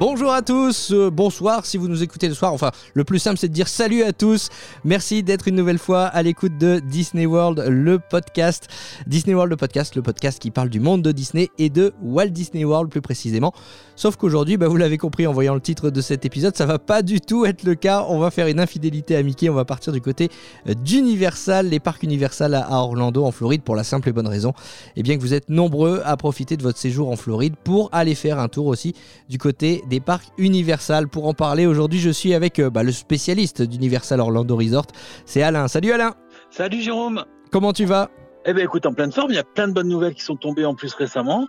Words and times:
Bonjour 0.00 0.32
à 0.32 0.42
tous, 0.42 0.90
euh, 0.90 1.08
bonsoir 1.08 1.64
si 1.64 1.76
vous 1.76 1.86
nous 1.86 2.02
écoutez 2.02 2.26
le 2.26 2.34
soir. 2.34 2.52
Enfin, 2.52 2.72
le 2.94 3.04
plus 3.04 3.20
simple 3.20 3.38
c'est 3.38 3.46
de 3.46 3.52
dire 3.52 3.68
salut 3.68 4.02
à 4.02 4.12
tous. 4.12 4.48
Merci 4.82 5.22
d'être 5.22 5.46
une 5.46 5.54
nouvelle 5.54 5.78
fois 5.78 6.06
à 6.06 6.20
l'écoute 6.24 6.58
de 6.58 6.80
Disney 6.80 7.26
World, 7.26 7.64
le 7.68 8.00
podcast. 8.00 8.66
Disney 9.06 9.34
World, 9.34 9.52
le 9.52 9.56
podcast, 9.56 9.94
le 9.94 10.02
podcast 10.02 10.40
qui 10.40 10.50
parle 10.50 10.68
du 10.68 10.80
monde 10.80 11.02
de 11.02 11.12
Disney 11.12 11.48
et 11.58 11.70
de 11.70 11.94
Walt 12.02 12.30
Disney 12.30 12.64
World 12.64 12.90
plus 12.90 13.02
précisément. 13.02 13.54
Sauf 13.94 14.16
qu'aujourd'hui, 14.16 14.56
bah, 14.56 14.66
vous 14.66 14.76
l'avez 14.76 14.98
compris 14.98 15.28
en 15.28 15.32
voyant 15.32 15.54
le 15.54 15.60
titre 15.60 15.90
de 15.90 16.00
cet 16.00 16.24
épisode, 16.24 16.56
ça 16.56 16.66
va 16.66 16.80
pas 16.80 17.02
du 17.02 17.20
tout 17.20 17.46
être 17.46 17.62
le 17.62 17.76
cas. 17.76 18.04
On 18.08 18.18
va 18.18 18.32
faire 18.32 18.48
une 18.48 18.58
infidélité 18.58 19.14
à 19.14 19.22
Mickey, 19.22 19.48
on 19.48 19.54
va 19.54 19.64
partir 19.64 19.92
du 19.92 20.00
côté 20.00 20.28
euh, 20.68 20.74
d'Universal, 20.74 21.68
les 21.68 21.78
parcs 21.78 22.02
Universal 22.02 22.54
à 22.54 22.78
Orlando 22.80 23.24
en 23.24 23.30
Floride 23.30 23.62
pour 23.62 23.76
la 23.76 23.84
simple 23.84 24.08
et 24.08 24.12
bonne 24.12 24.26
raison, 24.26 24.50
et 24.50 25.00
eh 25.00 25.02
bien 25.04 25.16
que 25.16 25.20
vous 25.20 25.34
êtes 25.34 25.50
nombreux 25.50 26.02
à 26.04 26.16
profiter 26.16 26.56
de 26.56 26.64
votre 26.64 26.78
séjour 26.78 27.10
en 27.10 27.16
Floride 27.16 27.54
pour 27.62 27.90
aller 27.92 28.16
faire 28.16 28.40
un 28.40 28.48
tour 28.48 28.66
aussi 28.66 28.94
du 29.28 29.38
côté 29.38 29.83
des 29.86 30.00
parcs 30.00 30.28
Universal. 30.38 31.08
Pour 31.08 31.26
en 31.26 31.34
parler 31.34 31.66
aujourd'hui, 31.66 31.98
je 31.98 32.10
suis 32.10 32.34
avec 32.34 32.58
euh, 32.58 32.70
bah, 32.70 32.82
le 32.82 32.92
spécialiste 32.92 33.62
d'Universal 33.62 34.20
Orlando 34.20 34.56
Resort, 34.56 34.86
c'est 35.26 35.42
Alain. 35.42 35.68
Salut 35.68 35.92
Alain 35.92 36.14
Salut 36.50 36.80
Jérôme 36.80 37.24
Comment 37.50 37.72
tu 37.72 37.84
vas? 37.84 38.10
Eh 38.46 38.52
bien 38.52 38.64
écoute, 38.64 38.84
en 38.86 38.92
pleine 38.92 39.12
forme, 39.12 39.30
il 39.30 39.36
y 39.36 39.38
a 39.38 39.44
plein 39.44 39.68
de 39.68 39.72
bonnes 39.72 39.88
nouvelles 39.88 40.14
qui 40.14 40.22
sont 40.22 40.36
tombées 40.36 40.64
en 40.64 40.74
plus 40.74 40.92
récemment. 40.94 41.46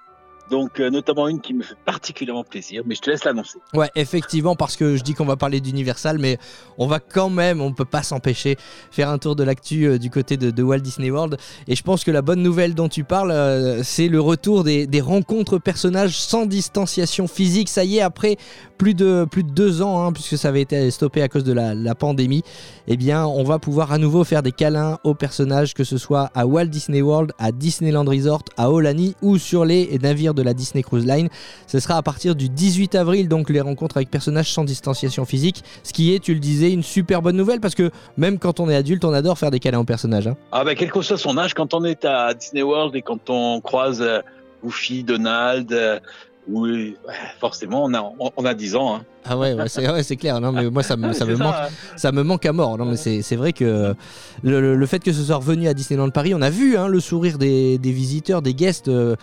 Donc, 0.50 0.80
euh, 0.80 0.90
notamment 0.90 1.28
une 1.28 1.42
qui 1.42 1.54
me 1.54 1.64
fait 1.64 1.76
particulièrement 1.86 2.44
plaisir, 2.44 2.84
mais 2.86 2.96
je 2.96 3.02
te 3.02 3.10
laisse 3.10 3.24
l'annoncer. 3.24 3.58
Ouais, 3.74 3.90
effectivement, 3.96 4.56
parce 4.56 4.76
que 4.76 4.96
je 4.96 5.04
dis 5.04 5.14
qu'on 5.14 5.26
va 5.26 5.38
parler 5.38 5.60
d'Universal, 5.60 6.20
mais 6.20 6.38
on 6.78 6.88
va 6.88 7.00
quand 7.00 7.30
même, 7.30 7.62
on 7.62 7.74
peut 7.74 7.86
pas 7.86 8.04
s'empêcher, 8.04 8.58
faire 8.92 9.10
un 9.10 9.18
tour 9.18 9.36
de 9.36 9.44
l'actu 9.44 9.86
euh, 9.86 9.98
du 9.98 10.10
côté 10.10 10.38
de, 10.38 10.64
Walt 10.64 10.80
Disney 10.80 11.10
World. 11.10 11.38
Et 11.68 11.76
je 11.76 11.84
pense 11.84 12.04
que 12.04 12.12
la 12.12 12.22
bonne 12.22 12.44
nouvelle 12.44 12.76
dont 12.76 12.90
tu 12.90 13.04
parles, 13.04 13.32
euh, 13.32 13.82
c'est 13.84 14.08
le 14.08 14.22
retour 14.22 14.64
des, 14.64 14.88
rencontres 15.02 15.58
personnages 15.58 16.18
sans 16.18 16.46
distanciation 16.46 17.28
physique. 17.28 17.70
Ça 17.70 17.84
y 17.84 17.98
est, 17.98 18.02
après 18.02 18.38
plus 18.78 18.94
de, 18.94 19.26
plus 19.30 19.44
de 19.44 19.52
deux 19.52 19.82
ans, 19.82 20.04
hein, 20.04 20.12
puisque 20.12 20.38
ça 20.38 20.50
avait 20.50 20.62
été 20.62 20.92
stoppé 20.92 21.22
à 21.22 21.28
cause 21.28 21.44
de 21.44 21.54
la, 21.54 21.96
pandémie, 21.96 22.44
eh 22.88 22.98
bien, 22.98 23.26
on 23.26 23.44
va 23.44 23.58
pouvoir 23.60 23.92
à 23.92 23.98
nouveau 23.98 24.24
faire 24.24 24.44
des 24.44 24.52
câlins 24.52 25.00
aux 25.04 25.14
personnages, 25.14 25.74
que 25.74 25.84
ce 25.84 25.98
soit 25.98 26.30
à 26.36 26.46
Walt 26.46 26.66
Disney 26.66 27.02
World, 27.02 27.32
à 27.40 27.52
Disneyland 27.52 28.04
Resort, 28.04 28.44
à 28.58 28.70
Olani 28.70 29.16
ou 29.22 29.38
sur 29.38 29.64
les 29.64 29.98
navires 30.02 30.34
de 30.34 30.42
la 30.42 30.54
Disney 30.54 30.84
Cruise 30.84 31.06
Line. 31.06 31.30
Ce 31.68 31.80
sera 31.80 31.96
à 31.96 32.02
partir 32.02 32.36
du 32.36 32.50
18 32.50 32.96
avril, 32.96 33.30
donc 33.30 33.50
les 33.50 33.62
rencontres 33.62 33.98
avec 33.98 34.10
personnages 34.10 34.52
sans 34.52 34.66
distanciation 34.66 35.26
physique. 35.26 35.64
Ce 35.84 35.94
qui 35.94 36.14
est, 36.14 36.20
tu 36.20 36.34
le 36.34 36.40
disais, 36.40 36.72
une 36.72 36.84
super 36.84 37.22
bonne 37.22 37.38
nouvelle 37.38 37.62
parce 37.62 37.76
que 37.76 37.92
même 38.18 38.40
quand 38.40 38.60
on 38.60 38.70
est 38.70 38.76
adulte, 38.76 39.06
on 39.06 39.14
adore 39.14 39.38
faire 39.38 39.52
des 39.52 39.60
câlins 39.60 39.80
aux 39.80 39.86
personnages. 39.86 40.28
Hein. 40.28 40.36
Ah 40.52 40.64
bah 40.64 40.76
quel 40.76 40.92
que 40.92 41.02
soit 41.02 41.18
son 41.18 41.38
âge, 41.38 41.54
quand 41.54 41.74
on 41.74 41.84
est 41.86 42.04
à 42.06 42.34
Disney 42.34 42.64
World 42.64 42.96
et 42.96 43.02
quand 43.02 43.30
on 43.30 43.62
croise 43.62 44.02
euh, 44.02 44.22
Goofy, 44.64 45.04
Donald, 45.04 45.72
euh, 45.72 46.00
oui, 46.48 46.98
forcément, 47.40 47.84
on 47.86 47.94
a, 47.94 48.04
on 48.38 48.46
a 48.46 48.54
10 48.54 48.76
ans. 48.76 48.96
Hein. 48.96 49.06
Ah 49.26 49.38
ouais, 49.38 49.56
c'est 50.04 50.16
clair. 50.16 50.40
Non, 50.40 50.52
mais 50.52 50.70
moi, 50.70 50.84
ça 50.84 50.96
me, 50.96 51.14
ça 51.14 51.26
me 51.26 51.36
manque, 51.36 51.56
hein. 51.56 51.70
ça 51.96 52.12
me 52.12 52.24
manque 52.24 52.46
à 52.46 52.54
mort. 52.54 52.78
Non, 52.78 52.86
mais 52.86 52.98
c'est 52.98 53.36
vrai 53.36 53.54
que 53.54 53.96
le, 54.44 54.76
le, 54.76 54.86
fait 54.86 55.00
que 55.00 55.12
ce 55.12 55.24
soit 55.24 55.38
revenu 55.38 55.68
à 55.68 55.74
Disneyland 55.74 56.10
Paris, 56.12 56.34
on 56.36 56.42
a 56.42 56.50
vu 56.50 56.78
hein, 56.78 56.88
le 56.88 57.00
sourire 57.00 57.38
des, 57.38 57.78
des, 57.78 57.92
visiteurs, 57.92 58.42
des 58.42 58.54
guests. 58.54 58.88
Euh, 58.88 59.16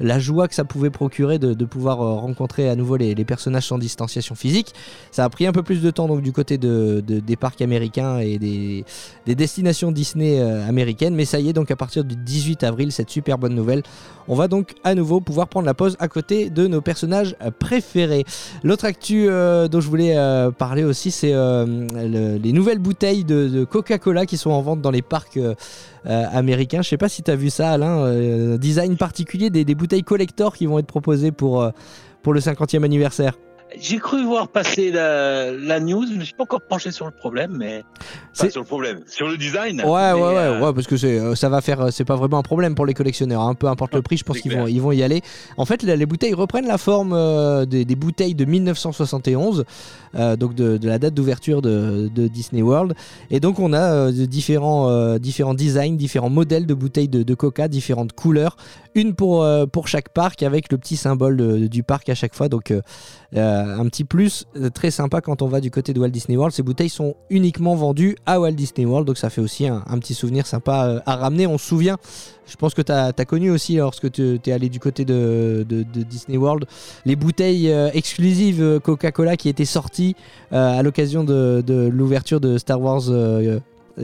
la 0.00 0.18
joie 0.18 0.48
que 0.48 0.54
ça 0.54 0.64
pouvait 0.64 0.90
procurer 0.90 1.38
de, 1.38 1.64
pouvoir 1.64 2.00
euh, 2.00 2.14
rencontrer 2.14 2.68
à 2.68 2.74
nouveau 2.74 2.96
les, 2.96 3.14
personnages 3.24 3.66
sans 3.66 3.78
distanciation 3.78 4.34
physique. 4.34 4.74
Ça 5.10 5.24
a 5.24 5.28
pris 5.28 5.46
un 5.46 5.52
peu 5.52 5.62
plus 5.62 5.82
de 5.82 5.90
temps 5.90 6.08
donc 6.08 6.22
du 6.22 6.32
côté 6.32 6.58
de, 6.58 7.00
des 7.00 7.36
parcs 7.36 7.60
américains 7.60 8.18
et 8.18 8.38
des, 8.38 8.84
destinations 9.26 9.92
Disney 9.92 10.40
euh, 10.40 10.66
américaines, 10.66 11.14
mais 11.14 11.24
ça 11.24 11.38
y 11.38 11.48
est 11.48 11.52
donc 11.52 11.70
à 11.70 11.76
partir 11.76 12.02
du 12.04 12.16
18 12.16 12.64
avril, 12.64 12.90
cette 12.92 13.10
super 13.10 13.38
bonne 13.38 13.54
nouvelle, 13.54 13.82
on 14.26 14.34
va 14.34 14.48
donc 14.48 14.74
à 14.84 14.94
nouveau 14.94 15.20
pouvoir 15.20 15.48
prendre 15.48 15.66
la 15.66 15.74
pause 15.74 15.96
à 16.00 16.08
côté 16.08 16.50
de 16.50 16.66
nos 16.66 16.80
personnages 16.80 17.36
euh, 17.42 17.50
préférés. 17.56 18.24
L'autre 18.64 18.86
actu 18.86 19.26
dont 19.26 19.80
je 19.80 19.88
voulais 19.88 20.16
parler 20.58 20.84
aussi, 20.84 21.10
c'est 21.10 21.32
les 21.32 22.52
nouvelles 22.52 22.78
bouteilles 22.78 23.24
de, 23.24 23.64
Coca-Cola 23.64 24.26
qui 24.26 24.36
sont 24.36 24.50
en 24.50 24.62
vente 24.62 24.80
dans 24.80 24.90
les 24.90 25.02
parcs 25.02 25.38
américains. 26.04 26.82
Je 26.82 26.88
sais 26.88 26.96
pas 26.96 27.08
si 27.08 27.22
tu 27.22 27.34
vu 27.36 27.50
ça 27.50 27.72
Alain, 27.72 28.56
design 28.56 28.96
particulier 28.96 29.50
des, 29.50 29.64
des 29.64 29.74
bouteilles 29.74 30.04
collector 30.04 30.56
qui 30.56 30.66
vont 30.66 30.78
être 30.78 30.86
proposées 30.86 31.32
pour, 31.32 31.62
euh, 31.62 31.70
pour 32.22 32.32
le 32.32 32.40
50e 32.40 32.84
anniversaire. 32.84 33.34
J'ai 33.78 33.98
cru 33.98 34.24
voir 34.24 34.48
passer 34.48 34.90
la, 34.90 35.80
news, 35.80 36.04
je 36.06 36.14
ne 36.14 36.18
me 36.18 36.24
suis 36.24 36.34
pas 36.34 36.42
encore 36.42 36.62
penché 36.62 36.90
sur 36.90 37.06
le 37.06 37.12
problème, 37.12 37.56
mais 37.56 37.84
pas 38.36 38.50
sur 38.50 38.60
le 38.60 38.66
problème, 38.66 39.00
sur 39.06 39.28
le 39.28 39.36
design. 39.36 39.80
Ouais, 39.80 39.86
ouais, 39.86 40.12
ouais, 40.12 40.20
euh, 40.20 40.60
ouais, 40.60 40.72
parce 40.72 40.86
que 40.86 40.96
c'est, 40.96 41.18
euh, 41.18 41.34
ça 41.34 41.48
va 41.48 41.60
faire, 41.60 41.92
c'est 41.92 42.04
pas 42.04 42.16
vraiment 42.16 42.38
un 42.38 42.42
problème 42.42 42.74
pour 42.74 42.86
les 42.86 42.94
collectionneurs. 42.94 43.42
hein. 43.42 43.54
peu 43.54 43.68
importe 43.68 43.94
le 43.94 44.02
prix, 44.02 44.16
je 44.16 44.24
pense 44.24 44.40
qu'ils 44.40 44.56
vont, 44.56 44.66
ils 44.66 44.80
vont 44.80 44.92
y 44.92 45.02
aller. 45.02 45.22
En 45.56 45.66
fait, 45.66 45.82
les, 45.82 46.06
bouteilles 46.06 46.34
reprennent 46.34 46.66
la 46.66 46.78
forme 46.78 47.66
des, 47.66 47.84
bouteilles 47.96 48.34
de 48.34 48.44
1971, 48.44 49.64
donc 50.38 50.54
de, 50.54 50.78
la 50.86 50.98
date 50.98 51.14
d'ouverture 51.14 51.62
de, 51.62 52.08
Disney 52.28 52.62
World. 52.62 52.94
Et 53.30 53.40
donc, 53.40 53.58
on 53.60 53.72
a 53.72 54.10
différents, 54.10 55.16
différents 55.18 55.54
designs, 55.54 55.96
différents 55.96 56.30
modèles 56.30 56.66
de 56.66 56.74
bouteilles 56.74 57.08
de, 57.08 57.34
Coca, 57.34 57.68
différentes 57.68 58.12
couleurs, 58.12 58.56
une 58.94 59.14
pour, 59.14 59.46
pour 59.72 59.88
chaque 59.88 60.08
parc 60.08 60.42
avec 60.42 60.72
le 60.72 60.78
petit 60.78 60.96
symbole 60.96 61.68
du 61.68 61.82
parc 61.82 62.08
à 62.08 62.14
chaque 62.14 62.34
fois. 62.34 62.48
Donc, 62.48 62.72
euh, 63.36 63.59
un 63.64 63.84
petit 63.86 64.04
plus 64.04 64.46
euh, 64.56 64.70
très 64.70 64.90
sympa 64.90 65.20
quand 65.20 65.42
on 65.42 65.48
va 65.48 65.60
du 65.60 65.70
côté 65.70 65.92
de 65.92 66.00
Walt 66.00 66.10
Disney 66.10 66.36
World. 66.36 66.54
Ces 66.54 66.62
bouteilles 66.62 66.88
sont 66.88 67.14
uniquement 67.30 67.74
vendues 67.74 68.16
à 68.26 68.40
Walt 68.40 68.52
Disney 68.52 68.86
World, 68.86 69.06
donc 69.06 69.18
ça 69.18 69.30
fait 69.30 69.40
aussi 69.40 69.66
un, 69.66 69.80
petit 69.98 70.14
souvenir 70.14 70.46
sympa 70.46 70.86
euh, 70.86 71.00
à 71.06 71.16
ramener. 71.16 71.46
On 71.46 71.58
se 71.58 71.66
souvient, 71.66 71.96
je 72.46 72.56
pense 72.56 72.74
que 72.74 72.82
tu 72.82 72.92
as, 72.92 73.12
connu 73.24 73.50
aussi 73.50 73.76
lorsque 73.76 74.10
tu 74.10 74.40
es 74.44 74.52
allé 74.52 74.68
du 74.68 74.80
côté 74.80 75.04
de, 75.04 75.64
Disney 75.68 76.36
World, 76.36 76.66
les 77.04 77.16
bouteilles 77.16 77.68
exclusives 77.92 78.80
Coca-Cola 78.80 79.36
qui 79.36 79.48
étaient 79.48 79.64
sorties 79.64 80.16
à 80.50 80.82
l'occasion 80.82 81.22
de, 81.24 81.90
l'ouverture 81.92 82.40
de 82.40 82.58
Star 82.58 82.80
Wars 82.80 83.02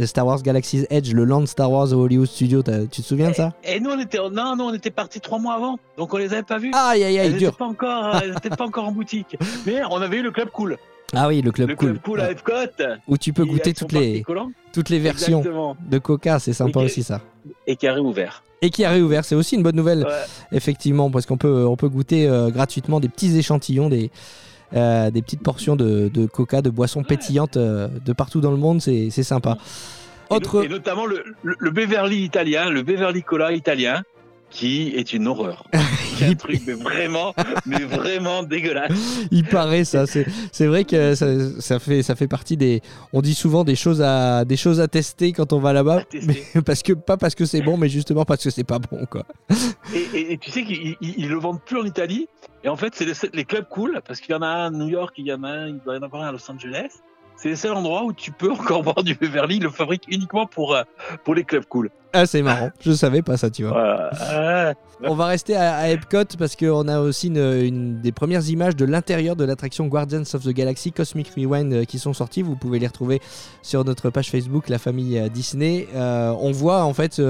Star 0.05 0.27
Wars 0.27 0.43
Galaxy's 0.43 0.87
Edge, 0.91 1.13
le 1.13 1.25
land 1.25 1.47
Star 1.47 1.71
Wars 1.71 1.93
au 1.93 2.05
Hollywood 2.05 2.29
Studio. 2.29 2.63
Tu 2.63 3.03
te 3.03 3.07
souviens 3.07 3.31
de 3.31 3.35
ça? 3.35 3.53
et, 3.65 3.81
nous, 3.81 3.91
on 3.91 3.99
était, 3.99 4.19
non, 4.19 4.57
non, 4.57 4.67
on 4.67 4.75
était 4.75 4.91
partis 4.91 5.21
trois 5.21 5.39
mois 5.39 5.55
avant, 5.55 5.79
donc 5.97 6.13
on 6.13 6.17
les 6.19 6.33
avait 6.33 6.43
pas 6.43 6.59
vus. 6.59 6.73
Aïe, 6.75 7.05
aïe, 7.05 7.19
aïe, 7.19 7.35
dur. 7.35 7.57
Pas 7.57 7.65
encore, 7.65 8.17
euh, 8.17 8.57
pas 8.57 8.65
encore 8.65 8.85
en 8.85 8.93
boutique. 8.93 9.37
Mais 9.67 9.81
on 9.91 10.01
avait 10.01 10.19
eu 10.19 10.23
le 10.23 10.31
club 10.31 10.51
cool. 10.51 10.77
Ah 11.15 11.29
oui, 11.29 11.41
le 11.41 11.53
club 11.53 11.71
le 11.71 11.77
cool. 11.77 11.91
Club 11.93 12.03
cool 12.03 12.21
à 12.21 12.31
Epcot. 12.31 12.53
Où 13.07 13.17
tu 13.17 13.33
peux 13.33 13.45
goûter 13.45 13.73
toutes 13.73 13.93
les, 13.93 14.25
toutes 14.73 14.89
les 14.89 14.99
versions 14.99 15.77
de 15.89 15.99
Coca, 15.99 16.39
c'est 16.39 16.53
sympa 16.53 16.81
aussi 16.81 17.03
ça. 17.03 17.21
Et 17.67 17.77
qui 17.77 17.87
a 17.87 17.95
réouvert. 17.95 18.43
Et 18.63 18.71
qui 18.71 18.85
a 18.85 18.91
réouvert, 18.91 19.25
c'est 19.25 19.35
aussi 19.35 19.55
une 19.55 19.63
bonne 19.63 19.77
nouvelle, 19.77 20.07
effectivement, 20.51 21.11
parce 21.11 21.27
qu'on 21.27 21.37
peut, 21.37 21.67
on 21.67 21.77
peut 21.77 21.89
goûter 21.89 22.27
euh, 22.27 22.51
gratuitement 22.51 23.01
des 23.01 23.09
petits 23.09 23.37
échantillons, 23.37 23.89
des, 23.89 24.11
euh, 24.75 25.11
des 25.11 25.23
petites 25.23 25.43
portions 25.43 25.77
de, 25.77 26.27
coca, 26.27 26.63
de 26.63 26.71
boissons 26.71 27.03
pétillantes 27.03 27.59
de 27.59 28.13
partout 28.13 28.41
dans 28.41 28.51
le 28.51 28.57
monde, 28.57 28.81
c'est 28.81 29.11
sympa. 29.11 29.59
Et, 30.31 30.69
notamment 30.69 31.07
le, 31.07 31.23
le, 31.43 31.71
Beverly 31.71 32.25
italien, 32.25 32.69
le 32.69 32.83
Beverly 32.83 33.23
Cola 33.23 33.53
italien, 33.53 34.03
qui 34.57 34.95
est 34.97 35.13
une 35.13 35.29
horreur. 35.29 35.65
un 36.23 36.35
truc 36.35 36.63
mais 36.67 36.73
vraiment, 36.73 37.35
mais 37.67 37.85
vraiment 37.85 38.43
dégueulasse. 38.43 38.91
Il 39.31 39.45
paraît 39.45 39.85
ça. 39.85 40.07
C'est 40.07 40.67
vrai 40.67 40.85
que 40.85 41.15
ça, 41.15 41.79
fait, 41.79 42.03
ça 42.03 42.17
fait 42.17 42.27
partie 42.27 42.57
des. 42.57 42.81
On 43.13 43.21
dit 43.21 43.35
souvent 43.35 43.65
des 43.65 43.75
choses 43.75 44.01
à, 44.01 44.47
des 44.47 44.57
choses 44.57 44.81
à 44.81 44.89
tester 44.89 45.33
quand 45.33 45.53
on 45.53 45.61
va 45.61 45.75
là-bas. 45.75 46.05
Parce 46.65 46.83
que, 46.83 46.95
pas 46.95 47.19
parce 47.19 47.35
que 47.35 47.45
c'est 47.45 47.61
bon, 47.61 47.77
mais 47.77 47.89
justement 47.89 48.25
parce 48.25 48.43
que 48.43 48.51
c'est 48.51 48.65
pas 48.65 48.79
bon. 48.79 49.05
Quoi. 49.11 49.25
Et, 49.95 50.39
tu 50.39 50.51
sais 50.51 50.65
qu'ils 50.65 51.29
le 51.29 51.37
vendent 51.37 51.61
plus 51.63 51.79
en 51.79 51.85
Italie. 51.85 52.29
Et 52.65 52.69
en 52.69 52.77
fait, 52.77 52.95
c'est 52.95 53.05
les, 53.05 53.13
les, 53.35 53.45
clubs 53.45 53.69
cool, 53.69 54.01
parce 54.07 54.21
qu'il 54.21 54.33
y 54.33 54.39
en 54.39 54.43
a 54.43 54.47
un 54.47 54.67
à 54.67 54.71
New 54.71 54.89
York, 54.89 55.15
il 55.19 55.27
y 55.27 55.33
en 55.33 55.45
a 55.45 55.49
un, 55.49 55.69
il 55.69 55.79
doit 55.85 55.95
y 55.95 55.99
en 55.99 56.03
avoir 56.03 56.23
un 56.23 56.29
à 56.29 56.33
Los 56.33 56.51
Angeles 56.51 56.89
c'est 57.37 57.51
le 57.51 57.57
seul 57.57 57.73
endroit 57.73 58.03
où 58.03 58.13
tu 58.13 58.33
peux 58.33 58.51
encore 58.53 58.83
voir 58.83 59.03
du 59.03 59.15
Beverly. 59.15 59.57
Il 59.57 59.63
le 59.63 59.71
fabrique 59.71 60.05
uniquement 60.09 60.47
pour, 60.47 60.75
euh, 60.75 60.83
pour 61.25 61.35
les 61.35 61.45
clubs 61.45 61.67
cool. 61.67 61.91
Ah, 62.13 62.27
c'est 62.27 62.43
marrant. 62.43 62.71
Je 62.81 62.93
savais 62.93 63.23
pas 63.23 63.37
ça, 63.37 63.51
tu 63.51 63.65
vois. 63.65 64.11
On 65.05 65.15
va 65.15 65.27
rester 65.27 65.55
à, 65.57 65.91
Epcot 65.91 66.25
parce 66.39 66.57
qu'on 66.57 66.89
a 66.89 67.01
aussi 67.01 67.29
une, 67.29 68.01
des 68.01 68.13
premières 68.13 68.49
images 68.49 68.75
de 68.77 68.87
l'intérieur 68.87 69.37
de 69.37 69.45
l'attraction 69.45 69.87
Guardians 69.89 70.23
of 70.33 70.43
the 70.43 70.49
Galaxy 70.49 70.91
Cosmic 70.91 71.29
Rewind 71.37 71.73
euh, 71.73 71.85
qui 71.85 71.99
sont 71.99 72.15
sorties. 72.15 72.41
Vous 72.41 72.57
pouvez 72.57 72.79
les 72.79 72.87
retrouver 72.87 73.21
sur 73.61 73.85
notre 73.85 74.09
page 74.09 74.31
Facebook, 74.31 74.71
la 74.71 74.79
famille 74.79 75.19
euh, 75.19 75.29
Disney. 75.29 75.87
on 75.95 76.51
voit 76.53 76.85
en 76.85 76.95
fait 76.95 77.21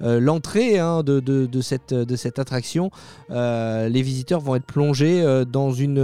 l'entrée 0.00 0.78
hein, 0.78 1.02
de, 1.02 1.20
de, 1.20 1.60
cette, 1.60 1.94
de 1.94 2.16
cette 2.16 2.38
attraction. 2.38 2.90
les 3.30 4.02
visiteurs 4.02 4.40
vont 4.40 4.56
être 4.56 4.66
plongés 4.66 5.44
dans 5.50 5.72
une. 5.72 5.98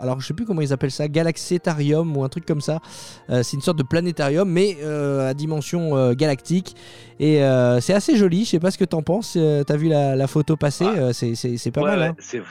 alors, 0.00 0.20
je 0.20 0.26
sais 0.26 0.34
plus 0.34 0.46
comment 0.46 0.62
ils 0.62 0.72
appellent 0.72 0.90
ça, 0.90 1.06
Galaxetarium 1.06 2.16
ou 2.16 2.24
un 2.24 2.28
truc 2.28 2.44
comme 2.44 2.60
ça. 2.60 2.80
c'est 3.28 3.54
une 3.54 3.62
sorte 3.62 3.78
de 3.78 3.82
planétarium, 3.84 4.50
mais 4.50 4.82
à 4.82 5.34
dimension 5.34 6.12
galactique. 6.14 6.74
Et 7.20 7.44
euh, 7.44 7.80
c'est 7.80 7.92
assez 7.94 8.16
joli. 8.16 8.44
Je 8.44 8.50
sais 8.50 8.58
pas 8.60 8.70
ce 8.70 8.78
que 8.78 8.84
t'en 8.84 9.02
penses. 9.02 9.34
Euh, 9.36 9.62
T'as 9.62 9.76
vu 9.76 9.88
la, 9.88 10.16
la 10.16 10.26
photo 10.26 10.56
passer 10.56 10.86
Ah. 10.88 10.98
euh, 10.98 11.12
C'est 11.12 11.70
pas 11.70 11.82
Ouais, 11.82 11.90
mal. 11.90 12.02
hein. 12.02 12.16
c'est 12.18 12.42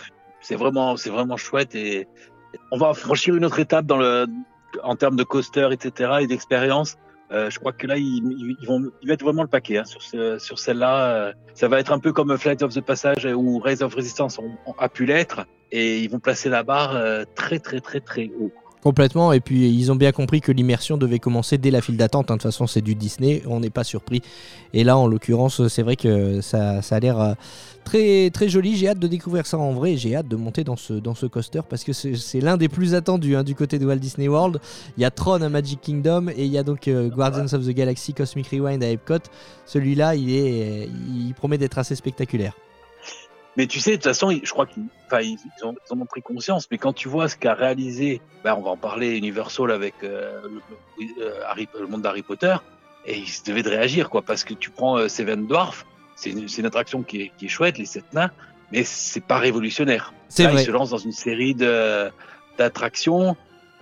c'est 0.42 0.56
vraiment, 0.56 0.96
c'est 0.96 1.10
vraiment 1.10 1.36
chouette 1.36 1.76
et 1.76 2.08
on 2.72 2.78
va 2.78 2.94
franchir 2.94 3.36
une 3.36 3.44
autre 3.46 3.60
étape 3.60 3.86
dans 3.86 3.98
le, 3.98 4.26
en 4.84 4.96
termes 4.96 5.16
de 5.18 5.24
coaster, 5.24 5.68
etc. 5.72 6.12
et 6.22 6.28
d'expérience. 6.28 6.96
Euh, 7.32 7.50
je 7.50 7.60
crois 7.60 7.74
que 7.74 7.86
là, 7.86 7.98
ils, 7.98 8.04
ils- 8.40 8.56
ils 8.62 8.68
vont 8.68 8.82
ils 9.04 9.08
mettent 9.08 9.22
vraiment 9.22 9.42
le 9.44 9.48
paquet 9.50 9.78
hein, 9.78 9.84
sur, 9.86 10.02
ce, 10.02 10.40
sur 10.40 10.58
celle-là. 10.58 11.14
Euh, 11.16 11.34
Ça 11.56 11.68
va 11.68 11.80
être 11.80 11.92
un 11.92 12.00
peu 12.00 12.14
comme 12.14 12.36
Flight 12.38 12.64
of 12.64 12.74
the 12.74 12.82
Passage 12.82 13.26
ou 13.26 13.60
Rise 13.60 13.84
of 13.84 13.94
Resistance 13.94 14.40
ont- 14.40 14.56
ont- 14.66 14.74
a 14.80 14.88
pu 14.90 15.06
l'être. 15.06 15.46
Et 15.72 16.00
ils 16.00 16.10
vont 16.10 16.20
placer 16.20 16.50
la 16.50 16.64
barre 16.64 16.96
euh, 16.96 17.26
très, 17.36 17.60
très, 17.60 17.80
très, 17.82 18.00
très 18.00 18.32
haut. 18.40 18.52
Complètement. 18.82 19.34
Et 19.34 19.42
puis 19.42 19.70
ils 19.70 19.92
ont 19.92 19.96
bien 19.96 20.14
compris 20.14 20.40
que 20.40 20.54
l'immersion 20.54 20.96
devait 20.96 21.20
commencer 21.20 21.58
dès 21.58 21.70
la 21.70 21.82
file 21.82 21.98
d'attente. 21.98 22.32
hein. 22.32 22.36
De 22.36 22.42
toute 22.42 22.50
façon, 22.52 22.66
c'est 22.66 22.82
du 22.82 22.96
Disney. 22.96 23.44
On 23.46 23.60
n'est 23.60 23.70
pas 23.70 23.84
surpris. 23.84 24.22
Et 24.74 24.86
là, 24.86 24.98
en 24.98 25.06
l'occurrence, 25.06 25.68
c'est 25.68 25.84
vrai 25.84 25.98
que 25.98 26.40
ça, 26.40 26.82
ça 26.82 26.96
a 26.96 27.00
l'air 27.02 27.20
euh, 27.20 27.34
très 27.84 28.30
très 28.30 28.48
joli. 28.48 28.78
J'ai 28.78 28.88
hâte 28.88 29.00
de 29.00 29.08
découvrir 29.08 29.46
ça 29.46 29.58
en 29.58 29.74
vrai. 29.74 29.98
J'ai 29.98 30.16
hâte 30.16 30.30
de 30.30 30.38
monter 30.38 30.64
dans 30.64 30.78
ce 30.78 30.94
dans 30.94 31.14
ce 31.14 31.26
coaster 31.26 31.62
parce 31.70 31.84
que 31.84 31.92
c'est 31.92 32.16
c'est 32.16 32.40
l'un 32.40 32.56
des 32.56 32.70
plus 32.70 32.96
attendus 32.96 33.36
hein, 33.36 33.44
du 33.44 33.54
côté 33.54 33.80
de 33.80 33.86
Walt 33.86 33.98
Disney 33.98 34.30
World. 34.30 34.62
Il 34.98 35.02
y 35.02 35.06
a 35.06 35.12
Tron 35.12 35.42
à 35.42 35.50
Magic 35.50 35.82
Kingdom 35.82 36.28
et 36.30 36.46
il 36.46 36.52
y 36.52 36.58
a 36.58 36.64
donc 36.64 36.88
euh, 36.88 37.10
Guardians 37.10 37.52
of 37.54 37.66
the 37.66 37.72
Galaxy 37.72 38.14
Cosmic 38.14 38.48
Rewind 38.48 38.82
à 38.82 38.90
Epcot. 38.90 39.20
Celui-là, 39.66 40.16
il 40.16 40.30
est, 40.30 40.88
il 40.88 41.34
promet 41.34 41.58
d'être 41.58 41.80
assez 41.80 41.96
spectaculaire. 41.96 42.54
Mais 43.58 43.68
tu 43.68 43.80
sais, 43.80 43.92
de 43.92 43.96
toute 43.96 44.04
façon, 44.06 44.32
je 44.32 44.50
crois 44.52 44.66
qu'ils 44.66 44.84
enfin, 45.08 45.22
ils, 45.22 45.38
ils 45.60 45.66
ont, 45.66 45.76
ils 45.90 45.94
en 45.94 46.00
ont 46.02 46.06
pris 46.06 46.22
conscience. 46.22 46.68
Mais 46.72 46.78
quand 46.78 46.94
tu 46.94 47.10
vois 47.10 47.28
ce 47.28 47.36
qu'a 47.36 47.54
réalisé, 47.54 48.22
ben, 48.44 48.56
on 48.58 48.62
va 48.62 48.70
en 48.72 48.78
parler, 48.78 49.18
Universal 49.18 49.72
avec 49.72 49.96
euh, 50.04 50.40
le, 50.44 50.62
euh, 51.22 51.42
Harry- 51.48 51.68
le 51.80 51.88
monde 51.88 52.02
d'Harry 52.04 52.22
Potter, 52.22 52.56
et 53.06 53.18
ils 53.18 53.44
devaient 53.46 53.64
de 53.64 53.70
réagir, 53.70 54.10
quoi. 54.10 54.22
Parce 54.22 54.44
que 54.44 54.54
tu 54.54 54.70
prends 54.70 54.98
euh, 54.98 55.08
Seven 55.10 55.48
Dwarfs, 55.48 55.86
c'est 56.16 56.30
une, 56.30 56.48
une 56.58 56.66
attraction 56.66 57.02
qui 57.04 57.22
est, 57.24 57.32
qui 57.38 57.46
est 57.46 57.50
chouette, 57.50 57.78
les 57.78 57.86
sept 57.86 58.14
nains, 58.14 58.32
mais 58.72 58.84
c'est 58.84 59.26
pas 59.26 59.40
révolutionnaire. 59.40 60.14
C'est 60.30 60.46
vrai. 60.46 60.62
Ils 60.62 60.66
se 60.66 60.72
lancent 60.72 60.92
dans 60.92 60.98
une 60.98 61.12
série 61.12 61.56
d'attractions. 62.58 63.36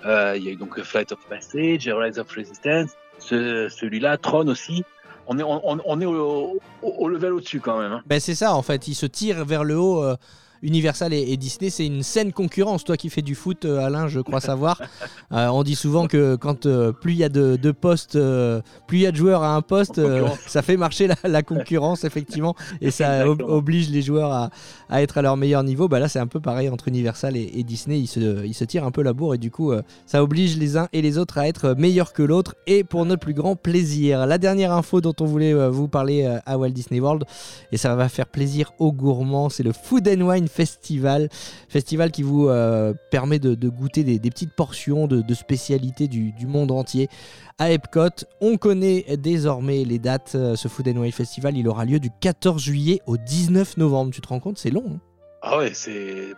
Euh, 0.06 0.36
Il 0.38 0.44
y 0.44 0.48
a 0.50 0.52
eu 0.52 0.56
donc 0.56 0.82
Flight 0.82 1.12
of 1.12 1.20
Passage, 1.28 1.88
Rise 1.88 2.20
of 2.20 2.30
Resistance, 2.32 2.92
ce, 3.20 3.68
celui-là, 3.70 4.18
Tron 4.18 4.48
aussi. 4.48 4.84
On 5.28 5.38
est, 5.40 5.44
on, 5.44 5.62
on- 5.86 6.02
est 6.02 6.06
au, 6.06 6.60
au, 6.82 6.88
au 6.88 7.10
level 7.10 7.34
au-dessus 7.34 7.60
quand 7.60 7.80
même. 7.80 7.92
hein. 7.92 8.02
Ben 8.06 8.20
c'est 8.20 8.36
ça 8.36 8.54
en 8.56 8.62
fait, 8.62 8.88
ils 8.88 8.96
se 8.96 9.06
tirent 9.06 9.44
vers 9.46 9.64
le 9.64 9.78
haut. 9.78 10.04
euh, 10.04 10.16
Universal 10.62 11.14
et, 11.14 11.32
et 11.32 11.38
Disney, 11.38 11.70
c'est 11.70 11.86
une 11.86 12.04
saine 12.04 12.34
concurrence. 12.34 12.84
Toi 12.84 12.98
qui 12.98 13.10
fais 13.10 13.22
du 13.22 13.36
foot, 13.36 13.66
euh, 13.66 13.80
Alain, 13.86 14.08
je 14.08 14.20
crois 14.20 14.40
savoir. 14.52 14.82
Euh, 15.32 15.48
on 15.48 15.64
dit 15.64 15.76
souvent 15.76 16.08
que 16.08 16.36
quand 16.36 16.66
euh, 16.66 16.92
plus 16.92 17.14
il 17.14 17.18
y 17.20 17.24
a 17.24 17.30
de, 17.30 17.56
de 17.56 17.72
postes, 17.72 18.16
euh, 18.16 18.62
plus 18.88 19.00
il 19.00 19.02
y 19.02 19.08
a 19.08 19.12
de 19.12 19.18
joueurs 19.18 19.44
à 19.44 19.56
un 19.56 19.62
poste, 19.62 20.02
ça 20.48 20.62
fait 20.62 20.78
marcher 20.78 21.08
la, 21.08 21.16
la 21.24 21.44
concurrence 21.44 22.04
effectivement, 22.04 22.56
et 22.82 22.92
ça 22.92 23.28
ob- 23.28 23.42
oblige 23.42 23.90
les 23.90 24.02
joueurs 24.02 24.32
à, 24.32 24.50
à 24.90 25.02
être 25.02 25.18
à 25.18 25.22
leur 25.22 25.38
meilleur 25.38 25.64
niveau. 25.64 25.88
Bah 25.88 26.00
là, 26.00 26.08
c'est 26.08 26.20
un 26.20 26.28
peu 26.28 26.40
pareil 26.40 26.70
entre 26.70 26.88
Universal 26.88 27.36
et, 27.38 27.52
et 27.56 27.64
Disney. 27.64 28.00
Ils 28.00 28.08
se, 28.08 28.46
ils 28.46 28.54
se 28.54 28.64
tirent 28.64 28.86
un 28.86 28.92
peu 28.92 29.02
la 29.04 29.14
bourre 29.14 29.36
et 29.36 29.38
du 29.38 29.52
coup, 29.52 29.74
ça 30.06 30.24
oblige 30.24 30.58
les 30.58 30.78
uns 30.78 30.88
et 30.94 31.02
les 31.02 31.18
autres 31.18 31.38
à 31.38 31.48
être 31.48 31.76
meilleurs 31.78 32.14
que 32.14 32.24
l'autre 32.24 32.56
et 32.66 32.84
pour 32.84 33.06
notre 33.06 33.22
plus 33.22 33.34
grand 33.34 33.56
plaisir. 33.56 34.26
La 34.26 34.38
dernière 34.38 34.72
info 34.72 35.02
dont 35.02 35.14
on 35.20 35.26
voulait 35.26 35.54
vous 35.70 35.88
parler 35.88 36.26
à 36.46 36.58
Walt 36.58 36.70
Disney 36.70 37.00
World, 37.00 37.24
et 37.72 37.78
ça 37.78 37.96
va 37.96 38.10
faire 38.10 38.28
plaisir 38.28 38.72
aux 38.80 38.92
gourmands, 38.92 39.50
c'est 39.50 39.64
le 39.64 39.72
Food 39.74 40.08
and 40.08 40.22
Wine 40.22 40.47
Festival. 40.48 41.30
Festival 41.70 42.12
qui 42.12 42.24
vous 42.24 42.48
euh, 42.48 42.94
permet 43.12 43.40
de, 43.40 43.70
goûter 43.70 44.04
des, 44.04 44.20
petites 44.30 44.54
portions 44.54 45.08
de, 45.08 45.34
spécialités 45.34 46.08
du, 46.08 46.34
monde 46.48 46.72
entier 46.72 47.10
à 47.58 47.72
Epcot. 47.72 48.26
On 48.42 48.58
connaît 48.58 49.06
désormais 49.18 49.84
les 49.84 50.00
dates. 50.00 50.34
Euh, 50.36 50.56
Ce 50.56 50.68
Food 50.68 50.88
and 50.88 50.98
Wine 50.98 51.12
Festival, 51.12 51.58
il 51.58 51.68
aura 51.68 51.86
lieu 51.86 52.00
du 52.00 52.10
14 52.22 52.62
juillet 52.62 53.02
au 53.06 53.18
19 53.18 53.78
novembre. 53.78 54.12
Tu 54.12 54.22
te 54.22 54.28
rends 54.28 54.40
compte, 54.40 54.58
c'est 54.58 54.72
long. 54.72 54.86
hein? 54.88 55.00
Ah 55.42 55.58
ouais, 55.60 55.72
c'est. 55.74 56.34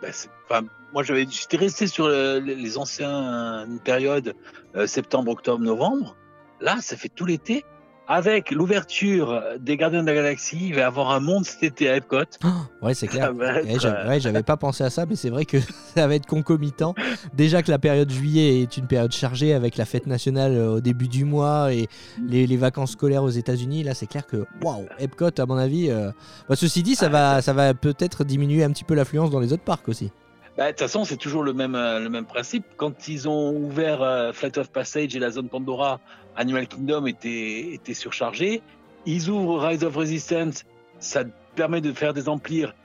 Bah 0.50 0.62
moi, 0.94 1.04
j'étais 1.04 1.58
resté 1.58 1.88
sur 1.88 2.08
le- 2.08 2.40
les 2.40 2.78
anciens 2.78 3.66
une 3.66 3.80
période 3.80 4.34
euh, 4.76 4.88
septembre, 4.88 5.32
octobre, 5.32 5.64
novembre. 5.64 6.16
Là, 6.62 6.78
ça 6.82 6.98
fait 6.98 7.10
tout 7.10 7.26
l'été. 7.26 7.64
Avec 8.12 8.50
l'ouverture 8.50 9.40
des 9.60 9.78
Gardiens 9.78 10.02
de 10.02 10.08
la 10.08 10.16
Galaxie, 10.16 10.58
il 10.70 10.74
va 10.74 10.82
y 10.82 10.84
avoir 10.84 11.12
un 11.12 11.20
monde 11.20 11.46
cet 11.46 11.62
été 11.62 11.88
à 11.90 11.96
Epcot. 11.98 12.24
Ouais, 12.82 12.94
c'est 12.96 13.08
clair. 13.08 13.26
Être, 13.42 13.66
Ouais, 13.66 13.80
j'avais 13.80 13.98
euh, 13.98 14.08
ouais, 14.10 14.20
j'avais 14.20 14.42
pas 14.42 14.58
pensé 14.58 14.84
à 14.84 14.90
ça, 14.90 15.06
mais 15.06 15.16
c'est 15.16 15.30
vrai 15.30 15.46
que 15.46 15.58
ça 15.96 16.08
va 16.08 16.16
être 16.16 16.26
concomitant. 16.26 16.96
Déjà 17.36 17.62
que 17.62 17.70
la 17.70 17.78
période 17.78 18.10
juillet 18.10 18.62
est 18.62 18.78
une 18.78 18.88
période 18.88 19.12
chargée 19.12 19.54
avec 19.54 19.78
la 19.78 19.86
fête 19.86 20.08
nationale 20.08 20.54
euh, 20.54 20.76
au 20.76 20.80
début 20.82 21.08
du 21.08 21.24
mois 21.24 21.72
et 21.72 21.88
les, 22.26 22.48
les 22.48 22.58
vacances 22.58 22.94
scolaires 22.94 23.24
aux 23.24 23.30
États-Unis, 23.30 23.84
là 23.84 23.94
c'est 23.94 24.08
clair 24.08 24.26
que 24.26 24.46
waouh, 24.64 24.88
Epcot, 24.98 25.30
à 25.38 25.46
mon 25.46 25.58
avis. 25.58 25.92
euh, 25.92 26.10
bah, 26.48 26.56
ceci 26.56 26.82
dit, 26.82 26.96
ça 26.96 27.10
va, 27.10 27.42
ça 27.44 27.54
va 27.54 27.74
peut-être 27.76 28.24
diminuer 28.24 28.64
un 28.64 28.72
petit 28.72 28.86
peu 28.86 28.96
l'affluence 28.96 29.30
dans 29.30 29.40
les 29.40 29.54
autres 29.54 29.64
parcs 29.64 29.88
aussi. 29.88 30.12
Bah, 30.60 30.66
de 30.66 30.72
toute 30.72 30.82
façon, 30.82 31.06
c'est 31.06 31.16
toujours 31.16 31.42
le 31.42 31.54
même, 31.54 31.74
euh, 31.74 32.02
le 32.02 32.10
même 32.10 32.26
principe. 32.26 32.66
Quand 32.76 33.08
ils 33.08 33.30
ont 33.30 33.56
ouvert 33.56 34.02
euh, 34.02 34.34
Flight 34.34 34.58
of 34.58 34.70
Passage 34.70 35.16
et 35.16 35.20
la 35.20 35.32
zone 35.32 35.48
Pandora, 35.48 36.02
Animal 36.36 36.68
Kingdom 36.68 37.06
était, 37.06 37.70
était 37.72 37.94
surchargé. 37.94 38.62
Ils 39.06 39.30
ouvrent 39.30 39.66
Rise 39.66 39.86
of 39.86 39.96
Resistance, 39.96 40.66
ça 41.00 41.24
permet 41.56 41.80
de 41.80 41.94
faire 41.94 42.14
désemplir 42.14 42.76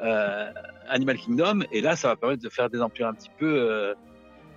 euh, 0.00 0.48
Animal 0.88 1.18
Kingdom, 1.18 1.62
et 1.72 1.80
là, 1.80 1.96
ça 1.96 2.06
va 2.06 2.14
permettre 2.14 2.42
de 2.44 2.48
faire 2.48 2.70
désemplir 2.70 3.08
un 3.08 3.14
petit 3.14 3.30
peu 3.36 3.52
euh, 3.52 3.94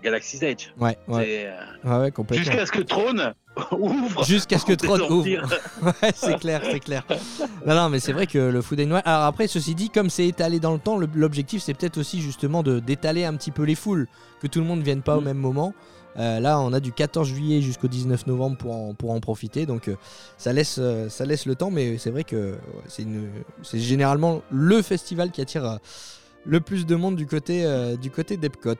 Galaxy's 0.04 0.44
Edge. 0.44 0.68
Ouais, 0.80 1.00
ouais, 1.08 1.48
euh, 1.48 1.90
ouais, 1.90 2.00
ouais, 2.02 2.12
complètement. 2.12 2.46
Jusqu'à 2.46 2.68
ce 2.68 2.72
que 2.72 2.84
Throne 2.84 3.34
ouvre. 3.72 4.24
Jusqu'à 4.24 4.58
ce 4.60 4.66
que 4.66 4.74
Tron 4.74 5.00
ouvre. 5.10 5.26
ouais, 5.82 6.12
c'est 6.16 6.40
clair, 6.40 6.62
c'est 6.64 6.80
clair. 6.80 7.04
Non, 7.66 7.76
non, 7.76 7.90
mais 7.90 8.00
c'est 8.00 8.14
vrai 8.14 8.28
que 8.28 8.38
le 8.38 8.62
Food 8.62 8.80
and 8.80 8.92
Wine. 8.92 9.02
Alors 9.06 9.26
après, 9.26 9.48
ceci 9.48 9.76
dit, 9.76 9.90
comme 9.90 10.10
c'est 10.10 10.28
étalé 10.28 10.60
dans 10.60 10.74
le 10.74 10.80
temps, 10.80 10.98
l'objectif 10.98 11.62
c'est 11.64 11.74
peut-être 11.74 11.98
aussi 11.98 12.22
justement 12.22 12.64
de 12.64 12.80
d'étaler 12.80 13.26
un 13.26 13.34
petit 13.36 13.52
peu 13.52 13.64
les 13.64 13.76
foules, 13.76 14.08
que 14.42 14.48
tout 14.48 14.60
le 14.60 14.66
monde 14.66 14.80
ne 14.80 14.84
vienne 14.84 15.02
pas 15.02 15.18
au 15.18 15.22
Mm. 15.22 15.26
même 15.26 15.38
moment. 15.38 15.74
Euh, 16.20 16.40
là, 16.40 16.60
on 16.60 16.74
a 16.74 16.80
du 16.80 16.92
14 16.92 17.28
juillet 17.28 17.62
jusqu'au 17.62 17.88
19 17.88 18.26
novembre 18.26 18.58
pour 18.58 18.76
en, 18.76 18.94
pour 18.96 19.12
en 19.12 19.20
profiter, 19.20 19.68
donc 19.68 19.88
euh, 19.88 19.96
ça, 20.40 20.52
laisse, 20.52 20.78
euh, 20.80 21.10
ça 21.10 21.26
laisse 21.26 21.46
le 21.46 21.54
temps, 21.54 21.70
mais 21.70 22.00
c'est 22.00 22.10
vrai 22.10 22.24
que 22.24 22.54
ouais, 22.54 23.06
c'est 23.62 23.80
généralement 23.80 24.42
le 24.50 24.82
festival 24.82 25.30
qui 25.30 25.42
attire 25.42 25.78
le 26.48 26.62
plus 26.62 26.86
de 26.86 26.96
monde 26.96 27.16
du 27.16 27.28
côté, 27.28 27.66
euh, 27.66 27.98
du 27.98 28.10
côté 28.10 28.38
d'Epcot. 28.38 28.76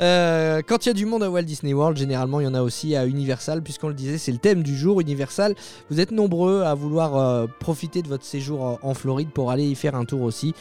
Euh, 0.00 0.62
quand 0.66 0.86
il 0.86 0.88
y 0.88 0.90
a 0.90 0.94
du 0.94 1.06
monde 1.06 1.24
à 1.24 1.30
Walt 1.30 1.42
Disney 1.42 1.74
World, 1.74 1.98
généralement 1.98 2.40
il 2.40 2.44
y 2.44 2.46
en 2.46 2.54
a 2.54 2.62
aussi 2.62 2.94
à 2.94 3.04
Universal, 3.06 3.62
puisqu'on 3.62 3.88
le 3.88 3.94
disait, 3.94 4.16
c'est 4.16 4.30
le 4.32 4.38
thème 4.38 4.62
du 4.62 4.76
jour, 4.76 5.00
Universal. 5.00 5.54
Vous 5.90 6.00
êtes 6.00 6.12
nombreux 6.12 6.62
à 6.62 6.74
vouloir 6.74 7.16
euh, 7.16 7.46
profiter 7.58 8.02
de 8.02 8.08
votre 8.08 8.24
séjour 8.24 8.78
en 8.80 8.94
Floride 8.94 9.30
pour 9.30 9.50
aller 9.50 9.66
y 9.66 9.74
faire 9.74 9.96
un 9.96 10.04
tour 10.04 10.22
aussi. 10.22 10.54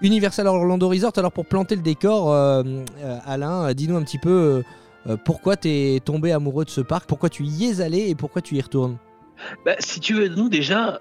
Universal 0.00 0.46
Orlando 0.46 0.88
Resort, 0.88 1.12
alors 1.16 1.32
pour 1.32 1.46
planter 1.46 1.74
le 1.74 1.82
décor, 1.82 2.32
Alain, 3.26 3.74
dis-nous 3.74 3.96
un 3.96 4.04
petit 4.04 4.18
peu 4.18 4.62
pourquoi 5.24 5.56
t'es 5.56 6.00
tombé 6.04 6.30
amoureux 6.30 6.64
de 6.64 6.70
ce 6.70 6.80
parc, 6.80 7.06
pourquoi 7.06 7.28
tu 7.28 7.42
y 7.42 7.64
es 7.64 7.80
allé 7.80 8.08
et 8.08 8.14
pourquoi 8.14 8.40
tu 8.40 8.54
y 8.54 8.60
retournes? 8.60 8.96
Bah, 9.64 9.74
si 9.80 9.98
tu 9.98 10.14
veux, 10.14 10.28
nous 10.28 10.48
déjà, 10.48 11.00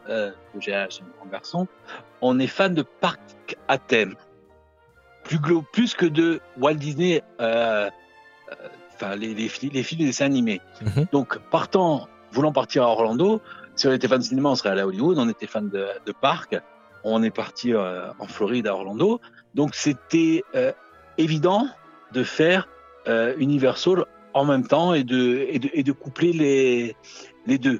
j'ai 0.59 0.73
un 0.73 0.87
grand 0.87 1.29
garçon, 1.31 1.67
on 2.21 2.39
est 2.39 2.47
fan 2.47 2.73
de 2.73 2.81
parcs 2.81 3.55
à 3.67 3.77
thème. 3.77 4.15
Plus, 5.27 5.39
plus 5.73 5.93
que 5.93 6.05
de 6.05 6.39
Walt 6.57 6.75
Disney, 6.75 7.21
euh, 7.41 7.89
euh, 8.51 8.55
enfin 8.95 9.15
les, 9.15 9.33
les, 9.33 9.49
fi- 9.49 9.69
les 9.69 9.83
films 9.83 10.01
et 10.01 10.05
dessins 10.05 10.25
animés. 10.25 10.61
Mhm. 10.81 11.07
Donc 11.11 11.37
partant, 11.51 12.07
voulant 12.31 12.53
partir 12.53 12.83
à 12.83 12.87
Orlando, 12.87 13.41
si 13.75 13.87
on 13.87 13.91
était 13.91 14.07
fan 14.07 14.19
de 14.19 14.23
cinéma, 14.23 14.49
on 14.49 14.55
serait 14.55 14.69
allé 14.69 14.81
à 14.81 14.87
Hollywood, 14.87 15.17
on 15.19 15.29
était 15.29 15.47
fan 15.47 15.69
de, 15.69 15.85
de 16.05 16.11
parcs, 16.11 16.55
on 17.03 17.21
est 17.23 17.35
parti 17.35 17.73
euh, 17.73 18.09
en 18.19 18.27
Floride 18.27 18.67
à 18.67 18.73
Orlando. 18.73 19.19
Donc 19.53 19.75
c'était 19.75 20.43
euh, 20.55 20.71
évident 21.17 21.67
de 22.13 22.23
faire 22.23 22.67
Universal 23.37 24.03
en 24.33 24.43
même 24.43 24.67
temps 24.67 24.93
et 24.93 25.05
de, 25.05 25.47
et 25.49 25.59
de, 25.59 25.69
et 25.71 25.83
de 25.83 25.91
coupler 25.93 26.33
les, 26.33 26.95
les 27.45 27.57
deux. 27.57 27.79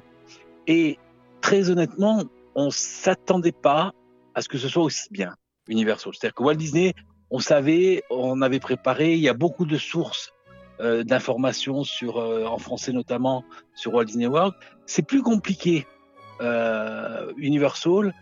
Et 0.66 0.98
très 1.42 1.68
honnêtement, 1.68 2.22
on 2.54 2.70
s'attendait 2.70 3.52
pas 3.52 3.92
à 4.34 4.40
ce 4.40 4.48
que 4.48 4.56
ce 4.56 4.68
soit 4.68 4.82
aussi 4.82 5.08
bien, 5.10 5.34
Universal. 5.68 6.14
C'est-à-dire 6.14 6.34
que 6.34 6.42
Walt 6.42 6.54
Disney, 6.54 6.94
on 7.30 7.38
savait, 7.38 8.02
on 8.10 8.42
avait 8.42 8.60
préparé, 8.60 9.14
il 9.14 9.20
y 9.20 9.28
a 9.28 9.34
beaucoup 9.34 9.66
de 9.66 9.76
sources 9.76 10.32
euh, 10.80 11.04
d'informations 11.04 11.84
sur, 11.84 12.18
euh, 12.18 12.44
en 12.46 12.58
français 12.58 12.92
notamment, 12.92 13.44
sur 13.74 13.94
Walt 13.94 14.04
Disney 14.04 14.26
World. 14.26 14.54
C'est 14.86 15.02
plus 15.02 15.22
compliqué, 15.22 15.86
euh, 16.40 17.32
Universal, 17.36 18.14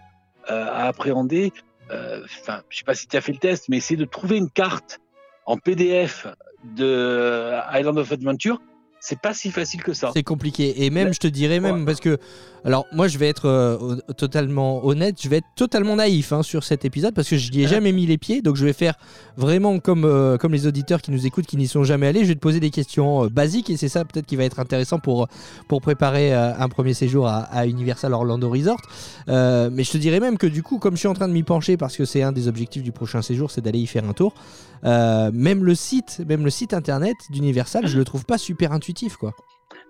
euh, 0.50 0.66
à 0.66 0.86
appréhender. 0.86 1.52
Euh, 1.90 2.24
Enfin, 2.24 2.62
je 2.68 2.78
sais 2.78 2.84
pas 2.84 2.94
si 2.94 3.06
tu 3.06 3.16
as 3.16 3.20
fait 3.20 3.32
le 3.32 3.38
test, 3.38 3.68
mais 3.68 3.76
essayer 3.76 3.96
de 3.96 4.04
trouver 4.04 4.38
une 4.38 4.50
carte 4.50 5.00
en 5.44 5.56
PDF 5.56 6.26
de 6.64 7.52
Island 7.72 7.98
of 7.98 8.10
Adventure, 8.10 8.60
c'est 9.06 9.20
pas 9.20 9.34
si 9.34 9.52
facile 9.52 9.84
que 9.84 9.92
ça. 9.92 10.10
C'est 10.12 10.24
compliqué. 10.24 10.84
Et 10.84 10.90
même, 10.90 11.14
je 11.14 11.20
te 11.20 11.28
dirais 11.28 11.60
même, 11.60 11.86
parce 11.86 12.00
que, 12.00 12.18
alors, 12.64 12.86
moi, 12.92 13.06
je 13.06 13.18
vais 13.18 13.28
être 13.28 13.46
euh, 13.46 13.98
totalement 14.16 14.84
honnête, 14.84 15.22
je 15.22 15.28
vais 15.28 15.36
être 15.36 15.46
totalement 15.54 15.94
naïf 15.94 16.32
hein, 16.32 16.42
sur 16.42 16.64
cet 16.64 16.84
épisode, 16.84 17.14
parce 17.14 17.28
que 17.28 17.36
je 17.36 17.52
n'y 17.52 17.62
ai 17.62 17.68
jamais 17.68 17.92
mis 17.92 18.04
les 18.06 18.18
pieds. 18.18 18.42
Donc, 18.42 18.56
je 18.56 18.64
vais 18.64 18.72
faire 18.72 18.94
vraiment 19.36 19.78
comme, 19.78 20.04
euh, 20.04 20.38
comme 20.38 20.52
les 20.52 20.66
auditeurs 20.66 21.00
qui 21.00 21.12
nous 21.12 21.24
écoutent, 21.24 21.46
qui 21.46 21.56
n'y 21.56 21.68
sont 21.68 21.84
jamais 21.84 22.08
allés. 22.08 22.24
Je 22.24 22.28
vais 22.30 22.34
te 22.34 22.40
poser 22.40 22.58
des 22.58 22.70
questions 22.70 23.26
euh, 23.26 23.28
basiques, 23.28 23.70
et 23.70 23.76
c'est 23.76 23.88
ça 23.88 24.04
peut-être 24.04 24.26
qui 24.26 24.34
va 24.34 24.42
être 24.42 24.58
intéressant 24.58 24.98
pour, 24.98 25.28
pour 25.68 25.80
préparer 25.80 26.34
un 26.34 26.68
premier 26.68 26.92
séjour 26.92 27.28
à, 27.28 27.42
à, 27.42 27.64
Universal 27.68 28.12
Orlando 28.12 28.50
Resort. 28.50 28.82
mais 29.28 29.84
je 29.84 29.90
te 29.92 29.98
dirais 29.98 30.18
même 30.18 30.36
que, 30.36 30.48
du 30.48 30.64
coup, 30.64 30.80
comme 30.80 30.94
je 30.94 30.98
suis 30.98 31.08
en 31.08 31.14
train 31.14 31.28
de 31.28 31.32
m'y 31.32 31.44
pencher, 31.44 31.76
parce 31.76 31.96
que 31.96 32.04
c'est 32.04 32.22
un 32.22 32.32
des 32.32 32.48
objectifs 32.48 32.82
du 32.82 32.90
prochain 32.90 33.22
séjour, 33.22 33.52
c'est 33.52 33.60
d'aller 33.60 33.78
y 33.78 33.86
faire 33.86 34.04
un 34.04 34.14
tour, 34.14 34.34
même 34.82 35.64
le 35.64 35.74
site, 35.74 36.20
même 36.26 36.44
le 36.44 36.50
site 36.50 36.74
internet 36.74 37.16
d'Universal, 37.30 37.86
je 37.86 37.96
le 37.96 38.04
trouve 38.04 38.24
pas 38.24 38.38
super 38.38 38.72
intuitif, 38.72 39.16
quoi. 39.16 39.34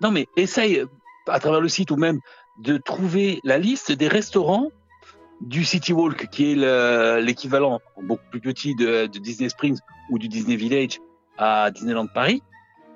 Non, 0.03 0.11
mais 0.11 0.27
essaye 0.37 0.85
à 1.27 1.41
travers 1.41 1.61
le 1.61 1.69
site 1.69 1.91
ou 1.91 1.97
même 1.97 2.21
de 2.59 2.77
trouver 2.79 3.41
la 3.45 3.59
liste 3.59 3.93
des 3.93 4.09
restaurants 4.09 4.71
du 5.41 5.65
City 5.65 5.93
Walk, 5.93 6.29
qui 6.31 6.53
est 6.53 7.21
l'équivalent 7.21 7.81
beaucoup 8.03 8.25
plus 8.31 8.41
petit 8.41 8.75
de, 8.75 9.07
Disney 9.07 9.49
Springs 9.49 9.79
ou 10.11 10.19
du 10.19 10.29
Disney 10.29 10.57
Village 10.57 11.01
à 11.39 11.71
Disneyland 11.71 12.07
Paris, 12.07 12.43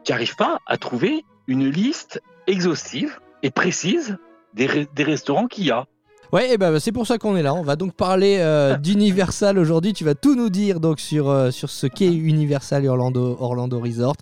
qui 0.04 0.12
n'arrive 0.12 0.36
pas 0.36 0.60
à 0.66 0.78
trouver 0.78 1.24
une 1.46 1.68
liste 1.68 2.22
exhaustive 2.46 3.20
et 3.42 3.50
précise 3.50 4.16
des 4.54 4.88
restaurants 5.04 5.46
qu'il 5.46 5.64
y 5.64 5.70
a. 5.70 5.86
Ouais, 6.32 6.54
et 6.54 6.58
bah, 6.58 6.78
c'est 6.78 6.92
pour 6.92 7.08
ça 7.08 7.18
qu'on 7.18 7.36
est 7.36 7.42
là. 7.42 7.54
On 7.54 7.62
va 7.62 7.74
donc 7.74 7.92
parler 7.94 8.36
euh, 8.38 8.76
d'Universal 8.78 9.58
aujourd'hui. 9.58 9.92
Tu 9.92 10.04
vas 10.04 10.14
tout 10.14 10.36
nous 10.36 10.48
dire 10.48 10.78
donc 10.78 11.00
sur, 11.00 11.28
euh, 11.28 11.50
sur 11.50 11.70
ce 11.70 11.88
qu'est 11.88 12.12
Universal 12.12 12.86
Orlando, 12.86 13.36
Orlando 13.40 13.80
Resort, 13.80 14.14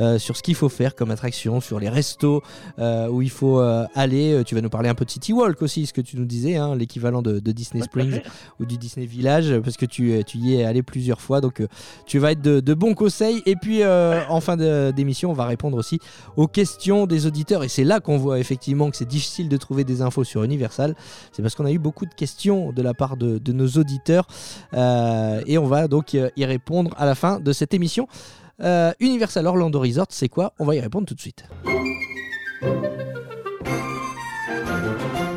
euh, 0.00 0.18
sur 0.18 0.36
ce 0.36 0.42
qu'il 0.42 0.56
faut 0.56 0.68
faire 0.68 0.96
comme 0.96 1.12
attraction, 1.12 1.60
sur 1.60 1.78
les 1.78 1.88
restos 1.88 2.42
où 2.78 3.22
il 3.22 3.30
faut 3.30 3.60
aller. 3.94 4.42
Tu 4.44 4.54
vas 4.56 4.60
nous 4.60 4.70
parler 4.70 4.88
un 4.88 4.94
peu 4.94 5.04
de 5.04 5.10
City 5.10 5.32
Walk 5.32 5.62
aussi, 5.62 5.86
ce 5.86 5.92
que 5.92 6.00
tu 6.00 6.16
nous 6.16 6.24
disais, 6.24 6.56
hein, 6.56 6.74
l'équivalent 6.74 7.22
de, 7.22 7.38
Disney 7.38 7.82
Springs 7.82 8.20
ou 8.58 8.64
du 8.64 8.76
Disney 8.76 9.06
Village, 9.06 9.58
parce 9.60 9.76
que 9.76 9.86
tu, 9.86 10.22
tu 10.26 10.38
y 10.38 10.56
es 10.56 10.64
allé 10.64 10.82
plusieurs 10.82 11.20
fois. 11.20 11.40
Donc 11.40 11.62
tu 12.06 12.18
vas 12.18 12.32
être 12.32 12.42
de, 12.42 12.60
de 12.60 12.74
bons 12.74 12.94
conseils. 12.94 13.42
Et 13.46 13.54
puis 13.54 13.84
en 13.84 14.40
fin 14.40 14.56
d'émission, 14.92 15.30
on 15.30 15.34
va 15.34 15.46
répondre 15.46 15.76
aussi 15.76 16.00
aux 16.36 16.48
questions 16.48 17.06
des 17.06 17.26
auditeurs. 17.26 17.62
Et 17.62 17.68
c'est 17.68 17.84
là 17.84 18.00
qu'on 18.00 18.16
voit 18.16 18.40
effectivement 18.40 18.90
que 18.90 18.96
c'est 18.96 19.08
difficile 19.08 19.48
de 19.48 19.56
trouver 19.56 19.84
des 19.84 20.02
infos 20.02 20.24
sur 20.24 20.42
Universal. 20.42 20.96
C'est 21.32 21.42
parce 21.42 21.51
qu'on 21.54 21.64
a 21.64 21.72
eu 21.72 21.78
beaucoup 21.78 22.06
de 22.06 22.14
questions 22.14 22.72
de 22.72 22.82
la 22.82 22.94
part 22.94 23.16
de, 23.16 23.52
nos 23.52 23.68
auditeurs 23.68 24.26
euh, 24.74 25.42
et 25.46 25.58
on 25.58 25.66
va 25.66 25.88
donc 25.88 26.14
euh, 26.14 26.30
y 26.36 26.44
répondre 26.44 26.94
à 26.96 27.06
la 27.06 27.14
fin 27.14 27.40
de 27.40 27.52
cette 27.52 27.74
émission. 27.74 28.08
Euh, 28.60 28.92
Universal 29.00 29.46
Orlando 29.46 29.80
Resort, 29.80 30.06
c'est 30.10 30.28
quoi? 30.28 30.54
On 30.58 30.64
va 30.64 30.76
y 30.76 30.80
répondre 30.80 31.06
tout 31.06 31.14
de 31.14 31.20
suite 31.20 31.44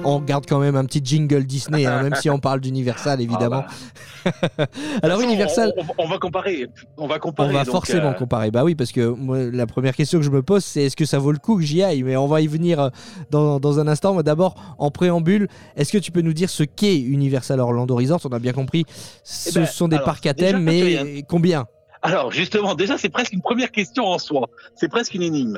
on 0.06 0.20
garde 0.20 0.46
quand 0.48 0.60
même 0.60 0.76
un 0.76 0.86
petit 0.86 1.02
jingle 1.04 1.44
Disney, 1.44 1.86
hein, 1.86 2.04
même 2.04 2.16
si 2.16 2.30
on 2.30 2.40
parle 2.40 2.60
d'Universal 2.62 3.22
évidemment. 3.22 3.64
Ah 3.66 4.32
bah. 4.58 4.66
Alors 5.04 5.22
Universal, 5.22 5.74
on, 5.98 6.08
va 6.08 6.18
comparer, 6.18 6.68
on 6.98 7.08
va 7.08 7.20
comparer. 7.20 7.50
On 7.50 7.54
va 7.54 7.66
forcément 7.66 8.10
euh, 8.10 8.14
comparer. 8.14 8.52
Bah 8.52 8.64
oui, 8.64 8.76
parce 8.76 8.92
que 8.92 9.08
moi, 9.08 9.40
la 9.40 9.68
première 9.68 9.96
question 9.96 10.20
que 10.20 10.26
je 10.26 10.32
me 10.32 10.42
pose, 10.42 10.64
c'est 10.64 10.84
est-ce 10.84 10.96
que 10.96 11.06
ça 11.06 11.20
vaut 11.20 11.32
le 11.32 11.38
coup 11.38 11.58
que 11.58 11.64
j'y 11.64 11.84
aille? 11.84 12.04
Mais 12.04 12.16
on 12.16 12.28
va 12.28 12.42
y 12.42 12.48
venir 12.48 12.80
euh, 12.80 12.90
dans, 13.32 13.80
un 13.80 13.88
instant. 13.88 14.22
D'abord, 14.22 14.56
en 14.78 14.92
préambule, 14.92 15.48
est-ce 15.76 15.92
que 15.92 15.98
tu 15.98 16.12
peux 16.12 16.22
nous 16.22 16.34
dire 16.34 16.50
ce 16.50 16.64
qu'est 16.64 17.00
Universal 17.00 17.60
Orlando 17.60 17.96
Resort 17.96 18.22
On 18.26 18.34
a 18.34 18.40
bien 18.40 18.54
compris, 18.54 18.86
ce 19.24 19.50
eh 19.50 19.54
ben, 19.54 19.66
sont 19.66 19.88
des 19.88 20.00
parcs 20.00 20.26
à 20.26 20.34
thème, 20.34 20.64
mais 20.64 21.24
combien? 21.28 21.66
Alors 22.06 22.32
justement, 22.32 22.76
déjà 22.76 23.00
c'est 23.00 23.10
presque 23.10 23.34
une 23.34 23.42
première 23.42 23.72
question 23.72 24.06
en 24.06 24.20
soi. 24.20 24.48
C'est 24.76 24.90
presque 24.90 25.16
une 25.16 25.24
énigme. 25.24 25.58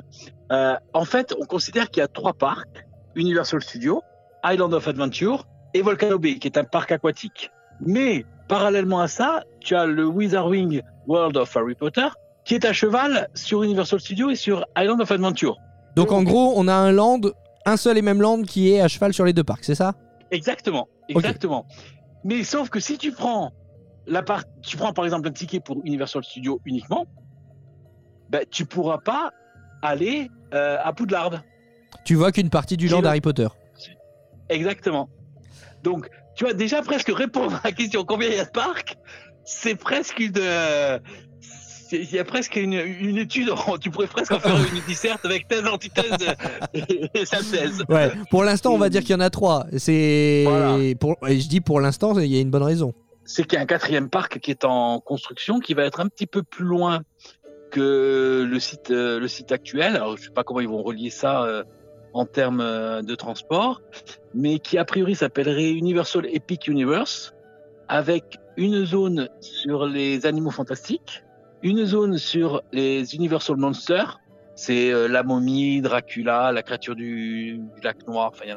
Euh, 0.53 0.75
en 0.93 1.03
fait, 1.03 1.35
on 1.41 1.45
considère 1.45 1.89
qu'il 1.89 1.99
y 1.99 2.03
a 2.03 2.07
trois 2.07 2.31
parcs 2.33 2.85
Universal 3.15 3.61
Studios, 3.61 4.01
Island 4.43 4.73
of 4.73 4.87
Adventure 4.87 5.45
et 5.73 5.81
Volcano 5.81 6.19
Bay, 6.19 6.39
qui 6.39 6.47
est 6.47 6.57
un 6.57 6.63
parc 6.63 6.91
aquatique. 6.91 7.51
Mais 7.79 8.25
parallèlement 8.47 8.99
à 8.99 9.07
ça, 9.07 9.43
tu 9.59 9.75
as 9.75 9.85
le 9.85 10.05
Wizarding 10.05 10.81
World 11.07 11.37
of 11.37 11.55
Harry 11.55 11.75
Potter, 11.75 12.07
qui 12.45 12.55
est 12.55 12.65
à 12.65 12.73
cheval 12.73 13.27
sur 13.33 13.63
Universal 13.63 13.99
Studios 13.99 14.29
et 14.29 14.35
sur 14.35 14.65
Island 14.77 15.01
of 15.01 15.11
Adventure. 15.11 15.57
Donc 15.95 16.11
en 16.11 16.23
gros, 16.23 16.53
on 16.55 16.67
a 16.67 16.73
un 16.73 16.91
land, 16.91 17.21
un 17.65 17.77
seul 17.77 17.97
et 17.97 18.01
même 18.01 18.21
land 18.21 18.43
qui 18.43 18.71
est 18.71 18.81
à 18.81 18.87
cheval 18.87 19.13
sur 19.13 19.25
les 19.25 19.33
deux 19.33 19.43
parcs, 19.43 19.63
c'est 19.63 19.75
ça? 19.75 19.93
Exactement, 20.31 20.87
exactement. 21.09 21.65
Mais 22.23 22.43
sauf 22.43 22.69
que 22.69 22.79
si 22.79 22.97
tu 22.97 23.11
prends 23.11 23.51
la 24.07 24.23
part, 24.23 24.43
tu 24.61 24.77
prends 24.77 24.93
par 24.93 25.05
exemple 25.05 25.27
un 25.27 25.31
ticket 25.31 25.59
pour 25.59 25.77
Universal 25.83 26.23
Studios 26.23 26.61
uniquement, 26.65 27.05
ben, 28.29 28.43
tu 28.49 28.65
pourras 28.65 28.97
pas 28.97 29.31
aller 29.81 30.29
euh, 30.53 30.77
à 30.83 30.93
Poudlard. 30.93 31.41
Tu 32.03 32.15
vois 32.15 32.31
qu'une 32.31 32.49
partie 32.49 32.77
du 32.77 32.87
land 32.87 33.03
Harry 33.03 33.21
Potter. 33.21 33.47
Exactement. 34.49 35.09
Donc, 35.83 36.09
tu 36.35 36.43
vois, 36.43 36.53
déjà 36.53 36.81
presque 36.81 37.09
répondre 37.09 37.55
à 37.55 37.61
la 37.63 37.71
question 37.71 38.03
combien 38.05 38.29
il 38.29 38.35
y 38.35 38.39
a 38.39 38.45
de 38.45 38.51
parcs, 38.51 38.97
c'est 39.45 39.75
presque 39.75 40.19
une. 40.19 40.33
Euh, 40.37 40.99
il 41.91 42.11
y 42.11 42.19
a 42.19 42.25
presque 42.25 42.57
une, 42.57 42.73
étude, 42.73 43.49
tu 43.81 43.89
pourrais 43.89 44.07
presque 44.07 44.33
en 44.33 44.39
faire 44.39 44.57
une 44.57 44.81
disserte 44.87 45.23
avec 45.25 45.47
thèse, 45.47 45.65
antithèse 45.65 46.17
et, 46.73 47.25
synthèse. 47.25 47.83
Ouais, 47.87 48.11
pour 48.29 48.43
l'instant, 48.43 48.73
on 48.73 48.77
va 48.77 48.89
dire 48.89 49.01
qu'il 49.01 49.11
y 49.11 49.15
en 49.15 49.21
a 49.21 49.29
trois. 49.29 49.65
C'est 49.77 50.95
pour, 50.99 51.15
et 51.27 51.39
je 51.39 51.47
dis 51.47 51.61
pour 51.61 51.79
l'instant, 51.79 52.19
il 52.19 52.27
y 52.27 52.37
a 52.37 52.41
une 52.41 52.51
bonne 52.51 52.63
raison. 52.63 52.93
C'est 53.23 53.43
qu'il 53.43 53.53
y 53.53 53.59
a 53.59 53.63
un 53.63 53.67
quatrième 53.67 54.09
parc 54.09 54.39
qui 54.39 54.51
est 54.51 54.65
en 54.65 54.99
construction, 54.99 55.59
qui 55.59 55.73
va 55.73 55.83
être 55.83 55.99
un 55.99 56.07
petit 56.07 56.27
peu 56.27 56.43
plus 56.43 56.65
loin 56.65 57.01
que 57.71 58.45
le 58.49 58.59
site, 58.59 58.91
euh, 58.91 59.19
le 59.19 59.27
site 59.27 59.51
actuel. 59.51 59.95
Alors, 59.95 60.17
je 60.17 60.23
sais 60.23 60.29
pas 60.29 60.43
comment 60.43 60.61
ils 60.61 60.69
vont 60.69 60.81
relier 60.81 61.09
ça 61.09 61.43
euh, 61.43 61.63
en 62.17 62.25
termes 62.25 62.61
euh, 62.61 63.01
de 63.01 63.15
transport, 63.15 63.81
mais 64.33 64.59
qui 64.59 64.77
a 64.77 64.85
priori 64.85 65.15
s'appellerait 65.15 65.69
Universal 65.69 66.25
Epic 66.33 66.67
Universe, 66.67 67.33
avec 67.87 68.39
une 68.57 68.85
zone 68.85 69.29
sur 69.39 69.85
les 69.85 70.25
animaux 70.25 70.51
fantastiques, 70.51 71.23
une 71.61 71.85
zone 71.85 72.17
sur 72.17 72.63
les 72.71 73.15
Universal 73.15 73.57
Monsters, 73.57 74.19
c'est 74.55 74.91
euh, 74.91 75.07
la 75.07 75.21
momie, 75.21 75.81
Dracula, 75.81 76.51
la 76.51 76.63
créature 76.63 76.95
du, 76.95 77.61
lac 77.83 78.07
noir, 78.07 78.31
enfin 78.33 78.45
il 78.45 78.49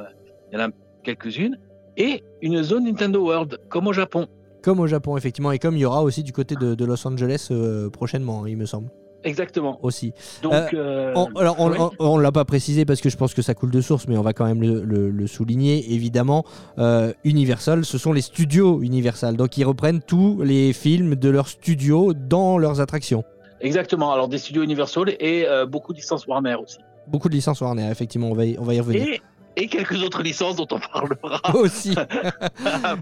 y, 0.52 0.56
en 0.56 0.68
a, 0.68 0.70
quelques-unes, 1.02 1.58
et 1.98 2.24
une 2.40 2.62
zone 2.62 2.84
Nintendo 2.84 3.22
World, 3.22 3.58
comme 3.68 3.86
au 3.86 3.92
Japon. 3.92 4.26
Comme 4.62 4.80
au 4.80 4.86
Japon, 4.86 5.16
effectivement, 5.18 5.52
et 5.52 5.58
comme 5.58 5.76
il 5.76 5.80
y 5.80 5.84
aura 5.84 6.02
aussi 6.02 6.22
du 6.22 6.32
côté 6.32 6.54
de, 6.54 6.84
Los 6.84 7.06
Angeles 7.06 7.48
euh, 7.50 7.90
prochainement, 7.90 8.46
il 8.46 8.56
me 8.56 8.66
semble. 8.66 8.88
Exactement. 9.24 9.78
Aussi. 9.82 10.12
Donc, 10.42 10.52
euh, 10.52 10.68
euh, 10.74 11.12
on, 11.14 11.26
alors, 11.36 11.92
on, 11.98 12.18
l'a 12.18 12.32
pas 12.32 12.44
précisé 12.44 12.84
parce 12.84 13.00
que 13.00 13.10
je 13.10 13.16
pense 13.16 13.34
que 13.34 13.42
ça 13.42 13.54
coule 13.54 13.70
de 13.70 13.80
source, 13.80 14.08
mais 14.08 14.16
on 14.16 14.22
va 14.22 14.32
quand 14.32 14.46
même 14.46 14.62
le, 14.62 15.26
souligner. 15.26 15.92
Évidemment, 15.92 16.44
euh, 16.78 17.12
Universal, 17.24 17.84
ce 17.84 17.98
sont 17.98 18.12
les 18.12 18.22
studios 18.22 18.82
Universal. 18.82 19.36
Donc, 19.36 19.56
ils 19.56 19.64
reprennent 19.64 20.00
tous 20.00 20.40
les 20.42 20.72
films 20.72 21.14
de 21.16 21.28
leurs 21.28 21.48
studios 21.48 22.14
dans 22.14 22.58
leurs 22.58 22.80
attractions. 22.80 23.24
Exactement. 23.60 24.12
Alors, 24.12 24.28
des 24.28 24.38
studios 24.38 24.62
Universal 24.62 25.10
et 25.20 25.46
beaucoup 25.68 25.92
de 25.92 25.98
licences 25.98 26.26
Warner 26.26 26.56
aussi. 26.62 26.78
Beaucoup 27.06 27.28
de 27.28 27.34
licences 27.34 27.60
Warner, 27.60 27.88
effectivement, 27.90 28.30
on 28.30 28.34
va 28.34 28.46
y, 28.46 28.56
on 28.58 28.62
va 28.62 28.74
y 28.74 28.80
revenir 28.80 29.06
et 29.06 29.20
quelques 29.66 30.02
autres 30.02 30.22
licences 30.22 30.56
dont 30.56 30.66
on 30.70 30.78
parlera. 30.78 31.40
Aussi. 31.54 31.90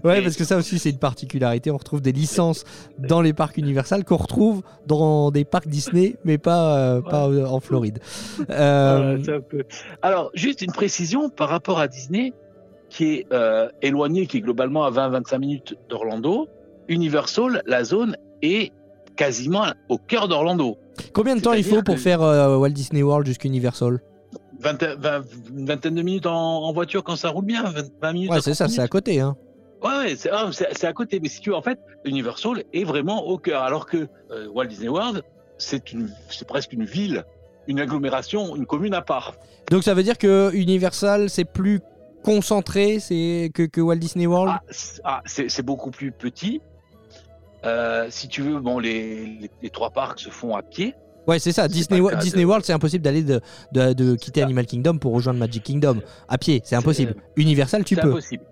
ouais, 0.03 0.21
parce 0.21 0.35
que 0.35 0.43
ça 0.43 0.57
aussi, 0.57 0.79
c'est 0.79 0.89
une 0.89 0.99
particularité. 0.99 1.71
On 1.71 1.77
retrouve 1.77 2.01
des 2.01 2.11
licences 2.11 2.63
dans 2.97 3.21
les 3.21 3.33
parcs 3.33 3.57
Universal 3.57 4.03
qu'on 4.03 4.17
retrouve 4.17 4.61
dans 4.87 5.31
des 5.31 5.45
parcs 5.45 5.67
Disney, 5.67 6.15
mais 6.23 6.37
pas, 6.37 6.77
euh, 6.77 7.01
pas 7.01 7.27
euh, 7.27 7.45
en 7.45 7.59
Floride. 7.59 7.99
Euh, 8.49 9.17
Alors, 10.01 10.31
juste 10.33 10.61
une 10.61 10.71
précision 10.71 11.29
par 11.29 11.49
rapport 11.49 11.79
à 11.79 11.87
Disney, 11.87 12.33
qui 12.89 13.05
est 13.05 13.27
éloigné, 13.81 14.27
qui 14.27 14.37
est 14.37 14.41
globalement 14.41 14.85
à 14.85 14.91
20-25 14.91 15.37
minutes 15.39 15.77
d'Orlando. 15.89 16.47
Universal, 16.87 17.61
la 17.65 17.83
zone 17.83 18.17
est 18.41 18.71
quasiment 19.15 19.65
au 19.87 19.97
cœur 19.97 20.27
d'Orlando. 20.27 20.77
Combien 21.13 21.35
de 21.35 21.41
temps 21.41 21.53
il 21.53 21.63
faut 21.63 21.83
pour 21.83 21.99
faire 21.99 22.21
Walt 22.21 22.69
Disney 22.69 23.03
World 23.03 23.27
jusqu'à 23.27 23.47
Universal? 23.47 23.99
Une 24.63 25.65
vingtaine 25.65 25.95
de 25.95 26.01
minutes 26.01 26.25
en, 26.25 26.71
voiture 26.73 27.03
quand 27.03 27.15
ça 27.15 27.29
roule 27.29 27.45
bien, 27.45 27.63
20, 28.01 28.13
minutes. 28.13 28.31
Ouais, 28.31 28.41
c'est 28.41 28.53
ça, 28.53 28.67
c'est 28.67 28.81
à 28.81 28.87
côté. 28.87 29.19
Hein. 29.19 29.35
Ouais, 29.83 30.15
ah, 30.31 30.49
c'est 30.51 30.87
à 30.87 30.93
côté. 30.93 31.19
Mais 31.21 31.29
si 31.29 31.39
tu 31.39 31.49
veux, 31.49 31.55
en 31.55 31.61
fait, 31.61 31.79
Universal 32.05 32.63
est 32.73 32.83
vraiment 32.83 33.25
au 33.25 33.37
cœur. 33.37 33.63
Alors 33.63 33.85
que 33.85 34.07
euh, 34.31 34.47
Walt 34.53 34.65
Disney 34.65 34.89
World, 34.89 35.23
c'est 35.57 35.83
presque 36.47 36.73
une 36.73 36.85
ville, 36.85 37.23
une 37.67 37.79
agglomération, 37.79 38.55
une 38.55 38.65
commune 38.65 38.93
à 38.93 39.01
part. 39.01 39.35
Donc 39.71 39.83
ça 39.83 39.93
veut 39.93 40.03
dire 40.03 40.17
que 40.17 40.51
Universal, 40.53 41.29
c'est 41.29 41.45
plus 41.45 41.79
concentré 42.23 42.97
que, 43.53 43.65
que 43.65 43.81
Walt 43.81 43.95
Disney 43.95 44.27
World? 44.27 44.53
Ah, 45.03 45.21
ah 45.21 45.21
C'est 45.25 45.63
beaucoup 45.63 45.91
plus 45.91 46.11
petit. 46.11 46.61
Euh, 47.65 48.07
si 48.09 48.27
tu 48.27 48.41
veux, 48.41 48.59
bon, 48.59 48.79
les, 48.79 49.49
les, 49.61 49.69
trois 49.69 49.89
parcs 49.89 50.19
se 50.19 50.29
font 50.29 50.55
à 50.55 50.61
pied. 50.61 50.95
Ouais, 51.29 51.37
c'est 51.37 51.51
ça. 51.51 51.67
Disney, 51.67 52.01
Disney 52.19 52.43
World, 52.43 52.65
c'est 52.65 52.73
impossible 52.73 53.03
d'aller 53.03 53.21
de, 53.21 53.39
de, 53.71 54.15
quitter 54.15 54.41
Animal 54.41 54.65
Kingdom 54.65 54.97
pour 54.97 55.13
rejoindre 55.13 55.37
Magic 55.37 55.61
Kingdom 55.61 56.01
à 56.27 56.39
pied. 56.39 56.59
C'est 56.63 56.75
impossible. 56.75 57.13
Universal, 57.35 57.83
tu 57.83 57.95
peux. 57.95 58.01
C'est 58.01 58.07
impossible. 58.07 58.43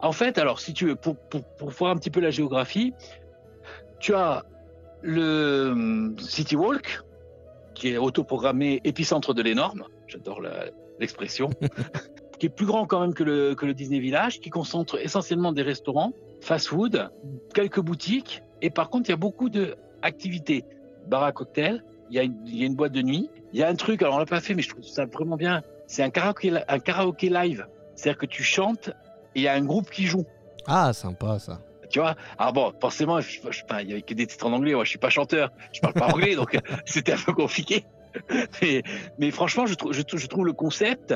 En 0.00 0.10
fait, 0.10 0.36
alors, 0.36 0.58
si 0.58 0.74
tu 0.74 0.86
veux, 0.86 0.96
pour, 0.96 1.14
pour, 1.16 1.70
voir 1.70 1.92
un 1.92 1.96
petit 1.96 2.10
peu 2.10 2.18
la 2.18 2.30
géographie, 2.30 2.92
tu 4.00 4.14
as 4.14 4.44
le 5.00 5.70
hum, 5.70 6.16
City 6.18 6.56
Walk 6.56 7.02
qui 7.74 7.88
est 7.88 7.98
autoprogrammé 7.98 8.80
épicentre 8.82 9.32
de 9.32 9.42
l'énorme, 9.42 9.84
j'adore 10.08 10.40
la- 10.40 10.66
l'expression, 10.98 11.50
qui 12.40 12.46
est 12.46 12.50
plus 12.50 12.66
grand 12.66 12.86
quand 12.86 13.00
même 13.00 13.14
que 13.14 13.22
le, 13.22 13.54
que 13.54 13.64
le 13.64 13.74
Disney 13.74 14.00
Village, 14.00 14.40
qui 14.40 14.50
concentre 14.50 14.98
essentiellement 15.00 15.52
des 15.52 15.62
restaurants, 15.62 16.12
fast-food, 16.40 17.10
quelques 17.54 17.80
boutiques, 17.80 18.42
et 18.60 18.70
par 18.70 18.90
contre, 18.90 19.08
il 19.08 19.12
y 19.12 19.14
a 19.14 19.18
beaucoup 19.18 19.50
d'activités. 19.50 20.64
Bar 21.08 21.22
à 21.22 21.32
cocktail, 21.32 21.82
il 21.84 21.91
y, 22.14 22.58
y 22.58 22.62
a 22.62 22.66
une 22.66 22.74
boîte 22.74 22.92
de 22.92 23.02
nuit, 23.02 23.28
il 23.52 23.58
y 23.60 23.62
a 23.62 23.68
un 23.68 23.74
truc, 23.74 24.02
alors 24.02 24.14
on 24.16 24.18
l'a 24.18 24.26
pas 24.26 24.40
fait, 24.40 24.54
mais 24.54 24.62
je 24.62 24.68
trouve 24.70 24.84
ça 24.84 25.06
vraiment 25.06 25.36
bien, 25.36 25.62
c'est 25.86 26.02
un 26.02 26.10
karaoké, 26.10 26.52
un 26.68 26.78
karaoké 26.78 27.28
live. 27.28 27.66
C'est-à-dire 27.94 28.18
que 28.18 28.26
tu 28.26 28.42
chantes 28.42 28.88
et 29.34 29.40
il 29.40 29.42
y 29.42 29.48
a 29.48 29.54
un 29.54 29.64
groupe 29.64 29.90
qui 29.90 30.04
joue. 30.06 30.24
Ah, 30.66 30.92
sympa 30.92 31.38
ça. 31.38 31.60
Tu 31.90 31.98
vois? 32.00 32.14
Alors 32.38 32.52
bon, 32.54 32.72
forcément, 32.80 33.20
je- 33.20 33.40
je- 33.50 33.62
enfin, 33.64 33.80
il 33.82 33.90
y 33.90 33.92
avait 33.92 34.02
que 34.02 34.14
des 34.14 34.26
titres 34.26 34.46
en 34.46 34.52
anglais. 34.52 34.72
Moi, 34.74 34.84
je 34.84 34.90
suis 34.90 34.98
pas 34.98 35.10
chanteur, 35.10 35.50
je 35.72 35.80
parle 35.80 35.94
pas 35.94 36.06
anglais, 36.08 36.34
donc 36.34 36.56
c'était 36.86 37.12
un 37.12 37.18
peu 37.18 37.32
compliqué. 37.34 37.84
Mais, 38.62 38.82
mais 39.18 39.30
franchement, 39.30 39.66
je 39.66 39.74
trouve, 39.74 39.92
je, 39.92 40.02
trouve- 40.02 40.20
je 40.20 40.26
trouve 40.26 40.46
le 40.46 40.52
concept 40.52 41.14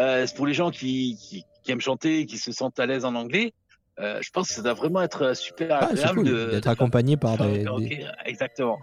euh, 0.00 0.26
pour 0.34 0.46
les 0.46 0.54
gens 0.54 0.70
qui, 0.70 1.16
qui, 1.16 1.44
qui 1.62 1.72
aiment 1.72 1.80
chanter, 1.80 2.26
qui 2.26 2.38
se 2.38 2.52
sentent 2.52 2.78
à 2.80 2.86
l'aise 2.86 3.04
en 3.04 3.14
anglais. 3.14 3.52
euh, 4.00 4.18
je 4.22 4.30
pense 4.30 4.48
que 4.48 4.54
ça 4.54 4.62
doit 4.62 4.74
vraiment 4.74 5.02
être 5.02 5.34
super 5.36 5.76
Ah, 5.80 5.86
agréable 5.88 6.14
cool 6.24 6.50
d'être 6.50 6.68
accompagné 6.68 7.16
par 7.16 7.36
des, 7.38 7.64
des-. 7.64 8.06
Exactement. 8.24 8.78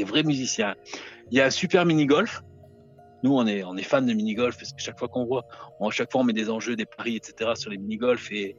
Des 0.00 0.04
vrais 0.04 0.22
musiciens. 0.22 0.76
Il 1.30 1.36
y 1.36 1.42
a 1.42 1.44
un 1.44 1.50
super 1.50 1.84
mini 1.84 2.06
golf. 2.06 2.40
Nous, 3.22 3.36
on 3.36 3.46
est, 3.46 3.62
on 3.64 3.76
est 3.76 3.82
fans 3.82 4.00
de 4.00 4.14
mini 4.14 4.32
golf 4.32 4.56
parce 4.56 4.72
que 4.72 4.80
chaque 4.80 4.98
fois 4.98 5.08
qu'on 5.08 5.26
voit, 5.26 5.44
on, 5.78 5.90
chaque 5.90 6.10
fois 6.10 6.22
on 6.22 6.24
met 6.24 6.32
des 6.32 6.48
enjeux, 6.48 6.74
des 6.74 6.86
paris, 6.86 7.16
etc. 7.16 7.50
sur 7.54 7.70
les 7.70 7.76
mini 7.76 7.98
golf 7.98 8.32
et, 8.32 8.56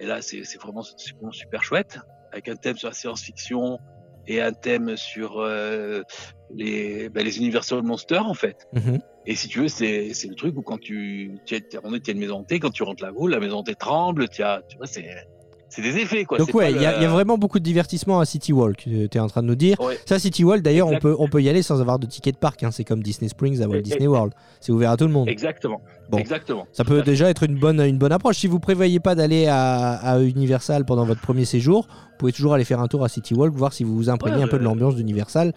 et 0.00 0.04
là, 0.04 0.20
c'est 0.20 0.42
vraiment, 0.60 0.82
super 0.82 1.62
chouette 1.62 1.98
avec 2.30 2.46
un 2.48 2.56
thème 2.56 2.76
sur 2.76 2.88
la 2.88 2.94
science-fiction 2.94 3.78
et 4.26 4.42
un 4.42 4.52
thème 4.52 4.98
sur 4.98 5.40
euh, 5.40 6.02
les, 6.54 7.08
ben, 7.08 7.24
les 7.24 7.38
Universal 7.38 7.82
Monsters 7.82 8.26
en 8.26 8.34
fait. 8.34 8.68
Mhm. 8.74 8.98
Et 9.24 9.34
si 9.34 9.48
tu 9.48 9.60
veux, 9.60 9.68
c'est 9.68 10.10
le 10.28 10.34
truc 10.34 10.54
où 10.58 10.62
quand 10.62 10.78
tu, 10.78 11.32
tu, 11.46 11.58
tu, 11.66 11.78
on 11.82 11.94
est- 11.94 12.06
une 12.06 12.18
maison 12.18 12.40
hantée, 12.40 12.60
quand 12.60 12.70
tu 12.70 12.82
rentres 12.82 13.02
la 13.02 13.12
boule, 13.12 13.30
la 13.30 13.40
maison 13.40 13.60
hantée 13.60 13.76
tremble, 13.76 14.28
tu 14.28 14.42
as, 14.42 14.60
tu 14.68 14.76
vois, 14.76 14.86
c'est 14.86 15.06
c'est 15.74 15.82
des 15.82 15.96
effets 15.96 16.24
quoi. 16.24 16.38
Donc 16.38 16.52
ouais, 16.54 16.70
il 16.72 16.80
y, 16.80 16.84
a- 16.86 16.92
le- 16.92 16.96
il 16.98 17.02
y 17.02 17.06
a 17.06 17.08
vraiment 17.10 17.38
beaucoup 17.38 17.58
de 17.58 17.64
divertissement 17.64 18.20
à 18.20 18.24
City 18.26 18.52
Walk, 18.52 18.84
tu 18.84 19.08
es 19.12 19.18
en 19.18 19.26
train 19.28 19.42
de 19.42 19.46
nous 19.48 19.54
dire. 19.54 19.80
Ouais. 19.80 19.98
Ça, 20.06 20.18
City 20.18 20.44
Walk, 20.44 20.62
d'ailleurs, 20.62 20.88
on 20.88 20.98
peut, 20.98 21.16
on 21.18 21.28
peut 21.28 21.42
y 21.42 21.48
aller 21.48 21.62
sans 21.62 21.80
avoir 21.80 21.98
de 21.98 22.06
ticket 22.06 22.32
de 22.32 22.36
parc. 22.36 22.62
hein. 22.62 22.70
C'est 22.70 22.84
comme 22.84 23.02
Disney 23.02 23.28
Springs 23.28 23.62
à 23.62 23.66
Walt 23.68 23.80
Disney 23.80 24.06
World. 24.06 24.32
C'est 24.60 24.70
ouvert 24.72 24.90
à 24.90 24.96
tout 24.96 25.06
le 25.06 25.12
monde. 25.12 25.28
Exactement. 25.28 25.80
Bon. 26.10 26.18
Exactement. 26.18 26.66
Ça 26.72 26.84
peut 26.84 27.00
déjà 27.02 27.30
être 27.30 27.42
une 27.44 27.58
bonne, 27.58 27.80
une 27.80 27.96
bonne 27.98 28.12
approche. 28.12 28.36
Si 28.36 28.46
vous 28.46 28.60
prévoyez 28.60 29.00
pas 29.00 29.14
d'aller 29.14 29.46
à, 29.46 29.92
à 29.94 30.20
Universal 30.20 30.84
pendant 30.84 31.04
votre 31.06 31.20
premier 31.22 31.46
séjour, 31.46 31.86
vous 31.88 32.16
pouvez 32.18 32.32
toujours 32.32 32.52
aller 32.54 32.64
faire 32.64 32.80
un 32.80 32.86
tour 32.88 33.02
à 33.04 33.08
City 33.08 33.32
Walk, 33.34 33.54
voir 33.54 33.72
si 33.72 33.82
vous 33.84 33.96
vous 33.96 34.10
imprégnez 34.10 34.36
Ouais, 34.36 34.42
un 34.42 34.48
peu 34.48 34.58
de 34.58 34.62
euh, 34.62 34.66
l'ambiance 34.66 34.94
d'Universal. 34.94 35.52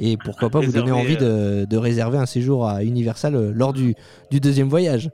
Et 0.00 0.16
pourquoi 0.16 0.50
pas 0.50 0.60
vous 0.60 0.72
donner 0.72 0.90
envie 0.92 1.16
de, 1.16 1.64
de 1.68 1.76
réserver 1.76 2.18
un 2.18 2.26
séjour 2.26 2.66
à 2.68 2.82
Universal 2.82 3.34
euh, 3.36 3.52
lors 3.54 3.72
du, 3.72 3.94
du 4.30 4.40
deuxième 4.40 4.68
voyage. 4.68 5.10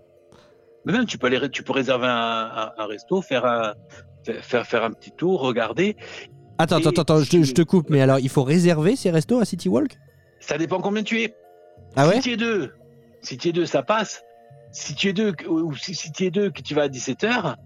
Mais 0.86 0.92
même, 0.92 1.04
tu 1.04 1.18
peux 1.18 1.26
aller, 1.26 1.50
tu 1.50 1.62
peux 1.62 1.72
réserver 1.72 2.06
un, 2.06 2.50
un, 2.54 2.72
un 2.78 2.86
resto, 2.86 3.20
faire 3.20 3.44
un, 3.44 3.74
faire, 4.24 4.66
faire 4.66 4.84
un 4.84 4.92
petit 4.92 5.10
tour, 5.10 5.40
regarder. 5.40 5.96
Attends, 6.58 6.78
Et 6.78 6.86
attends, 6.86 7.02
attends, 7.02 7.18
je 7.22 7.28
te, 7.30 7.42
je 7.42 7.52
te 7.52 7.62
coupe, 7.62 7.90
mais 7.90 8.00
alors 8.00 8.18
il 8.18 8.28
faut 8.30 8.44
réserver 8.44 8.96
ces 8.96 9.10
restos 9.10 9.38
à 9.40 9.44
City 9.44 9.68
Walk? 9.68 9.98
Ça 10.40 10.56
dépend 10.56 10.80
combien 10.80 11.02
tu 11.02 11.20
es. 11.22 11.34
Ah 11.96 12.08
ouais? 12.08 12.16
Si 12.16 12.20
tu 12.22 12.32
es 12.32 12.36
deux, 12.36 12.72
si 13.20 13.36
tu 13.36 13.48
es 13.48 13.52
deux, 13.52 13.66
ça 13.66 13.82
passe. 13.82 14.22
Si 14.72 14.94
tu 14.94 15.08
es 15.08 15.12
deux, 15.12 15.34
ou 15.48 15.74
si, 15.74 15.94
si 15.94 16.12
tu 16.12 16.24
es 16.24 16.30
deux, 16.30 16.50
que 16.50 16.62
tu 16.62 16.74
vas 16.74 16.82
à 16.82 16.88
17h, 16.88 17.56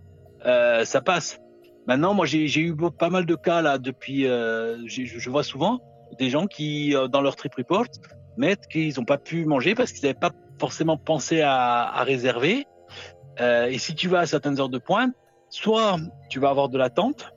euh, 0.47 0.85
ça 0.85 1.01
passe. 1.01 1.39
Maintenant, 1.87 2.15
moi, 2.15 2.27
j'ai 2.27 2.61
eu 2.61 2.75
pas 2.99 3.11
mal 3.11 3.27
de 3.27 3.35
cas 3.35 3.63
là 3.63 3.79
depuis. 3.79 4.27
euh, 4.27 4.77
je, 4.87 5.31
vois 5.31 5.43
souvent 5.43 5.81
des 6.19 6.31
gens 6.31 6.47
qui, 6.47 6.95
euh, 6.95 7.09
dans 7.09 7.21
leur 7.21 7.37
trip 7.37 7.55
report, 7.55 7.87
mettent 8.37 8.67
qu'ils 8.69 8.95
n'ont 8.97 9.05
pas 9.05 9.19
pu 9.19 9.45
manger 9.45 9.75
parce 9.75 9.93
qu'ils 9.93 10.03
n'avaient 10.05 10.19
pas 10.19 10.31
forcément 10.59 10.97
pensé 10.97 11.41
à, 11.43 11.83
à 11.83 12.03
réserver. 12.05 12.67
Euh, 13.41 13.67
et 13.67 13.79
si 13.79 13.95
tu 13.95 14.09
vas 14.09 14.21
à 14.21 14.27
certaines 14.27 14.59
heures 14.61 14.69
de 14.69 14.79
pointe, 14.79 15.13
soit 15.49 15.97
tu 16.29 16.41
vas 16.41 16.51
avoir 16.51 16.69
de 16.69 16.79
l'attente, 16.79 17.33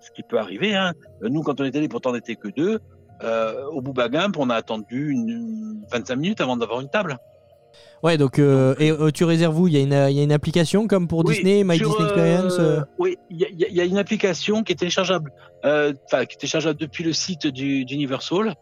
ce 0.00 0.10
qui 0.10 0.22
peut 0.22 0.38
arriver. 0.38 0.74
Hein. 0.74 0.92
Nous, 1.22 1.42
quand 1.42 1.60
on 1.60 1.64
est 1.64 1.74
allé, 1.76 1.88
pourtant 1.88 2.10
on 2.10 2.14
n'était 2.14 2.36
que 2.36 2.48
deux. 2.48 2.80
Euh, 3.22 3.64
au 3.66 3.80
Booba 3.80 4.08
Gump, 4.08 4.36
on 4.38 4.50
a 4.50 4.54
attendu 4.56 5.10
une, 5.10 5.28
une 5.28 5.86
25 5.92 6.16
minutes 6.16 6.40
avant 6.40 6.56
d'avoir 6.56 6.80
une 6.80 6.88
table. 6.88 7.18
Ouais, 8.02 8.18
donc, 8.18 8.38
euh, 8.40 8.74
et 8.80 8.90
euh, 8.90 9.10
tu 9.12 9.22
réserves 9.24 9.58
où? 9.58 9.68
Il 9.68 9.74
y, 9.74 9.76
a 9.76 9.80
une- 9.80 10.10
il 10.10 10.16
y 10.16 10.20
a 10.20 10.24
une 10.24 10.32
application 10.32 10.88
comme 10.88 11.06
pour 11.06 11.24
Oui, 11.24 11.34
Disney, 11.34 11.62
My 11.62 11.78
sur, 11.78 11.88
Disney 11.88 12.04
Experience 12.04 12.58
euh, 12.58 12.80
euh 12.80 12.84
Oui, 12.98 13.16
il 13.30 13.38
y, 13.38 13.80
a- 13.80 13.84
y 13.84 13.88
une 13.88 13.98
application 13.98 14.64
qui 14.64 14.72
est 14.72 14.76
téléchargeable, 14.76 15.30
euh, 15.64 15.92
enfin 16.06 16.24
qui 16.26 16.34
est 16.34 16.38
téléchargeable 16.38 16.78
depuis 16.80 17.04
le 17.04 17.12
site 17.12 17.46
du, 17.46 17.84
d'Universal, 17.84 18.54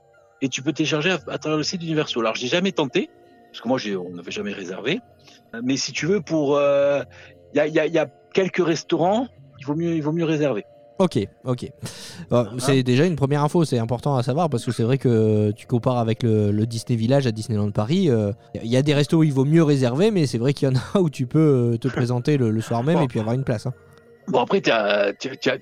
et 0.43 0.51
tu 0.51 0.63
peux 0.63 0.73
télécharger 0.75 1.13
à, 1.13 1.19
à 1.29 1.39
travers 1.39 1.57
le 1.57 1.65
site 1.65 1.81
d'Universal. 1.81 2.23
Alors 2.23 2.35
j'ai 2.35 2.49
jamais 2.49 2.73
tenté, 2.73 3.09
parce 3.51 3.61
que 3.61 3.69
moi 3.69 3.79
on 4.11 4.15
n'avait 4.15 4.31
jamais 4.31 4.53
réservé, 4.53 5.01
Euh, 5.55 5.61
mais 5.65 5.77
si 5.77 5.93
tu 5.93 6.07
veux, 6.07 6.21
pour, 6.21 6.57
euh, 6.57 7.03
il 7.55 7.59
y, 7.59 7.61
a, 7.61 7.67
il 7.67 7.75
y, 7.75 7.81
a, 7.81 7.87
il 7.87 7.93
y 7.93 7.99
a 7.99 8.07
quelques 8.33 8.65
restaurants, 8.65 9.27
il 9.59 9.67
vaut 9.67 9.75
mieux, 9.75 9.95
il 9.97 10.03
vaut 10.03 10.13
mieux 10.13 10.25
réserver. 10.25 10.65
Ok, 11.01 11.19
ok. 11.45 11.67
Bon, 12.31 12.47
c'est 12.59 12.83
déjà 12.83 13.07
une 13.07 13.17
première 13.17 13.43
info, 13.43 13.65
c'est 13.65 13.79
important 13.79 14.17
à 14.17 14.23
savoir 14.23 14.51
parce 14.51 14.67
que 14.67 14.71
c'est 14.71 14.83
vrai 14.83 14.99
que 14.99 15.51
tu 15.53 15.67
compares 15.67 15.97
avec 15.99 16.23
le, 16.23 16.51
le 16.53 16.67
Disney 16.67 16.97
Village 16.97 17.27
à 17.27 17.33
Disneyland 17.33 17.71
Paris. 17.71 18.11
euh, 18.11 18.33
Il 18.63 18.69
y 18.71 18.77
a 18.77 18.83
des 18.83 18.93
restos 18.93 19.17
où 19.17 19.23
il 19.25 19.33
vaut 19.33 19.47
mieux 19.47 19.63
réserver, 19.63 20.11
mais 20.11 20.27
c'est 20.27 20.37
vrai 20.37 20.53
qu'il 20.53 20.69
y 20.69 20.71
en 20.71 20.75
a 20.95 20.99
où 21.01 21.09
tu 21.09 21.27
peux 21.27 21.73
euh, 21.73 21.77
te 21.79 21.89
présenter 21.89 22.37
le, 22.37 22.51
le 22.51 22.61
soir 22.61 22.85
même 22.85 23.01
et 23.01 23.09
puis 23.09 23.19
avoir 23.19 23.35
une 23.35 23.45
place. 23.45 23.65
hein. 23.67 23.73
Bon 24.29 24.41
après, 24.41 24.61
tu 24.61 24.71
as, 24.71 25.15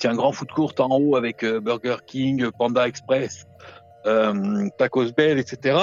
un 0.05 0.15
grand 0.17 0.33
food 0.33 0.51
court 0.51 0.75
en 0.81 0.99
haut 0.99 1.15
avec 1.17 1.45
euh, 1.45 1.61
Burger 1.61 1.97
King, 2.07 2.49
Panda 2.59 2.87
Express, 2.89 3.47
euh, 4.07 4.67
Tacos 4.77 5.13
Bell, 5.17 5.39
etc. 5.39 5.79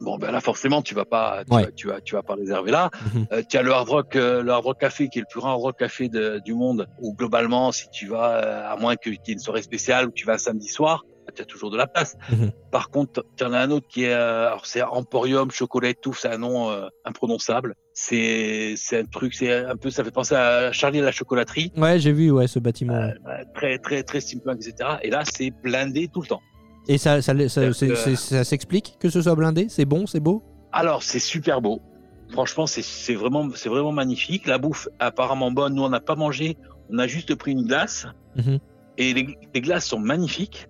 Bon 0.00 0.18
ben 0.18 0.30
là 0.30 0.40
forcément 0.40 0.82
tu 0.82 0.94
vas 0.94 1.04
pas 1.06 1.42
tu, 1.48 1.54
Ouais. 1.54 1.64
vas, 1.64 1.70
tu 1.72 1.86
vas 1.88 2.00
tu 2.02 2.14
vas 2.14 2.22
pas 2.22 2.34
réserver 2.34 2.70
là. 2.70 2.90
Mhm. 3.14 3.26
Euh, 3.32 3.42
tu 3.48 3.56
as 3.56 3.62
le 3.62 3.72
Hard 3.72 3.88
Rock 3.88 4.16
euh, 4.16 4.42
le 4.42 4.50
Hard 4.52 4.64
Rock 4.64 4.78
Café 4.80 5.08
qui 5.08 5.18
est 5.18 5.22
le 5.22 5.26
plus 5.30 5.40
grand 5.40 5.50
Hard 5.52 5.62
Rock 5.62 5.78
Café 5.78 6.08
de- 6.08 6.40
du 6.44 6.52
monde 6.54 6.86
où 7.00 7.14
globalement 7.14 7.72
si 7.72 7.88
tu 7.90 8.06
vas 8.06 8.44
euh, 8.44 8.72
à 8.72 8.76
moins 8.76 8.96
que 8.96 9.08
qu'il 9.10 9.12
y 9.28 9.30
ait 9.30 9.32
une 9.34 9.38
soirée 9.38 9.62
spéciale 9.62 10.06
où 10.08 10.10
tu 10.12 10.26
vas 10.26 10.34
un 10.34 10.38
samedi 10.38 10.68
soir 10.68 11.04
tu 11.34 11.42
as 11.42 11.44
toujours 11.44 11.70
de 11.72 11.76
la 11.76 11.86
place. 11.88 12.14
Mhm. 12.30 12.52
Par 12.70 12.88
contre, 12.88 13.26
tu 13.36 13.42
en 13.44 13.52
as 13.52 13.58
un 13.58 13.70
autre 13.72 13.86
qui 13.88 14.04
est 14.04 14.12
euh, 14.14 14.46
alors 14.46 14.64
c'est 14.64 14.80
Emporium 14.80 15.50
Chocolate 15.50 15.96
tout 16.00 16.14
c'est 16.14 16.28
un 16.28 16.38
nom 16.38 16.70
euh, 16.70 16.86
imprononçable. 17.04 17.74
C'est 17.92 18.74
c'est 18.76 19.00
un 19.00 19.04
truc 19.04 19.34
c'est 19.34 19.52
un 19.52 19.76
peu 19.76 19.90
ça 19.90 20.04
fait 20.04 20.12
penser 20.12 20.34
à 20.36 20.70
Charlie 20.72 20.98
et 20.98 21.02
la 21.02 21.10
chocolaterie. 21.10 21.72
Ouais, 21.76 21.98
j'ai 21.98 22.12
vu 22.12 22.30
ouais, 22.30 22.46
ce 22.46 22.58
bâtiment. 22.60 22.94
Euh, 22.94 23.08
euh, 23.26 23.42
très 23.54 23.78
très 23.78 24.02
très 24.04 24.20
steampunk 24.20 24.58
etc. 24.64 24.90
Et 25.02 25.10
là 25.10 25.22
c'est 25.24 25.50
blindé 25.64 26.08
tout 26.12 26.20
le 26.22 26.28
temps. 26.28 26.40
Et 26.88 26.98
ça, 26.98 27.20
ça, 27.22 27.32
ça, 27.48 27.60
euh, 27.62 27.72
euh, 27.82 28.14
ça 28.16 28.44
s'explique 28.44 28.96
que 29.00 29.08
ce 29.10 29.20
soit 29.22 29.34
blindé? 29.34 29.66
C'est 29.68 29.84
bon, 29.84 30.06
c'est 30.06 30.20
beau? 30.20 30.42
Alors 30.72 31.02
c'est 31.02 31.18
super 31.18 31.60
beau. 31.60 31.80
Franchement 32.32 32.66
c'est 32.66 33.14
vraiment 33.14 33.46
vraiment 33.48 33.92
magnifique. 33.92 34.46
La 34.46 34.58
bouffe 34.58 34.88
apparemment 34.98 35.50
bonne. 35.50 35.74
Nous 35.74 35.82
on 35.82 35.88
n'a 35.88 36.00
pas 36.00 36.16
mangé, 36.16 36.56
on 36.90 36.98
a 36.98 37.06
juste 37.06 37.34
pris 37.34 37.52
une 37.52 37.62
glace 37.64 38.06
Mhm. 38.36 38.58
et 38.98 39.14
les, 39.14 39.38
les 39.54 39.60
glaces 39.60 39.86
sont 39.86 39.98
magnifiques. 39.98 40.68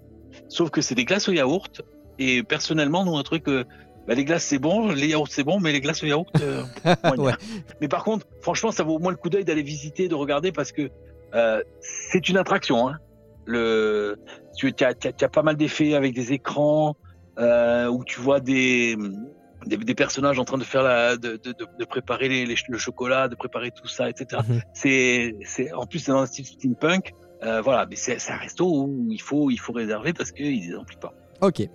Sauf 0.49 0.71
que 0.71 0.81
c'est 0.81 0.95
des 0.95 1.05
glaces 1.05 1.29
au 1.29 1.33
yaourt 1.33 1.83
et 2.19 2.43
personnellement 2.45 3.05
nous 3.05 3.13
on 3.13 3.19
a 3.19 3.23
trouvé 3.25 3.41
que 3.41 3.65
bah, 4.07 4.15
les 4.15 4.25
glaces 4.25 4.45
c'est 4.45 4.59
bon, 4.61 4.93
les 4.93 5.09
yaourts 5.09 5.27
c'est 5.29 5.43
bon, 5.43 5.59
mais 5.59 5.73
les 5.73 5.81
glaces 5.81 6.03
au 6.05 6.07
yaourt. 6.07 6.29
euh. 6.41 6.63
Ouais. 7.19 7.33
Mais 7.81 7.89
par 7.89 8.05
contre, 8.05 8.25
franchement, 8.41 8.71
ça 8.71 8.85
vaut 8.85 8.95
au 8.95 8.99
moins 9.01 9.11
le 9.11 9.17
coup 9.17 9.29
d'œil 9.31 9.45
d'aller 9.45 9.63
visiter, 9.65 10.07
de 10.09 10.15
regarder 10.15 10.53
parce 10.53 10.71
que 10.71 10.91
euh, 11.35 11.61
c'est 11.81 12.29
une 12.29 12.37
attraction. 12.37 12.89
Hein. 12.89 12.99
Le, 13.47 14.17
tu 14.57 14.73
as, 14.85 15.29
pas 15.29 15.43
mal 15.43 15.57
d'effets 15.57 15.95
avec 15.95 16.15
des 16.15 16.33
écrans 16.33 16.97
euh, 17.39 17.87
où 17.87 18.05
tu 18.05 18.21
vois 18.21 18.41
des, 18.41 18.97
des, 19.67 19.77
des 19.77 19.95
personnages 19.95 20.39
en 20.39 20.45
train 20.45 20.59
de 20.59 20.65
faire 20.65 20.83
la, 20.83 21.17
de, 21.17 21.37
de, 21.37 21.85
préparer 21.85 22.29
les, 22.29 22.45
les- 22.47 22.57
le 22.69 22.79
chocolat, 22.79 23.29
de 23.29 23.35
préparer 23.37 23.71
tout 23.71 23.87
ça, 23.89 24.11
etc. 24.11 24.43
Mhm. 24.49 24.61
C'est, 24.75 25.37
c'est, 25.45 25.73
en 25.73 25.87
plus, 25.87 26.01
c'est 26.01 26.13
dans 26.13 26.21
un 26.21 26.27
style 26.27 26.47
steampunk. 26.47 27.13
Euh, 27.45 27.61
voilà, 27.61 27.87
mais 27.89 27.97
c'est 27.97 28.17
un 28.31 28.37
resto 28.37 28.65
où 28.67 29.07
il 29.11 29.21
faut, 29.21 29.51
il 29.51 29.59
faut 29.59 29.73
réserver 29.73 30.13
parce 30.13 30.33
qu'ils 30.33 30.69
les 30.69 30.75
remplissent 30.75 30.99
pas. 30.99 31.13
Ok. 31.43 31.69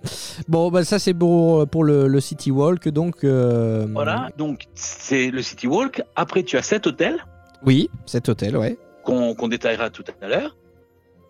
Bon, 0.48 0.70
bah, 0.72 0.82
ça 0.84 0.98
c'est 0.98 1.14
pour, 1.14 1.68
pour 1.68 1.84
le, 1.84 2.08
le 2.08 2.20
City 2.20 2.50
Walk. 2.50 2.88
Donc, 2.88 3.22
euh, 3.22 3.86
Voilà, 3.92 4.30
donc 4.36 4.64
c'est 4.74 5.30
le 5.30 5.40
City 5.40 5.68
Walk. 5.68 6.02
Après, 6.16 6.42
tu 6.42 6.56
as 6.56 6.62
sept 6.62 6.86
hôtels. 6.88 7.24
Oui, 7.64 7.88
cet 8.06 8.28
hôtel, 8.28 8.56
ouais. 8.56 8.76
qu'on 9.04 9.36
qu'on 9.36 9.46
détaillera 9.46 9.88
tout 9.90 10.02
à 10.20 10.26
l'heure. 10.26 10.56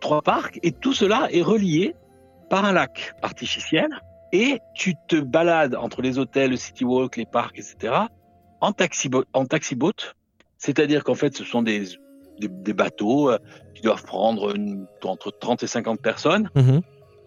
Trois 0.02 0.20
parcs, 0.20 0.58
et 0.62 0.72
tout 0.72 0.92
cela 0.92 1.28
est 1.30 1.40
relié 1.42 1.94
par 2.50 2.66
un 2.66 2.72
lac 2.72 3.14
artificiel. 3.22 3.88
Et 4.34 4.58
tu 4.74 4.94
te 5.08 5.16
balades 5.16 5.74
entre 5.74 6.02
les 6.02 6.18
hôtels, 6.18 6.50
le 6.50 6.56
city 6.56 6.84
walk, 6.84 7.16
les 7.16 7.24
parcs, 7.26 7.58
etc. 7.58 7.94
en 8.60 8.72
taxi 8.72 9.08
en 9.32 9.44
taxi 9.46 9.74
boat. 9.74 9.92
C'est-à-dire 10.58 11.04
qu'en 11.04 11.14
fait, 11.14 11.36
ce 11.36 11.44
sont 11.44 11.62
des, 11.62 11.80
des, 12.40 12.48
des 12.48 12.72
bateaux 12.72 13.30
euh, 13.30 13.38
qui 13.74 13.82
doivent 13.82 14.04
prendre 14.04 14.54
une- 14.56 14.86
entre 15.04 15.30
30 15.38 15.62
et 15.62 15.66
50 15.66 16.00
personnes. 16.00 16.50
Mhm. 16.54 16.80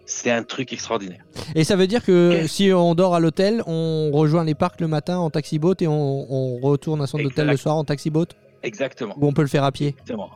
C'est 0.04 0.30
un 0.30 0.42
truc 0.44 0.72
extraordinaire. 0.72 1.24
Et 1.56 1.64
ça 1.64 1.74
veut 1.76 1.86
dire 1.88 2.04
que 2.04 2.46
si 2.46 2.72
on 2.72 2.94
dort 2.94 3.14
à 3.14 3.20
l'hôtel, 3.20 3.62
on 3.66 4.10
rejoint 4.12 4.44
les 4.44 4.54
parcs 4.54 4.80
le 4.80 4.86
matin 4.86 5.18
en 5.18 5.30
taxi 5.30 5.58
boat 5.58 5.74
et 5.80 5.88
on, 5.88 6.26
on 6.32 6.58
retourne 6.60 7.00
à 7.02 7.06
son 7.08 7.18
hôtel 7.18 7.48
le 7.48 7.56
soir 7.56 7.76
en 7.76 7.84
taxi 7.84 8.10
boat? 8.10 8.26
Exactement. 8.62 9.14
Ou 9.20 9.26
on 9.26 9.32
peut 9.32 9.42
le 9.42 9.48
faire 9.48 9.64
à 9.64 9.72
pied? 9.72 9.88
Exactement. 9.88 10.30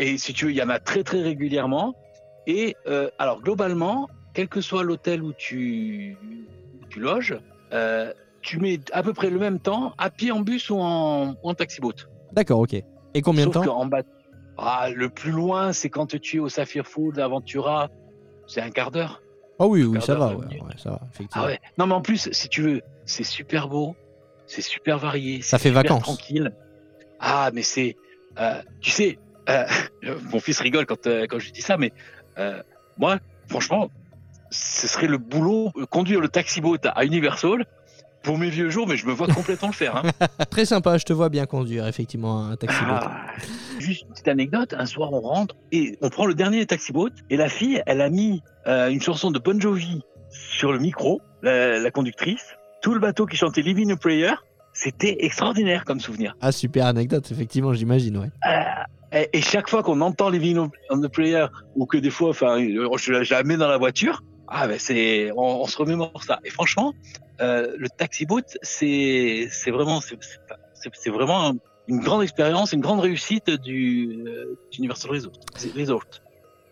Et 0.00 0.16
si 0.16 0.32
tu 0.32 0.46
veux, 0.46 0.50
il 0.50 0.56
y 0.56 0.62
en 0.62 0.70
a 0.70 0.78
très 0.80 1.02
très 1.04 1.20
régulièrement. 1.20 1.94
Et 2.46 2.74
euh, 2.86 3.10
alors 3.18 3.42
globalement, 3.42 4.08
quel 4.32 4.48
que 4.48 4.62
soit 4.62 4.82
l'hôtel 4.82 5.22
où 5.22 5.32
tu 5.34 6.16
tu 6.88 7.00
loges, 7.00 7.38
euh, 7.72 8.12
tu 8.40 8.58
mets 8.58 8.80
à 8.92 9.02
peu 9.02 9.12
près 9.12 9.28
le 9.28 9.38
même 9.38 9.60
temps 9.60 9.92
à 9.98 10.08
pied 10.08 10.32
en 10.32 10.40
bus 10.40 10.70
ou 10.70 10.78
en, 10.80 11.32
ou 11.42 11.50
en 11.50 11.54
taxi-boat. 11.54 12.08
D'accord, 12.32 12.60
ok. 12.60 12.74
Et 13.12 13.22
combien 13.22 13.44
Sauf 13.44 13.54
de 13.54 13.58
temps 13.60 13.64
qu'en 13.66 13.86
bas, 13.86 14.02
ah, 14.56 14.88
le 14.88 15.10
plus 15.10 15.32
loin, 15.32 15.74
c'est 15.74 15.90
quand 15.90 16.06
tu 16.18 16.36
es 16.36 16.40
au 16.40 16.48
Sapphire 16.48 16.86
Food, 16.86 17.18
Aventura, 17.18 17.90
c'est 18.46 18.62
un 18.62 18.70
quart 18.70 18.90
d'heure. 18.90 19.22
Ah 19.58 19.66
oui, 19.66 19.82
oui, 19.84 20.00
ça 20.00 20.14
va, 20.14 20.28
ouais, 20.28 20.36
ouais, 20.36 20.58
ça 20.78 20.90
va, 20.92 21.00
effectivement. 21.12 21.44
Ah 21.44 21.48
ouais. 21.48 21.60
Non, 21.76 21.86
mais 21.86 21.94
en 21.94 22.00
plus, 22.00 22.30
si 22.32 22.48
tu 22.48 22.62
veux, 22.62 22.80
c'est 23.04 23.24
super 23.24 23.68
beau, 23.68 23.94
c'est 24.46 24.62
super 24.62 24.98
varié, 24.98 25.42
Ça 25.42 25.58
fait 25.58 25.68
super 25.68 25.82
vacances. 25.82 26.02
tranquille. 26.04 26.52
Ah, 27.18 27.50
mais 27.52 27.62
c'est, 27.62 27.96
euh, 28.38 28.62
tu 28.80 28.90
sais, 28.90 29.18
euh, 29.50 29.64
mon 30.32 30.40
fils 30.40 30.60
rigole 30.60 30.86
quand 30.86 31.06
euh, 31.06 31.26
quand 31.28 31.38
je 31.38 31.50
dis 31.50 31.62
ça, 31.62 31.76
mais 31.76 31.92
euh, 32.38 32.62
moi, 32.98 33.18
franchement, 33.48 33.90
ce 34.50 34.86
serait 34.88 35.06
le 35.06 35.18
boulot 35.18 35.72
conduire 35.90 36.20
le 36.20 36.28
taxi 36.28 36.60
boat 36.60 36.78
à 36.84 37.04
Universal 37.04 37.66
pour 38.22 38.36
mes 38.36 38.50
vieux 38.50 38.68
jours, 38.68 38.86
mais 38.86 38.96
je 38.96 39.06
me 39.06 39.12
vois 39.12 39.28
complètement 39.28 39.68
le 39.68 39.74
faire. 39.74 39.96
Hein. 39.96 40.10
Très 40.50 40.66
sympa, 40.66 40.98
je 40.98 41.04
te 41.04 41.12
vois 41.12 41.30
bien 41.30 41.46
conduire, 41.46 41.86
effectivement, 41.86 42.46
un 42.46 42.56
taxi 42.56 42.84
boat. 42.84 43.00
Ah, 43.02 43.26
juste 43.78 44.02
une 44.02 44.08
petite 44.08 44.28
anecdote, 44.28 44.74
un 44.76 44.86
soir 44.86 45.12
on 45.12 45.20
rentre 45.20 45.56
et 45.72 45.96
on 46.02 46.10
prend 46.10 46.26
le 46.26 46.34
dernier 46.34 46.66
taxi 46.66 46.92
boat 46.92 47.10
et 47.30 47.36
la 47.36 47.48
fille, 47.48 47.82
elle 47.86 48.02
a 48.02 48.10
mis 48.10 48.42
une 48.66 49.00
chanson 49.00 49.30
de 49.30 49.38
Bon 49.38 49.58
Jovi 49.58 50.02
sur 50.30 50.72
le 50.72 50.78
micro, 50.78 51.22
la, 51.42 51.78
la 51.78 51.90
conductrice, 51.90 52.56
tout 52.82 52.92
le 52.92 53.00
bateau 53.00 53.24
qui 53.26 53.36
chantait 53.36 53.62
Living 53.62 53.90
a 53.92 53.96
Prayer, 53.96 54.34
c'était 54.72 55.16
extraordinaire 55.20 55.84
comme 55.84 56.00
souvenir. 56.00 56.36
Ah, 56.40 56.52
super 56.52 56.86
anecdote, 56.86 57.30
effectivement, 57.30 57.72
j'imagine, 57.72 58.18
ouais. 58.18 58.30
Et, 59.12 59.42
chaque 59.42 59.68
fois 59.68 59.82
qu'on 59.82 60.00
entend 60.00 60.30
Living 60.30 60.68
on 60.90 61.00
the 61.00 61.08
Prayer 61.08 61.46
ou 61.74 61.86
que 61.86 61.98
des 61.98 62.10
fois, 62.10 62.30
enfin, 62.30 62.58
je, 62.58 63.32
la- 63.32 63.42
mets 63.42 63.56
dans 63.56 63.68
la 63.68 63.78
voiture, 63.78 64.22
ah 64.46 64.68
ben 64.68 64.78
c'est, 64.78 65.30
on, 65.36 65.66
se 65.66 65.76
remémore 65.76 66.22
ça. 66.22 66.40
Et 66.44 66.50
franchement, 66.50 66.92
euh, 67.40 67.74
le 67.76 67.88
taxi 67.88 68.26
boat, 68.26 68.42
c'est, 68.62 69.48
c'est 69.50 69.70
vraiment, 69.70 70.00
c'est, 70.00 71.10
vraiment 71.10 71.48
un- 71.48 71.56
une 71.88 72.00
grande 72.00 72.22
expérience, 72.22 72.72
une 72.72 72.80
grande 72.80 73.00
réussite 73.00 73.50
du 73.50 74.22
euh, 74.26 74.56
d'Universal 74.70 75.10
Resort. 75.10 75.32
Resort. 75.76 76.04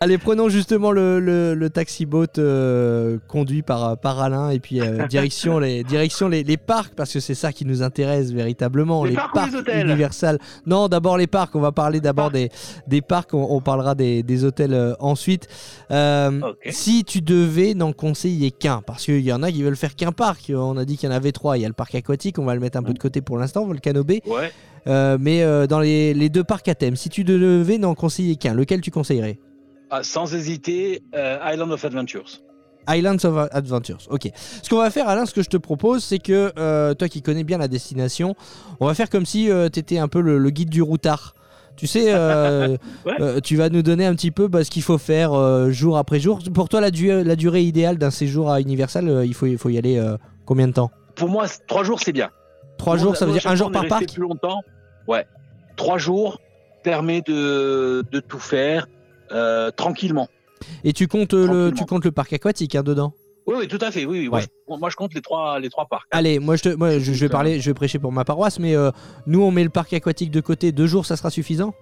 Allez, 0.01 0.17
prenons 0.17 0.47
justement 0.47 0.93
le, 0.93 1.19
le, 1.19 1.53
le 1.55 1.69
taxi 1.69 2.05
boat 2.05 2.25
euh, 2.37 3.17
conduit 3.27 3.63
par, 3.63 3.97
par 3.97 4.21
Alain 4.21 4.49
et 4.49 4.59
puis 4.61 4.79
euh, 4.79 5.05
direction, 5.09 5.59
les, 5.59 5.83
direction 5.83 6.29
les, 6.29 6.43
les 6.43 6.55
parcs 6.55 6.93
parce 6.95 7.11
que 7.11 7.19
c'est 7.19 7.35
ça 7.35 7.51
qui 7.51 7.65
nous 7.65 7.83
intéresse 7.83 8.31
véritablement. 8.31 9.03
Les 9.03 9.15
parcs 9.15 9.35
ou 9.35 9.55
les 9.55 9.55
hôtels 9.57 9.85
Universal. 9.87 10.39
Non, 10.65 10.87
d'abord 10.87 11.17
les 11.17 11.27
parcs. 11.27 11.53
On 11.53 11.59
va 11.59 11.73
parler 11.73 11.99
d'abord 11.99 12.31
Parcs. 12.31 12.33
des, 12.33 12.49
des 12.87 13.01
parcs. 13.01 13.33
On, 13.33 13.47
on 13.49 13.59
parlera 13.59 13.93
des, 13.93 14.23
des 14.23 14.45
hôtels 14.45 14.73
euh, 14.73 14.93
ensuite. 14.99 15.49
Euh. 15.91 16.39
Si 16.69 17.03
tu 17.03 17.21
devais 17.21 17.73
n'en 17.73 17.91
conseiller 17.91 18.51
qu'un, 18.51 18.81
parce 18.81 19.03
qu'il 19.03 19.19
y 19.19 19.33
en 19.33 19.43
a 19.43 19.51
qui 19.51 19.63
veulent 19.63 19.75
faire 19.75 19.97
qu'un 19.97 20.13
parc. 20.13 20.49
On 20.55 20.77
a 20.77 20.85
dit 20.85 20.95
qu'il 20.95 21.09
y 21.09 21.11
en 21.11 21.15
avait 21.15 21.33
trois. 21.33 21.57
Il 21.57 21.61
y 21.61 21.65
a 21.65 21.67
le 21.67 21.73
parc 21.73 21.93
aquatique. 21.95 22.39
On 22.39 22.45
va 22.45 22.53
le 22.53 22.61
mettre 22.61 22.77
un 22.77 22.83
peu 22.83 22.93
de 22.93 22.99
côté 22.99 23.19
pour 23.19 23.37
l'instant. 23.37 23.65
Volcano 23.65 24.05
Bay. 24.05 24.21
Ouais. 24.25 24.49
Euh, 24.87 25.17
mais 25.19 25.43
euh, 25.43 25.67
dans 25.67 25.81
les, 25.81 26.13
les 26.13 26.29
deux 26.29 26.45
parcs 26.45 26.69
à 26.69 26.75
thème, 26.75 26.95
si 26.95 27.09
tu 27.09 27.25
devais 27.25 27.77
n'en 27.77 27.95
conseiller 27.95 28.37
qu'un, 28.37 28.53
lequel 28.53 28.79
tu 28.79 28.91
conseillerais? 28.91 29.39
Ah, 29.89 30.03
sans 30.03 30.33
hésiter, 30.35 31.01
euh, 31.15 31.37
Island 31.43 31.71
of 31.71 31.83
Adventures. 31.85 32.41
Islands 32.87 33.23
of 33.23 33.49
Adventures. 33.51 33.99
Ok. 34.09 34.29
Ce 34.63 34.69
qu'on 34.69 34.77
va 34.77 34.89
faire, 34.89 35.07
Alain, 35.07 35.25
ce 35.25 35.33
que 35.33 35.43
je 35.43 35.49
te 35.49 35.57
propose, 35.57 36.03
c'est 36.03 36.17
que 36.19 36.51
euh, 36.57 36.93
toi 36.95 37.07
qui 37.07 37.21
connais 37.21 37.43
bien 37.43 37.57
la 37.59 37.67
destination, 37.67 38.35
on 38.79 38.87
va 38.87 38.93
faire 38.95 39.09
comme 39.09 39.25
si 39.25 39.49
tu 39.73 39.79
étais 39.79 39.99
un 39.99 40.07
peu 40.07 40.21
le, 40.21 40.37
le 40.39 40.49
guide 40.49 40.69
du 40.69 40.81
routard. 40.81 41.33
Tu 41.75 41.85
sais, 41.87 42.05
euh, 42.13 42.77
Ouais. 43.05 43.13
euh, 43.19 43.39
tu 43.41 43.55
vas 43.57 43.69
nous 43.69 43.83
donner 43.83 44.05
un 44.05 44.15
petit 44.15 44.31
peu 44.31 44.47
bah, 44.47 44.63
ce 44.63 44.71
qu'il 44.71 44.81
faut 44.81 44.97
faire 44.97 45.33
euh, 45.33 45.69
jour 45.69 45.97
après 45.97 46.19
jour. 46.19 46.39
Pour 46.53 46.67
toi, 46.67 46.81
la, 46.81 46.89
du- 46.91 47.23
la 47.23 47.35
durée 47.35 47.61
idéale 47.61 47.97
d'un 47.97 48.11
séjour 48.11 48.49
à 48.51 48.59
Universal, 48.59 49.07
euh, 49.07 49.25
il, 49.25 49.33
faut, 49.35 49.45
il 49.45 49.57
faut 49.57 49.69
y 49.69 49.77
aller 49.77 49.97
euh, 49.97 50.17
combien 50.45 50.67
de 50.67 50.73
temps? 50.73 50.89
Pour 51.15 51.29
moi, 51.29 51.45
trois 51.67 51.83
jours, 51.83 51.99
c'est 51.99 52.11
bien. 52.11 52.29
Trois 52.79 52.97
jours, 52.97 53.15
ça 53.15 53.25
veut 53.25 53.33
dire 53.33 53.45
un 53.45 53.55
jour 53.55 53.71
par 53.71 53.87
parc? 53.87 54.13
plus 54.13 54.21
longtemps. 54.23 54.61
Ouais. 55.07 55.25
Trois 55.75 55.97
jours 55.99 56.39
permet 56.83 57.21
de, 57.21 58.03
de 58.11 58.19
tout 58.19 58.39
faire 58.39 58.87
euh, 58.87 58.98
tranquillement. 59.71 60.27
Et 60.83 60.93
tu 60.93 61.07
comptes, 61.07 61.33
euh, 61.33 61.67
le, 61.69 61.71
tu 61.71 61.85
comptes 61.85 62.05
le 62.05 62.11
parc 62.11 62.33
aquatique 62.33 62.75
hein, 62.75 62.83
dedans 62.83 63.13
Oui, 63.47 63.55
oui, 63.59 63.67
tout 63.67 63.79
à 63.81 63.91
fait. 63.91 64.05
Oui, 64.05 64.19
oui. 64.19 64.29
Moi, 64.29 64.41
je, 64.41 64.47
moi, 64.79 64.89
je 64.89 64.95
compte 64.95 65.13
les 65.13 65.21
trois, 65.21 65.59
les 65.59 65.69
trois 65.69 65.85
parcs. 65.85 66.07
Allez, 66.11 66.39
moi, 66.39 66.55
je, 66.55 66.63
te, 66.63 66.69
moi, 66.75 66.99
je, 66.99 67.13
je 67.13 67.25
vais 67.25 67.29
parler, 67.29 67.59
je 67.59 67.69
vais 67.69 67.73
prêcher 67.73 67.99
pour 67.99 68.11
ma 68.11 68.25
paroisse, 68.25 68.59
mais 68.59 68.75
euh, 68.75 68.91
nous, 69.25 69.41
on 69.41 69.51
met 69.51 69.63
le 69.63 69.69
parc 69.69 69.93
aquatique 69.93 70.31
de 70.31 70.41
côté. 70.41 70.71
Deux 70.71 70.87
jours, 70.87 71.05
ça 71.05 71.15
sera 71.15 71.29
suffisant? 71.29 71.73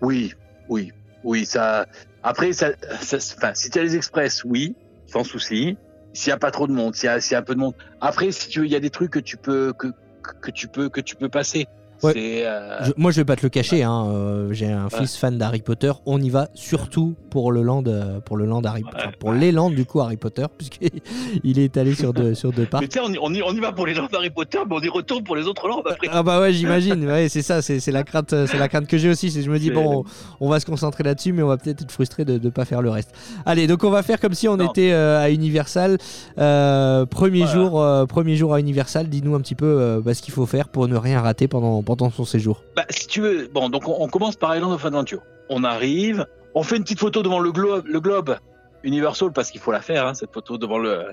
Oui, 0.00 0.32
oui, 0.68 0.92
oui. 1.24 1.44
Ça. 1.44 1.86
Après, 2.22 2.52
ça, 2.52 2.68
ça- 3.00 3.16
enfin, 3.36 3.52
si 3.54 3.70
tu 3.70 3.78
as 3.78 3.82
les 3.82 3.96
express, 3.96 4.44
oui, 4.44 4.74
sans 5.06 5.24
souci. 5.24 5.76
S'il 6.12 6.30
y 6.30 6.32
a 6.32 6.38
pas 6.38 6.50
trop 6.50 6.66
de 6.66 6.72
monde, 6.72 6.94
s'il 6.96 7.08
y 7.08 7.32
y 7.32 7.34
a 7.34 7.38
un 7.38 7.42
peu 7.42 7.54
de 7.54 7.60
monde. 7.60 7.74
Après, 8.00 8.32
si 8.32 8.48
tu 8.48 8.64
il 8.64 8.70
y 8.70 8.74
a 8.76 8.80
des 8.80 8.90
trucs 8.90 9.12
que 9.12 9.20
tu 9.20 9.36
peux, 9.36 9.72
que, 9.72 9.88
que 10.42 10.50
tu 10.50 10.66
peux, 10.66 10.88
que 10.88 11.00
tu 11.00 11.14
peux 11.16 11.28
passer. 11.28 11.66
Ouais. 12.02 12.14
Euh, 12.46 12.78
Je- 12.84 12.92
moi, 12.96 13.10
je 13.10 13.16
vais 13.20 13.24
pas 13.24 13.36
te 13.36 13.42
le 13.42 13.48
cacher. 13.48 13.82
hein, 13.82 14.06
euh, 14.10 14.48
J'ai 14.52 14.70
un 14.70 14.88
fils 14.90 15.16
fan 15.16 15.36
d'Harry 15.38 15.60
Potter. 15.62 15.92
On 16.06 16.20
y 16.20 16.30
va 16.30 16.48
surtout 16.54 17.14
pour 17.30 17.52
le 17.52 17.62
land, 17.62 17.82
euh, 17.86 18.20
pour 18.20 18.36
le 18.36 18.44
land 18.46 18.62
Harry, 18.62 18.82
pour 19.18 19.32
les 19.32 19.52
lands 19.52 19.70
du 19.70 19.84
coup 19.84 20.00
Harry 20.00 20.16
Potter, 20.16 20.44
puisqu'il 20.58 21.58
est 21.58 21.76
allé 21.76 21.94
sur 21.94 22.12
deux, 22.12 22.34
sur 22.34 22.52
deux 22.52 22.66
parcs. 22.66 22.84
Mais 22.94 23.00
on, 23.02 23.12
y- 23.12 23.18
on, 23.20 23.32
y, 23.34 23.42
on 23.42 23.52
y 23.52 23.60
va 23.60 23.72
pour 23.72 23.86
les 23.86 23.94
gens 23.94 24.06
d'Harry 24.10 24.30
Potter, 24.30 24.58
mais 24.68 24.76
on 24.76 24.80
y 24.80 24.88
retourne 24.88 25.22
pour 25.24 25.36
les 25.36 25.46
autres 25.46 25.68
landes 25.68 25.82
après. 25.90 26.08
Ah 26.10 26.22
bah 26.22 26.40
ouais, 26.40 26.52
j'imagine. 26.52 27.04
Ouais, 27.06 27.28
c'est 27.28 27.42
ça. 27.42 27.62
C'est 27.62 27.84
la 27.90 28.02
crainte, 28.02 28.30
c'est 28.46 28.58
la 28.58 28.68
crainte 28.68 28.86
que 28.86 28.98
j'ai 28.98 29.08
aussi. 29.10 29.30
C'est 29.30 29.42
je 29.42 29.50
me 29.50 29.58
dis 29.58 29.70
bon, 29.70 30.04
on, 30.40 30.46
on 30.46 30.48
va 30.48 30.58
se 30.60 30.66
concentrer 30.66 31.04
là-dessus, 31.04 31.32
mais 31.32 31.42
on 31.42 31.48
va 31.48 31.56
peut-être 31.56 31.82
être 31.82 31.92
frustré 31.92 32.24
de 32.24 32.38
ne 32.38 32.50
pas 32.50 32.64
faire 32.64 32.82
le 32.82 32.90
reste. 32.90 33.12
Allez, 33.46 33.66
donc 33.66 33.84
on 33.84 33.90
va 33.90 34.02
faire 34.02 34.20
comme 34.20 34.34
si 34.34 34.48
on 34.48 34.56
Non. 34.56 34.70
était 34.70 34.92
euh, 34.92 35.20
à 35.22 35.30
Universal. 35.30 35.98
Premier 37.10 37.44
Voilà. 37.44 37.52
jour, 37.52 38.06
premier 38.08 38.36
jour 38.36 38.54
à 38.54 38.60
Universal. 38.60 39.08
Dis-nous 39.08 39.34
un 39.34 39.40
petit 39.40 39.54
peu 39.54 40.00
bah, 40.04 40.14
ce 40.14 40.22
qu'il 40.22 40.34
faut 40.34 40.46
faire 40.46 40.68
pour 40.68 40.88
ne 40.88 40.96
rien 40.96 41.20
rater 41.20 41.48
pendant 41.48 41.82
pendant 41.96 42.10
son 42.10 42.24
séjour. 42.24 42.62
Bah, 42.76 42.84
si 42.90 43.06
tu 43.06 43.20
veux, 43.20 43.48
bon, 43.48 43.68
donc 43.68 43.88
on, 43.88 43.96
on 44.00 44.08
commence 44.08 44.36
par 44.36 44.54
Island 44.56 44.72
of 44.72 44.84
Adventure. 44.84 45.22
On 45.48 45.64
arrive, 45.64 46.26
on 46.54 46.62
fait 46.62 46.76
une 46.76 46.82
petite 46.82 47.00
photo 47.00 47.22
devant 47.22 47.40
le 47.40 47.52
globe, 47.52 47.86
le 47.86 48.00
globe 48.00 48.36
Universal 48.82 49.32
parce 49.32 49.50
qu'il 49.50 49.60
faut 49.60 49.72
la 49.72 49.80
faire, 49.80 50.06
hein, 50.06 50.14
cette 50.14 50.32
photo 50.32 50.56
devant 50.56 50.78
le 50.78 51.06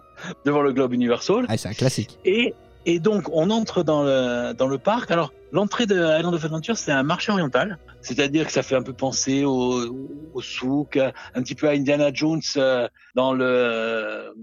devant 0.46 0.62
le 0.62 0.72
globe 0.72 0.94
Universal. 0.94 1.46
Ah, 1.50 1.58
c'est 1.58 1.68
un 1.68 1.74
classique. 1.74 2.20
Et 2.26 2.54
et 2.86 3.00
donc 3.00 3.30
on 3.34 3.50
entre 3.50 3.84
dans 3.84 4.04
le 4.04 4.54
dans 4.54 4.68
le 4.68 4.78
parc. 4.78 5.12
Alors 5.12 5.34
l'entrée 5.52 5.86
de 5.86 5.96
Island 5.96 6.34
of 6.34 6.46
Adventure, 6.46 6.78
c'est 6.78 6.92
un 6.92 7.04
marché 7.04 7.32
oriental, 7.32 7.80
c'est-à-dire 8.02 8.46
que 8.46 8.52
ça 8.52 8.64
fait 8.64 8.76
un 8.76 8.84
peu 8.84 8.94
penser 8.94 9.44
au 9.44 10.08
au 10.34 10.42
souk, 10.42 10.98
un 10.98 11.42
petit 11.42 11.56
peu 11.56 11.68
à 11.68 11.72
Indiana 11.72 12.12
Jones 12.14 12.42
euh, 12.56 12.88
dans 13.16 13.34
le 13.34 14.34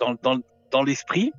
dans 0.00 0.16
dans 0.22 0.40
dans 0.72 0.82
l'esprit. 0.82 1.32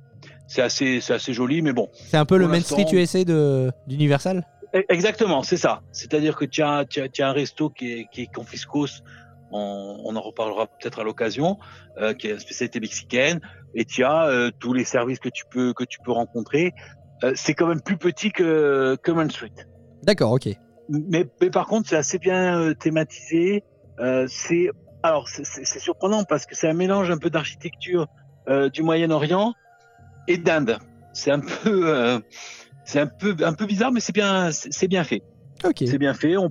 C'est 0.48 0.62
assez 0.62 1.00
c'est 1.00 1.12
assez 1.14 1.32
joli, 1.32 1.62
mais 1.62 1.72
bon. 1.72 1.88
C'est 1.92 2.16
un 2.16 2.24
peu 2.24 2.36
le 2.38 2.48
Main 2.48 2.60
Street 2.60 2.86
USA 2.92 3.22
de 3.22 3.70
d'Universal. 3.86 4.44
E- 4.74 4.82
Exactement, 4.88 5.42
c'est 5.42 5.56
ça. 5.56 5.82
C'est-à-dire 5.92 6.34
que 6.36 6.44
tu 6.44 6.62
as, 6.62 6.84
tu 6.84 7.00
as, 7.00 7.08
tu 7.08 7.22
as 7.22 7.28
un 7.28 7.32
resto 7.32 7.70
qui 7.70 7.92
est, 7.92 8.06
qui 8.10 8.22
est 8.22 8.26
confiscos, 8.34 9.02
on, 9.52 10.00
on 10.04 10.16
en 10.16 10.20
reparlera 10.20 10.66
peut-être 10.66 11.00
à 11.00 11.04
l'occasion, 11.04 11.58
euh, 11.98 12.12
qui 12.14 12.26
est 12.26 12.32
une 12.32 12.38
spécialité 12.38 12.80
mexicaine, 12.80 13.40
et 13.74 13.84
tu 13.84 14.04
as 14.04 14.24
euh, 14.26 14.50
tous 14.58 14.72
les 14.74 14.84
services 14.84 15.20
que 15.20 15.28
tu 15.28 15.44
peux 15.50 15.72
que 15.72 15.84
tu 15.84 15.98
peux 16.04 16.12
rencontrer. 16.12 16.72
Euh, 17.24 17.32
c'est 17.34 17.54
quand 17.54 17.66
même 17.66 17.80
plus 17.80 17.96
petit 17.96 18.30
que, 18.30 18.96
que 19.02 19.10
Main 19.12 19.28
Street. 19.28 19.52
D'accord, 20.02 20.32
ok. 20.32 20.48
Mais, 20.90 21.26
mais 21.40 21.50
par 21.50 21.66
contre, 21.66 21.88
c'est 21.88 21.96
assez 21.96 22.18
bien 22.18 22.72
thématisé. 22.74 23.64
C'est 24.28 24.70
alors 25.02 25.28
c'est- 25.28 25.78
surprenant 25.80 26.24
parce 26.24 26.46
que 26.46 26.54
c'est 26.54 26.68
un 26.68 26.72
mélange 26.74 27.10
un 27.10 27.18
peu 27.18 27.30
d'architecture 27.30 28.06
du 28.72 28.82
Moyen-Orient 28.82 29.52
et 30.28 30.38
d'Inde. 30.38 30.78
C'est 31.12 31.32
un 31.32 31.40
peu 31.40 31.88
euh, 31.88 32.20
c'est 32.84 33.00
un 33.00 33.06
peu 33.06 33.34
un 33.42 33.52
peu 33.54 33.66
bizarre, 33.66 33.90
mais 33.90 34.00
c'est 34.00 34.14
bien 34.14 34.50
c'est 34.52 34.86
bien 34.88 35.02
fait. 35.02 35.22
Ok. 35.64 35.82
C'est 35.86 35.98
bien 35.98 36.14
fait. 36.14 36.36
On... 36.36 36.50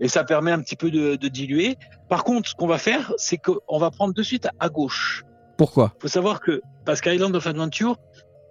Et 0.00 0.08
ça 0.08 0.24
permet 0.24 0.50
un 0.52 0.60
petit 0.60 0.76
peu 0.76 0.90
de, 0.90 1.16
de 1.16 1.28
diluer. 1.28 1.76
Par 2.08 2.24
contre, 2.24 2.48
ce 2.48 2.54
qu'on 2.54 2.66
va 2.66 2.78
faire, 2.78 3.12
c'est 3.16 3.36
qu'on 3.36 3.78
va 3.78 3.90
prendre 3.90 4.14
de 4.14 4.22
suite 4.22 4.48
à 4.58 4.68
gauche. 4.68 5.22
Pourquoi? 5.56 5.92
Il 5.98 6.02
faut 6.02 6.08
savoir 6.08 6.40
que 6.40 6.62
parce 6.84 7.00
qu'Island 7.00 7.34
of 7.34 7.46
Adventure 7.46 7.96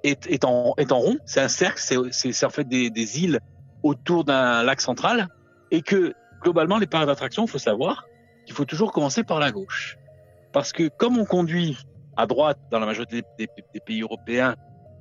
est, 0.04 0.28
est, 0.28 0.44
en, 0.46 0.74
est 0.78 0.92
en 0.92 1.00
rond, 1.00 1.18
c'est 1.26 1.42
un 1.42 1.48
cercle, 1.48 1.82
c'est- 2.12 2.44
en 2.46 2.50
fait 2.50 2.68
des, 2.68 2.90
des 2.90 3.24
îles 3.24 3.40
autour 3.82 4.26
d'un 4.26 4.62
lac 4.63 4.82
central, 4.82 5.28
et 5.72 5.82
que 5.82 6.13
globalement, 6.42 6.78
les 6.78 6.86
parcs 6.88 7.08
d'attractions, 7.08 7.46
il 7.46 7.50
faut 7.50 7.58
savoir 7.58 8.06
qu'il 8.46 8.54
faut 8.56 8.66
toujours 8.66 8.92
commencer 8.92 9.24
par 9.24 9.40
la 9.40 9.52
gauche. 9.52 9.98
Parce 10.52 10.72
que 10.74 10.90
comme 10.90 11.18
on 11.18 11.26
conduit 11.26 11.78
à 12.18 12.28
droite 12.28 12.60
dans 12.72 12.80
la 12.80 12.86
majorité 12.86 13.24
des, 13.40 13.48
des- 13.48 13.63
des 13.74 13.80
pays 13.80 14.02
européens 14.02 14.56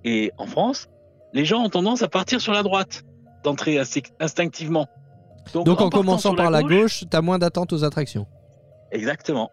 et 0.05 0.33
en 0.39 0.47
France, 0.47 0.89
les 1.33 1.45
gens 1.45 1.63
ont 1.65 1.69
tendance 1.71 2.03
à 2.03 2.09
partir 2.09 2.41
sur 2.41 2.53
la 2.53 2.63
droite 2.63 3.03
d'entrée 3.45 3.79
instinct- 3.79 4.13
instinctivement. 4.21 4.87
Donc 5.55 5.81
en 5.81 5.91
commençant 5.91 6.35
par 6.35 6.51
la 6.51 6.63
gauche, 6.63 7.05
t'as 7.09 7.21
moins 7.21 7.39
d'attente 7.39 7.73
aux 7.73 7.85
attractions. 7.85 8.27
Exactement. 8.93 9.51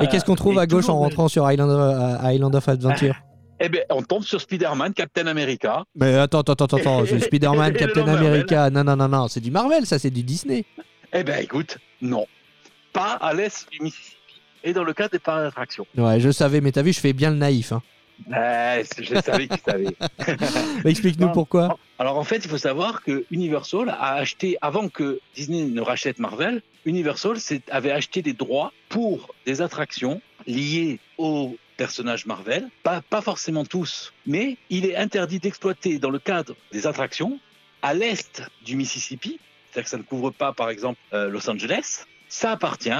Et 0.00 0.06
qu'est-ce 0.06 0.24
qu'on 0.24 0.36
trouve 0.36 0.54
et 0.56 0.60
à 0.60 0.66
gauche 0.66 0.88
en 0.88 0.98
rentrant 0.98 1.28
sur 1.28 1.50
Island 1.50 1.70
of, 1.70 2.20
à 2.22 2.32
Island 2.32 2.54
of 2.54 2.68
Adventure 2.68 3.16
Eh 3.60 3.68
ben, 3.68 3.82
on 3.90 4.02
tombe 4.02 4.22
sur 4.22 4.40
Spider-Man, 4.40 4.94
Captain 4.94 5.26
America. 5.26 5.82
Mais 5.96 6.14
attends, 6.14 6.40
attends, 6.42 6.52
attends, 6.52 6.76
attends, 6.76 7.04
Spider-Man, 7.20 7.72
Captain. 7.72 8.06
America. 8.06 8.70
Non, 8.70 8.84
non, 8.84 8.94
non, 8.94 9.08
non, 9.08 9.26
c'est 9.26 9.40
du 9.40 9.50
Marvel, 9.50 9.84
ça, 9.84 9.98
c'est 9.98 10.10
du 10.10 10.22
Disney. 10.22 10.64
Eh 11.12 11.24
ben, 11.24 11.42
écoute, 11.42 11.78
non. 12.00 12.24
Pas 12.92 13.14
à 13.20 13.34
l'est 13.34 13.66
du 13.72 13.80
Mississippi. 13.82 14.14
Et 14.62 14.72
dans 14.72 14.84
le 14.84 14.92
cas 14.92 15.08
des 15.08 15.18
parcs 15.18 15.42
d'attractions. 15.42 15.86
Ouais, 15.96 16.20
je 16.20 16.30
savais, 16.30 16.60
mais 16.60 16.70
t'as 16.70 16.82
vu, 16.82 16.92
je 16.92 17.00
fais 17.00 17.12
bien 17.12 17.30
le 17.30 17.36
naïf. 17.36 17.72
Hein. 17.72 17.82
Je 18.26 19.20
savais 19.20 19.48
qu'il 19.48 19.60
savait. 19.60 19.96
Explique-nous 20.84 21.30
pourquoi. 21.30 21.78
Alors 21.98 22.18
en 22.18 22.24
fait, 22.24 22.36
il 22.36 22.48
faut 22.48 22.58
savoir 22.58 23.02
que 23.02 23.24
Universal 23.30 23.88
a 23.88 24.14
acheté, 24.14 24.56
avant 24.60 24.88
que 24.88 25.20
Disney 25.34 25.64
ne 25.64 25.80
rachète 25.80 26.18
Marvel, 26.18 26.62
Universal 26.84 27.38
avait 27.70 27.90
acheté 27.90 28.22
des 28.22 28.32
droits 28.32 28.72
pour 28.88 29.34
des 29.46 29.62
attractions 29.62 30.20
liées 30.46 31.00
aux 31.16 31.56
personnages 31.76 32.26
Marvel. 32.26 32.68
Pas, 32.82 33.02
pas 33.02 33.20
forcément 33.20 33.64
tous, 33.64 34.12
mais 34.26 34.56
il 34.70 34.86
est 34.86 34.96
interdit 34.96 35.38
d'exploiter 35.38 35.98
dans 35.98 36.10
le 36.10 36.18
cadre 36.18 36.54
des 36.72 36.86
attractions 36.86 37.38
à 37.82 37.94
l'est 37.94 38.42
du 38.64 38.76
Mississippi, 38.76 39.38
c'est-à-dire 39.70 39.84
que 39.84 39.90
ça 39.90 39.98
ne 39.98 40.02
couvre 40.02 40.30
pas 40.30 40.52
par 40.52 40.70
exemple 40.70 40.98
euh, 41.12 41.28
Los 41.28 41.48
Angeles. 41.48 42.04
Ça 42.28 42.52
appartient 42.52 42.90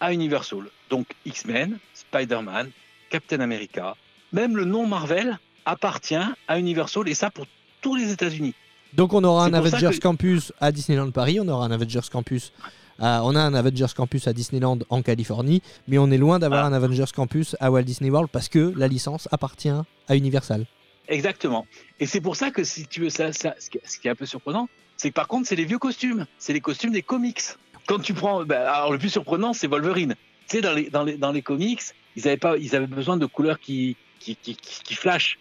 à 0.00 0.12
Universal. 0.12 0.64
Donc 0.90 1.06
X-Men, 1.24 1.78
Spider-Man, 1.94 2.70
Captain 3.08 3.40
America, 3.40 3.96
même 4.32 4.56
le 4.56 4.64
nom 4.64 4.86
Marvel 4.86 5.38
appartient 5.64 6.16
à 6.48 6.58
Universal 6.58 7.08
et 7.08 7.14
ça 7.14 7.30
pour 7.30 7.46
tous 7.80 7.94
les 7.96 8.10
États-Unis. 8.12 8.54
Donc 8.94 9.12
on 9.14 9.24
aura 9.24 9.46
un 9.46 9.54
Avengers 9.54 9.90
que- 9.92 10.00
Campus 10.00 10.52
à 10.60 10.70
Disneyland 10.72 11.10
Paris, 11.10 11.38
on 11.40 11.48
aura 11.48 11.64
un 11.66 11.70
Avengers 11.70 12.08
Campus. 12.10 12.52
à- 12.98 13.22
on 13.24 13.34
a 13.34 13.40
un 13.40 13.54
Avengers 13.54 13.86
Campus 13.96 14.28
à 14.28 14.32
Disneyland 14.32 14.78
en 14.90 15.02
Californie, 15.02 15.62
mais 15.88 15.98
on 15.98 16.10
est 16.10 16.18
loin 16.18 16.38
d'avoir 16.38 16.64
Ah. 16.64 16.68
un 16.68 16.72
Avengers 16.74 17.10
Campus 17.14 17.56
à 17.58 17.70
Walt 17.70 17.82
Disney 17.82 18.10
World 18.10 18.28
parce 18.30 18.48
que 18.48 18.72
la 18.76 18.86
licence 18.86 19.28
appartient 19.32 19.70
à 20.08 20.14
Universal. 20.16 20.66
Exactement. 21.08 21.66
Et 22.00 22.06
c'est 22.06 22.20
pour 22.20 22.36
ça 22.36 22.50
que 22.50 22.62
si 22.64 22.86
tu 22.86 23.00
veux 23.00 23.10
ça, 23.10 23.32
ça 23.32 23.54
ce, 23.58 23.70
qui, 23.70 24.06
est 24.06 24.10
un 24.10 24.14
peu 24.14 24.26
surprenant, 24.26 24.68
c'est 24.96 25.08
que 25.08 25.14
par 25.14 25.26
contre 25.26 25.48
c'est 25.48 25.56
les 25.56 25.64
vieux 25.64 25.78
costumes, 25.78 26.26
c'est 26.38 26.52
les 26.52 26.60
costumes 26.60 26.92
des 26.92 27.02
comics. 27.02 27.40
Quand 27.88 27.98
tu 27.98 28.14
prends, 28.14 28.44
ben, 28.44 28.60
alors 28.60 28.92
le 28.92 28.98
plus 28.98 29.08
surprenant 29.10 29.52
c'est 29.52 29.66
Wolverine. 29.66 30.14
Tu 30.48 30.58
sais 30.58 30.60
dans 30.60 30.72
les 30.74 30.90
dans 30.90 31.02
les 31.02 31.16
dans 31.16 31.32
les 31.32 31.42
comics, 31.42 31.80
ils 32.14 32.28
avaient 32.28 32.36
pas, 32.36 32.56
ils 32.56 32.76
avaient 32.76 32.86
besoin 32.86 33.16
de 33.16 33.26
couleurs 33.26 33.58
qui 33.58 33.96
qui 34.22 34.36
qui, 34.36 34.54
qui, 34.56 34.82
qui 34.82 34.94
flashent. 34.94 35.38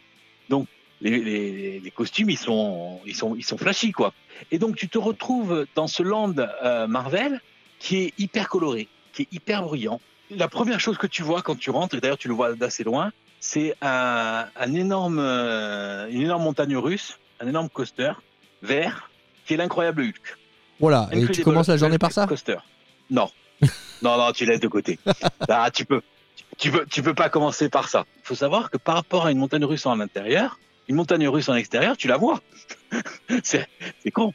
Donc 0.50 0.68
les, 1.02 1.20
les, 1.20 1.80
les 1.80 1.92
costumes 1.92 2.30
ils 2.30 2.38
sont 2.38 3.00
ils 3.06 3.16
sont 3.16 3.36
ils 3.36 3.44
sont 3.44 3.58
flashy 3.58 3.92
quoi. 3.92 4.14
Et 4.52 4.60
donc 4.60 4.76
tu 4.76 4.88
te 4.90 4.98
retrouves 4.98 5.66
dans 5.76 5.88
ce 5.88 6.04
land 6.04 6.36
euh, 6.40 6.88
Marvel 6.88 7.42
qui 7.80 7.98
est 8.04 8.14
hyper 8.18 8.48
coloré, 8.50 8.88
qui 9.14 9.24
est 9.24 9.28
hyper 9.32 9.64
bruyant. 9.64 10.00
La 10.30 10.48
première 10.48 10.80
chose 10.80 10.98
que 10.98 11.08
tu 11.08 11.24
vois 11.24 11.42
quand 11.42 11.58
tu 11.58 11.72
rentres, 11.72 11.96
et 11.96 12.00
d'ailleurs 12.00 12.18
tu 12.18 12.28
le 12.28 12.34
vois 12.34 12.54
d'assez 12.56 12.84
loin, 12.84 13.12
c'est 13.40 13.76
un, 13.82 14.46
un 14.56 14.74
énorme, 14.74 15.20
euh, 15.20 16.08
une 16.10 16.22
énorme 16.22 16.44
montagne 16.44 16.78
russe, 16.78 17.18
un 17.40 17.48
énorme 17.48 17.70
coaster 17.70 18.12
vert, 18.62 19.10
qui 19.46 19.56
est 19.56 19.58
l'incroyable 19.58 20.04
Hulk. 20.04 20.38
Voilà, 20.80 21.10
et 21.12 21.28
tu 21.28 21.44
commences 21.44 21.68
la 21.68 21.78
journée 21.78 21.98
par 21.98 22.12
ça? 22.12 22.28
Coaster. 22.28 22.58
Non, 23.10 23.30
non, 24.02 24.18
non, 24.18 24.32
tu 24.32 24.46
laisses 24.46 24.62
de 24.62 24.68
côté. 24.68 25.00
Ah, 25.50 25.70
tu 25.72 25.86
peux, 25.86 26.02
tu 26.58 26.72
peux, 26.72 26.86
tu 26.86 27.02
peux 27.04 27.14
pas 27.14 27.30
commencer 27.30 27.70
par 27.70 27.90
ça. 27.90 28.06
Il 28.24 28.28
faut 28.28 28.36
savoir 28.36 28.70
que 28.70 28.78
par 28.78 28.96
rapport 28.96 29.26
à 29.26 29.32
une 29.32 29.38
montagne 29.38 29.66
russe 29.66 29.86
en 29.86 30.00
intérieur, 30.00 30.60
une 30.88 30.96
montagne 30.96 31.28
russe 31.28 31.50
en 31.50 31.56
extérieur, 31.56 31.98
tu 31.98 32.08
la 32.08 32.18
vois. 32.18 32.42
c'est 33.44 33.68
con. 34.14 34.34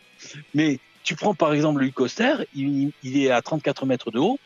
Mais 0.55 0.79
tu 1.05 1.14
prends 1.14 1.35
par 1.35 1.52
exemple 1.52 1.83
le 1.83 1.90
Coaster, 1.90 2.35
il, 2.55 2.92
il 3.02 3.22
est 3.22 3.31
à 3.31 3.42
34 3.42 3.87
mètres 3.87 4.11
de 4.11 4.18
haut. 4.18 4.38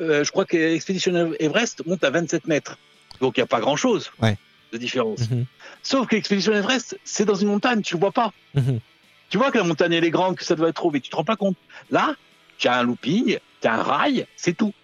Euh, 0.00 0.24
je 0.24 0.30
crois 0.30 0.44
que 0.44 0.56
Expedition 0.56 1.34
Everest 1.38 1.84
monte 1.86 2.02
à 2.04 2.10
27 2.10 2.46
mètres. 2.46 2.78
Donc 3.20 3.36
il 3.36 3.40
n'y 3.40 3.44
a 3.44 3.46
pas 3.46 3.60
grand 3.60 3.76
chose 3.76 4.10
Ouais. 4.20 4.36
de 4.72 4.78
différence. 4.78 5.28
Mhm, 5.30 5.44
Sauf 5.82 6.06
que 6.08 6.16
l'expédition 6.16 6.52
Everest, 6.52 6.98
c'est 7.04 7.24
dans 7.24 7.34
une 7.34 7.48
montagne, 7.48 7.82
tu 7.82 7.94
le 7.94 8.00
vois 8.00 8.12
pas. 8.12 8.32
mhm. 8.54 8.80
Tu 9.28 9.38
vois 9.38 9.50
que 9.50 9.58
la 9.58 9.64
montagne 9.64 9.92
elle 9.94 10.04
est 10.04 10.10
grande, 10.10 10.36
que 10.36 10.44
ça 10.44 10.54
doit 10.54 10.68
être 10.68 10.76
trop, 10.76 10.90
mais 10.90 11.00
tu 11.00 11.08
te 11.10 11.16
rends 11.16 11.24
pas 11.24 11.36
compte. 11.36 11.56
Là, 11.90 12.14
tu 12.58 12.68
as 12.68 12.78
un 12.78 12.82
looping, 12.82 13.38
tu 13.62 13.68
as 13.68 13.74
un 13.74 13.82
rail, 13.82 14.26
c'est 14.36 14.54
tout. 14.56 14.74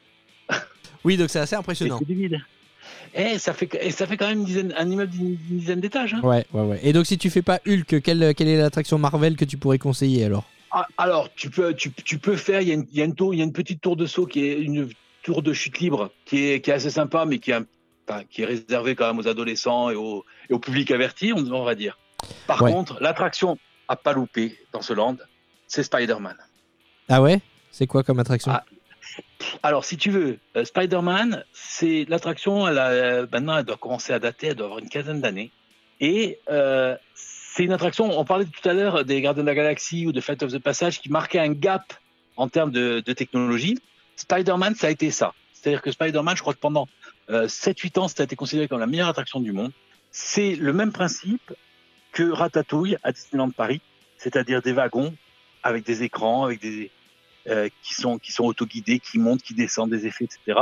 Oui, 1.05 1.17
donc 1.17 1.31
c'est 1.31 1.39
assez 1.39 1.57
impressionnant. 1.57 2.01
Et 3.15 3.39
ça 3.39 3.53
fait, 3.53 3.69
et 3.81 3.91
ça 3.91 4.07
fait 4.07 4.17
quand 4.17 4.29
même 4.29 4.39
une 4.41 4.45
dizaine, 4.45 4.75
un 4.77 4.89
immeuble 4.91 5.11
d'une 5.13 5.37
dizaine 5.51 5.81
d'étages. 5.81 6.15
hein. 6.15 6.21
Ouais, 6.23 6.45
ouais, 6.53 6.63
ouais. 6.63 6.81
Et 6.83 6.93
donc 6.93 7.07
si 7.07 7.19
tu 7.19 7.31
fais 7.31 7.43
pas 7.43 7.61
Hulk, 7.67 8.01
quelle, 8.03 8.35
quelle 8.35 8.49
est 8.49 8.57
l'attraction 8.59 8.99
Marvel 8.99 9.37
que 9.37 9.45
tu 9.45 9.57
pourrais 9.57 9.79
conseiller 9.79 10.25
alors? 10.25 10.45
Ah, 10.71 10.87
Alors, 10.99 11.29
tu 11.35 11.49
peux, 11.51 11.75
tu, 11.75 11.91
tu 11.93 12.19
peux 12.19 12.37
faire, 12.37 12.61
il 12.61 12.69
y, 12.69 12.71
a 12.71 12.75
une, 12.75 12.87
il 12.93 12.99
y 12.99 13.03
a 13.03 13.05
une 13.05 13.15
tour, 13.15 13.35
il 13.35 13.39
y 13.39 13.41
a 13.41 13.45
une 13.45 13.53
petite 13.53 13.81
tour 13.81 13.97
de 13.97 14.07
saut 14.07 14.27
qui 14.27 14.45
est 14.47 14.59
une 14.61 14.89
tour 15.23 15.43
de 15.43 15.53
chute 15.53 15.79
libre 15.79 16.11
qui 16.27 16.45
est, 16.51 16.61
qui 16.61 16.71
est 16.71 16.75
assez 16.75 16.91
sympa, 16.91 17.25
mais 17.25 17.39
qui 17.39 17.51
est, 17.53 17.59
enfin, 18.09 18.23
qui 18.31 18.43
est 18.43 18.47
réservée 18.47 18.95
quand 18.95 19.07
même 19.07 19.19
aux 19.19 19.29
adolescents 19.29 19.89
et 19.91 19.95
au, 19.97 20.25
et 20.51 20.53
au 20.55 20.59
public 20.59 20.91
averti, 20.91 21.33
on, 21.33 21.39
on 21.39 21.65
va 21.65 21.75
dire. 21.75 21.99
Par 22.47 22.63
Ouais. 22.63 22.71
contre, 22.73 22.99
l'attraction 23.01 23.59
à 23.89 23.97
pas 23.97 24.13
louper 24.13 24.59
dans 24.73 24.83
ce 24.83 24.93
land, 24.93 25.17
c'est 25.67 25.83
Spider-Man. 25.83 26.37
Ah 27.09 27.23
ouais? 27.23 27.41
C'est 27.71 27.87
quoi 27.87 28.03
comme 28.03 28.19
attraction? 28.19 28.53
Ah, 28.53 28.65
Alors, 29.63 29.85
si 29.85 29.97
tu 29.97 30.11
veux, 30.11 30.39
euh, 30.57 30.65
Spider-Man, 30.65 31.45
c'est 31.53 32.07
l'attraction, 32.09 32.67
euh, 32.67 33.27
maintenant, 33.31 33.59
elle 33.59 33.65
doit 33.65 33.77
commencer 33.77 34.13
à 34.13 34.19
dater, 34.19 34.49
elle 34.49 34.55
doit 34.55 34.67
avoir 34.67 34.81
une 34.81 34.89
quinzaine 34.89 35.21
d'années. 35.21 35.51
Et 36.01 36.39
euh, 36.49 36.97
c'est 37.15 37.65
une 37.65 37.73
attraction, 37.73 38.19
on 38.19 38.25
parlait 38.25 38.45
tout 38.45 38.69
à 38.69 38.73
l'heure 38.73 39.05
des 39.05 39.21
Gardiens 39.21 39.43
de 39.43 39.49
la 39.49 39.55
Galaxie 39.55 40.07
ou 40.07 40.13
de 40.13 40.21
Flight 40.21 40.43
of 40.43 40.53
the 40.53 40.59
Passage 40.59 41.01
qui 41.01 41.11
marquait 41.11 41.41
un 41.41 41.53
gap 41.53 41.95
en 42.37 42.49
termes 42.49 42.71
de, 42.71 43.03
de 43.05 43.13
technologie. 43.13 43.79
Spider-Man, 44.17 44.75
ça 44.75 44.89
a 44.89 44.91
été 44.91 45.11
ça. 45.11 45.35
C'est-à-dire 45.53 45.83
que 45.83 45.91
Spider-Man, 45.91 46.37
je 46.37 46.43
crois 46.43 46.55
que 46.55 46.61
pendant 46.61 46.89
euh, 47.31 47.47
7-8 47.47 47.99
ans, 47.99 48.09
ça 48.09 48.23
a 48.23 48.25
été 48.25 48.37
considéré 48.37 48.69
comme 48.69 48.81
la 48.81 48.87
meilleure 48.87 49.09
attraction 49.09 49.41
du 49.41 49.53
monde. 49.53 49.73
C'est 50.11 50.55
le 50.55 50.73
même 50.73 50.93
principe 50.93 51.53
que 52.13 52.31
Ratatouille 52.31 52.97
à 53.03 53.13
Disneyland 53.13 53.51
Paris, 53.51 53.81
c'est-à-dire 54.17 54.63
des 54.63 54.73
wagons 54.73 55.15
avec 55.63 55.85
des 55.85 56.03
écrans, 56.03 56.45
avec 56.45 56.61
des, 56.61 56.91
euh, 57.46 57.68
qui 57.83 57.94
sont 57.94 58.18
qui 58.18 58.33
sont 58.33 58.44
autoguidés, 58.44 58.98
qui 58.98 59.18
montent, 59.18 59.42
qui 59.42 59.55
descendent, 59.55 59.90
des 59.90 60.07
effets, 60.07 60.24
etc. 60.24 60.59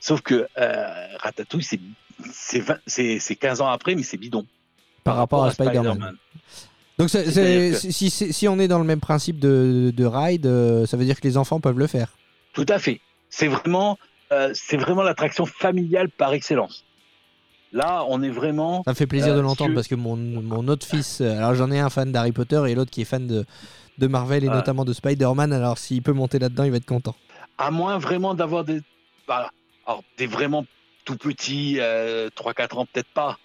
Sauf 0.00 0.20
que 0.20 0.46
euh, 0.58 1.06
Ratatouille, 1.18 1.62
c'est 1.62 1.80
c'est 2.32 2.60
20 2.60 2.78
c'est 2.86 3.18
c'est 3.18 3.36
15 3.36 3.60
ans 3.60 3.68
après, 3.68 3.94
mais 3.94 4.02
c'est 4.02 4.16
bidon. 4.16 4.46
Par 5.04 5.16
rapport 5.16 5.44
à 5.44 5.52
Spider-Man. 5.52 6.16
Donc 6.98 7.10
que- 7.10 7.74
si, 7.74 8.10
si, 8.10 8.48
on 8.48 8.58
est 8.58 8.68
dans 8.68 8.78
le 8.78 8.84
même 8.84 9.00
principe 9.00 9.38
de, 9.38 9.92
de 9.94 10.04
ride, 10.04 10.46
euh, 10.46 10.86
ça 10.86 10.96
veut 10.96 11.04
dire 11.04 11.20
que 11.20 11.28
les 11.28 11.36
enfants 11.36 11.60
peuvent 11.60 11.78
le 11.78 11.86
faire. 11.86 12.16
Tout 12.54 12.66
à 12.68 12.78
fait. 12.78 13.00
C'est 13.28 13.48
vraiment 13.48 13.98
c'est 14.54 14.76
vraiment 14.76 15.02
l'attraction 15.02 15.46
familiale 15.46 16.08
par 16.10 16.32
excellence. 16.32 16.85
Là, 17.72 18.04
on 18.08 18.22
est 18.22 18.30
vraiment 18.30 18.82
Ça 18.84 18.90
me 18.92 18.94
fait 18.96 19.06
plaisir 19.06 19.32
Euh, 19.32 19.36
de 19.36 19.40
l'entendre 19.40 19.70
si- 19.70 19.74
parce 19.74 19.88
que 19.88 19.94
mon, 19.96 20.16
mon 20.16 20.68
autre 20.68 20.86
fils, 20.86 21.20
euh, 21.20 21.36
alors 21.36 21.54
j'en 21.54 21.70
ai 21.70 21.78
un 21.80 21.90
fan 21.90 22.12
d'Harry 22.12 22.32
Potter 22.32 22.62
et 22.68 22.74
l'autre 22.74 22.90
qui 22.90 23.02
est 23.02 23.04
fan 23.06 23.26
de, 23.26 23.44
de 23.98 24.06
Marvel 24.06 24.44
et 24.44 24.48
notamment 24.48 24.84
de 24.84 24.92
Spider-Man. 24.92 25.52
Alors 25.52 25.76
s'il 25.78 26.02
peut 26.02 26.12
monter 26.12 26.38
là-dedans, 26.38 26.64
il 26.64 26.70
va 26.70 26.76
être 26.78 26.86
content. 26.86 27.14
à 27.58 27.70
moins 27.70 27.98
vraiment 27.98 28.34
d'avoir 28.34 28.64
des 28.64 28.80
voilà. 29.26 29.50
Alors, 29.86 30.02
des 30.18 30.26
vraiment 30.26 30.64
tout 31.04 31.16
petits, 31.16 31.76
euh, 31.80 32.28
3-4 32.34 32.78
ans, 32.78 32.86
peut-être 32.86 33.08
pas, 33.14 33.38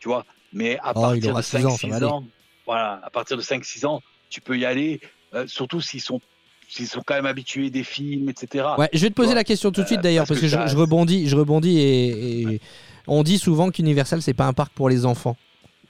tu 0.00 0.08
vois. 0.08 0.24
Mais 0.52 0.78
à 0.78 0.92
Oh, 0.94 1.00
partir 1.00 1.34
de 1.34 1.42
6 1.42 1.64
ans, 1.66 1.70
ça 1.70 1.76
5-6 1.88 1.90
va 1.90 1.96
aller. 1.96 2.06
ans, 2.06 2.24
voilà, 2.66 3.00
à 3.02 3.10
partir 3.10 3.36
de 3.36 3.42
5-6 3.42 3.84
ans, 3.86 4.02
tu 4.30 4.40
peux 4.40 4.58
y 4.58 4.64
aller, 4.66 5.00
euh, 5.34 5.46
surtout 5.46 5.80
s'ils 5.80 6.00
sont, 6.02 6.20
s'ils 6.68 6.88
sont 6.88 7.02
quand 7.04 7.14
même 7.14 7.26
habitués 7.26 7.70
des 7.70 7.84
films, 7.84 8.28
etc. 8.28 8.64
Ouais, 8.78 8.88
je 8.92 9.00
vais 9.00 9.08
te 9.10 9.14
poser 9.14 9.34
la 9.34 9.44
question 9.44 9.70
tout 9.70 9.82
de 9.82 9.86
suite 9.86 10.00
Euh, 10.00 10.02
d'ailleurs 10.02 10.26
parce 10.26 10.40
parce 10.40 10.52
que, 10.52 10.56
que 10.58 10.68
je, 10.70 10.76
rebondis, 10.76 11.28
je 11.28 11.36
rebondis 11.36 11.78
et, 11.78 12.42
et 12.52 12.60
on 13.06 13.22
dit 13.22 13.38
souvent 13.38 13.70
qu'Universal 13.70 14.20
c'est 14.22 14.34
pas 14.34 14.46
un 14.46 14.52
parc 14.52 14.72
pour 14.72 14.88
les 14.88 15.06
enfants. 15.06 15.36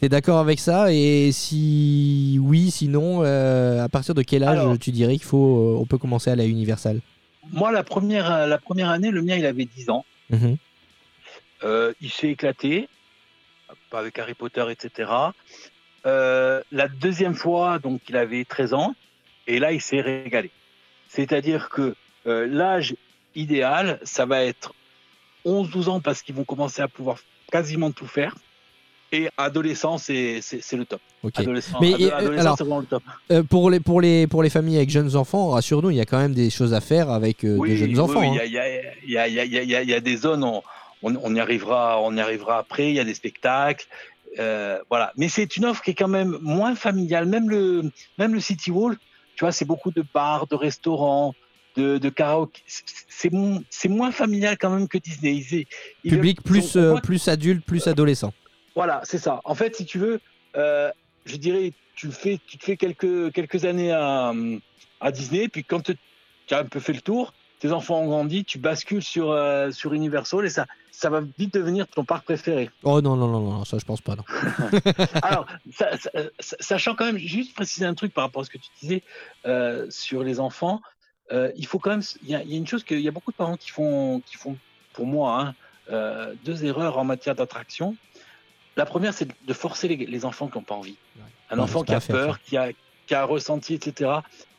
T'es 0.00 0.10
d'accord 0.10 0.38
avec 0.38 0.60
ça? 0.60 0.92
Et 0.92 1.32
si 1.32 2.38
oui, 2.42 2.70
sinon, 2.70 3.22
euh, 3.24 3.82
à 3.82 3.88
partir 3.88 4.14
de 4.14 4.20
quel 4.22 4.42
âge 4.44 4.58
Alors- 4.58 4.78
tu 4.78 4.90
dirais 4.92 5.14
qu'il 5.14 5.24
faut, 5.24 5.74
euh, 5.76 5.80
on 5.80 5.86
peut 5.86 5.96
commencer 5.96 6.28
à 6.28 6.34
aller 6.34 6.42
à 6.44 6.46
Universal? 6.46 7.00
Moi, 7.50 7.72
la 7.72 7.82
première, 7.82 8.46
la 8.46 8.58
première 8.58 8.90
année, 8.90 9.10
le 9.10 9.22
mien, 9.22 9.36
il 9.36 9.46
avait 9.46 9.64
10 9.64 9.88
ans. 9.88 10.04
Mhm. 10.28 10.56
Euh, 11.64 11.94
il 12.02 12.10
s'est 12.10 12.28
éclaté, 12.28 12.88
pas 13.90 14.00
avec 14.00 14.18
Harry 14.18 14.34
Potter, 14.34 14.64
etc. 14.70 15.10
La 16.04 16.88
deuxième 17.00 17.34
fois, 17.34 17.78
donc, 17.78 18.00
il 18.08 18.16
avait 18.16 18.44
13 18.44 18.74
ans, 18.74 18.94
et 19.46 19.58
là, 19.58 19.72
il 19.72 19.80
s'est 19.80 20.00
régalé. 20.00 20.50
C'est-à-dire 21.16 21.68
que 21.70 21.94
euh, 22.26 22.46
l'âge 22.46 22.94
idéal, 23.34 23.98
ça 24.04 24.26
va 24.26 24.44
être 24.44 24.74
11-12 25.44 25.88
ans 25.88 26.00
parce 26.00 26.22
qu'ils 26.22 26.34
vont 26.34 26.44
commencer 26.44 26.82
à 26.82 26.88
pouvoir 26.88 27.18
quasiment 27.50 27.90
tout 27.90 28.06
faire. 28.06 28.34
Et 29.12 29.28
adolescent, 29.38 29.98
c'est 29.98 30.40
le 30.72 30.84
top. 30.84 31.00
Adolescent, 31.34 31.78
Mais, 31.80 31.94
ado- 31.94 32.04
euh, 32.04 32.10
adolescent, 32.16 32.40
alors, 32.42 32.58
c'est 32.58 32.64
vraiment 32.64 32.80
le 32.80 32.86
top. 32.86 33.02
Euh, 33.30 33.42
pour, 33.44 33.70
les, 33.70 33.78
pour, 33.80 34.00
les, 34.00 34.26
pour 34.26 34.42
les 34.42 34.50
familles 34.50 34.76
avec 34.78 34.90
jeunes 34.90 35.14
enfants, 35.16 35.50
rassure-nous, 35.50 35.90
il 35.90 35.96
y 35.96 36.00
a 36.00 36.04
quand 36.04 36.18
même 36.18 36.34
des 36.34 36.50
choses 36.50 36.74
à 36.74 36.80
faire 36.80 37.10
avec 37.10 37.44
euh, 37.44 37.58
des 37.64 37.76
jeunes 37.76 37.90
oui, 37.90 38.00
enfants. 38.00 38.20
oui, 38.20 38.38
hein. 38.38 38.42
Il 38.44 38.52
y, 38.52 39.16
a, 39.18 39.28
y, 39.28 39.32
y, 39.32 39.92
y 39.92 40.00
des 40.02 40.16
zones, 40.16 40.42
on, 40.42 40.60
on, 41.02 41.14
on 41.22 41.34
y 41.34 41.40
arrivera, 41.40 42.00
on 42.02 42.16
y 42.16 42.20
arrivera 42.20 42.58
après. 42.58 42.88
Il 42.88 42.96
y 42.96 43.00
a 43.00 43.04
des 43.04 43.14
spectacles, 43.14 43.86
euh, 44.40 44.78
voilà. 44.90 45.12
Mais 45.16 45.28
c'est 45.28 45.56
une 45.56 45.66
offre 45.66 45.82
qui 45.82 45.92
est 45.92 45.94
quand 45.94 46.08
même 46.08 46.36
moins 46.42 46.74
familiale. 46.74 47.26
Même 47.26 47.48
le, 47.48 47.90
même 48.18 48.34
le 48.34 48.40
City 48.40 48.72
Wall, 48.72 48.96
tu 49.36 49.44
vois, 49.44 49.52
c'est 49.52 49.64
beaucoup 49.64 49.90
de 49.92 50.04
bars, 50.14 50.46
de 50.48 50.54
restaurants, 50.56 51.34
de, 51.76 51.98
de 51.98 52.08
karaoké. 52.08 52.62
C'est- 52.66 52.84
C'est 53.08 53.32
mo- 53.32 53.60
c'est 53.70 53.88
moins 53.88 54.10
familial 54.10 54.56
quand 54.58 54.70
même 54.70 54.88
que 54.88 54.98
Disney. 54.98 55.34
Ils- 55.36 55.66
ils- 56.04 56.10
Public 56.10 56.42
plus, 56.42 56.76
euh, 56.76 56.96
plus 57.00 57.28
adulte, 57.28 57.64
plus 57.64 57.86
adolescent. 57.86 58.32
voilà, 58.74 59.00
c'est 59.04 59.18
ça. 59.18 59.40
En 59.44 59.54
fait, 59.54 59.74
si 59.76 59.84
tu 59.86 59.98
veux, 59.98 60.20
euh, 60.56 60.90
je 61.24 61.36
dirais, 61.36 61.72
tu 61.94 62.10
fais, 62.12 62.38
tu 62.46 62.58
te 62.58 62.64
fais 62.64 62.76
quelques, 62.76 63.32
quelques 63.32 63.64
années 63.64 63.90
à, 63.92 64.32
à 65.00 65.10
Disney, 65.12 65.48
puis 65.48 65.64
quand 65.64 65.82
tu 65.82 66.54
as 66.54 66.58
un 66.58 66.64
peu 66.64 66.78
fait 66.80 66.92
le 66.92 67.00
tour, 67.00 67.32
tes 67.66 67.72
enfants 67.72 68.00
ont 68.00 68.06
grandi, 68.06 68.44
tu 68.44 68.58
bascules 68.58 69.02
sur, 69.02 69.30
euh, 69.30 69.70
sur 69.70 69.92
Universal 69.92 70.44
et 70.44 70.50
ça, 70.50 70.66
ça 70.92 71.10
va 71.10 71.20
vite 71.38 71.52
devenir 71.54 71.86
ton 71.88 72.04
parc 72.04 72.24
préféré. 72.24 72.70
Oh 72.82 73.00
non, 73.00 73.16
non, 73.16 73.26
non, 73.28 73.40
non, 73.40 73.64
ça 73.64 73.78
je 73.78 73.84
pense 73.84 74.00
pas. 74.00 74.14
Non. 74.16 74.24
Alors, 75.22 75.46
ça- 75.72 75.96
ça- 75.98 76.10
ça- 76.38 76.56
sachant 76.60 76.94
quand 76.94 77.04
même, 77.06 77.18
juste 77.18 77.54
préciser 77.54 77.86
un 77.86 77.94
truc 77.94 78.12
par 78.14 78.24
rapport 78.24 78.42
à 78.42 78.44
ce 78.44 78.50
que 78.50 78.58
tu 78.58 78.68
disais 78.80 79.02
euh, 79.46 79.86
sur 79.90 80.22
les 80.22 80.40
enfants, 80.40 80.80
euh, 81.32 81.50
il 81.56 81.66
faut 81.66 81.78
quand 81.78 81.90
même, 81.90 82.02
il 82.22 82.28
y, 82.30 82.34
a 82.34 82.42
il 82.42 82.50
y 82.50 82.54
a 82.54 82.56
une 82.58 82.66
chose 82.66 82.84
qu'il 82.84 83.00
y 83.00 83.08
a 83.08 83.10
beaucoup 83.10 83.32
de 83.32 83.36
parents 83.36 83.56
qui 83.56 83.70
font, 83.70 84.20
qui 84.26 84.36
font 84.36 84.56
pour 84.92 85.06
moi, 85.06 85.54
hein, 85.90 86.32
deux 86.44 86.64
erreurs 86.64 86.98
en 86.98 87.04
matière 87.04 87.34
d'attraction. 87.34 87.96
La 88.76 88.86
première, 88.86 89.12
c'est 89.14 89.28
de 89.46 89.52
forcer 89.52 89.88
les, 89.88 89.96
les 90.06 90.24
enfants 90.24 90.48
qui 90.48 90.56
n'ont 90.58 90.64
pas 90.64 90.74
envie. 90.74 90.96
Un 91.50 91.58
enfant 91.58 91.82
qui 91.82 91.92
a 91.94 92.00
peur, 92.12 92.40
qui 92.42 92.56
a, 92.56 92.68
qui 93.06 93.14
a 93.14 93.24
ressenti, 93.24 93.74
etc., 93.74 94.10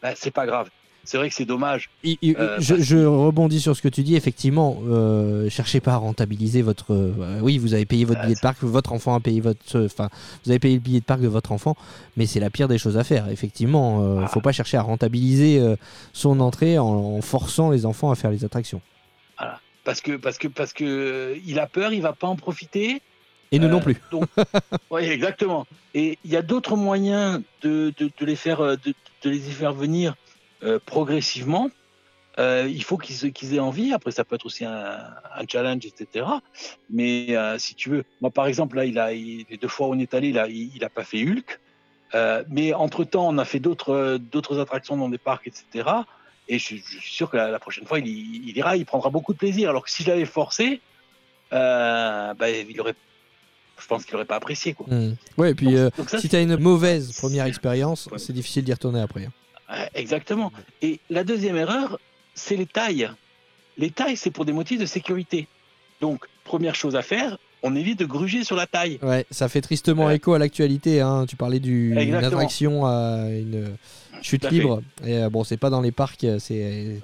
bah, 0.01 0.15
c'est 0.15 0.31
pas 0.31 0.45
grave. 0.45 0.69
C'est 1.07 1.17
vrai 1.17 1.29
que 1.29 1.35
c'est 1.35 1.45
dommage. 1.45 1.89
Il- 2.03 2.17
il- 2.21 2.35
Euh, 2.37 2.57
je, 2.59 2.97
rebondis 3.05 3.61
sur 3.61 3.73
ce 3.77 3.81
que 3.81 3.87
tu 3.87 4.03
dis. 4.03 4.17
Effectivement, 4.17 4.77
euh, 4.89 5.49
cherchez 5.49 5.79
pas 5.79 5.93
à 5.93 5.95
rentabiliser 5.95 6.61
votre. 6.61 6.93
euh, 6.93 7.39
oui, 7.41 7.57
vous 7.59 7.73
avez 7.73 7.85
payé 7.85 8.03
votre 8.03 8.19
Ah, 8.19 8.23
billet 8.25 8.35
de 8.35 8.39
parc, 8.41 8.57
votre 8.61 8.91
enfant 8.91 9.15
a 9.15 9.21
payé 9.21 9.39
votre. 9.39 9.85
Enfin, 9.85 10.09
vous 10.43 10.51
avez 10.51 10.59
payé 10.59 10.73
le 10.75 10.81
billet 10.81 10.99
de 10.99 11.05
parc 11.05 11.21
de 11.21 11.29
votre 11.29 11.53
enfant, 11.53 11.77
mais 12.17 12.25
c'est 12.25 12.41
la 12.41 12.49
pire 12.49 12.67
des 12.67 12.77
choses 12.77 12.97
à 12.97 13.05
faire. 13.05 13.29
Effectivement, 13.29 14.01
euh, 14.01 14.21
Ah. 14.25 14.27
faut 14.27 14.41
pas 14.41 14.51
chercher 14.51 14.75
à 14.75 14.81
rentabiliser 14.81 15.59
euh, 15.59 15.77
son 16.11 16.41
entrée 16.41 16.77
en, 16.77 16.85
en 16.85 17.21
forçant 17.21 17.69
les 17.71 17.85
enfants 17.85 18.11
à 18.11 18.15
faire 18.15 18.29
les 18.31 18.43
attractions. 18.43 18.81
Parce 19.85 20.01
que, 20.01 20.17
parce 20.17 20.37
que, 20.37 20.49
parce 20.49 20.73
que 20.73 20.83
euh, 20.83 21.35
il 21.45 21.57
a 21.59 21.67
peur, 21.67 21.93
il 21.93 22.01
va 22.01 22.11
pas 22.11 22.27
en 22.27 22.35
profiter. 22.35 23.01
Et 23.53 23.59
nous 23.59 23.67
Euh, 23.67 23.71
non 23.71 23.79
plus. 23.79 23.95
Oui, 24.91 25.03
exactement. 25.05 25.65
Et 25.95 26.17
il 26.25 26.31
y 26.31 26.35
a 26.35 26.41
d'autres 26.41 26.75
moyens 26.75 27.41
de, 27.61 27.93
de, 27.97 28.11
de 28.19 28.25
les 28.25 28.35
faire, 28.35 28.59
euh, 28.59 28.75
de, 28.85 28.93
de 29.23 29.29
les 29.29 29.47
y 29.47 29.51
faire 29.51 29.71
venir 29.71 30.15
euh, 30.63 30.79
progressivement. 30.85 31.69
Euh, 32.39 32.67
il 32.69 32.83
faut 32.83 32.97
qu'ils 32.97 33.55
aient 33.55 33.59
envie. 33.59 33.93
Après, 33.93 34.11
ça 34.11 34.23
peut 34.23 34.35
être 34.35 34.45
aussi 34.45 34.63
un, 34.63 34.97
un 35.35 35.43
challenge, 35.51 35.85
etc. 35.85 36.25
Mais 36.89 37.35
euh, 37.35 37.57
si 37.57 37.73
tu 37.73 37.89
veux, 37.89 38.03
moi, 38.21 38.29
par 38.29 38.45
exemple, 38.45 38.75
là, 38.75 38.85
il 38.85 38.99
a, 38.99 39.11
il- 39.13 39.45
les 39.49 39.57
deux 39.57 39.67
fois 39.67 39.87
où 39.87 39.93
on 39.95 39.99
est 39.99 40.13
allé, 40.13 40.29
il 40.29 40.37
a, 40.37 40.47
il, 40.47 40.71
il 40.75 40.83
a 40.83 40.89
pas 40.89 41.03
fait 41.03 41.23
Hulk. 41.23 41.59
Mais 42.49 42.73
entre 42.73 43.03
temps, 43.05 43.27
on 43.27 43.37
a 43.39 43.45
fait 43.45 43.59
d'autres, 43.59 44.19
attractions 44.59 44.95
dans 44.97 45.09
des 45.09 45.17
parcs, 45.17 45.47
etc. 45.47 45.89
Et 46.47 46.59
je, 46.59 46.75
je 46.75 46.99
suis 46.99 47.13
sûr 47.13 47.29
que 47.31 47.37
la, 47.37 47.49
la 47.49 47.59
prochaine 47.59 47.85
fois, 47.87 47.99
il, 47.99 48.55
ira, 48.55 48.77
il 48.77 48.85
prendra 48.85 49.09
beaucoup 49.09 49.33
de 49.33 49.37
plaisir. 49.39 49.69
Alors 49.69 49.83
que 49.83 49.89
si 49.91 50.03
je 50.03 50.09
l'avais 50.09 50.25
forcé, 50.25 50.79
bah, 51.51 52.33
il 52.49 52.79
aurait, 52.79 52.93
je 53.79 53.87
pense 53.87 54.05
qu'il 54.05 54.15
aurait 54.15 54.25
pas 54.25 54.35
apprécié, 54.35 54.73
quoi. 54.73 54.85
Hmm. 54.89 55.15
Ouais, 55.37 55.51
et 55.51 55.55
puis 55.55 55.65
Donc- 55.67 55.75
euh, 55.75 55.89
donc 55.97 56.09
ça, 56.09 56.19
si 56.19 56.29
tu 56.29 56.35
as 56.35 56.41
une 56.41 56.57
mauvaise 56.57 57.13
première 57.17 57.45
expérience, 57.45 58.07
Ouais. 58.11 58.19
c'est 58.19 58.33
difficile 58.33 58.63
d'y 58.63 58.73
retourner 58.73 59.01
après. 59.01 59.27
Ouais, 59.69 59.89
Exactement. 59.95 60.51
Et 60.81 60.99
la 61.09 61.23
deuxième 61.23 61.57
erreur, 61.57 61.99
c'est 62.35 62.55
les 62.55 62.65
tailles. 62.65 63.09
Les 63.77 63.91
tailles, 63.91 64.17
c'est 64.17 64.31
pour 64.31 64.45
des 64.45 64.53
motifs 64.53 64.79
de 64.79 64.85
sécurité. 64.85 65.47
Donc, 66.01 66.25
première 66.43 66.75
chose 66.75 66.95
à 66.95 67.01
faire, 67.01 67.37
on 67.63 67.75
évite 67.75 67.99
de 67.99 68.05
gruger 68.05 68.43
sur 68.43 68.55
la 68.55 68.67
taille. 68.67 68.99
Ouais, 69.01 69.25
ça 69.31 69.49
fait 69.49 69.61
tristement 69.61 70.05
Ouais. 70.05 70.15
écho 70.15 70.33
à 70.33 70.39
l'actualité. 70.39 71.01
Hein. 71.01 71.25
Tu 71.27 71.35
parlais 71.35 71.59
d'une 71.59 71.97
Exactement. 71.97 72.27
attraction 72.27 72.85
à 72.85 73.25
une 73.29 73.75
chute 74.21 74.45
à 74.45 74.49
libre. 74.49 74.81
Et 75.05 75.17
euh, 75.17 75.29
bon, 75.29 75.43
c'est 75.43 75.57
pas 75.57 75.69
dans 75.69 75.81
les 75.81 75.91
parcs, 75.91 76.23
euh, 76.23 76.39
c'est 76.39 76.99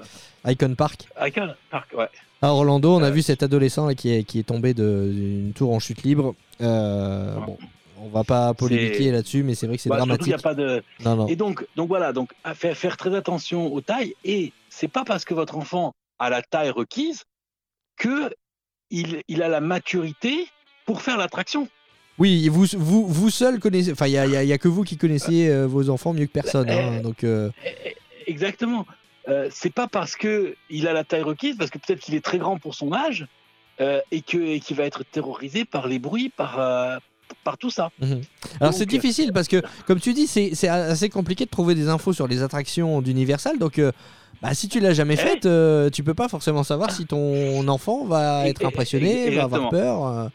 euh, 0.46 0.52
Icon 0.52 0.76
Park. 0.76 1.08
Icon 1.22 1.50
Park, 1.70 1.90
ouais. 1.98 2.08
À 2.42 2.50
Orlando, 2.54 2.96
on 2.96 3.04
a 3.04 3.08
Euh, 3.08 3.12
vu 3.12 3.22
cet 3.22 3.42
adolescent 3.44 3.86
là, 3.88 3.96
qui, 3.96 4.12
est, 4.14 4.24
qui 4.24 4.40
est 4.40 4.44
tombé 4.44 4.74
d'une 4.74 5.54
tour 5.56 5.74
en 5.74 5.80
chute 5.80 6.04
libre. 6.04 6.36
Euh, 6.62 7.36
Ouais. 7.36 7.46
bon, 7.46 7.58
on 8.04 8.10
va 8.10 8.24
pas 8.24 8.54
polémiquer 8.54 9.12
là-dessus, 9.12 9.44
mais 9.44 9.56
c'est 9.56 9.68
vrai 9.68 9.78
que 9.78 9.82
c'est 9.84 9.90
Bah, 9.90 9.98
dramatique. 9.98 10.28
y 10.28 10.34
a 10.34 10.38
pas 10.38 10.54
de... 10.54 10.84
Non, 11.04 11.16
non. 11.16 11.28
Et 11.28 11.36
donc, 11.36 11.66
donc 11.76 11.88
voilà, 11.88 12.14
donc 12.14 12.32
à 12.44 12.54
faire, 12.54 12.76
faire 12.78 12.98
très 12.98 13.16
attention 13.16 13.74
aux 13.74 13.82
tailles. 13.82 14.14
Et 14.26 14.52
c'est 14.70 14.88
pas 14.88 15.04
parce 15.06 15.26
que 15.26 15.34
votre 15.34 15.58
enfant 15.58 15.94
a 16.20 16.30
la 16.30 16.42
taille 16.42 16.70
requise 16.70 17.24
que 17.98 18.34
il, 18.90 19.22
il 19.28 19.42
a 19.42 19.48
la 19.48 19.62
maturité 19.62 20.48
pour 20.86 21.02
faire 21.02 21.18
l'attraction. 21.18 21.68
Oui, 22.20 22.48
vous, 22.50 22.66
vous, 22.78 23.08
vous 23.08 23.30
seul 23.32 23.60
connaissez. 23.60 23.92
Enfin, 23.92 24.06
il 24.08 24.12
y 24.14 24.18
a, 24.18 24.28
y 24.28 24.36
a- 24.38 24.44
y 24.44 24.54
a 24.54 24.58
que 24.60 24.68
vous 24.68 24.84
qui 24.84 24.98
connaissiez 24.98 25.50
euh, 25.50 25.66
vos 25.66 25.90
enfants 25.90 26.14
mieux 26.14 26.28
que 26.28 26.32
personne. 26.32 26.70
hein. 26.70 27.02
donc, 27.02 27.24
euh, 27.24 27.50
Exactement. 28.28 28.86
Euh, 29.30 29.48
c'est 29.52 29.74
pas 29.74 29.88
parce 29.88 30.16
que 30.16 30.56
il 30.70 30.88
a 30.88 30.94
la 30.94 31.04
taille 31.04 31.22
requise, 31.24 31.56
parce 31.58 31.72
que 31.72 31.78
peut-être 31.80 32.02
qu'il 32.02 32.14
est 32.14 32.24
très 32.24 32.38
grand 32.38 32.60
pour 32.60 32.76
son 32.76 32.92
âge 32.94 33.26
euh, 33.82 34.02
et 34.12 34.22
que 34.22 34.38
et 34.38 34.60
qu'il 34.60 34.76
va 34.78 34.84
être 34.84 35.04
terrorisé 35.04 35.66
par 35.66 35.88
les 35.88 35.98
bruits, 35.98 36.30
par 36.30 36.60
par 37.44 37.58
tout 37.58 37.70
ça. 37.70 37.90
Alors 38.02 38.18
Donc, 38.72 38.74
c'est 38.74 38.86
difficile 38.86 39.32
parce 39.34 39.48
que, 39.48 39.62
comme 39.88 40.00
tu 40.00 40.14
dis, 40.14 40.28
c'est 40.28 40.68
assez 40.68 41.10
compliqué 41.10 41.46
de 41.46 41.50
trouver 41.50 41.76
des 41.76 41.88
infos 41.90 42.14
sur 42.14 42.28
les 42.28 42.42
attractions 42.44 43.02
d'Universal. 43.02 43.58
Donc, 43.60 43.80
euh, 43.80 43.92
bah, 44.42 44.54
si 44.54 44.68
tu 44.68 44.80
l'as 44.80 44.94
jamais 44.94 45.14
Eh 45.14 45.18
faite, 45.18 45.46
euh, 45.46 45.90
tu 45.90 46.04
peux 46.04 46.14
pas 46.14 46.28
forcément 46.28 46.64
savoir 46.64 46.92
si 46.92 47.06
ton 47.06 47.66
enfant 47.68 48.04
va 48.06 48.46
Et- 48.46 48.50
être 48.50 48.62
et- 48.62 48.66
impressionné, 48.66 49.30
va 49.32 49.44
avoir 49.44 49.70
peur. 49.70 50.06
euh. 50.08 50.28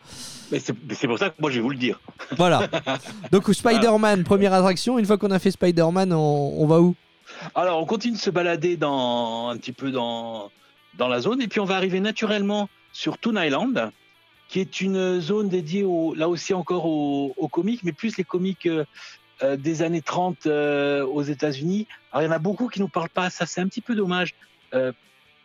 Mais 0.51 0.61
c'est 0.61 0.75
mais 0.89 0.95
c'est 0.95 1.07
pour 1.07 1.19
ça 1.19 1.29
que 1.29 1.35
moi 1.41 1.51
je 1.51 1.57
vais 1.57 1.61
vous 1.61 1.69
le 1.71 1.77
dire. 1.77 2.01
Voilà. 2.39 2.69
Donc 3.33 3.53
Spider-Man, 3.53 4.25
première 4.25 4.55
attraction. 4.55 4.99
Une 4.99 5.05
fois 5.05 5.19
qu'on 5.19 5.31
a 5.31 5.39
fait 5.39 5.51
Spider-Man, 5.51 6.11
on, 6.15 6.55
on 6.59 6.67
va 6.67 6.81
où? 6.81 6.95
Alors 7.55 7.83
on 7.83 7.85
continue 7.85 8.15
de 8.15 8.19
se 8.21 8.31
balader 8.31 8.79
dans 8.79 9.49
un 9.49 9.57
petit 9.59 9.73
peu 9.73 9.91
dans 9.91 10.51
dans 10.97 11.07
la 11.09 11.21
zone 11.21 11.43
et 11.43 11.49
puis 11.49 11.61
on 11.61 11.67
va 11.67 11.77
arriver 11.77 12.01
naturellement 12.01 12.71
sur 12.95 13.19
Toon 13.19 13.35
Island, 13.37 13.91
qui 14.49 14.61
est 14.61 14.81
une 14.81 15.21
zone 15.21 15.49
dédiée 15.49 15.85
au, 15.85 16.15
là 16.15 16.29
aussi 16.29 16.55
encore 16.55 16.87
aux, 16.87 17.35
aux 17.37 17.49
comiques, 17.49 17.83
mais 17.85 17.93
plus 17.93 18.17
les 18.17 18.25
comiques 18.25 18.67
euh, 18.67 18.85
euh, 19.43 19.57
des 19.57 19.83
années 19.83 20.03
30 20.03 20.47
euh, 20.47 21.05
aux 21.07 21.23
États-Unis. 21.23 21.87
Alors 22.13 22.23
il 22.23 22.27
y 22.27 22.29
en 22.29 22.35
a 22.35 22.39
beaucoup 22.39 22.69
qui 22.69 22.81
nous 22.81 22.89
parlent 22.89 23.11
pas, 23.11 23.29
ça 23.31 23.45
c'est 23.47 23.61
un 23.61 23.69
petit 23.69 23.83
peu 23.83 23.95
dommage. 23.95 24.35
Euh, 24.75 24.93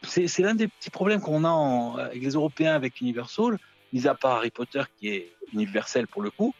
c'est 0.03 0.39
l'un 0.39 0.55
des 0.55 0.67
petits 0.67 0.89
problèmes 0.89 1.21
qu'on 1.21 1.43
a 1.45 1.49
en- 1.49 1.95
avec 1.97 2.21
les 2.21 2.31
Européens 2.31 2.73
avec 2.75 2.99
Universal, 3.01 3.57
mis 3.93 4.07
à 4.07 4.15
part 4.15 4.37
Harry 4.37 4.49
Potter 4.51 4.81
qui 4.99 5.09
est 5.09 5.31
universel 5.53 6.07
pour 6.07 6.21
le 6.21 6.31
coup, 6.31 6.53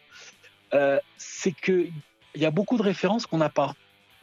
c'est 1.18 1.52
que 1.52 1.88
il 2.36 2.42
y 2.42 2.46
a 2.46 2.52
beaucoup 2.52 2.78
de 2.78 2.84
références 2.84 3.26
qu'on 3.28 3.38
n'a 3.38 3.50
pas. 3.50 3.74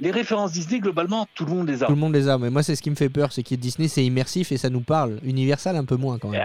Les 0.00 0.10
références 0.10 0.52
Disney, 0.52 0.80
globalement, 0.80 1.28
tout 1.34 1.44
le 1.44 1.52
monde 1.52 1.68
les 1.68 1.82
a. 1.82 1.86
Tout 1.86 1.92
le 1.92 1.98
monde 1.98 2.14
les 2.14 2.26
a. 2.28 2.38
Mais 2.38 2.50
moi, 2.50 2.62
c'est 2.62 2.74
ce 2.74 2.82
qui 2.82 2.90
me 2.90 2.94
fait 2.96 3.10
peur, 3.10 3.32
c'est 3.32 3.42
que 3.42 3.54
Disney, 3.54 3.86
c'est 3.86 4.04
immersif 4.04 4.50
et 4.50 4.56
ça 4.56 4.70
nous 4.70 4.80
parle. 4.80 5.20
Universal, 5.22 5.76
un 5.76 5.84
peu 5.84 5.96
moins 5.96 6.18
quand 6.18 6.28
même. 6.30 6.40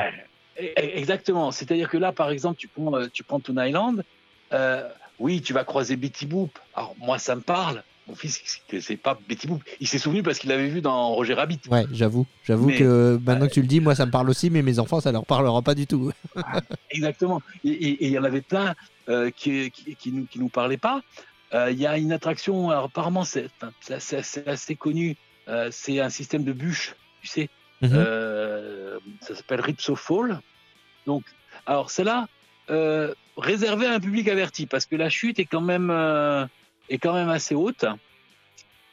Euh, 0.61 0.67
Exactement. 0.77 1.51
C'est-à-dire 1.51 1.89
que 1.89 1.97
là, 1.97 2.11
par 2.11 2.29
exemple, 2.29 2.57
tu 2.57 2.67
prends, 2.67 2.95
euh, 2.95 3.07
tu 3.11 3.23
prends 3.23 3.39
Toon 3.39 3.61
Island. 3.63 4.03
euh, 4.53 4.87
oui, 5.19 5.41
tu 5.41 5.53
vas 5.53 5.63
croiser 5.63 5.95
Betty 5.95 6.25
Boop. 6.25 6.51
Alors 6.75 6.93
moi, 6.99 7.17
ça 7.19 7.35
me 7.35 7.41
parle. 7.41 7.83
Mon 8.07 8.15
fils, 8.15 8.61
c'est- 8.79 8.97
pas 8.97 9.17
Betty 9.27 9.47
Boop. 9.47 9.63
Il 9.79 9.87
s'est 9.87 9.97
souvenu 9.97 10.21
parce 10.23 10.37
qu'il 10.39 10.49
l'avait 10.49 10.67
vu 10.67 10.81
dans 10.81 11.09
Roger 11.09 11.33
Rabbit. 11.33 11.59
Ouais, 11.71 11.85
j'avoue. 11.91 12.27
J'avoue 12.43 12.67
que 12.69 13.19
maintenant 13.25 13.47
que 13.47 13.53
tu 13.53 13.61
le 13.61 13.67
dis, 13.67 13.79
moi, 13.79 13.95
ça 13.95 14.05
me 14.05 14.11
parle 14.11 14.29
aussi, 14.29 14.49
mais 14.49 14.61
mes 14.61 14.77
enfants, 14.77 14.99
ça 15.01 15.11
leur 15.11 15.25
parlera 15.25 15.61
pas 15.61 15.73
du 15.73 15.87
tout. 15.87 16.11
Exactement. 16.91 17.41
Et- 17.63 18.05
il 18.05 18.11
y 18.11 18.19
en 18.19 18.23
avait 18.23 18.41
plein 18.41 18.75
euh, 19.09 19.31
qui, 19.35 19.71
qui, 19.71 19.95
qui 19.95 20.11
nous, 20.11 20.25
qui 20.25 20.39
nous 20.39 20.49
parlaient 20.49 20.77
pas. 20.77 21.01
Euh, 21.53 21.71
Il 21.71 21.79
y 21.79 21.87
a 21.87 21.97
une 21.97 22.11
attraction, 22.11 22.69
alors 22.69 22.85
apparemment, 22.85 23.23
c'est 23.23 23.49
assez, 23.89 24.17
assez 24.45 24.75
connu. 24.75 25.15
euh, 25.47 25.69
c'est 25.71 25.99
un 25.99 26.09
système 26.09 26.43
de 26.43 26.53
bûches, 26.53 26.95
tu 27.21 27.27
sais. 27.27 27.49
Mhm. 27.89 27.93
Euh, 27.95 28.99
ça 29.21 29.35
s'appelle 29.35 29.61
Ripso 29.61 29.95
Fall. 29.95 30.39
Donc, 31.05 31.23
alors 31.65 31.89
celle-là, 31.91 32.27
euh, 32.69 33.13
réservée 33.37 33.87
à 33.87 33.93
un 33.93 33.99
public 33.99 34.27
averti, 34.27 34.65
parce 34.65 34.85
que 34.85 34.95
la 34.95 35.09
chute 35.09 35.39
est 35.39 35.45
quand 35.45 35.61
même, 35.61 35.89
euh, 35.91 36.45
est 36.89 36.97
quand 36.97 37.13
même 37.13 37.29
assez 37.29 37.55
haute. 37.55 37.85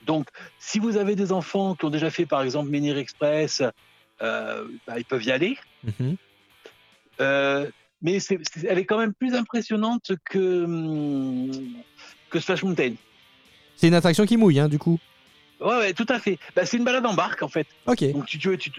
Donc, 0.06 0.28
si 0.58 0.78
vous 0.78 0.96
avez 0.96 1.14
des 1.14 1.32
enfants 1.32 1.74
qui 1.74 1.84
ont 1.84 1.90
déjà 1.90 2.10
fait, 2.10 2.26
par 2.26 2.42
exemple, 2.42 2.70
Menhir 2.70 2.98
Express, 2.98 3.62
euh, 4.20 4.64
bah, 4.86 4.98
ils 4.98 5.04
peuvent 5.04 5.24
y 5.24 5.30
aller. 5.30 5.56
Mhm. 5.84 6.16
Euh, 7.20 7.70
mais 8.02 8.18
elle 8.68 8.78
est 8.78 8.84
quand 8.84 8.98
même 8.98 9.14
plus 9.14 9.34
impressionnante 9.34 10.12
que, 10.24 10.64
hum, 10.64 11.50
que 12.30 12.40
Splash 12.40 12.64
Mountain. 12.64 12.94
C'est 13.76 13.88
une 13.88 13.94
attraction 13.94 14.26
qui 14.26 14.36
mouille, 14.36 14.58
hein, 14.58 14.68
du 14.68 14.78
coup. 14.78 14.98
Ouais, 15.62 15.76
ouais, 15.78 15.92
tout 15.92 16.06
à 16.08 16.18
fait. 16.18 16.38
Bah, 16.56 16.64
c'est 16.66 16.76
une 16.76 16.84
balade 16.84 17.06
en 17.06 17.14
barque, 17.14 17.42
en 17.42 17.48
fait. 17.48 17.66
Ok. 17.86 18.04
Donc, 18.12 18.26
tu, 18.26 18.38
tu, 18.38 18.58
tu, 18.58 18.72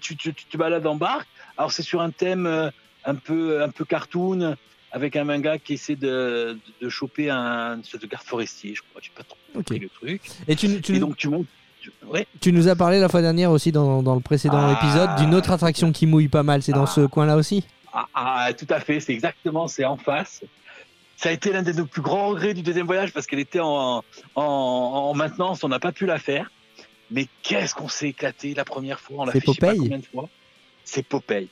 tu, 0.00 0.16
tu, 0.16 0.32
te 0.34 0.56
balades 0.56 0.86
en 0.86 0.96
barque. 0.96 1.26
Alors, 1.56 1.72
c'est 1.72 1.82
sur 1.82 2.00
un 2.00 2.10
thème 2.10 2.46
euh, 2.46 2.70
un 3.04 3.14
peu, 3.14 3.62
un 3.62 3.68
peu 3.70 3.84
cartoon, 3.84 4.56
avec 4.92 5.16
un 5.16 5.24
manga 5.24 5.58
qui 5.58 5.74
essaie 5.74 5.96
de, 5.96 6.58
de, 6.80 6.86
de 6.86 6.88
choper 6.88 7.28
un 7.30 7.80
sorte 7.82 8.02
de 8.02 8.08
garde 8.08 8.24
forestier, 8.24 8.74
je 8.74 8.82
crois. 8.88 9.00
J'ai 9.02 9.10
pas 9.16 9.24
trop 9.24 9.36
compris 9.54 9.78
le 9.78 9.88
truc. 9.88 10.22
Et 10.46 10.56
tu, 10.56 10.80
tu, 10.80 10.96
Et 10.96 10.98
donc, 10.98 11.16
tu 11.16 11.28
montes. 11.28 11.46
tu- 11.80 11.92
Ouais, 12.06 12.26
tu 12.40 12.52
nous 12.52 12.68
as 12.68 12.76
parlé 12.76 13.00
la 13.00 13.08
fois 13.08 13.22
dernière 13.22 13.50
aussi 13.50 13.72
dans, 13.72 14.02
dans 14.02 14.14
le 14.14 14.20
précédent 14.20 14.58
Ah. 14.60 14.78
épisode 14.82 15.16
d'une 15.16 15.34
autre 15.34 15.50
attraction 15.52 15.90
qui 15.92 16.06
mouille 16.06 16.28
pas 16.28 16.42
mal. 16.42 16.62
C'est 16.62 16.72
dans 16.72 16.84
Ah. 16.84 16.86
ce 16.86 17.00
coin-là 17.06 17.36
aussi? 17.36 17.64
Ah, 17.94 18.06
ah, 18.14 18.48
tout 18.52 18.66
à 18.68 18.78
fait, 18.80 19.00
c'est 19.00 19.12
exactement, 19.14 19.66
c'est 19.68 19.84
en 19.86 19.96
face. 19.96 20.42
Ça 21.18 21.30
a 21.30 21.32
été 21.32 21.52
l'un 21.52 21.62
de 21.62 21.72
nos 21.72 21.84
plus 21.84 22.00
grands 22.00 22.28
regrets 22.28 22.54
du 22.54 22.62
deuxième 22.62 22.86
voyage 22.86 23.12
parce 23.12 23.26
qu'elle 23.26 23.40
était 23.40 23.58
en, 23.58 24.04
en, 24.36 24.42
en 24.42 25.14
maintenance, 25.14 25.64
on 25.64 25.68
n'a 25.68 25.80
pas 25.80 25.90
pu 25.90 26.06
la 26.06 26.20
faire. 26.20 26.48
Mais 27.10 27.26
qu'est-ce 27.42 27.74
qu'on 27.74 27.88
s'est 27.88 28.10
éclaté 28.10 28.54
la 28.54 28.64
première 28.64 29.00
fois, 29.00 29.22
on 29.22 29.24
l'a 29.24 29.32
fait 29.32 29.40
je 29.44 29.50
sais 29.50 29.58
pas 29.58 29.74
combien 29.74 29.98
de 29.98 30.06
fois. 30.06 30.28
C'est 30.84 31.02
Popeye. 31.02 31.48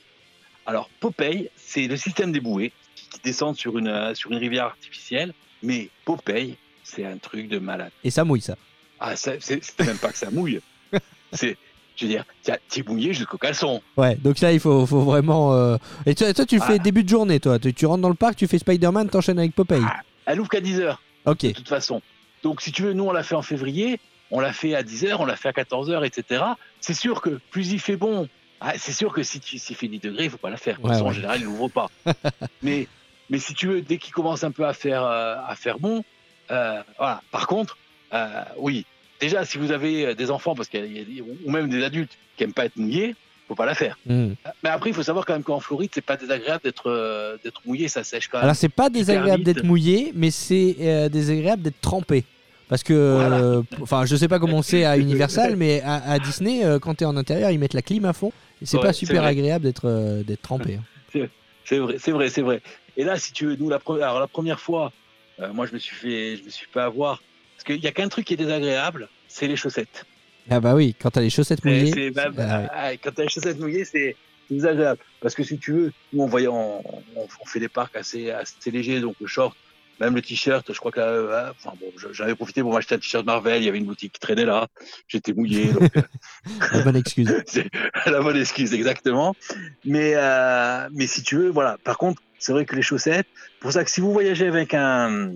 Alors 0.65 0.89
Popeye, 1.01 1.49
c'est 1.57 1.87
le 1.87 1.97
système 1.97 2.31
des 2.31 2.39
bouées 2.39 2.71
qui, 2.95 3.19
descendent 3.19 3.57
sur 3.57 3.77
une, 3.77 3.89
euh, 3.89 4.13
sur 4.13 4.31
une 4.31 4.37
rivière 4.37 4.65
artificielle. 4.65 5.33
Mais 5.61 5.89
Popeye, 6.05 6.55
c'est 6.83 7.05
un 7.05 7.17
truc 7.17 7.49
de 7.49 7.59
malade. 7.59 7.91
Et 8.05 8.09
ça 8.09 8.23
mouille, 8.23 8.41
ça. 8.41 8.55
Ah, 9.01 9.17
c'est 9.17 9.41
c'est 9.41 9.79
même 9.79 9.97
pas 9.97 10.13
que 10.13 10.17
ça 10.17 10.31
mouille. 10.31 10.61
C'est 11.33 11.57
Je 11.97 12.05
veux 12.05 12.11
dire, 12.11 12.23
t'es 12.43 12.83
mouillé 12.83 13.11
jusqu'au 13.13 13.37
caleçon. 13.39 13.81
Ouais, 13.97 14.15
donc 14.15 14.39
là, 14.39 14.51
il 14.53 14.59
faut, 14.59 14.85
faut 14.85 15.01
vraiment. 15.01 15.53
euh, 15.53 15.77
Et 16.05 16.13
toi, 16.15 16.31
toi, 16.33 16.45
tu 16.45 16.59
fais 16.59 16.75
Ah. 16.75 16.77
début 16.77 17.03
de 17.03 17.09
journée, 17.09 17.39
toi. 17.39 17.57
Tu, 17.59 17.73
tu 17.73 17.85
rentres 17.87 18.01
dans 18.03 18.09
le 18.09 18.15
parc, 18.15 18.35
tu 18.35 18.47
fais 18.47 18.59
Spider-Man, 18.59 19.09
t'enchaînes 19.09 19.39
avec 19.39 19.55
Popeye. 19.55 19.81
Ah. 19.83 20.01
Elle 20.27 20.39
ouvre 20.39 20.49
qu'à 20.49 20.61
10h, 20.61 20.95
Ok. 21.25 21.41
de 21.45 21.51
toute 21.51 21.67
façon. 21.69 22.01
Donc, 22.43 22.61
si 22.61 22.71
tu 22.71 22.83
veux, 22.83 22.93
nous, 22.93 23.05
on 23.05 23.11
l'a 23.11 23.23
fait 23.23 23.33
en 23.35 23.41
février, 23.41 23.99
on 24.29 24.39
l'a 24.39 24.53
fait 24.53 24.75
à 24.75 24.83
10h, 24.83 25.15
on 25.19 25.25
l'a 25.25 25.35
fait 25.35 25.49
à 25.49 25.53
14h, 25.53 26.05
etc. 26.05 26.43
C'est 26.81 26.93
sûr 26.93 27.19
que 27.21 27.39
plus 27.49 27.71
il 27.71 27.79
fait 27.79 27.95
bon, 27.97 28.29
ah, 28.61 28.73
c'est 28.77 28.91
sûr 28.93 29.11
que 29.11 29.23
si 29.23 29.39
tu 29.39 29.57
s'il 29.57 29.75
fait 29.75 29.87
10 29.87 29.99
degrés, 29.99 30.25
il 30.25 30.29
faut 30.29 30.37
pas 30.37 30.49
la 30.51 30.57
faire. 30.57 30.75
Toute 30.75 30.85
Ouais, 30.91 31.01
En 31.01 31.11
général, 31.11 31.39
il 31.39 31.45
n'ouvre 31.45 31.69
pas. 31.69 31.87
mais, 32.61 32.87
mais 33.31 33.39
si 33.39 33.53
tu 33.55 33.67
veux, 33.67 33.81
dès 33.81 33.97
qu'il 33.97 34.13
commence 34.13 34.43
un 34.43 34.51
peu 34.51 34.65
à 34.67 34.73
faire, 34.73 35.03
euh, 35.03 35.35
à 35.47 35.55
faire 35.55 35.79
bon, 35.79 36.03
euh, 36.51 36.81
voilà. 36.97 37.21
Par 37.31 37.47
contre, 37.47 37.77
euh, 38.13 38.43
oui, 38.57 38.85
déjà, 39.19 39.45
si 39.45 39.57
vous 39.57 39.71
avez 39.71 40.15
des 40.15 40.31
enfants, 40.31 40.55
parce 40.55 40.69
qu'il 40.69 40.85
y 40.85 41.19
a- 41.19 41.23
ou 41.45 41.51
même 41.51 41.69
des 41.69 41.83
adultes 41.83 42.11
qui 42.35 42.43
aiment 42.43 42.53
pas 42.53 42.65
être 42.65 42.75
mouillés, 42.77 43.15
faut 43.47 43.55
pas 43.55 43.65
la 43.65 43.75
faire. 43.75 43.97
Hmm. 44.05 44.31
Mais 44.63 44.69
après, 44.69 44.89
il 44.89 44.93
faut 44.93 45.03
savoir 45.03 45.25
quand 45.25 45.33
même 45.33 45.43
qu'en 45.43 45.59
Floride, 45.59 45.89
c'est 45.93 46.01
pas 46.03 46.17
désagréable 46.17 46.61
d'être 46.63 46.87
euh, 46.89 47.37
d'être 47.43 47.61
mouillé, 47.65 47.87
ça 47.87 48.03
sèche 48.03 48.27
quand 48.27 48.37
même. 48.39 48.43
Alors, 48.45 48.55
c'est 48.55 48.67
pas 48.69 48.89
désagréable 48.89 49.43
d'être 49.43 49.63
mouillé, 49.63 50.11
mais 50.15 50.31
c'est 50.31 50.75
euh, 50.81 51.09
désagréable 51.09 51.61
d'être 51.61 51.79
trempé. 51.81 52.25
Parce 52.69 52.83
que, 52.83 53.13
Voilà. 53.13 53.37
euh, 53.39 53.63
enfin, 53.81 54.05
je 54.05 54.13
sais 54.17 54.27
pas 54.27 54.39
comment 54.39 54.61
c'est 54.61 54.83
à 54.83 54.97
Universal, 54.97 55.55
mais 55.55 55.81
à, 55.85 56.11
à 56.11 56.19
Disney, 56.19 56.65
euh, 56.65 56.79
quand 56.79 56.95
t'es 56.95 57.05
en 57.05 57.15
intérieur, 57.15 57.49
ils 57.51 57.57
mettent 57.59 57.73
la 57.73 57.81
clim 57.81 58.03
à 58.03 58.11
fond. 58.11 58.33
Et 58.61 58.65
c'est 58.65 58.75
Ouais, 58.75 58.83
pas 58.83 58.91
super 58.93 59.23
agréable 59.23 59.63
d'être 59.63 59.85
euh, 59.87 60.23
d'être 60.23 60.41
trempé. 60.41 60.75
hein. 60.75 60.83
C'est 61.63 61.79
vrai, 61.79 61.95
c'est 61.99 62.11
vrai, 62.11 62.29
c'est 62.29 62.41
vrai. 62.41 62.61
Et 62.95 63.03
là, 63.03 63.17
si 63.17 63.33
tu 63.33 63.45
veux, 63.45 63.55
nous, 63.57 63.69
la, 63.69 63.77
pre- 63.77 64.01
alors, 64.01 64.19
la 64.21 64.27
première 64.27 64.59
fois, 64.59 64.93
euh, 65.41 65.51
moi, 65.53 65.65
je 65.65 65.73
me 65.73 65.79
suis 65.79 65.93
fait, 65.95 66.37
je 66.37 66.43
me 66.45 66.49
suis 66.49 66.65
fait 66.71 66.79
avoir. 66.79 67.21
Parce 67.57 67.63
qu'il 67.65 67.83
y 67.83 67.87
a 67.87 67.91
qu'un 67.91 68.07
truc 68.07 68.25
qui 68.25 68.35
est 68.35 68.37
désagréable, 68.37 69.09
c'est 69.27 69.47
les 69.47 69.55
chaussettes. 69.55 70.05
Ah 70.49 70.59
bah 70.61 70.75
oui, 70.75 70.95
quand 70.97 71.09
t'as 71.11 71.21
les 71.21 71.29
chaussettes 71.29 71.65
mouillées. 71.65 71.91
c'est- 71.91 72.11
bah, 72.11 72.29
ah 72.39 72.67
ah, 72.71 72.91
quand 72.97 73.11
t'as 73.13 73.23
les 73.23 73.29
chaussettes 73.29 73.59
mouillées, 73.59 73.83
c'est 73.83 74.15
désagréable. 74.49 75.01
Parce 75.19 75.35
que 75.35 75.43
si 75.43 75.57
tu 75.57 75.73
veux, 75.73 75.91
nous, 76.13 76.23
on, 76.23 76.27
voyait, 76.27 76.47
on, 76.47 76.79
on- 76.79 77.27
on 77.41 77.45
fait 77.45 77.59
des 77.59 77.67
parcs 77.67 77.95
assez, 77.97 78.31
assez 78.31 78.71
légers, 78.71 79.01
donc 79.01 79.15
le 79.19 79.27
short, 79.27 79.57
même 79.99 80.15
le 80.15 80.21
t-shirt, 80.21 80.71
je 80.71 80.77
crois 80.79 80.91
que, 80.91 80.99
euh, 81.01 81.49
enfin 81.51 81.73
bon, 81.81 81.87
je- 81.97 82.13
j'en 82.13 82.23
avais 82.23 82.35
profité 82.35 82.61
pour 82.61 82.71
m'acheter 82.71 82.95
un 82.95 82.99
t-shirt 82.99 83.25
Marvel, 83.25 83.61
il 83.61 83.65
y 83.65 83.69
avait 83.69 83.79
une 83.79 83.85
boutique 83.87 84.13
qui 84.13 84.19
traînait 84.21 84.45
là, 84.45 84.67
j'étais 85.09 85.33
mouillé, 85.33 85.65
donc 85.73 85.91
La 86.71 86.81
bonne 86.83 86.95
excuse. 86.95 87.27
c'est 87.47 87.67
la 88.05 88.21
bonne 88.21 88.37
excuse, 88.37 88.73
exactement. 88.73 89.35
Mais, 89.83 90.13
euh, 90.15 90.87
mais 90.93 91.07
si 91.07 91.23
tu 91.23 91.35
veux, 91.35 91.49
voilà. 91.49 91.77
Par 91.83 91.97
contre, 91.97 92.21
c'est 92.39 92.53
vrai 92.53 92.65
que 92.65 92.75
les 92.75 92.83
chaussettes, 92.83 93.27
pour 93.59 93.71
ça 93.73 93.83
que 93.83 93.89
si 93.89 93.99
vous 93.99 94.13
voyagez 94.13 94.47
avec 94.47 94.73
un, 94.75 95.31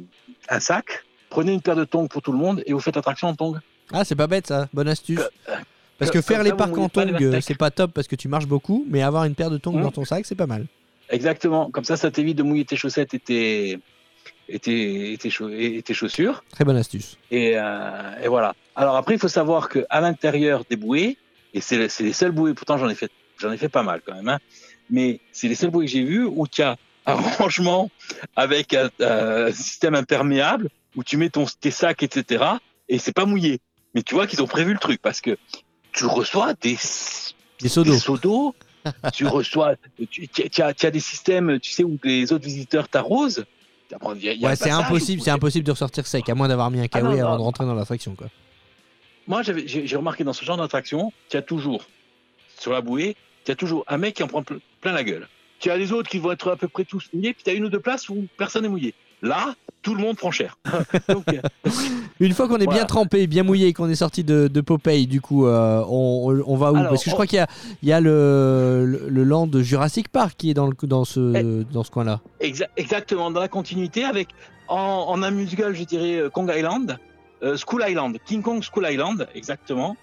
un 0.47 0.59
sac, 0.61 1.03
prenez 1.31 1.51
une 1.53 1.61
paire 1.61 1.75
de 1.75 1.83
tongs 1.85 2.07
pour 2.07 2.21
tout 2.21 2.31
le 2.31 2.37
monde 2.37 2.61
et 2.67 2.73
vous 2.73 2.79
faites 2.79 2.95
attraction 2.97 3.29
en 3.29 3.35
tongs. 3.35 3.55
Ah, 3.91 4.05
c'est 4.05 4.15
pas 4.15 4.27
bête 4.27 4.45
ça, 4.47 4.69
bonne 4.73 4.87
astuce. 4.87 5.19
Parce 5.97 6.11
que 6.11 6.21
faire 6.21 6.43
les 6.43 6.53
parcs 6.53 6.77
en 6.77 6.89
tongs, 6.89 7.13
euh, 7.19 7.41
c'est 7.41 7.57
pas 7.57 7.71
top 7.71 7.91
parce 7.93 8.07
que 8.07 8.15
tu 8.15 8.27
marches 8.27 8.47
beaucoup, 8.47 8.85
mais 8.89 9.01
avoir 9.01 9.23
une 9.25 9.33
paire 9.35 9.49
de 9.49 9.57
tongs 9.57 9.73
Mmh. 9.77 9.81
dans 9.83 9.91
ton 9.91 10.05
sac, 10.05 10.25
c'est 10.25 10.35
pas 10.35 10.47
mal. 10.47 10.65
Exactement. 11.09 11.69
Comme 11.71 11.83
ça, 11.83 11.97
ça 11.97 12.09
t'évite 12.11 12.37
de 12.37 12.43
mouiller 12.43 12.65
tes 12.65 12.75
chaussettes 12.77 13.13
et 13.13 13.19
tes, 13.19 13.79
et 14.47 14.59
tes, 14.59 15.13
et 15.13 15.17
tes, 15.17 15.29
chau- 15.29 15.49
et 15.49 15.81
tes 15.83 15.93
chaussures. 15.93 16.43
Très 16.51 16.63
bonne 16.63 16.77
astuce. 16.77 17.17
Et, 17.31 17.53
euh, 17.55 18.23
et 18.23 18.27
voilà. 18.27 18.55
Alors 18.75 18.95
après, 18.95 19.15
il 19.15 19.19
faut 19.19 19.27
savoir 19.27 19.67
que 19.69 19.85
à 19.89 19.99
l'intérieur 20.01 20.63
des 20.69 20.75
bouées, 20.77 21.17
et 21.53 21.59
c'est 21.61 21.89
c'est 21.89 22.03
les 22.03 22.13
seules 22.13 22.31
bouées, 22.31 22.53
pourtant 22.53 22.77
j'en 22.77 22.87
ai 22.89 22.95
fait, 22.95 23.11
j'en 23.37 23.51
ai 23.51 23.57
fait 23.57 23.69
pas 23.69 23.83
mal 23.83 24.01
quand 24.05 24.15
même, 24.15 24.29
hein, 24.29 24.39
mais 24.89 25.19
c'est 25.33 25.49
les 25.49 25.55
seules 25.55 25.69
bouées 25.69 25.85
que 25.85 25.91
j'ai 25.91 26.03
vues 26.03 26.23
où 26.25 26.47
tu 26.47 26.61
as 26.63 26.77
un 27.05 27.13
rangement 27.37 27.89
avec 28.35 28.73
un, 28.73 28.89
un 29.01 29.51
système 29.51 29.95
imperméable 29.95 30.69
où 30.95 31.03
tu 31.03 31.17
mets 31.17 31.29
ton, 31.29 31.45
tes 31.59 31.71
sacs, 31.71 32.03
etc. 32.03 32.43
Et 32.89 32.97
c'est 32.99 33.13
pas 33.13 33.25
mouillé. 33.25 33.59
Mais 33.93 34.03
tu 34.03 34.15
vois 34.15 34.27
qu'ils 34.27 34.41
ont 34.41 34.47
prévu 34.47 34.73
le 34.73 34.79
truc 34.79 35.01
parce 35.01 35.21
que 35.21 35.37
tu 35.91 36.05
reçois 36.05 36.53
des, 36.61 36.77
Des 37.93 37.99
seaux 37.99 38.17
d'eau. 38.17 38.55
tu 39.13 39.27
reçois, 39.27 39.75
tu, 40.09 40.27
tu- 40.27 40.49
tu 40.49 40.61
as, 40.61 40.73
tu 40.73 40.85
as 40.85 40.91
des 40.91 40.99
systèmes, 40.99 41.59
tu 41.59 41.71
sais, 41.71 41.83
où 41.83 41.99
les 42.03 42.33
autres 42.33 42.45
visiteurs 42.45 42.89
t'arrosent. 42.89 43.45
Ouais, 44.41 44.55
c'est 44.55 44.69
impossible, 44.71 45.21
c'est 45.21 45.29
impossible 45.31 45.65
de 45.65 45.71
ressortir 45.71 46.07
sec, 46.07 46.27
à 46.29 46.33
moins 46.35 46.47
d'avoir 46.47 46.71
mis 46.71 46.79
un 46.79 46.83
Ah 46.85 46.87
kawaii 46.87 47.19
non, 47.19 47.25
avant 47.27 47.37
de 47.37 47.41
rentrer 47.43 47.65
dans 47.65 47.75
l'attraction. 47.75 48.15
quoi. 48.15 48.27
Moi, 49.27 49.43
j'ai 49.43 49.95
remarqué 49.95 50.23
dans 50.23 50.33
ce 50.33 50.43
genre 50.43 50.57
d'attraction, 50.57 51.11
tu 51.29 51.37
as 51.37 51.41
toujours, 51.41 51.85
sur 52.57 52.71
la 52.73 52.81
bouée, 52.81 53.15
tu 53.45 53.51
as 53.51 53.55
toujours 53.55 53.83
un 53.87 53.97
mec 53.97 54.15
qui 54.15 54.23
en 54.23 54.27
prend 54.27 54.41
ple- 54.41 54.59
plein 54.79 54.93
la 54.93 55.03
gueule. 55.03 55.27
Tu 55.59 55.69
as 55.69 55.77
les 55.77 55.91
autres 55.91 56.09
qui 56.09 56.17
vont 56.17 56.31
être 56.31 56.49
à 56.51 56.55
peu 56.55 56.67
près 56.67 56.85
tous 56.85 57.07
mouillés, 57.13 57.33
puis 57.33 57.43
tu 57.43 57.49
as 57.49 57.53
une 57.53 57.65
ou 57.65 57.69
deux 57.69 57.79
places 57.79 58.09
où 58.09 58.25
personne 58.37 58.63
n'est 58.63 58.69
mouillé. 58.69 58.93
Là, 59.21 59.53
tout 59.81 59.93
le 59.95 60.01
monde 60.01 60.17
prend 60.17 60.31
cher. 60.31 60.57
Donc, 61.09 61.25
euh, 61.29 61.69
Une 62.19 62.33
fois 62.33 62.47
qu'on 62.47 62.57
est 62.57 62.67
bien 62.67 62.85
trempé, 62.85 63.27
bien 63.27 63.43
mouillé 63.43 63.73
qu'on 63.73 63.89
est 63.89 63.95
sorti 63.95 64.23
de, 64.23 64.47
de 64.47 64.61
Popeye, 64.61 65.05
du 65.07 65.21
coup, 65.21 65.45
euh, 65.45 65.83
on, 65.87 66.55
va 66.57 66.71
où 66.71 66.75
Alors, 66.75 66.89
Parce 66.89 67.03
que 67.03 67.09
je 67.09 67.13
on- 67.13 67.17
crois 67.17 67.27
qu'il 67.27 67.37
y 67.37 67.39
a, 67.39 67.47
il 67.83 67.89
y 67.89 67.93
a 67.93 67.99
le, 67.99 68.85
le, 68.85 69.09
le 69.09 69.23
land 69.23 69.47
de 69.47 69.61
Jurassic 69.61 70.09
Park 70.09 70.33
qui 70.37 70.49
est 70.49 70.53
dans, 70.53 70.67
le, 70.67 70.73
dans 70.83 71.05
ce, 71.05 71.33
Eh. 71.35 71.73
dans 71.73 71.83
ce 71.83 71.91
coin-là. 71.91 72.19
exa- 72.41 72.67
exactement, 72.77 73.29
dans 73.31 73.39
la 73.39 73.47
continuité, 73.47 74.03
avec 74.03 74.29
en, 74.67 74.77
en 75.07 75.21
un 75.23 75.31
musical, 75.31 75.75
je 75.75 75.83
dirais 75.83 76.15
euh, 76.17 76.29
Kong 76.29 76.51
Island, 76.55 76.97
euh, 77.43 77.57
School 77.57 77.83
Island, 77.87 78.17
King 78.25 78.41
Kong 78.41 78.63
School 78.63 78.87
Island, 78.89 79.27
exactement. 79.35 79.95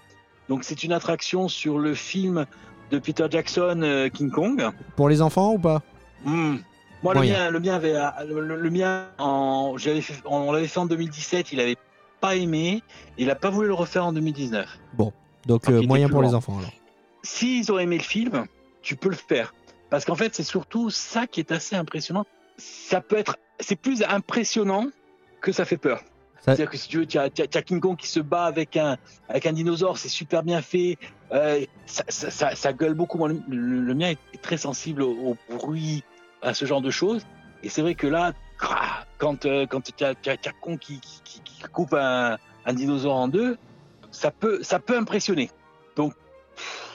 Donc, 0.49 0.63
c'est 0.63 0.83
une 0.83 0.93
attraction 0.93 1.47
sur 1.47 1.77
le 1.77 1.93
film 1.93 2.45
de 2.91 2.99
Peter 2.99 3.25
Jackson, 3.29 3.81
euh, 3.83 4.09
King 4.09 4.31
Kong. 4.31 4.63
Pour 4.95 5.09
les 5.09 5.21
enfants 5.21 5.53
ou 5.53 5.59
pas? 5.59 5.81
Hmm. 6.25 6.55
Moi, 7.03 7.13
le 7.13 7.19
mien, 7.33 7.49
le 7.49 7.59
mien 7.59 7.75
avait, 7.75 7.93
le, 8.27 8.55
le- 8.57 8.69
mien, 8.69 9.07
en, 9.19 9.75
fait- 9.77 10.21
on 10.25 10.51
l'avait 10.51 10.67
fait 10.67 10.79
en 10.79 10.85
2017, 10.85 11.51
il 11.53 11.59
avait 11.61 11.77
pas 12.19 12.35
aimé, 12.35 12.83
il 13.17 13.29
a 13.29 13.35
pas 13.35 13.49
voulu 13.49 13.67
le 13.67 13.73
refaire 13.73 14.05
en 14.05 14.11
2019. 14.13 14.67
Donc, 15.45 15.63
Ah, 15.65 15.67
qui 15.67 15.85
euh, 15.85 15.87
moyen 15.87 16.09
pour 16.09 16.21
les 16.21 16.33
enfants 16.35 16.57
alors. 16.57 16.71
S'ils 17.23 17.71
ont 17.71 17.79
aimé 17.79 17.97
le 17.97 18.03
film, 18.03 18.45
tu 18.81 18.95
peux 18.95 19.09
le 19.09 19.15
faire. 19.15 19.53
Parce 19.89 20.05
qu'en 20.05 20.15
fait, 20.15 20.35
c'est 20.35 20.43
surtout 20.43 20.89
ça 20.89 21.25
qui 21.27 21.39
est 21.39 21.51
assez 21.51 21.75
impressionnant. 21.75 22.25
Ça 22.57 23.01
peut 23.01 23.17
être, 23.17 23.37
c'est 23.59 23.75
plus 23.77 24.03
impressionnant 24.03 24.87
que 25.41 25.51
ça 25.51 25.63
fait 25.65 25.77
peur. 25.77 25.99
Ça- 25.99 26.05
C'est-à-dire 26.55 26.69
que 26.69 26.77
si 26.77 26.87
tu 26.89 26.97
veux, 26.99 27.05
tu 27.05 27.17
as, 27.17 27.23
as- 27.23 27.61
King 27.61 27.79
Kong 27.79 27.97
qui 27.97 28.07
se 28.07 28.19
bat 28.19 28.43
avec 28.43 28.77
un, 28.77 28.97
avec 29.27 29.45
un 29.45 29.53
dinosaure, 29.53 29.97
c'est 29.97 30.09
super 30.09 30.43
bien 30.43 30.61
fait. 30.61 30.97
Euh, 31.31 31.65
ça, 31.85 32.03
ça, 32.09 32.55
ça- 32.55 32.73
gueule 32.73 32.93
beaucoup. 32.93 33.17
Moi, 33.17 33.29
le, 33.29 33.41
le- 33.47 33.81
le 33.81 33.93
mien 33.95 34.09
est 34.33 34.41
très 34.41 34.57
sensible 34.57 35.01
au, 35.01 35.35
au 35.49 35.55
bruit, 35.57 36.03
à 36.41 36.53
ce 36.53 36.65
genre 36.65 36.81
de 36.81 36.89
choses. 36.91 37.25
Et 37.63 37.69
c'est 37.69 37.81
vrai 37.81 37.95
que 37.95 38.07
là, 38.07 38.33
quand, 39.17 39.45
euh, 39.45 39.65
quand 39.67 39.81
tu 39.81 40.03
as, 40.03 40.13
Kong 40.61 40.77
qui, 40.79 40.99
qui, 40.99 41.21
qui- 41.23 41.41
coupe 41.73 41.93
un, 41.93 42.37
un 42.65 42.73
dinosaure 42.73 43.15
en 43.15 43.27
deux, 43.27 43.57
ça 44.11 44.31
peut, 44.31 44.59
ça 44.63 44.79
peut 44.79 44.97
impressionner. 44.97 45.49
Donc, 45.95 46.13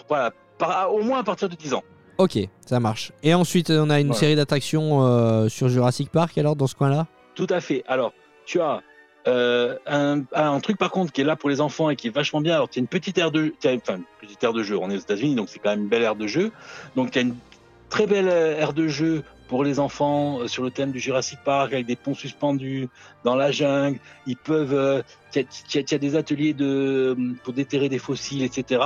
voilà, 0.09 0.33
par- 0.59 0.93
au 0.95 1.03
moins 1.03 1.19
à 1.21 1.23
partir 1.25 1.49
de 1.49 1.55
10 1.55 1.75
ans. 1.75 1.83
Ok, 2.17 2.39
ça 2.65 2.81
marche. 2.81 3.13
Et 3.23 3.35
ensuite, 3.35 3.71
on 3.71 3.91
a 3.91 4.01
une 4.01 4.07
Voilà. 4.09 4.21
série 4.21 4.37
d'attractions 4.37 5.03
euh, 5.05 5.49
sur 5.49 5.69
Jurassic 5.69 6.11
Park 6.11 6.39
alors 6.39 6.57
dans 6.57 6.67
ce 6.67 6.75
coin-là? 6.75 7.07
Tout 7.35 7.47
à 7.51 7.61
fait. 7.61 7.83
Alors, 7.89 8.13
tu 8.47 8.61
as 8.61 8.83
euh, 9.27 9.77
un, 9.87 10.23
un 10.35 10.61
truc 10.61 10.79
par 10.79 10.91
contre 10.91 11.13
qui 11.13 11.23
est 11.23 11.25
là 11.25 11.35
pour 11.37 11.49
les 11.51 11.61
enfants 11.61 11.91
et 11.91 11.97
qui 11.97 12.07
est 12.09 12.15
vachement 12.15 12.41
bien. 12.41 12.55
Alors, 12.55 12.69
tu 12.69 12.79
as 12.79 12.81
une 12.81 12.87
petite 12.89 13.19
aire 13.19 13.31
de, 13.33 13.53
enfin, 13.67 13.97
une 13.97 14.05
petite 14.21 14.43
aire 14.45 14.53
de 14.53 14.63
jeu. 14.63 14.79
On 14.79 14.91
est 14.91 14.97
aux 14.97 15.01
États-Unis, 15.01 15.35
donc 15.35 15.49
c'est 15.49 15.59
quand 15.59 15.71
même 15.71 15.83
une 15.83 15.89
belle 15.89 16.03
aire 16.03 16.15
de 16.17 16.27
jeu. 16.27 16.53
Donc, 16.95 17.11
tu 17.11 17.19
as 17.19 17.23
une 17.23 17.35
très 17.91 18.07
belle 18.07 18.29
aire 18.29 18.73
de 18.73 18.87
jeu 18.87 19.23
pour 19.49 19.63
les 19.65 19.79
enfants 19.79 20.41
euh, 20.41 20.49
sur 20.49 20.63
le 20.63 20.71
thème 20.71 20.91
du 20.93 20.99
Jurassic 21.01 21.39
Park 21.45 21.73
avec 21.73 21.87
des 21.87 21.97
ponts 21.97 22.15
suspendus 22.15 22.89
dans 23.25 23.35
la 23.37 23.51
jungle. 23.53 23.99
Ils 24.27 24.37
peuvent, 24.37 24.75
euh, 24.75 25.03
as- 25.37 25.65
tu 25.69 25.95
as 25.95 25.99
des 25.99 26.17
ateliers 26.17 26.55
de 26.55 27.17
pour 27.43 27.53
déterrer 27.53 27.89
des 27.89 27.99
fossiles, 27.99 28.43
etc. 28.43 28.83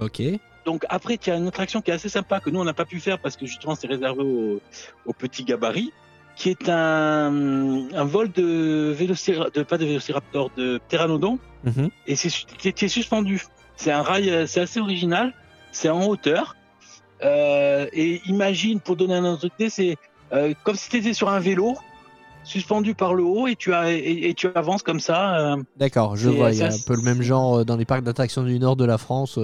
Ok. 0.00 0.20
Donc 0.66 0.84
après, 0.88 1.16
tu 1.16 1.30
as 1.30 1.36
une 1.36 1.46
attraction 1.48 1.80
qui 1.80 1.90
est 1.90 1.94
assez 1.94 2.08
sympa 2.08 2.40
que 2.40 2.50
nous 2.50 2.60
on 2.60 2.64
n'a 2.64 2.74
pas 2.74 2.84
pu 2.84 2.98
faire 3.00 3.18
parce 3.20 3.36
que 3.36 3.46
justement 3.46 3.74
c'est 3.74 3.86
réservé 3.86 4.22
aux, 4.22 4.60
aux 5.06 5.12
petits 5.12 5.44
gabarits, 5.44 5.92
qui 6.34 6.50
est 6.50 6.68
un, 6.68 7.88
un 7.94 8.04
vol 8.04 8.30
de 8.32 8.92
vélociraptor, 8.96 9.50
de 9.52 9.62
pas 9.62 9.78
de 9.78 9.86
vélociraptor, 9.86 10.50
de 10.56 10.78
pteranodon, 10.88 11.38
Mhm. 11.64 11.88
et 12.06 12.14
c'est 12.16 12.28
su- 12.28 12.44
qui 12.58 12.68
est, 12.68 12.72
qui 12.72 12.84
est 12.84 12.88
suspendu. 12.88 13.42
C'est 13.76 13.90
un 13.92 14.02
rail, 14.02 14.28
euh, 14.30 14.46
c'est 14.46 14.60
assez 14.60 14.78
original, 14.80 15.32
c'est 15.72 15.88
en 15.88 16.06
hauteur. 16.06 16.54
Euh, 17.24 17.86
et 17.92 18.20
imagine, 18.26 18.80
pour 18.80 18.96
donner 18.96 19.14
un 19.14 19.24
autre 19.24 19.46
idée, 19.58 19.70
c'est 19.70 19.96
euh, 20.32 20.52
comme 20.64 20.76
si 20.76 20.88
tu 20.90 20.96
étais 20.98 21.14
sur 21.14 21.28
un 21.28 21.40
vélo, 21.40 21.76
suspendu 22.44 22.94
par 22.94 23.14
le 23.14 23.24
haut, 23.24 23.46
et 23.46 23.56
tu, 23.56 23.72
as, 23.72 23.92
et, 23.92 24.28
et 24.28 24.34
tu 24.34 24.48
avances 24.54 24.82
comme 24.82 25.00
ça. 25.00 25.38
euh, 25.54 25.56
D'accord, 25.76 26.16
je 26.16 26.28
vois. 26.28 26.52
Il 26.52 26.58
y 26.58 26.62
a 26.62 26.66
un 26.68 26.76
peu 26.86 26.94
le 26.94 27.02
même 27.02 27.22
genre 27.22 27.64
dans 27.64 27.76
les 27.76 27.84
parcs 27.84 28.02
d'attractions 28.04 28.42
du 28.42 28.58
nord 28.58 28.76
de 28.76 28.84
la 28.84 28.98
France. 28.98 29.38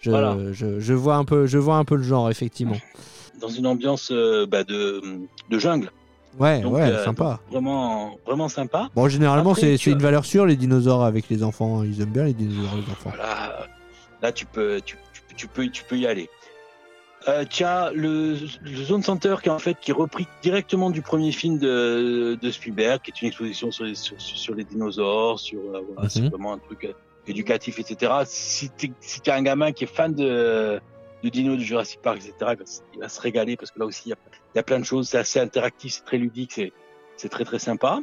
je, 0.00 0.10
Voilà. 0.10 0.36
je, 0.52 0.78
je 0.80 0.94
vois 0.94 1.16
un 1.16 1.24
peu, 1.24 1.46
je 1.46 1.58
vois 1.58 1.76
un 1.76 1.84
peu 1.84 1.96
le 1.96 2.02
genre 2.02 2.30
effectivement. 2.30 2.76
dans 3.40 3.48
une 3.48 3.66
ambiance 3.66 4.12
bah, 4.48 4.62
de, 4.64 5.02
de 5.50 5.58
jungle. 5.58 5.90
Ouais, 6.38 6.60
Donc, 6.62 6.74
ouais, 6.74 6.82
euh, 6.82 7.04
sympa. 7.04 7.38
Vraiment, 7.50 8.16
vraiment 8.26 8.48
sympa. 8.48 8.90
Bon, 8.96 9.08
généralement, 9.08 9.54
c'est 9.54 9.74
une 9.86 9.98
valeur 10.00 10.24
sûre 10.24 10.46
les 10.46 10.56
dinosaures 10.56 11.04
avec 11.04 11.28
les 11.28 11.42
enfants. 11.44 11.82
Ils 11.84 12.00
aiment 12.02 12.10
bien 12.10 12.24
les 12.24 12.32
dinosaures 12.34 12.74
les 12.74 12.92
enfants. 12.92 13.10
Voilà, 13.14 13.66
là 14.20 14.32
tu 14.32 14.44
peux, 14.44 14.80
tu 14.84 14.96
peux, 15.46 15.68
tu 15.68 15.84
peux 15.84 15.96
y 15.96 16.06
aller. 16.06 16.28
Euh, 17.26 17.44
tu 17.48 17.64
as 17.64 17.90
le, 17.94 18.36
le 18.62 18.76
Zone 18.84 19.02
Center 19.02 19.36
qui 19.42 19.48
est 19.48 19.52
en 19.52 19.58
fait 19.58 19.78
qui 19.80 19.92
est 19.92 19.94
repris 19.94 20.26
directement 20.42 20.90
du 20.90 21.00
premier 21.00 21.32
film 21.32 21.58
de, 21.58 22.36
de 22.40 22.50
Spielberg, 22.50 23.00
qui 23.00 23.10
est 23.12 23.22
une 23.22 23.28
exposition 23.28 23.70
sur 23.70 23.84
les, 23.84 23.94
sur, 23.94 24.20
sur 24.20 24.54
les 24.54 24.64
dinosaures, 24.64 25.40
sur 25.40 25.60
euh, 25.60 25.80
voilà, 25.86 26.02
Mhm. 26.02 26.08
c'est 26.10 26.28
vraiment 26.28 26.52
un 26.52 26.58
truc 26.58 26.84
euh, 26.84 26.92
éducatif, 27.26 27.78
etc. 27.78 28.12
Si 28.26 28.70
tu 28.76 28.92
si 29.00 29.20
es 29.24 29.30
un 29.30 29.42
gamin 29.42 29.72
qui 29.72 29.84
est 29.84 29.86
fan 29.86 30.12
de, 30.14 30.78
de 31.22 31.28
Dino, 31.30 31.56
de 31.56 31.60
Jurassic 31.62 32.00
Park, 32.02 32.18
etc., 32.18 32.34
il 32.40 32.44
va, 32.58 32.66
se- 32.66 32.80
il 32.92 33.00
va 33.00 33.08
se 33.08 33.20
régaler 33.22 33.56
parce 33.56 33.70
que 33.70 33.78
là 33.78 33.86
aussi, 33.86 34.02
il 34.06 34.10
y 34.10 34.12
a, 34.12 34.16
il 34.54 34.58
y 34.58 34.60
a 34.60 34.62
plein 34.62 34.78
de 34.78 34.84
choses. 34.84 35.08
C'est 35.08 35.18
assez 35.18 35.40
interactif, 35.40 35.94
c'est 35.94 36.04
très 36.04 36.18
ludique, 36.18 36.52
c'est 36.52 36.72
c'est 37.16 37.30
très 37.30 37.44
très 37.46 37.58
sympa. 37.58 38.00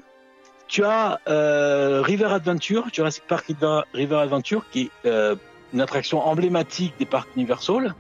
Tu 0.68 0.84
as 0.84 1.20
euh, 1.28 2.02
River 2.02 2.26
Adventure, 2.32 2.88
Jurassic 2.92 3.26
Park 3.28 3.46
River, 3.46 3.82
River 3.94 4.16
Adventure, 4.16 4.64
qui 4.72 4.84
est 4.84 5.08
euh, 5.08 5.36
une 5.74 5.82
attraction 5.82 6.20
emblématique 6.26 6.94
des 6.98 7.06
parcs 7.06 7.30
Universal 7.36 7.94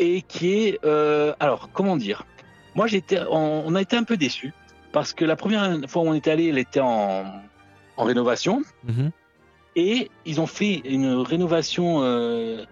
et 0.00 0.22
qui 0.22 0.54
est, 0.54 0.80
euh, 0.84 1.34
alors 1.38 1.70
comment 1.72 1.96
dire, 1.96 2.24
moi 2.74 2.86
j'étais, 2.88 3.20
on, 3.30 3.62
on 3.66 3.74
a 3.76 3.82
été 3.82 3.96
un 3.96 4.02
peu 4.02 4.16
déçus 4.16 4.52
parce 4.92 5.12
que 5.12 5.24
la 5.24 5.36
première 5.36 5.78
fois 5.88 6.02
où 6.02 6.06
on 6.06 6.14
était 6.14 6.32
allé, 6.32 6.48
elle 6.48 6.58
était 6.58 6.80
en, 6.80 7.24
en 7.96 8.04
rénovation. 8.04 8.62
Mhm. 8.84 9.10
et 9.76 10.10
ils 10.24 10.40
ont 10.40 10.46
fait 10.46 10.76
une 10.84 11.12
rénovation 11.14 12.02
euh, 12.02 12.64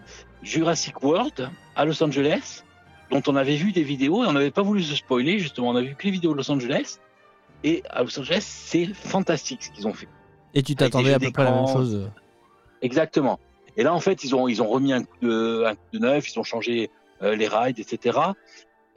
Jurassic 0.42 1.02
World 1.02 1.50
à 1.76 1.84
Los 1.84 2.02
Angeles 2.02 2.64
dont 3.10 3.22
on 3.26 3.36
avait 3.36 3.56
vu 3.56 3.72
des 3.72 3.82
vidéos 3.84 4.24
et 4.24 4.26
on 4.26 4.32
n'avait 4.32 4.50
pas 4.50 4.62
voulu 4.62 4.82
se 4.82 4.96
spoiler 4.96 5.38
justement. 5.38 5.68
On 5.68 5.76
a 5.76 5.82
vu 5.82 5.94
que 5.94 6.04
les 6.04 6.10
vidéos 6.10 6.32
de 6.32 6.38
Los 6.38 6.50
Angeles. 6.50 6.98
Et 7.64 7.82
à 7.90 8.02
Los 8.02 8.18
Angeles 8.18 8.42
c'est 8.42 8.86
fantastique 8.94 9.64
ce 9.64 9.70
qu'ils 9.70 9.86
ont 9.86 9.92
fait. 9.92 10.08
Et 10.54 10.62
tu 10.62 10.74
t'attendais 10.74 11.12
à 11.12 11.18
peu 11.18 11.30
près 11.30 11.42
à 11.42 11.50
la 11.50 11.56
même 11.56 11.68
chose. 11.68 12.10
exactement. 12.82 13.38
Et 13.76 13.82
là 13.82 13.92
en 13.94 14.00
fait 14.00 14.24
ils 14.24 14.34
ont 14.34 14.48
ils 14.48 14.62
ont 14.62 14.68
remis 14.68 14.92
un 14.92 15.02
coup 15.04 15.18
de, 15.22 15.64
un 15.66 15.74
coup 15.74 15.90
de 15.92 15.98
neuf 15.98 16.32
ils 16.32 16.38
ont 16.38 16.42
changé 16.44 16.90
les 17.22 17.48
rides 17.48 17.78
etc 17.78 18.18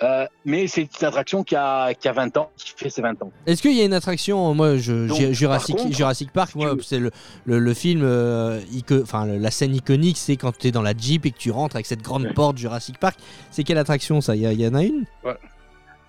Euh, 0.03 0.25
mais 0.45 0.65
c'est 0.65 0.81
une 0.99 1.05
attraction 1.05 1.43
qui 1.43 1.55
a, 1.55 1.93
qui 1.93 2.07
a 2.07 2.11
20 2.11 2.35
ans 2.37 2.49
qui 2.57 2.73
fait 2.75 2.89
ses 2.89 3.03
20 3.03 3.21
ans 3.21 3.31
Est-ce 3.45 3.61
qu'il 3.61 3.73
y 3.77 3.81
a 3.81 3.85
une 3.85 3.93
attraction, 3.93 4.51
moi, 4.55 4.75
je, 4.77 5.05
Donc, 5.07 5.15
Ju- 5.19 5.31
Jurassic, 5.35 5.75
par 5.75 5.83
contre, 5.85 5.95
Jurassic 5.95 6.31
Park, 6.31 6.55
moi, 6.55 6.75
c'est 6.81 6.97
le, 6.97 7.11
le, 7.45 7.59
le 7.59 7.73
film, 7.75 8.01
euh, 8.03 8.59
ico- 8.73 9.03
enfin 9.03 9.27
la 9.27 9.51
scène 9.51 9.75
iconique, 9.75 10.17
c'est 10.17 10.37
quand 10.37 10.57
tu 10.57 10.65
es 10.67 10.71
dans 10.71 10.81
la 10.81 10.97
Jeep 10.97 11.27
et 11.27 11.31
que 11.31 11.37
tu 11.37 11.51
rentres 11.51 11.75
avec 11.75 11.85
cette 11.85 12.01
grande 12.01 12.23
Ouais. 12.23 12.33
porte 12.33 12.57
Jurassic 12.57 12.97
Park. 12.97 13.19
C'est 13.51 13.63
quelle 13.63 13.77
attraction 13.77 14.21
ça? 14.21 14.35
Il 14.35 14.41
y, 14.41 14.67
en 14.67 14.73
a 14.73 14.81
une? 14.83 15.05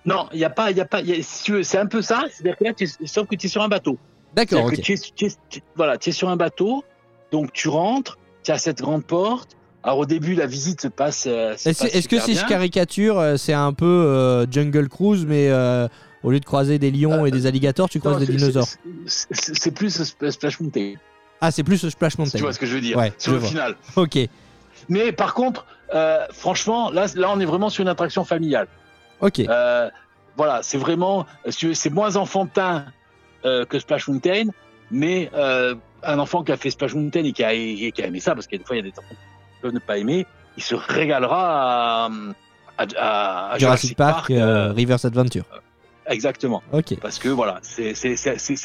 Non 0.05 0.27
il 0.33 0.39
y 0.39 0.43
a 0.45 0.49
pas 0.49 0.71
il 0.71 0.81
a 0.81 0.85
pas 0.85 1.01
si 1.21 1.63
c'est 1.63 1.77
un 1.77 1.85
peu 1.85 2.01
ça 2.01 2.23
c'est-à-dire 2.31 2.57
que 2.57 2.63
là 2.65 2.73
tu 2.73 2.87
sauf 3.05 3.25
que 3.27 3.35
tu 3.35 3.45
es 3.45 3.49
sur 3.49 3.61
un 3.61 3.69
bateau 3.69 3.97
D'accord, 4.33 4.71
tu 4.71 4.97
tu 4.99 5.29
tu- 5.49 5.61
voilà, 5.75 5.97
tu 5.99 6.09
es 6.09 6.13
sur 6.13 6.29
un 6.29 6.35
bateau, 6.35 6.83
donc 7.31 7.53
tu 7.53 7.67
rentres, 7.69 8.17
tu 8.43 8.49
as 8.51 8.57
cette 8.57 8.79
grande 8.79 9.05
porte. 9.05 9.55
Alors 9.83 9.97
au 9.99 10.05
début, 10.05 10.33
la 10.33 10.45
visite 10.45 10.81
se 10.81 10.87
passe. 10.87 11.25
euh, 11.27 11.53
Est-ce 11.65 12.07
que 12.07 12.19
si 12.19 12.35
je 12.35 12.45
caricature, 12.45 13.19
euh, 13.19 13.37
c'est 13.37 13.53
un 13.53 13.73
peu 13.73 13.85
euh, 13.85 14.45
Jungle 14.49 14.87
Cruise, 14.87 15.25
mais 15.27 15.49
euh, 15.49 15.87
au 16.23 16.31
lieu 16.31 16.39
de 16.39 16.45
croiser 16.45 16.79
des 16.79 16.89
lions 16.91 17.25
et 17.25 17.31
des 17.31 17.45
alligators, 17.47 17.89
tu 17.89 17.97
Non, 17.97 18.01
croises 18.11 18.19
des 18.25 18.33
dinosaures 18.33 18.67
c'est- 19.05 19.71
plus 19.71 19.99
Sp- 19.99 20.29
Splash 20.31 20.59
Mountain, 20.61 20.93
Ah, 21.41 21.51
c'est 21.51 21.63
plus 21.63 21.89
Splash 21.89 22.13
si 22.13 22.17
Mountain. 22.21 22.37
tu 22.37 22.43
vois 22.43 22.53
ce 22.53 22.59
que 22.59 22.65
je 22.65 22.75
veux 22.75 22.81
dire, 22.81 22.97
Ouais, 22.97 23.11
sur 23.17 23.33
le 23.33 23.39
vois. 23.39 23.49
final. 23.49 23.75
Ok, 23.97 24.17
Mais 24.87 25.11
par 25.11 25.33
contre, 25.33 25.65
franchement, 26.31 26.89
là, 26.89 27.07
là, 27.15 27.29
on 27.31 27.39
est 27.41 27.45
vraiment 27.45 27.69
sur 27.69 27.81
une 27.81 27.89
attraction 27.89 28.23
familiale. 28.23 28.67
ok. 29.19 29.41
Voilà, 30.35 30.61
c'est 30.63 30.79
vraiment, 30.79 31.27
c'est 31.49 31.91
moins 31.91 32.15
enfantin 32.15 32.85
que 33.43 33.77
Splash 33.79 34.07
Mountain, 34.07 34.45
mais 34.91 35.29
un 36.05 36.19
enfant 36.19 36.43
qui 36.43 36.51
a 36.53 36.57
fait 36.57 36.69
Splash 36.69 36.93
Mountain 36.95 37.25
et 37.25 37.33
qui 37.33 37.43
a, 37.43 37.53
et 37.53 37.91
qui 37.91 38.01
a 38.01 38.07
aimé 38.07 38.21
ça, 38.21 38.33
parce 38.33 38.47
qu'il 38.47 38.57
y 38.57 38.59
a 38.59 38.63
des 38.63 38.65
fois, 38.65 38.75
il 38.77 38.85
y 38.85 38.87
a 38.87 38.89
des 38.89 38.97
enfants 38.97 39.15
ne 39.71 39.79
pas 39.79 39.97
aimer, 39.97 40.25
il 40.57 40.63
se 40.63 40.75
régalera 40.75 42.05
à, 42.05 42.09
à, 42.77 42.85
à- 42.97 43.51
à 43.53 43.57
Jurassic 43.57 43.95
Park, 43.97 44.31
euh, 44.31 44.69
euh, 44.69 44.71
River's 44.73 45.05
Adventure. 45.05 45.45
exactement, 46.07 46.61
Ok. 46.71 46.95
parce 47.01 47.19
que 47.19 47.29
voilà, 47.29 47.59
c'est 47.61 47.93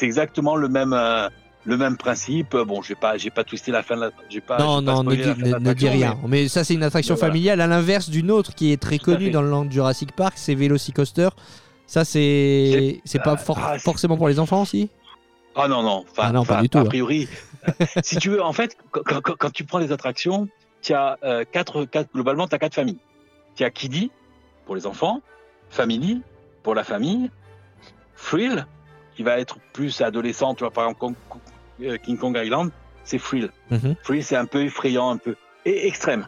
exactement 0.03 0.55
le 0.55 0.67
même. 0.69 0.93
euh, 0.93 1.29
le 1.65 1.75
même 1.75 1.97
principe. 1.97 2.55
Bon, 2.55 2.81
j'ai 2.81 2.95
pas, 2.95 3.17
j'ai 3.17 3.29
pas 3.29 3.43
twisté 3.43 3.71
la 3.73 3.83
fin 3.83 3.97
de 3.97 4.01
la, 4.01 4.11
j'ai 4.29 4.39
pas. 4.39 4.57
Non, 4.57 4.75
pas 4.77 4.81
non, 4.93 5.03
ne 5.03 5.13
la 5.13 5.35
ne- 5.35 5.59
ne 5.59 5.73
dis 5.73 5.89
rien. 5.89 6.17
Mais... 6.25 6.47
ça, 6.47 6.63
c'est 6.63 6.73
une 6.73 6.83
attraction 6.83 7.15
voilà. 7.15 7.27
familiale 7.27 7.59
à 7.59 7.67
l'inverse 7.67 8.09
d'une 8.09 8.31
autre 8.31 8.55
qui 8.55 8.71
est 8.71 8.81
très 8.81 8.97
Tout 8.97 9.05
connue 9.11 9.29
dans 9.29 9.41
le 9.41 9.49
land 9.49 9.69
Jurassic 9.69 10.13
Park, 10.13 10.35
c'est 10.37 10.55
Velocicoaster. 10.55 11.27
Ça, 11.85 12.05
c'est 12.05 13.01
C'est- 13.03 13.19
pas 13.21 13.33
ah, 13.33 13.37
for- 13.37 13.59
ah, 13.61 13.77
forcément 13.77 14.15
pour 14.15 14.29
les 14.29 14.39
enfants 14.39 14.61
aussi 14.61 14.89
Ah 15.53 15.67
non, 15.67 15.83
non, 15.83 16.05
enfin, 16.09 16.23
Ah 16.27 16.31
non, 16.31 16.45
pas 16.45 16.61
du 16.61 16.69
tout, 16.69 16.77
A 16.77 16.81
hein. 16.81 16.85
priori, 16.85 17.27
si 18.03 18.15
tu 18.15 18.29
veux, 18.29 18.41
en 18.41 18.53
fait, 18.53 18.77
quand, 18.91 19.01
quand- 19.21 19.35
quand 19.37 19.51
tu 19.51 19.65
prends 19.65 19.79
les 19.79 19.91
attractions, 19.91 20.47
tu 20.81 20.93
as 20.93 21.17
euh, 21.23 21.43
quatre, 21.49 21.85
quatre, 21.85 22.11
globalement, 22.13 22.47
tu 22.47 22.55
as 22.55 22.59
quatre 22.59 22.75
familles. 22.75 22.99
Tu 23.55 23.63
as 23.63 23.69
Kiddy 23.69 24.11
pour 24.65 24.75
les 24.75 24.87
enfants, 24.87 25.21
Family 25.69 26.21
pour 26.63 26.75
la 26.75 26.83
famille, 26.83 27.29
Thrill 28.15 28.65
qui 29.15 29.23
va 29.23 29.39
être 29.39 29.57
plus 29.73 30.01
adolescent, 30.01 30.53
tu 30.53 30.63
vois, 30.63 30.71
par 30.71 30.89
exemple, 30.89 31.17
euh, 31.81 31.97
King 31.97 32.17
Kong 32.17 32.37
Island, 32.41 32.71
c'est 33.03 33.19
Thrill. 33.19 33.51
Mhm. 33.69 33.95
Thrill, 34.03 34.23
c'est 34.23 34.35
un 34.35 34.45
peu 34.45 34.63
effrayant, 34.63 35.09
un 35.09 35.17
peu. 35.17 35.35
Et 35.65 35.87
extrême. 35.87 36.25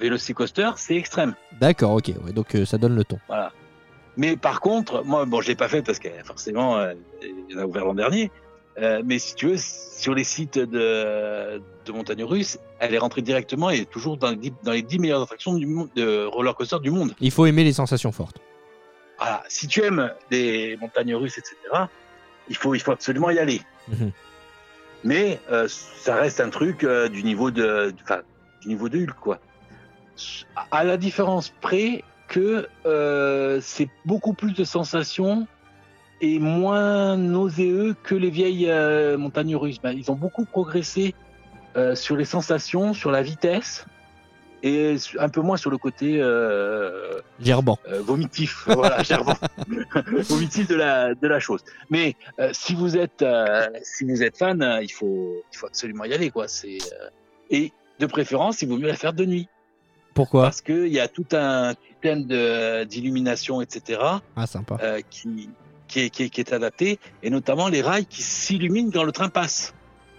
Velocicoaster, 0.00 0.70
c'est 0.76 0.96
extrême. 0.96 1.34
D'accord, 1.60 1.92
ok. 1.92 2.12
ouais, 2.24 2.32
donc 2.32 2.54
euh, 2.54 2.64
ça 2.66 2.76
donne 2.76 2.96
le 2.96 3.04
ton. 3.04 3.18
Voilà. 3.28 3.52
Mais 4.16 4.36
par 4.36 4.60
contre, 4.60 5.04
moi, 5.04 5.24
bon, 5.24 5.40
je 5.40 5.48
l'ai 5.48 5.56
pas 5.56 5.68
fait 5.68 5.82
parce 5.82 5.98
que 5.98 6.08
forcément, 6.24 6.76
euh, 6.76 6.94
il 7.22 7.54
y 7.54 7.58
en 7.58 7.62
a 7.62 7.66
ouvert 7.66 7.84
l'an 7.84 7.94
dernier. 7.94 8.30
Euh, 8.78 9.02
mais 9.04 9.18
si 9.18 9.34
tu 9.34 9.48
veux, 9.48 9.56
sur 9.56 10.14
les 10.14 10.24
sites 10.24 10.58
de, 10.58 11.62
de 11.84 11.92
montagne 11.92 12.24
russe, 12.24 12.58
elle 12.80 12.94
est 12.94 12.98
rentrée 12.98 13.22
directement 13.22 13.70
et 13.70 13.78
est 13.78 13.90
toujours 13.90 14.16
dans 14.16 14.30
les 14.30 14.36
10, 14.36 14.52
dans 14.64 14.72
les 14.72 14.82
10 14.82 14.98
meilleures 14.98 15.22
attractions 15.22 15.54
du 15.54 15.66
monde, 15.66 15.88
de 15.94 16.24
roller 16.24 16.54
coaster 16.54 16.80
du 16.80 16.90
monde. 16.90 17.14
Il 17.20 17.30
faut 17.30 17.46
aimer 17.46 17.64
les 17.64 17.72
sensations 17.72 18.12
fortes. 18.12 18.38
Voilà. 19.18 19.44
Si 19.48 19.68
tu 19.68 19.82
aimes 19.82 20.12
les 20.30 20.76
montagnes 20.76 21.14
russes, 21.14 21.38
etc., 21.38 21.56
il 22.48 22.56
faut, 22.56 22.74
il 22.74 22.80
faut 22.80 22.92
absolument 22.92 23.30
y 23.30 23.38
aller. 23.38 23.60
Mhm. 23.88 24.10
Mais 25.04 25.38
euh, 25.50 25.68
ça 25.68 26.16
reste 26.16 26.40
un 26.40 26.50
truc 26.50 26.82
euh, 26.82 27.08
du 27.08 27.22
niveau 27.22 27.50
de, 27.50 27.94
enfin, 28.02 28.22
du 28.62 28.68
niveau 28.68 28.88
de 28.88 28.98
Hulk, 28.98 29.14
quoi. 29.20 29.38
À 30.70 30.84
la 30.84 30.96
différence 30.96 31.52
près 31.60 32.02
que 32.28 32.68
c'est 33.62 33.88
beaucoup 34.04 34.32
plus 34.32 34.52
de 34.52 34.64
sensations 34.64 35.46
et 36.24 36.38
moins 36.38 37.16
nauséeux 37.16 37.94
que 38.02 38.14
les 38.14 38.30
vieilles 38.30 38.70
euh, 38.70 39.18
montagnes 39.18 39.56
russes. 39.56 39.80
Ben, 39.82 39.92
ils 39.92 40.10
ont 40.10 40.14
beaucoup 40.14 40.44
progressé 40.44 41.14
euh, 41.76 41.94
sur 41.94 42.16
les 42.16 42.24
sensations, 42.24 42.94
sur 42.94 43.10
la 43.10 43.22
vitesse 43.22 43.84
et 44.62 44.96
un 45.18 45.28
peu 45.28 45.42
moins 45.42 45.58
sur 45.58 45.70
le 45.70 45.76
côté 45.76 46.16
euh, 46.20 47.20
Gerbant. 47.38 47.78
euh, 47.86 48.00
vomitif, 48.00 48.64
voilà, 48.66 49.02
gerbant. 49.10 49.36
vomitif 50.30 50.66
de 50.68 50.74
la 50.76 51.14
de 51.14 51.28
la 51.28 51.38
chose. 51.40 51.60
Mais 51.90 52.16
euh, 52.40 52.48
si 52.52 52.74
vous 52.74 52.96
êtes 52.96 53.22
si 53.82 54.04
vous 54.04 54.22
êtes 54.22 54.38
fan, 54.38 54.78
il 54.82 54.88
faut 54.92 55.42
il 55.52 55.56
faut 55.58 55.66
absolument 55.66 56.04
y 56.04 56.14
aller 56.14 56.30
quoi. 56.30 56.48
C'est 56.48 56.78
et 57.50 57.72
de 58.00 58.06
préférence, 58.06 58.62
il 58.62 58.68
vaut 58.68 58.78
mieux 58.78 58.88
la 58.88 58.96
faire 58.96 59.12
de 59.12 59.24
nuit 59.26 59.48
Pourquoi? 60.14 60.44
Parce 60.44 60.62
que 60.62 60.86
il 60.86 60.92
y 60.92 61.00
a 61.00 61.08
tout 61.08 61.26
un 61.32 61.74
système 61.90 62.24
d'illumination 62.86 63.60
etc. 63.60 64.00
Ah, 64.34 64.46
sympa. 64.46 64.78
euh, 64.82 65.00
qui 65.10 65.50
qui 65.94 66.00
est, 66.00 66.10
qui, 66.10 66.24
est, 66.24 66.28
qui 66.28 66.40
est 66.40 66.52
adapté 66.52 66.98
et 67.22 67.30
notamment 67.30 67.68
les 67.68 67.80
rails 67.80 68.06
qui 68.06 68.20
s'illuminent 68.22 68.90
quand 68.92 69.04
le 69.04 69.12
train 69.12 69.28
passe. 69.28 69.72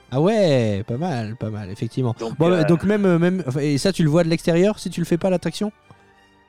Ah 0.10 0.22
ouais, 0.22 0.84
pas 0.88 0.96
mal, 0.98 1.36
pas 1.36 1.50
mal, 1.50 1.70
effectivement. 1.70 2.16
Donc, 2.18 2.38
Bon, 2.40 2.48
euh, 2.50 2.58
bah, 2.60 2.64
donc 2.64 2.84
même, 2.86 3.06
euh, 3.06 3.20
même, 3.20 3.44
et 3.60 3.78
ça, 3.78 3.92
tu 3.92 4.04
le 4.04 4.10
vois 4.10 4.24
de 4.24 4.30
l'extérieur 4.30 4.80
si 4.80 4.90
tu 4.90 5.02
le 5.02 5.06
fais 5.06 5.18
pas 5.18 5.30
l'attraction? 5.30 5.72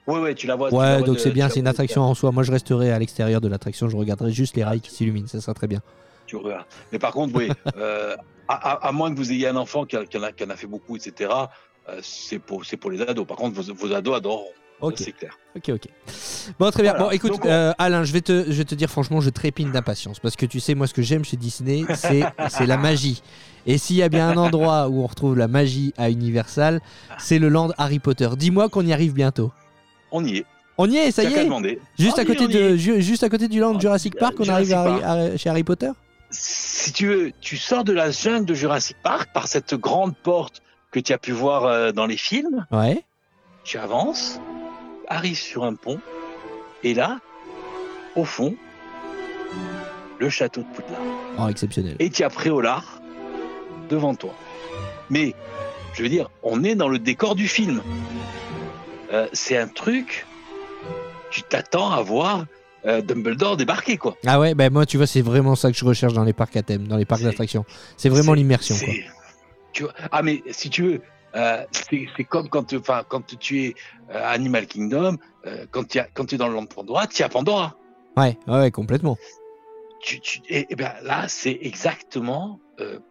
Ouais 0.06 0.20
ouais, 0.20 0.34
tu 0.36 0.46
la 0.46 0.54
vois. 0.54 0.70
la 0.70 0.76
Ouais, 0.76 0.98
vois 0.98 1.06
donc 1.08 1.18
c'est 1.18 1.32
bien, 1.32 1.48
c'est 1.48 1.56
la 1.56 1.60
une 1.62 1.66
attraction 1.66 2.02
en 2.02 2.14
soi. 2.14 2.30
Moi, 2.30 2.44
je 2.44 2.52
resterai 2.52 2.92
à 2.92 2.98
l'extérieur 3.00 3.40
de 3.40 3.48
l'attraction, 3.48 3.88
je 3.88 3.96
regarderai 3.96 4.30
juste 4.30 4.54
les 4.56 4.62
rails 4.62 4.80
qui 4.80 4.92
s'illuminent, 4.92 5.26
ça 5.26 5.40
sera 5.40 5.54
très 5.54 5.66
bien. 5.66 5.80
tu 6.26 6.36
regardes. 6.36 6.66
Mais 6.92 7.00
par 7.00 7.12
contre, 7.12 7.34
oui, 7.34 7.48
euh, 7.76 8.14
à, 8.46 8.54
à- 8.54 8.86
à 8.88 8.92
moins 8.92 9.10
que 9.12 9.16
vous 9.18 9.32
ayez 9.32 9.48
un 9.48 9.56
enfant 9.56 9.84
qui, 9.84 9.96
a- 9.96 10.04
qui 10.06 10.16
en, 10.18 10.22
a, 10.22 10.30
qui 10.30 10.44
en 10.44 10.50
a 10.50 10.56
fait 10.56 10.68
beaucoup, 10.68 10.94
etc., 10.96 11.30
euh, 11.88 11.98
c'est 12.02 12.38
pour, 12.38 12.62
pour 12.80 12.90
les 12.92 13.00
ados. 13.02 13.26
Par 13.26 13.36
contre, 13.36 13.60
vos, 13.60 13.74
vos 13.74 13.92
ados 13.92 14.14
Ça, 14.80 14.86
Ok, 14.86 14.94
C'est 14.98 15.12
clair. 15.12 15.36
ok, 15.56 15.70
ok. 15.70 15.88
Bon, 16.58 16.70
très 16.70 16.82
bien. 16.82 16.92
Voilà. 16.92 17.06
Bon, 17.06 17.10
écoute, 17.10 17.32
Donc, 17.32 17.44
on- 17.44 17.48
euh, 17.48 17.72
Alain, 17.78 18.04
je 18.04 18.12
vais, 18.12 18.20
te, 18.20 18.44
je 18.46 18.52
vais 18.52 18.64
te 18.64 18.74
dire 18.74 18.90
franchement, 18.90 19.20
je 19.20 19.30
trépine 19.30 19.72
d'impatience 19.72 20.20
parce 20.20 20.36
que 20.36 20.44
tu 20.46 20.60
sais, 20.60 20.74
moi, 20.74 20.86
ce 20.86 20.92
que 20.94 21.02
j'aime 21.02 21.24
chez 21.24 21.36
Disney, 21.38 21.84
c'est 21.94 22.22
c'est 22.50 22.66
la 22.66 22.76
magie. 22.76 23.22
Et 23.66 23.78
s'il 23.78 23.96
y 23.96 24.02
a 24.02 24.08
bien 24.08 24.28
un 24.28 24.36
endroit 24.36 24.88
où 24.88 25.02
on 25.02 25.06
retrouve 25.06 25.36
la 25.36 25.48
magie 25.48 25.92
à 25.96 26.10
Universal, 26.10 26.80
c'est 27.18 27.38
le 27.38 27.48
land 27.48 27.70
Harry 27.78 27.98
Potter. 27.98 28.28
Dis-moi 28.36 28.68
qu'on 28.68 28.84
y 28.86 28.92
arrive 28.92 29.12
bientôt. 29.14 29.50
On 30.12 30.24
y 30.24 30.36
est. 30.38 30.46
On 30.78 30.88
y 30.90 30.96
est, 30.98 31.10
ça 31.10 31.22
T'as 31.22 31.30
y 31.30 31.34
est 31.34 31.44
demander. 31.44 31.80
Juste 31.98 32.16
On 32.18 32.20
à 32.20 32.22
y 32.22 32.26
côté 32.26 32.46
de 32.48 32.76
ju- 32.76 33.00
juste 33.00 33.22
à 33.24 33.30
côté 33.30 33.48
du 33.48 33.58
land 33.60 33.72
Oh, 33.76 33.80
Jurassic 33.80 34.14
Park, 34.18 34.34
on 34.40 34.48
arrive 34.48 34.72
à 34.74 34.82
à- 35.10 35.36
chez 35.38 35.48
Harry 35.48 35.64
Potter? 35.64 35.90
Si 36.30 36.92
tu 36.92 37.06
veux, 37.06 37.32
tu 37.40 37.56
sors 37.56 37.82
de 37.82 37.94
la 37.94 38.10
jungle 38.10 38.44
de 38.44 38.52
Jurassic 38.54 38.96
Park 39.02 39.30
par 39.32 39.48
cette 39.48 39.74
grande 39.74 40.14
porte 40.16 40.60
que 40.90 41.00
tu 41.00 41.12
as 41.14 41.18
pu 41.18 41.32
voir 41.32 41.64
euh, 41.64 41.92
dans 41.92 42.04
les 42.06 42.16
films. 42.18 42.66
Ouais. 42.70 43.02
Tu 43.64 43.78
avances, 43.78 44.38
arrives 45.08 45.38
sur 45.38 45.64
un 45.64 45.74
pont, 45.74 46.00
et 46.82 46.94
là, 46.94 47.18
au 48.14 48.24
fond, 48.24 48.54
le 50.18 50.30
château 50.30 50.62
de 50.62 50.66
Poudlard. 50.74 51.00
Oh, 51.38 51.48
exceptionnel. 51.48 51.96
et 51.98 52.10
tu 52.10 52.22
as 52.22 52.30
Préolard 52.30 53.00
devant 53.88 54.14
toi. 54.14 54.34
Mais, 55.10 55.34
je 55.94 56.02
veux 56.02 56.08
dire, 56.08 56.30
on 56.42 56.64
est 56.64 56.74
dans 56.74 56.88
le 56.88 56.98
décor 56.98 57.34
du 57.34 57.48
film. 57.48 57.82
Euh, 59.12 59.28
c'est 59.32 59.56
un 59.56 59.68
truc, 59.68 60.26
tu 61.30 61.42
t'attends 61.42 61.92
à 61.92 62.02
voir 62.02 62.46
euh, 62.86 63.00
Dumbledore 63.00 63.56
débarquer, 63.56 63.96
quoi. 63.96 64.16
Ah 64.26 64.38
ouais, 64.38 64.54
bah 64.54 64.70
moi, 64.70 64.86
tu 64.86 64.96
vois, 64.96 65.06
c'est 65.06 65.22
vraiment 65.22 65.54
ça 65.54 65.70
que 65.70 65.76
je 65.76 65.84
recherche 65.84 66.12
dans 66.12 66.24
les 66.24 66.32
parcs 66.32 66.56
à 66.56 66.62
thème, 66.62 66.86
dans 66.86 66.96
les 66.96 67.04
parcs 67.04 67.22
d'attractions. 67.22 67.64
C'est 67.96 68.08
vraiment 68.08 68.34
l'immersion, 68.34 68.76
quoi. 68.76 68.94
Tu 69.72 69.82
vois 69.82 69.92
ah, 70.10 70.22
mais 70.22 70.42
si 70.50 70.70
tu 70.70 70.82
veux, 70.82 71.00
euh, 71.36 71.64
c'est 72.16 72.24
comme 72.24 72.48
quand, 72.48 72.72
enfin, 72.72 73.04
quand 73.06 73.36
tu 73.38 73.64
es 73.64 73.74
euh, 74.10 74.20
Animal 74.24 74.66
Kingdom, 74.66 75.16
euh, 75.46 75.66
quand 75.70 75.84
tu 75.84 75.98
es 75.98 76.38
dans 76.38 76.48
le 76.48 76.54
land 76.54 76.66
Pandora, 76.66 77.06
tu 77.06 77.22
as 77.22 77.28
Pandora. 77.28 77.76
Ouais, 78.16 78.38
ouais, 78.46 78.70
complètement. 78.70 79.18
Tu, 80.00 80.20
tu, 80.20 80.40
et, 80.48 80.74
ben 80.74 80.92
là, 81.02 81.28
c'est 81.28 81.58
exactement 81.60 82.60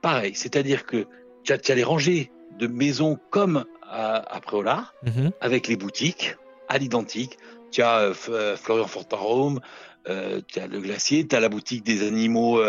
pareil. 0.01 0.33
C'est-à-dire 0.35 0.85
que 0.85 1.07
tu 1.43 1.53
as, 1.53 1.57
as, 1.67 1.75
les 1.75 1.83
rangées 1.83 2.31
de 2.59 2.67
maisons 2.67 3.17
comme 3.29 3.65
à, 3.83 4.35
à 4.35 4.39
Préolard, 4.39 4.93
Mhm. 5.03 5.31
avec 5.41 5.67
les 5.67 5.75
boutiques 5.75 6.35
à 6.67 6.77
l'identique. 6.77 7.37
Tu 7.71 7.81
as 7.81 8.13
Florian 8.13 8.87
Fortarome, 8.87 9.59
tu 10.05 10.59
as 10.59 10.67
le 10.67 10.79
glacier, 10.79 11.27
tu 11.27 11.35
as 11.35 11.39
la 11.39 11.49
boutique 11.49 11.83
des 11.83 12.07
animaux. 12.07 12.59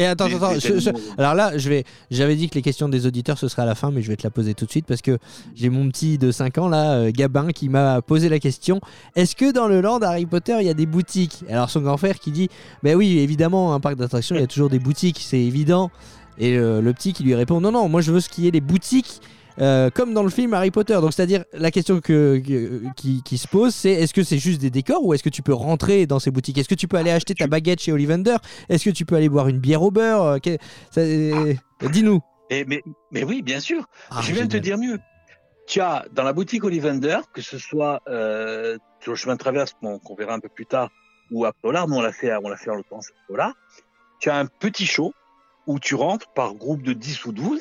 Et 0.00 0.06
attends, 0.06 0.28
attends, 0.34 0.54
alors 1.18 1.34
là, 1.34 1.58
je 1.58 1.68
vais, 1.68 1.84
j'avais 2.10 2.34
dit 2.34 2.48
que 2.48 2.54
les 2.54 2.62
questions 2.62 2.88
des 2.88 3.04
auditeurs 3.06 3.36
ce 3.36 3.48
serait 3.48 3.60
à 3.60 3.66
la 3.66 3.74
fin, 3.74 3.90
mais 3.90 4.00
je 4.00 4.08
vais 4.08 4.16
te 4.16 4.22
la 4.22 4.30
poser 4.30 4.54
tout 4.54 4.64
de 4.64 4.70
suite 4.70 4.86
parce 4.86 5.02
que 5.02 5.18
j'ai 5.54 5.68
mon 5.68 5.86
petit 5.90 6.16
de 6.16 6.32
5 6.32 6.56
ans 6.56 6.68
là, 6.68 6.92
euh, 6.92 7.10
Gabin, 7.12 7.52
qui 7.52 7.68
m'a 7.68 8.00
posé 8.00 8.30
la 8.30 8.38
question 8.38 8.80
est-ce 9.14 9.36
que 9.36 9.52
dans 9.52 9.68
le 9.68 9.82
land 9.82 9.98
Harry 9.98 10.24
Potter 10.24 10.56
il 10.58 10.66
y 10.66 10.70
a 10.70 10.74
des 10.74 10.86
boutiques? 10.86 11.44
Alors 11.50 11.68
son 11.68 11.82
grand 11.82 11.98
frère 11.98 12.18
qui 12.18 12.30
dit 12.30 12.48
ben 12.82 12.96
oui, 12.96 13.18
évidemment, 13.18 13.74
un 13.74 13.80
parc 13.80 13.96
d'attractions 13.96 14.36
il 14.36 14.40
y 14.40 14.44
a 14.44 14.46
toujours 14.46 14.70
des 14.70 14.78
boutiques, 14.78 15.20
c'est 15.20 15.40
évident. 15.40 15.90
Et 16.38 16.56
euh, 16.56 16.80
le 16.80 16.94
petit 16.94 17.12
qui 17.12 17.22
lui 17.22 17.34
répond 17.34 17.60
non, 17.60 17.70
non, 17.70 17.90
moi 17.90 18.00
je 18.00 18.10
veux 18.10 18.20
ce 18.20 18.30
qui 18.30 18.48
est 18.48 18.52
les 18.52 18.62
boutiques. 18.62 19.20
Euh, 19.60 19.90
comme 19.90 20.14
dans 20.14 20.22
le 20.22 20.30
film 20.30 20.54
Harry 20.54 20.70
Potter. 20.70 20.94
Donc, 20.94 21.12
c'est-à-dire, 21.12 21.44
la 21.52 21.70
question 21.70 22.00
que, 22.00 22.38
que- 22.44 22.82
qui, 22.96 23.22
qui 23.22 23.38
se 23.38 23.46
pose, 23.48 23.74
c'est 23.74 23.90
est-ce 23.92 24.14
que 24.14 24.22
c'est 24.22 24.38
juste 24.38 24.60
des 24.60 24.70
décors 24.70 25.04
ou 25.04 25.12
est-ce 25.14 25.22
que 25.22 25.28
tu 25.28 25.42
peux 25.42 25.52
rentrer 25.54 26.06
dans 26.06 26.18
ces 26.18 26.30
boutiques? 26.30 26.58
Est-ce 26.58 26.68
que 26.68 26.74
tu 26.74 26.88
peux 26.88 26.96
aller 26.96 27.10
acheter 27.10 27.34
ta 27.34 27.46
baguette 27.46 27.80
chez 27.80 27.92
Ollivander? 27.92 28.36
Est-ce 28.68 28.84
que 28.84 28.90
tu 28.90 29.04
peux 29.04 29.16
aller 29.16 29.28
boire 29.28 29.48
une 29.48 29.58
bière 29.58 29.82
au 29.82 29.90
beurre? 29.90 30.38
Euh, 30.46 30.56
euh, 30.98 31.54
Dis-nous. 31.90 32.20
et, 32.50 32.64
mais, 32.64 32.82
mais 33.10 33.22
oui, 33.24 33.42
bien 33.42 33.60
sûr. 33.60 33.84
Ah, 34.10 34.20
je 34.22 34.32
viens 34.32 34.44
de 34.46 34.50
te 34.52 34.56
dire 34.56 34.78
mieux. 34.78 34.98
Tu 35.66 35.80
as 35.80 36.04
dans 36.12 36.24
la 36.24 36.32
boutique 36.32 36.64
Ollivander, 36.64 37.18
que 37.32 37.42
ce 37.42 37.56
soit 37.58 38.00
euh, 38.08 38.76
sur 39.00 39.12
le 39.12 39.16
chemin 39.16 39.34
de 39.34 39.38
traverse 39.38 39.72
qu'on 39.80 39.98
qu'on 40.00 40.16
verra 40.16 40.34
un 40.34 40.40
peu 40.40 40.48
plus 40.48 40.66
tard, 40.66 40.88
ou 41.30 41.44
à 41.44 41.52
Polar, 41.52 41.86
nous 41.86 41.94
on 41.96 42.00
l'a 42.00 42.12
fait, 42.12 42.32
on 42.42 42.48
l'a 42.48 42.56
fait 42.56 42.70
en 42.70 42.74
l'occurrence 42.74 43.06
à 43.10 43.12
Polar, 43.28 43.52
tu 44.18 44.30
as 44.30 44.36
un 44.36 44.46
petit 44.46 44.84
show 44.84 45.12
où 45.68 45.78
tu 45.78 45.94
rentres 45.94 46.26
par 46.34 46.54
groupe 46.54 46.82
de 46.82 46.92
10 46.92 47.24
ou 47.26 47.32
12, 47.32 47.60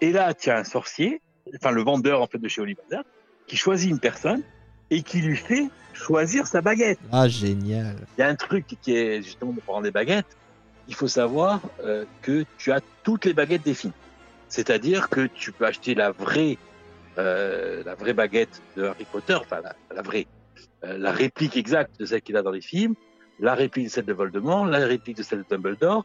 et 0.00 0.12
là 0.12 0.32
tu 0.32 0.48
as 0.50 0.58
un 0.58 0.62
sorcier, 0.64 1.20
enfin 1.56 1.70
le 1.70 1.82
vendeur 1.82 2.22
en 2.22 2.26
fait 2.26 2.38
de 2.38 2.48
chez 2.48 2.60
Ollivander, 2.60 3.02
qui 3.46 3.56
choisit 3.56 3.90
une 3.90 3.98
personne 3.98 4.42
et 4.90 5.02
qui 5.02 5.20
lui 5.20 5.36
fait 5.36 5.68
choisir 5.92 6.46
sa 6.46 6.60
baguette. 6.60 6.98
Ah, 7.12 7.28
génial. 7.28 7.96
Il 8.16 8.20
y 8.20 8.24
a 8.24 8.28
un 8.28 8.34
truc 8.34 8.64
qui 8.80 8.96
est 8.96 9.22
justement 9.22 9.52
de 9.52 9.60
prendre 9.60 9.82
des 9.82 9.90
baguettes. 9.90 10.36
Il 10.88 10.94
faut 10.94 11.08
savoir 11.08 11.60
euh, 11.84 12.04
que 12.22 12.44
tu 12.58 12.72
as 12.72 12.80
toutes 13.02 13.24
les 13.24 13.32
baguettes 13.34 13.64
des 13.64 13.74
films. 13.74 13.92
C'est-à-dire 14.48 15.08
que 15.08 15.26
tu 15.26 15.52
peux 15.52 15.66
acheter 15.66 15.94
la 15.94 16.10
vraie, 16.10 16.58
euh, 17.18 17.82
la 17.84 17.94
vraie 17.94 18.14
baguette 18.14 18.60
de 18.76 18.84
Harry 18.84 19.06
Potter, 19.10 19.34
enfin 19.34 19.60
la, 19.62 19.74
la 19.94 20.02
vraie, 20.02 20.26
euh, 20.84 20.98
la 20.98 21.12
réplique 21.12 21.56
exacte 21.56 22.00
de 22.00 22.06
celle 22.06 22.22
qu'il 22.22 22.36
a 22.36 22.42
dans 22.42 22.50
les 22.50 22.60
films, 22.60 22.94
la 23.38 23.54
réplique 23.54 23.86
de 23.86 23.90
celle 23.90 24.06
de 24.06 24.12
Voldemort, 24.12 24.66
la 24.66 24.78
réplique 24.78 25.18
de 25.18 25.22
celle 25.22 25.40
de 25.40 25.46
Dumbledore, 25.48 26.04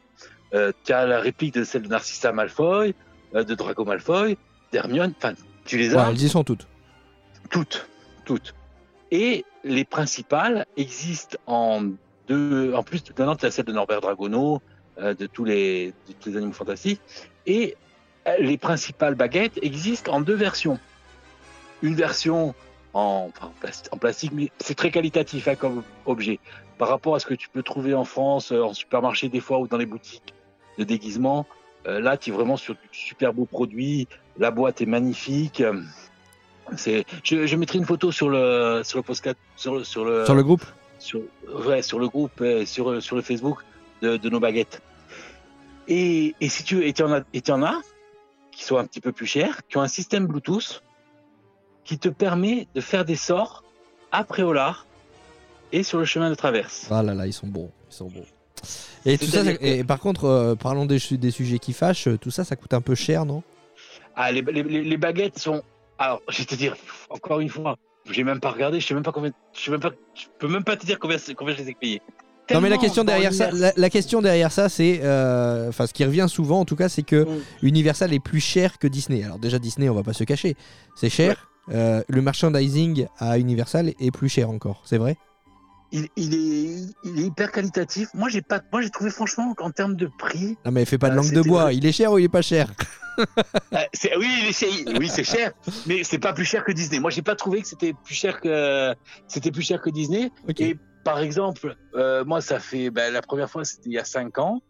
tu 0.84 0.92
as 0.92 1.06
la 1.06 1.18
réplique 1.20 1.54
de 1.54 1.64
celle 1.64 1.82
de 1.82 1.88
Narcissa 1.88 2.32
Malfoy, 2.32 2.94
de 3.34 3.54
Draco 3.54 3.84
Malfoy, 3.84 4.38
d'Hermione, 4.72 5.12
enfin 5.16 5.34
tu 5.64 5.78
les 5.78 5.94
Ouais, 5.94 6.00
as 6.00 6.10
elles 6.10 6.22
y 6.22 6.28
sont 6.28 6.44
toutes. 6.44 6.66
toutes, 7.50 7.88
toutes. 8.24 8.54
Et 9.10 9.44
les 9.64 9.84
principales 9.84 10.66
existent 10.76 11.38
en 11.46 11.82
deux. 12.28 12.72
En 12.74 12.82
plus, 12.82 13.02
maintenant, 13.18 13.36
tu 13.36 13.46
as 13.46 13.50
celle 13.50 13.64
de 13.66 13.72
Norbert 13.72 14.00
Dragono, 14.00 14.60
euh, 14.98 15.14
de, 15.14 15.26
tous 15.26 15.44
les, 15.44 15.92
de 16.08 16.12
tous 16.20 16.30
les 16.30 16.36
animaux 16.36 16.52
fantastiques. 16.52 17.00
Et 17.46 17.76
euh, 18.26 18.36
les 18.38 18.58
principales 18.58 19.14
baguettes 19.14 19.58
existent 19.62 20.12
en 20.12 20.20
deux 20.20 20.34
versions. 20.34 20.78
Une 21.82 21.94
version 21.94 22.54
en, 22.94 23.30
enfin, 23.36 23.52
plastique, 23.98 24.32
mais 24.32 24.50
c'est 24.58 24.74
très 24.74 24.90
qualitatif 24.90 25.48
hein, 25.48 25.54
comme 25.54 25.82
objet. 26.06 26.40
Par 26.78 26.88
rapport 26.88 27.14
à 27.14 27.20
ce 27.20 27.26
que 27.26 27.34
tu 27.34 27.48
peux 27.48 27.62
trouver 27.62 27.94
en 27.94 28.04
France, 28.04 28.52
euh, 28.52 28.62
en 28.62 28.74
supermarché 28.74 29.28
des 29.28 29.40
fois 29.40 29.58
ou 29.58 29.68
dans 29.68 29.76
les 29.76 29.86
boutiques 29.86 30.34
de 30.78 30.84
déguisement, 30.84 31.46
là, 31.86 32.16
tu 32.16 32.30
es 32.30 32.32
vraiment 32.32 32.56
sur 32.56 32.74
du 32.74 32.80
super 32.92 33.32
beau 33.32 33.44
produit. 33.46 34.08
La 34.38 34.50
boîte 34.50 34.80
est 34.80 34.86
magnifique. 34.86 35.60
Euh, 35.60 35.80
C'est, 36.76 37.04
je, 37.22 37.46
je 37.46 37.56
mettrai 37.56 37.78
une 37.78 37.86
photo 37.86 38.10
sur 38.10 38.28
le 38.28 38.82
sur 38.84 38.98
le 38.98 39.04
podcast 39.04 39.36
sur 39.56 39.76
le 39.76 39.84
sur 39.84 40.04
le 40.04 40.24
Sur 40.24 40.34
le 40.34 40.42
groupe 40.42 40.64
sur, 40.98 41.20
ouais, 41.66 41.82
sur 41.82 41.98
le 42.00 42.08
groupe 42.08 42.40
euh, 42.40 42.66
sur 42.66 43.00
sur 43.00 43.14
le 43.14 43.22
Facebook 43.22 43.58
de, 44.02 44.16
de 44.16 44.28
nos 44.28 44.40
baguettes. 44.40 44.82
Et, 45.86 46.34
et 46.40 46.48
si 46.48 46.64
tu 46.64 46.84
et 46.84 46.92
en 47.02 47.12
as 47.12 47.22
et 47.32 47.40
tu 47.40 47.52
en 47.52 47.62
as 47.62 47.80
qui 48.50 48.64
sont 48.64 48.78
un 48.78 48.84
petit 48.84 49.00
peu 49.00 49.12
plus 49.12 49.26
chers, 49.26 49.64
qui 49.68 49.76
ont 49.76 49.82
un 49.82 49.88
système 49.88 50.26
Bluetooth 50.26 50.82
qui 51.84 51.98
te 51.98 52.08
permet 52.08 52.66
de 52.74 52.80
faire 52.80 53.04
des 53.04 53.14
sorts 53.14 53.62
après 54.10 54.42
au 54.42 54.52
lard 54.52 54.86
et 55.70 55.84
sur 55.84 55.98
le 56.00 56.04
chemin 56.04 56.30
de 56.30 56.34
traverse. 56.34 56.88
Ah 56.90 57.02
là 57.02 57.14
là, 57.14 57.26
ils 57.26 57.32
sont 57.32 57.46
bons. 57.46 57.70
Ils 57.90 57.94
sont 57.94 58.08
bons. 58.08 58.26
Et, 59.04 59.18
tout 59.18 59.26
ça, 59.26 59.42
et 59.60 59.84
par 59.84 60.00
contre, 60.00 60.24
euh, 60.24 60.54
parlons 60.56 60.84
des, 60.84 60.98
des 61.12 61.30
sujets 61.30 61.58
qui 61.58 61.72
fâchent, 61.72 62.08
euh, 62.08 62.18
tout 62.18 62.30
ça, 62.30 62.44
ça 62.44 62.56
coûte 62.56 62.74
un 62.74 62.80
peu 62.80 62.94
cher, 62.94 63.24
non? 63.24 63.42
Ah, 64.16 64.32
les, 64.32 64.42
les, 64.42 64.62
les- 64.62 64.96
baguettes 64.96 65.38
sont. 65.38 65.62
Alors, 65.98 66.22
je 66.28 66.38
vais 66.38 66.44
te 66.44 66.54
dire, 66.54 66.74
encore 67.10 67.40
une 67.40 67.48
fois, 67.48 67.76
j'ai 68.10 68.24
même 68.24 68.40
pas 68.40 68.50
regardé, 68.50 68.80
je 68.80 68.86
sais 68.86 68.94
même 68.94 69.02
pas 69.02 69.12
combien. 69.12 69.30
Je 69.54 69.60
sais 69.60 69.70
même 69.70 69.80
pas. 69.80 69.92
Je 70.14 70.24
peux 70.38 70.48
même 70.48 70.64
pas 70.64 70.76
te 70.76 70.84
dire 70.84 70.98
combien, 70.98 71.18
combien 71.36 71.54
je 71.54 71.62
les 71.62 71.70
ai 71.70 71.74
payés. 71.74 72.02
Non 72.52 72.60
mais 72.60 72.68
la 72.68 72.78
question 72.78 73.02
derrière 73.02 73.34
ça, 73.34 73.50
la, 73.50 73.72
la 73.76 73.90
question 73.90 74.22
derrière 74.22 74.52
ça, 74.52 74.68
c'est, 74.68 75.00
euh, 75.02 75.68
enfin 75.68 75.88
ce 75.88 75.92
qui 75.92 76.04
revient 76.04 76.26
souvent 76.28 76.60
en 76.60 76.64
tout 76.64 76.76
cas, 76.76 76.88
c'est 76.88 77.02
que 77.02 77.24
Mm. 77.24 77.42
Universal 77.62 78.12
est 78.14 78.20
plus 78.20 78.38
cher 78.38 78.78
que 78.78 78.86
Disney. 78.86 79.24
Alors 79.24 79.40
déjà 79.40 79.58
Disney, 79.58 79.88
on 79.88 79.94
va 79.94 80.04
pas 80.04 80.12
se 80.12 80.22
cacher, 80.22 80.54
c'est 80.94 81.10
cher. 81.10 81.48
Euh, 81.72 82.04
le 82.06 82.22
merchandising 82.22 83.06
à 83.18 83.40
Universal 83.40 83.94
est 83.98 84.10
plus 84.12 84.28
cher 84.28 84.48
encore, 84.48 84.82
c'est 84.84 84.98
vrai? 84.98 85.16
Il, 85.92 86.08
il 86.16 86.34
est, 86.34 86.94
il 87.04 87.18
est 87.20 87.26
hyper 87.26 87.52
qualitatif. 87.52 88.08
Moi, 88.14 88.28
j'ai 88.28 88.42
pas, 88.42 88.60
moi, 88.72 88.82
j'ai 88.82 88.90
trouvé 88.90 89.10
franchement 89.10 89.54
qu'en 89.54 89.70
termes 89.70 89.96
de 89.96 90.08
prix, 90.18 90.56
Non 90.64 90.72
mais 90.72 90.84
fais 90.84 90.98
pas 90.98 91.08
de 91.08 91.14
Ah, 91.14 91.16
langue 91.16 91.32
de 91.32 91.42
bois. 91.42 91.72
Il 91.72 91.86
est 91.86 91.92
cher 91.92 92.12
ou 92.12 92.18
il 92.18 92.24
est 92.24 92.28
pas 92.28 92.42
cher? 92.42 92.72
C'est, 93.94 94.14
oui, 94.16 94.28
il 94.42 94.48
est 94.48 94.52
cher, 94.52 94.68
oui, 94.98 95.08
c'est 95.08 95.24
cher, 95.24 95.52
mais 95.86 96.04
c'est 96.04 96.18
pas 96.18 96.34
plus 96.34 96.44
cher 96.44 96.64
que 96.64 96.72
Disney. 96.72 97.00
Moi, 97.00 97.10
j'ai 97.10 97.22
pas 97.22 97.34
trouvé 97.34 97.62
que 97.62 97.66
c'était 97.68 97.94
plus 98.04 98.14
cher 98.14 98.42
que, 98.42 98.94
c'était 99.26 99.50
plus 99.50 99.62
cher 99.62 99.80
que 99.80 99.88
Disney. 99.88 100.30
Et 100.58 100.76
par 101.02 101.20
exemple, 101.20 101.76
euh, 101.94 102.26
moi, 102.26 102.42
ça 102.42 102.60
fait 102.60 102.90
ben, 102.90 103.10
la 103.10 103.22
première 103.22 103.48
fois, 103.48 103.64
c'était 103.64 103.88
il 103.88 103.92
y 103.92 103.98
a 103.98 104.04
cinq 104.04 104.38
ans. 104.38 104.60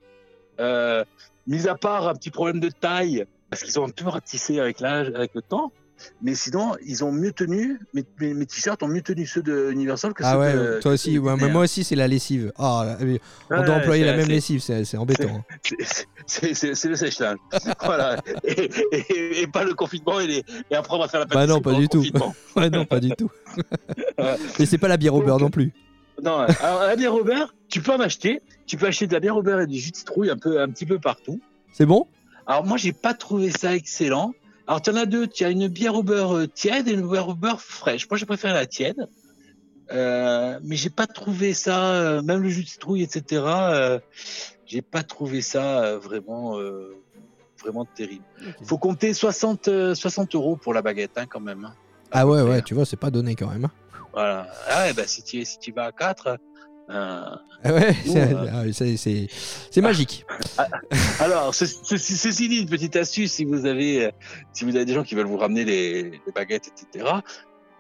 Euh, 0.61 1.05
mis 1.49 1.67
à 1.67 1.75
part 1.75 2.07
un 2.07 2.15
petit 2.15 2.31
problème 2.31 2.61
de 2.61 2.69
taille, 2.69 3.27
parce 3.51 3.65
qu'ils 3.65 3.81
ont 3.81 3.85
un 3.87 3.91
peu 3.91 4.07
ratissé 4.07 4.61
avec 4.61 4.79
l'âge, 4.79 5.11
avec 5.15 5.35
le 5.35 5.43
temps. 5.43 5.73
Mais 6.23 6.35
sinon, 6.35 6.75
ils 6.85 7.05
ont 7.05 7.13
mieux 7.13 7.33
tenu. 7.33 7.81
Mes, 7.95 8.05
mes, 8.21 8.35
mes 8.35 8.47
t-shirts 8.47 8.83
ont 8.83 8.89
mieux 8.89 9.03
tenu 9.03 9.27
ceux 9.27 9.43
de 9.43 9.71
Universal 9.73 10.13
que 10.15 10.23
Ah 10.25 10.33
ceux 10.35 10.39
ouais, 10.39 10.53
de. 10.53 10.81
toi 10.81 10.93
aussi. 10.93 11.19
ouais, 11.19 11.37
mais 11.41 11.49
moi 11.49 11.63
aussi 11.63 11.85
c'est 11.85 11.95
la 11.97 12.07
lessive. 12.09 12.53
Là, 12.59 12.97
mais 13.01 13.21
on 13.51 13.63
doit 13.63 13.75
employer 13.77 14.05
la 14.05 14.17
même 14.17 14.29
lessive, 14.29 14.61
c'est 14.61 14.97
embêtant. 14.97 15.29
hein. 15.39 15.77
c'est- 16.27 16.85
le 16.89 16.97
sèche-linge. 16.97 17.39
voilà. 17.85 18.17
Et, 18.45 18.71
et- 18.93 19.43
et 19.43 19.47
pas 19.47 19.65
le 19.65 19.75
confinement 19.75 20.21
et, 20.21 20.27
les, 20.27 20.45
et 20.71 20.75
après 20.75 20.95
on 20.95 20.99
va 20.99 21.09
faire 21.09 21.21
la 21.21 21.27
Bah 21.27 21.35
pâtisserie 21.35 21.57
non, 21.57 21.61
pas 21.63 21.75
du 21.75 21.89
tout. 21.89 22.05
Ouais, 22.57 22.71
non, 22.71 22.85
pas 22.85 23.01
du 23.01 23.11
tout. 23.11 23.31
Mais 24.59 24.67
c'est 24.67 24.79
pas 24.79 24.89
la 24.89 24.97
bière 24.97 25.15
au 25.15 25.23
beurre 25.23 25.39
non 25.41 25.51
plus. 25.51 25.73
Non, 26.23 26.39
alors 26.61 26.81
la 26.83 26.97
bière 26.97 27.15
au 27.15 27.23
beurre, 27.25 27.55
tu 27.69 27.81
peux 27.83 27.93
en 27.93 28.01
acheter. 28.01 28.41
Tu 28.67 28.77
peux 28.77 28.87
acheter 28.87 29.07
de 29.07 29.13
la 29.13 29.21
bière 29.21 29.37
au 29.37 29.43
beurre 29.43 29.61
et 29.61 29.67
du 29.67 29.79
jus 29.79 29.91
de 29.91 29.97
citrouille 29.97 30.31
un 30.31 30.37
peu, 30.39 30.61
un 30.61 30.69
petit 30.69 30.87
peu 30.87 30.99
partout. 30.99 31.41
C'est 31.73 31.87
bon? 31.87 32.07
Alors 32.47 32.65
moi, 32.65 32.77
j'ai 32.77 32.93
pas 32.93 33.13
trouvé 33.15 33.51
ça 33.51 33.75
excellent. 33.75 34.33
Alors 34.67 34.83
tu 34.83 34.91
en 34.91 34.97
as 34.97 35.07
deux. 35.07 35.27
Tu 35.27 35.45
as 35.45 35.51
une 35.51 35.69
bière 35.69 35.95
au 35.95 36.03
beurre 36.03 36.37
euh, 36.37 36.47
tiède 36.47 36.89
et 36.89 36.93
une 36.93 37.09
bière 37.09 37.29
au 37.29 37.35
beurre 37.35 37.61
fraîche. 37.61 38.09
Moi, 38.11 38.19
j'ai 38.19 38.27
préféré 38.27 38.53
la 38.55 38.67
tiède. 38.67 39.07
Euh, 39.93 40.59
mais 40.65 40.75
j'ai 40.75 40.91
pas 40.91 41.07
trouvé 41.07 41.55
ça, 41.55 41.93
euh, 41.93 42.23
même 42.23 42.43
le 42.43 42.49
jus 42.49 42.65
de 42.65 42.69
citrouille, 42.69 43.03
etc. 43.03 43.43
Euh, 43.47 44.01
j'ai 44.67 44.83
pas 44.83 45.05
trouvé 45.05 45.43
ça 45.43 45.85
euh, 45.85 45.99
vraiment, 45.99 46.59
vraiment 47.63 47.85
terrible. 47.85 48.25
Faut 48.65 48.79
compter 48.79 49.15
60, 49.15 49.69
euh, 49.69 49.95
60 49.95 50.35
euros 50.35 50.57
pour 50.57 50.75
la 50.75 50.83
baguette, 50.83 51.13
hein, 51.17 51.27
quand 51.29 51.39
même. 51.41 51.65
hein. 51.65 51.75
Ah 52.11 52.27
ouais, 52.27 52.43
ouais, 52.43 52.59
hein. 52.59 52.63
tu 52.63 52.75
vois, 52.75 52.85
c'est 52.85 52.97
pas 52.97 53.11
donné 53.11 53.37
quand 53.37 53.49
même. 53.49 53.67
hein. 53.67 53.71
Voilà. 54.13 54.49
Ah 54.69 54.85
ouais, 54.85 54.93
bah 54.95 55.07
si 55.07 55.23
tu 55.23 55.45
si 55.45 55.71
vas 55.71 55.85
à 55.85 55.93
4 55.93 56.27
euh, 56.27 56.37
Ah 56.37 56.56
ouais, 56.89 57.95
Nous, 58.07 58.13
c'est 58.13 58.33
euh, 58.35 58.47
ah, 58.53 58.63
c'est- 59.71 59.81
magique. 59.81 60.25
Alors, 61.21 61.55
ce- 61.55 61.67
ce- 61.67 61.97
ceci 61.97 62.49
dit, 62.49 62.59
une 62.61 62.69
petite 62.69 62.97
astuce, 62.97 63.33
si 63.33 63.45
vous 63.45 63.67
avez, 63.67 64.07
euh, 64.07 64.11
si 64.53 64.65
vous 64.65 64.75
avez 64.77 64.85
des 64.85 64.95
gens 64.95 65.03
qui 65.03 65.15
veulent 65.15 65.27
vous 65.27 65.37
ramener 65.39 65.65
les, 65.65 66.03
les 66.11 66.33
baguettes, 66.35 66.69
etc., 66.69 67.07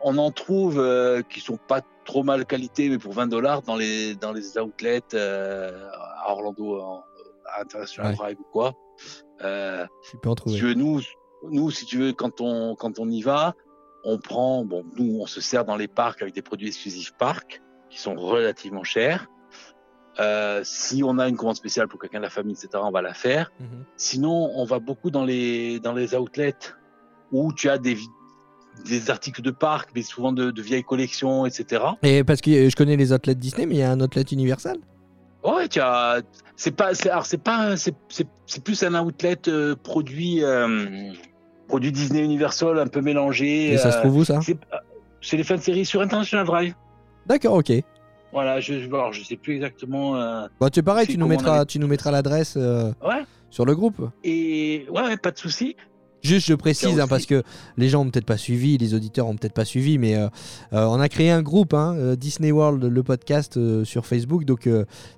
on 0.03 0.19
en 0.19 0.31
trouve 0.31 0.79
euh, 0.79 1.23
qui 1.23 1.41
sont 1.41 1.57
pas 1.57 1.81
trop 2.05 2.23
mal 2.23 2.45
qualité, 2.47 2.89
mais 2.89 2.99
pour 2.99 3.13
20 3.13 3.27
dollars 3.29 3.63
dans 3.63 3.77
les 3.77 4.15
dans 4.15 4.33
les 4.33 4.59
outlets 4.59 5.01
euh, 5.15 5.89
à 6.25 6.33
Orlando, 6.33 6.81
en, 6.81 7.05
à 7.57 7.63
International 7.63 8.11
Ouais. 8.13 8.17
Drive 8.17 8.37
ou 8.41 8.47
quoi. 8.53 8.75
Euh, 9.43 9.87
Tu 10.11 10.17
peux 10.19 10.29
en 10.29 10.33
si 10.33 10.37
trouver. 10.37 10.57
tu 10.59 10.65
veux, 10.67 10.75
nous, 10.75 11.01
nous, 11.51 11.71
si 11.71 11.87
tu 11.87 11.99
veux, 11.99 12.13
quand 12.13 12.41
on 12.41 12.75
quand 12.77 12.99
on 12.99 13.09
y 13.09 13.23
va, 13.23 13.55
on 14.05 14.19
prend, 14.19 14.65
bon, 14.65 14.85
nous, 14.97 15.19
on 15.21 15.27
se 15.27 15.41
sert 15.41 15.65
dans 15.65 15.77
les 15.77 15.89
parcs 15.89 16.23
avec 16.23 16.35
des 16.35 16.43
produits 16.43 16.69
exclusifs 16.69 17.13
parcs 17.19 17.61
qui 17.97 18.03
sont 18.03 18.15
relativement 18.15 18.85
chers. 18.85 19.27
Euh, 20.21 20.61
si 20.65 21.03
on 21.05 21.19
a 21.19 21.29
une 21.29 21.37
commande 21.37 21.57
spéciale 21.57 21.89
pour 21.89 21.99
quelqu'un 22.01 22.19
de 22.19 22.25
la 22.25 22.31
famille, 22.31 22.55
etc., 22.55 22.69
on 22.83 22.91
va 22.91 23.03
la 23.03 23.13
faire. 23.15 23.51
Mhm. 23.61 23.85
Sinon, 23.97 24.51
on 24.55 24.65
va 24.65 24.79
beaucoup 24.79 25.11
dans 25.11 25.25
les, 25.25 25.81
dans 25.81 25.93
les 25.93 26.15
outlets 26.15 26.55
où 27.33 27.53
tu 27.53 27.69
as 27.69 27.77
des, 27.79 27.97
des 28.87 29.11
articles 29.11 29.43
de 29.43 29.51
parc, 29.51 29.91
mais 29.95 30.03
souvent 30.03 30.33
de, 30.33 30.51
de 30.51 30.63
vieilles 30.63 30.85
collections, 30.85 31.45
etc. 31.47 31.83
Et 32.03 32.25
parce 32.25 32.41
que 32.41 32.51
euh, 32.51 32.71
je 32.71 32.77
connais 32.77 32.97
les 32.97 33.13
outlets 33.13 33.35
Disney, 33.35 33.67
mais 33.67 33.75
il 33.75 33.79
y 33.79 33.83
a 33.83 33.91
un 33.91 34.01
outlet 34.01 34.23
Universal. 34.23 34.79
Ouais, 35.45 35.69
tu 35.69 35.81
as. 35.81 36.23
C'est 36.57 36.71
pas. 36.73 36.95
c'est- 36.95 37.11
Alors, 37.11 37.27
c'est 37.27 37.39
pas. 37.43 37.77
C'est 37.77 37.95
plus 38.65 38.83
un 38.83 38.95
outlet 39.03 39.39
euh, 39.49 39.77
produit. 39.77 40.43
euh, 40.43 41.13
produit 41.69 41.93
Disney 41.93 42.23
Universal 42.25 42.79
un 42.79 42.87
peu 42.87 43.01
mélangé. 43.01 43.73
Et 43.73 43.79
ça 43.79 43.91
se 43.93 43.99
trouve 43.99 44.17
où 44.19 44.25
ça? 44.25 44.41
c'est 44.43 44.57
c'est 45.21 45.37
les 45.37 45.45
fins 45.45 45.57
de 45.57 45.61
série 45.61 45.85
sur 45.85 46.01
International 46.01 46.47
Drive. 46.47 46.75
D'accord, 47.27 47.55
ok. 47.55 47.73
Voilà, 48.33 48.61
je, 48.61 48.75
alors, 48.87 49.13
je 49.13 49.23
sais 49.25 49.37
plus 49.37 49.55
exactement. 49.57 50.17
euh, 50.17 50.47
Bon, 50.61 50.69
tu 50.69 50.83
pareil, 50.83 51.07
C'est 51.07 51.13
tu 51.13 51.19
nous 51.19 51.27
mettras, 51.29 51.57
avait- 51.59 51.67
tu 51.67 51.79
nous 51.79 51.87
mettras 51.89 52.11
l'adresse 52.11 52.55
euh, 52.57 52.93
Ouais. 53.07 53.25
sur 53.51 53.65
le 53.65 53.75
groupe. 53.75 54.11
Et 54.25 54.87
ouais, 54.91 55.03
ouais, 55.03 55.17
pas 55.17 55.31
de 55.31 55.39
souci. 55.39 55.77
Juste, 56.23 56.49
je 56.49 56.55
précise, 56.55 56.99
hein, 56.99 57.07
parce 57.07 57.25
que 57.25 57.43
les 57.77 57.89
gens 57.89 58.03
ont 58.05 58.11
peut-être 58.11 58.27
pas 58.27 58.37
suivi, 58.37 58.79
les 58.79 58.95
auditeurs 58.95 59.29
ont 59.29 59.37
peut-être 59.37 59.53
pas 59.55 59.65
suivi, 59.65 59.97
mais 59.97 60.17
euh, 60.17 60.29
on 60.73 60.99
a 60.99 61.09
créé 61.09 61.31
un 61.31 61.41
groupe, 61.41 61.73
hein, 61.73 62.15
Disney 62.17 62.51
World, 62.51 62.83
le 62.83 63.03
podcast 63.05 63.59
sur 63.85 64.07
Facebook. 64.07 64.45
Donc, 64.45 64.69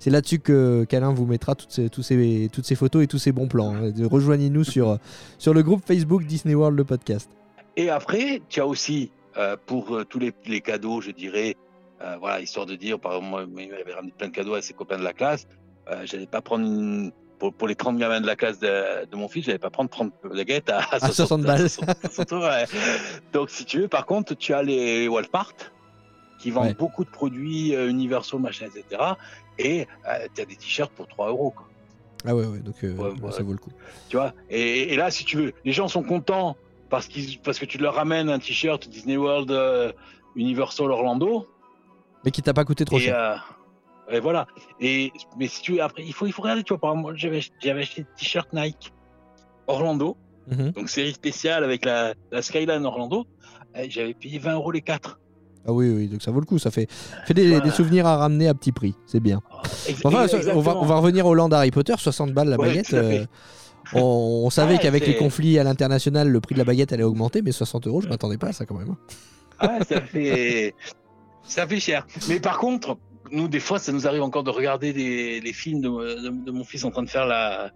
c'est 0.00 0.11
là-dessus 0.11 0.38
que 0.38 0.84
qu'Alain 0.84 1.12
vous 1.14 1.24
mettra 1.24 1.54
toutes 1.54 1.70
ces, 1.72 1.88
tous 1.88 2.02
ces, 2.02 2.50
toutes 2.52 2.66
ces 2.66 2.74
photos 2.74 3.02
et 3.04 3.06
tous 3.06 3.18
ces 3.18 3.32
bons 3.32 3.48
plans. 3.48 3.74
hein. 3.74 3.90
Rejoignez-nous 4.02 4.64
sur, 4.64 4.98
sur 5.38 5.54
le 5.54 5.62
groupe 5.62 5.82
Facebook 5.86 6.24
Disney 6.24 6.54
World, 6.54 6.76
le 6.76 6.84
podcast. 6.84 7.30
Et 7.76 7.88
après, 7.88 8.42
tu 8.50 8.61
as 8.61 8.66
aussi, 8.66 9.11
pour 9.66 9.98
tous 10.11 10.18
les, 10.18 10.32
les 10.46 10.61
cadeaux, 10.61 11.00
je 11.00 11.11
dirais, 11.12 11.54
euh, 12.03 12.16
voilà, 12.20 12.40
histoire 12.40 12.66
de 12.66 12.74
dire, 12.76 12.99
par 13.01 13.16
exemple, 13.16 13.46
moi, 13.46 13.62
il 13.62 13.72
avait 13.74 13.92
ramené 13.94 14.12
plein 14.16 14.28
de 14.28 14.32
cadeaux 14.32 14.55
à 14.55 14.62
ses 14.62 14.72
copains 14.74 14.99
de 14.99 15.05
la 15.05 15.12
classe. 15.12 15.46
Euh, 15.90 16.03
j'allais 16.05 16.26
pas 16.26 16.40
prendre 16.40 16.64
une- 16.64 17.12
pour, 17.38 17.53
pour 17.55 17.68
les 17.68 17.76
30 17.76 17.99
gamins 17.99 18.20
de 18.20 18.26
la 18.26 18.34
classe 18.36 18.59
de, 18.59 19.05
de 19.07 19.16
mon 19.16 19.28
fils, 19.28 19.44
j'allais 19.44 19.59
pas 19.59 19.70
prendre 19.70 19.88
30 19.90 20.12
baguettes 20.24 20.70
à, 20.70 20.80
À 20.90 20.99
60 21.01 21.42
balles. 21.42 21.70
60, 21.70 21.96
60 22.07 22.32
euros, 22.32 22.42
ouais. 22.44 22.64
Donc, 23.32 23.51
si 23.51 23.64
tu 23.64 23.80
veux, 23.80 23.88
par 23.88 24.07
contre, 24.07 24.34
tu 24.34 24.53
as 24.55 24.62
les 24.62 25.07
Walmart 25.09 25.53
qui 26.40 26.51
vendent 26.51 26.66
Ouais. 26.68 26.74
beaucoup 26.74 27.05
de 27.05 27.11
produits 27.11 27.74
euh, 27.74 27.88
universaux, 27.88 28.38
machin, 28.38 28.66
etc. 28.66 29.03
Et 29.59 29.86
tu 30.34 30.40
as 30.42 30.44
des 30.44 30.57
t-shirts 30.57 30.92
pour 30.92 31.07
3 31.09 31.28
euros. 31.28 31.51
quoi. 31.51 31.68
Ah 32.26 32.34
ouais, 32.34 32.46
ouais, 32.46 32.59
donc 32.59 32.74
euh, 32.84 32.92
Ouais, 32.94 33.32
ça 33.32 33.42
vaut 33.44 33.53
le 33.53 33.59
coup. 33.59 33.72
Tu 34.09 34.16
vois 34.16 34.32
et, 34.51 34.92
et 34.92 34.96
là, 34.96 35.11
si 35.11 35.24
tu 35.24 35.36
veux, 35.36 35.53
les 35.64 35.72
gens 35.72 35.86
sont 35.88 36.03
contents 36.03 36.57
parce, 36.90 37.07
qu'ils, 37.07 37.38
parce 37.40 37.59
que 37.61 37.64
tu 37.66 37.78
leur 37.78 37.94
ramènes 37.94 38.28
un 38.28 38.38
t-shirt 38.40 38.88
Disney 38.88 39.16
World 39.16 39.51
euh, 39.53 39.92
Universal 40.34 40.90
Orlando. 40.90 41.46
Mais 42.24 42.30
qui 42.30 42.42
t'a 42.42 42.54
pas 42.54 42.64
coûté 42.64 42.84
trop 42.84 42.98
Et, 42.98 43.02
cher. 43.02 43.44
euh, 44.10 44.16
et 44.16 44.20
voilà. 44.20 44.46
Et, 44.80 45.12
mais 45.38 45.46
si 45.48 45.62
tu 45.62 45.72
veux, 45.74 45.82
après, 45.82 46.02
il 46.04 46.12
faut, 46.12 46.26
il 46.26 46.32
faut 46.32 46.42
regarder, 46.42 46.62
tu 46.62 46.72
vois, 46.72 46.80
par 46.80 46.92
exemple, 46.92 47.14
j'avais, 47.16 47.40
j'avais 47.62 47.82
acheté 47.82 48.02
des 48.02 48.08
t-shirts 48.18 48.52
Nike 48.52 48.92
Orlando, 49.66 50.16
Mhm. 50.50 50.70
donc 50.72 50.88
série 50.88 51.12
spéciale 51.12 51.62
avec 51.62 51.84
la, 51.84 52.14
la 52.32 52.40
Skyline 52.42 52.86
Orlando. 52.86 53.26
J'avais 53.88 54.14
payé 54.14 54.38
20 54.38 54.54
euros 54.54 54.70
les 54.72 54.80
quatre. 54.80 55.20
Ah 55.66 55.72
oui, 55.72 55.90
oui, 55.90 56.08
donc 56.08 56.22
ça 56.22 56.30
vaut 56.30 56.40
le 56.40 56.46
coup. 56.46 56.58
Ça 56.58 56.70
fait, 56.70 56.86
fait 57.26 57.34
des, 57.34 57.48
Voilà. 57.48 57.64
des 57.64 57.70
souvenirs 57.70 58.06
à 58.06 58.16
ramener 58.16 58.48
à 58.48 58.54
petit 58.54 58.72
prix. 58.72 58.94
C'est 59.06 59.20
bien. 59.20 59.42
Ex- 59.86 60.00
Enfin, 60.04 60.26
on, 60.54 60.60
va, 60.60 60.76
on 60.78 60.86
va 60.86 60.96
revenir 60.96 61.26
au 61.26 61.34
land 61.34 61.50
Harry 61.50 61.70
Potter, 61.70 61.92
60 61.98 62.32
balles 62.32 62.48
la 62.48 62.56
Ouais, 62.56 62.68
baguette. 62.68 62.94
euh, 62.94 63.26
on, 63.92 64.42
on 64.46 64.50
savait 64.50 64.74
Ouais, 64.74 64.78
qu'avec 64.80 65.06
les 65.06 65.16
conflits 65.16 65.58
à 65.58 65.64
l'international, 65.64 66.28
le 66.30 66.40
prix 66.40 66.54
de 66.54 66.58
la 66.60 66.64
baguette 66.64 66.92
allait 66.94 67.02
augmenter, 67.02 67.42
mais 67.42 67.52
60 67.52 67.86
euros, 67.86 68.00
je 68.00 68.08
m'attendais 68.08 68.38
pas 68.38 68.48
à 68.48 68.52
ça 68.52 68.64
quand 68.64 68.76
même. 68.76 68.96
Ah 69.58 69.78
ça 69.86 70.00
fait, 70.00 70.74
ça 71.49 71.66
fait 71.66 71.80
cher. 71.80 72.07
Mais 72.28 72.38
par 72.40 72.59
contre, 72.59 72.96
nous, 73.32 73.49
des 73.49 73.61
fois, 73.61 73.78
ça 73.78 73.92
nous 73.92 74.07
arrive 74.07 74.22
encore 74.22 74.44
de 74.44 74.51
regarder 74.51 74.92
les, 74.92 75.40
les 75.40 75.53
films 75.53 75.80
de, 75.80 75.88
de- 75.88 76.44
de 76.44 76.51
mon 76.51 76.64
fils 76.64 76.84
en 76.84 76.90
train 76.90 77.03
de 77.03 77.11
faire 77.11 77.26
la. 77.26 77.72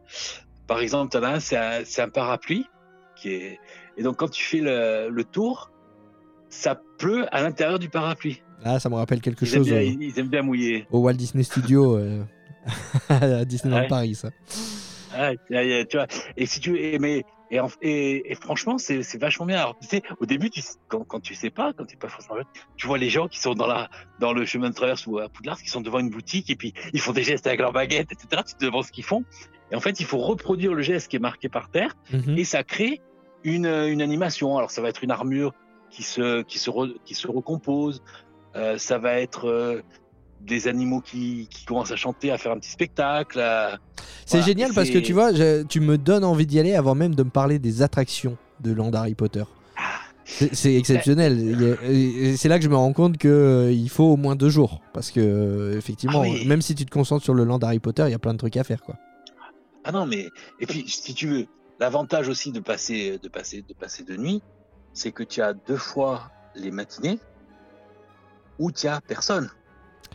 Par 0.67 0.81
exemple, 0.81 1.11
t'en 1.13 1.23
as 1.25 1.35
un, 1.37 1.41
c'est 1.85 2.01
un, 2.03 2.09
parapluie. 2.09 2.65
Qui 3.17 3.31
est... 3.31 3.59
Et 3.99 4.03
donc, 4.03 4.17
quand 4.17 4.29
tu 4.31 4.43
fais 4.43 4.59
le, 4.61 5.09
le 5.11 5.25
tour, 5.25 5.71
ça 6.49 6.81
pleut 6.99 7.27
à 7.35 7.43
l'intérieur 7.43 7.79
du 7.79 7.89
parapluie. 7.89 8.43
Là, 8.65 8.79
ça 8.79 8.89
me 8.89 8.95
rappelle 8.95 9.21
quelque 9.21 9.45
Ils 9.45 9.49
aiment, 9.55 9.59
chose 9.65 9.69
bien, 9.69 9.79
au, 9.79 9.83
ils- 10.01 10.19
aiment 10.19 10.29
bien 10.29 10.43
mouiller. 10.43 10.87
au 10.91 11.01
Walt 11.01 11.15
Disney 11.15 11.43
Studio 11.43 11.97
euh, 11.99 12.23
à 13.09 13.45
Disneyland 13.45 13.81
Ouais. 13.81 13.89
Paris, 13.89 14.15
ça. 14.15 14.31
Ouais, 15.19 15.37
tu 15.87 15.97
vois. 15.97 16.07
Et 16.37 16.47
si 16.47 16.61
tu 16.61 16.99
mais 16.99 17.25
et, 17.53 17.61
en- 17.61 17.69
et, 17.83 18.33
et 18.33 18.35
franchement, 18.35 18.79
c'est 18.79 19.17
vachement 19.19 19.47
bien. 19.47 19.59
Alors, 19.59 19.79
tu 19.81 19.87
sais, 19.87 20.03
au 20.19 20.27
début, 20.27 20.51
tu, 20.51 20.61
quand, 20.89 21.05
quand 21.05 21.21
tu 21.21 21.35
sais 21.35 21.51
pas, 21.51 21.73
quand 21.73 21.85
tu 21.85 21.97
pas 21.97 22.09
forcément, 22.09 22.41
tu 22.77 22.87
vois 22.89 22.99
les 22.99 23.11
gens 23.11 23.29
qui 23.29 23.39
sont 23.39 23.55
dans 23.55 23.67
la 23.69 23.89
dans 24.19 24.33
le 24.33 24.45
chemin 24.45 24.71
de 24.71 24.75
traverse 24.75 25.07
ou 25.07 25.19
à 25.21 25.29
Poudlard, 25.29 25.61
qui 25.63 25.69
sont 25.69 25.81
devant 25.83 26.01
une 26.01 26.11
boutique 26.11 26.51
et 26.51 26.57
puis 26.57 26.73
ils 26.93 27.01
font 27.01 27.13
des 27.13 27.23
gestes 27.23 27.47
avec 27.47 27.61
leur 27.61 27.73
baguette, 27.73 28.11
etc. 28.11 28.43
Tu 28.47 28.55
te 28.57 28.65
demandes 28.65 28.85
ce 28.85 28.91
qu'ils 28.91 29.05
font. 29.05 29.23
Et 29.71 29.77
en 29.77 29.81
fait, 29.81 30.01
il 30.01 30.07
faut 30.07 30.19
reproduire 30.19 30.75
le 30.75 30.83
geste 30.83 31.09
qui 31.09 31.17
est 31.17 31.21
marqué 31.31 31.49
par 31.49 31.71
terre 31.71 31.95
Mhm. 32.13 32.37
et 32.39 32.45
ça 32.45 32.65
crée 32.65 33.01
une, 33.45 33.67
une 33.67 34.03
animation. 34.03 34.57
Alors, 34.59 34.71
ça 34.71 34.83
va 34.83 34.89
être 34.89 35.05
une 35.05 35.11
armure 35.11 35.53
qui 35.91 36.03
se 36.03 36.43
qui 36.43 36.59
se 36.59 36.71
re- 36.71 36.97
qui 37.05 37.15
se 37.15 37.29
recompose. 37.29 38.03
Euh, 38.57 38.77
ça 38.79 38.99
va 38.99 39.21
être 39.21 39.47
euh, 39.49 39.83
des 40.47 40.69
animaux 40.69 41.01
qui, 41.01 41.47
qui 41.51 41.65
commencent 41.65 41.93
à 41.93 41.97
chanter, 41.97 42.31
à 42.31 42.39
faire 42.39 42.53
un 42.53 42.59
petit 42.59 42.71
spectacle. 42.71 43.41
à- 43.41 43.79
C'est 44.27 44.39
Voilà, 44.39 44.47
génial 44.47 44.73
parce 44.75 44.91
que 44.91 44.99
tu 44.99 45.13
vois, 45.13 45.33
je- 45.33 45.63
tu 45.65 45.81
me 45.81 45.99
donnes 45.99 46.25
envie 46.25 46.47
d'y 46.47 46.59
aller 46.59 46.75
avant 46.75 46.95
même 46.95 47.15
de 47.15 47.23
me 47.23 47.31
parler 47.31 47.59
des 47.59 47.83
attractions 47.83 48.37
de 48.61 48.73
land 48.73 48.93
Harry 48.93 49.15
Potter. 49.15 49.45
C'est 50.25 50.55
c'est 50.55 50.77
exceptionnel. 50.77 51.77
Et 51.85 52.37
C'est 52.37 52.49
là 52.49 52.59
que 52.59 52.65
je 52.65 52.69
me 52.71 52.77
rends 52.77 52.93
compte 52.93 53.19
que 53.19 53.29
euh, 53.29 53.87
faut 53.89 54.05
au 54.05 54.17
moins 54.17 54.37
deux 54.37 54.49
jours 54.51 54.81
parce 54.95 55.11
que 55.11 55.21
euh, 55.21 55.77
effectivement, 55.77 56.23
Ah 56.25 56.29
oui. 56.31 56.47
même 56.47 56.63
si 56.63 56.75
tu 56.75 56.85
te 56.87 56.91
concentres 56.91 57.25
sur 57.25 57.35
le 57.35 57.45
land 57.45 57.59
Harry 57.59 57.81
Potter, 57.81 58.05
il 58.07 58.11
y 58.13 58.15
a 58.15 58.19
plein 58.21 58.33
de 58.33 58.39
trucs 58.39 58.57
à 58.57 58.65
faire 58.65 58.83
quoi. 58.83 58.97
Ah 59.85 59.91
non, 59.93 60.07
mais 60.07 60.29
et 60.61 60.67
puis 60.67 60.85
si 60.89 61.13
tu 61.15 61.27
veux, 61.27 61.47
l'avantage 61.81 62.29
aussi 62.29 62.53
de 62.53 62.61
passer 62.61 63.19
de 63.21 63.29
passer 63.29 63.63
de 63.69 63.75
passer 63.75 64.05
de 64.05 64.17
nuit, 64.17 64.43
c'est 64.95 65.11
que 65.11 65.25
tu 65.25 65.43
as 65.43 65.55
deux 65.55 65.77
fois 65.77 66.31
les 66.55 66.71
matinées 66.71 67.19
où 68.59 68.71
tu 68.71 68.87
as 68.87 69.01
personne. 69.01 69.51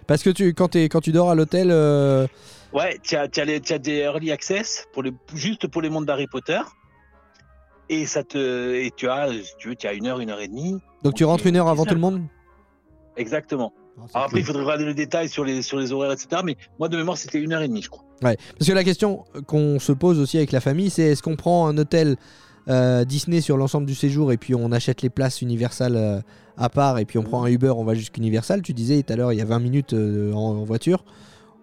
Parce 0.06 0.24
que 0.24 0.30
tu, 0.30 0.54
quand, 0.54 0.70
t'es- 0.70 0.90
quand 0.90 1.02
tu 1.02 1.12
dors 1.12 1.30
à 1.30 1.36
l'hôtel, 1.36 1.70
euh, 1.72 2.28
Ouais, 2.74 2.98
tu 3.02 3.16
as, 3.16 3.22
as, 3.24 3.72
as 3.74 3.78
des 3.80 4.00
early 4.00 4.32
access 4.32 4.86
pour 4.94 5.02
les, 5.04 5.14
juste 5.34 5.68
pour 5.68 5.82
les 5.82 5.90
mondes 5.90 6.06
d'Harry 6.06 6.28
Potter. 6.28 6.60
Et 7.90 8.06
ça 8.06 8.24
te 8.24 8.74
et 8.74 8.92
tu 8.96 9.08
as 9.08 9.32
si 9.32 9.54
tu 9.58 9.70
veux 9.70 9.76
tu 9.76 9.88
as 9.88 9.94
une 9.94 10.08
heure 10.08 10.20
une 10.20 10.30
heure 10.30 10.42
et 10.42 10.50
demie. 10.50 10.78
donc 11.04 11.14
tu 11.14 11.24
rentres 11.24 11.48
une 11.48 11.56
heure 11.56 11.70
avant 11.70 11.86
tout 11.86 11.94
le 11.94 12.02
monde? 12.02 12.22
Exactement. 13.16 13.72
Ah, 13.98 14.02
Alors 14.14 14.26
après 14.28 14.40
il 14.42 14.46
faudrait 14.46 14.64
regarder 14.64 14.86
les 14.86 14.94
détails 14.94 15.30
sur 15.30 15.46
les 15.46 15.62
sur 15.62 15.78
les 15.80 15.94
horaires 15.94 16.12
etc. 16.12 16.42
Mais 16.44 16.58
moi 16.80 16.90
de 16.90 16.98
mémoire 16.98 17.18
c'était 17.18 17.40
une 17.40 17.54
heure 17.54 17.62
et 17.62 17.68
demie 17.70 17.82
je 17.82 17.90
crois. 17.90 18.04
Ouais. 18.22 18.36
Parce 18.60 18.68
que 18.70 18.74
la 18.76 18.84
question 18.84 19.24
qu'on 19.48 19.80
se 19.80 19.94
pose 19.94 20.20
aussi 20.20 20.36
avec 20.38 20.52
la 20.52 20.60
famille, 20.60 20.90
c'est 20.90 21.04
est-ce 21.04 21.24
qu'on 21.24 21.38
prend 21.38 21.68
un 21.68 21.78
hôtel 21.78 22.18
euh, 22.70 23.06
Disney 23.06 23.42
sur 23.42 23.58
l'ensemble 23.58 23.86
du 23.86 23.96
séjour 23.96 24.32
et 24.32 24.38
puis 24.38 24.54
on 24.56 24.72
achète 24.72 25.02
les 25.02 25.10
places 25.10 25.42
Universal 25.42 25.96
euh, 25.96 26.20
à 26.58 26.70
part 26.70 26.98
et 27.00 27.06
puis 27.06 27.18
on 27.18 27.24
prend 27.24 27.44
un 27.44 27.48
Uber, 27.48 27.70
on 27.76 27.84
va 27.84 27.94
jusqu'Universal. 27.94 28.62
Tu 28.62 28.74
disais 28.74 29.02
tout 29.04 29.14
à 29.14 29.16
l'heure, 29.16 29.32
il 29.34 29.38
y 29.40 29.42
a 29.42 29.46
20 29.46 29.60
minutes 29.60 29.94
euh, 29.94 30.34
en, 30.34 30.56
en 30.58 30.64
voiture. 30.64 31.06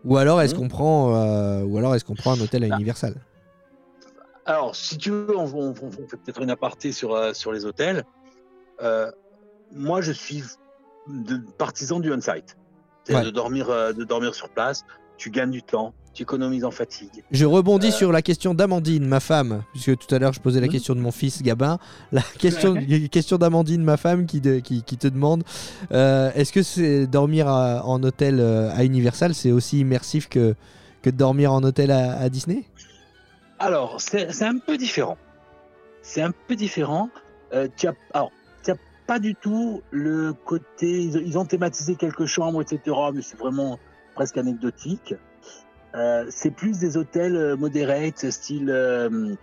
Ou 0.04 0.16
alors 0.18 0.40
est-ce 0.42 0.54
Mhm. 0.54 0.60
qu'on 0.60 0.68
prend, 0.68 1.62
ou 1.62 1.78
alors 1.78 1.94
est-ce 1.94 2.04
qu'on 2.04 2.14
prend 2.14 2.32
un 2.36 2.40
hôtel 2.40 2.62
à 2.64 2.68
Ah. 2.72 2.76
Universal? 2.76 3.14
Alors, 4.46 4.76
si 4.76 4.98
tu 4.98 5.10
veux, 5.10 5.36
on, 5.36 5.46
on- 5.54 5.70
on 5.82 5.90
fait 5.90 6.16
peut-être 6.18 6.42
une 6.42 6.50
aparté 6.50 6.92
sur, 6.92 7.34
sur 7.34 7.52
les 7.52 7.64
hôtels. 7.64 8.04
Moi, 9.72 10.00
je 10.02 10.12
suis 10.12 10.42
de, 11.08 11.38
partisan 11.58 12.00
du 12.00 12.12
on-site. 12.12 12.56
C'est-à-dire 13.04 13.24
Ouais. 13.26 13.30
de, 13.30 13.34
dormir, 13.34 13.66
de 13.94 14.04
dormir 14.04 14.34
sur 14.34 14.48
place. 14.50 14.84
Tu 15.16 15.30
gagnes 15.30 15.50
du 15.52 15.62
temps, 15.62 15.94
tu 16.12 16.22
économises 16.24 16.64
en 16.64 16.70
fatigue. 16.72 17.22
Je 17.30 17.44
rebondis 17.46 17.88
Euh. 17.88 17.92
sur 17.92 18.10
la 18.12 18.20
question 18.20 18.52
d'Amandine, 18.54 19.06
ma 19.06 19.20
femme, 19.20 19.62
puisque 19.72 19.96
tout 19.96 20.12
à 20.14 20.18
l'heure 20.18 20.32
je 20.32 20.40
posais 20.40 20.60
la 20.60 20.68
question 20.68 20.94
de 20.94 21.00
mon 21.00 21.12
fils 21.12 21.42
Gabin. 21.42 21.78
La 22.12 22.22
question, 22.38 22.74
question 23.10 23.38
d'Amandine, 23.38 23.82
ma 23.84 23.96
femme, 23.96 24.26
qui, 24.26 24.40
de- 24.40 24.58
qui, 24.58 24.82
qui 24.82 24.96
te 24.96 25.06
demande 25.06 25.44
euh, 25.92 26.30
est-ce 26.34 26.52
que 26.52 26.62
c'est 26.62 27.06
dormir 27.06 27.46
à- 27.48 27.86
en 27.86 28.02
hôtel 28.02 28.40
euh, 28.40 28.70
à 28.74 28.84
Universal, 28.84 29.34
c'est 29.34 29.52
aussi 29.52 29.80
immersif 29.80 30.28
que, 30.28 30.54
que 31.02 31.10
de 31.10 31.16
dormir 31.16 31.52
en 31.52 31.62
hôtel 31.62 31.90
à, 31.92 32.18
à 32.18 32.28
Disney? 32.28 32.64
Alors, 33.60 34.00
c'est 34.00 34.32
c'est 34.32 34.44
un 34.46 34.58
peu 34.58 34.76
différent. 34.76 35.16
C'est 36.02 36.22
un 36.22 36.32
peu 36.48 36.56
différent. 36.56 37.08
Euh, 37.54 37.68
tu 37.76 37.86
as, 37.86 37.94
alors, 38.12 38.30
tu 38.64 38.72
as 38.72 38.76
pas 39.06 39.18
du 39.20 39.34
tout 39.36 39.80
le 39.90 40.32
côté. 40.32 41.02
Ils, 41.02 41.16
ils 41.24 41.38
ont 41.38 41.44
thématisé 41.44 41.94
quelques 41.94 42.26
chambres, 42.26 42.60
etc. 42.62 42.80
Mais 43.14 43.22
c'est 43.22 43.38
vraiment 43.38 43.78
presque 44.14 44.38
anecdotique. 44.38 45.14
Euh, 45.94 46.26
c'est 46.28 46.50
plus 46.50 46.78
des 46.78 46.96
hôtels 46.96 47.36
euh, 47.36 47.56
moderate, 47.56 48.30
style 48.30 48.68
euh, 48.68 49.34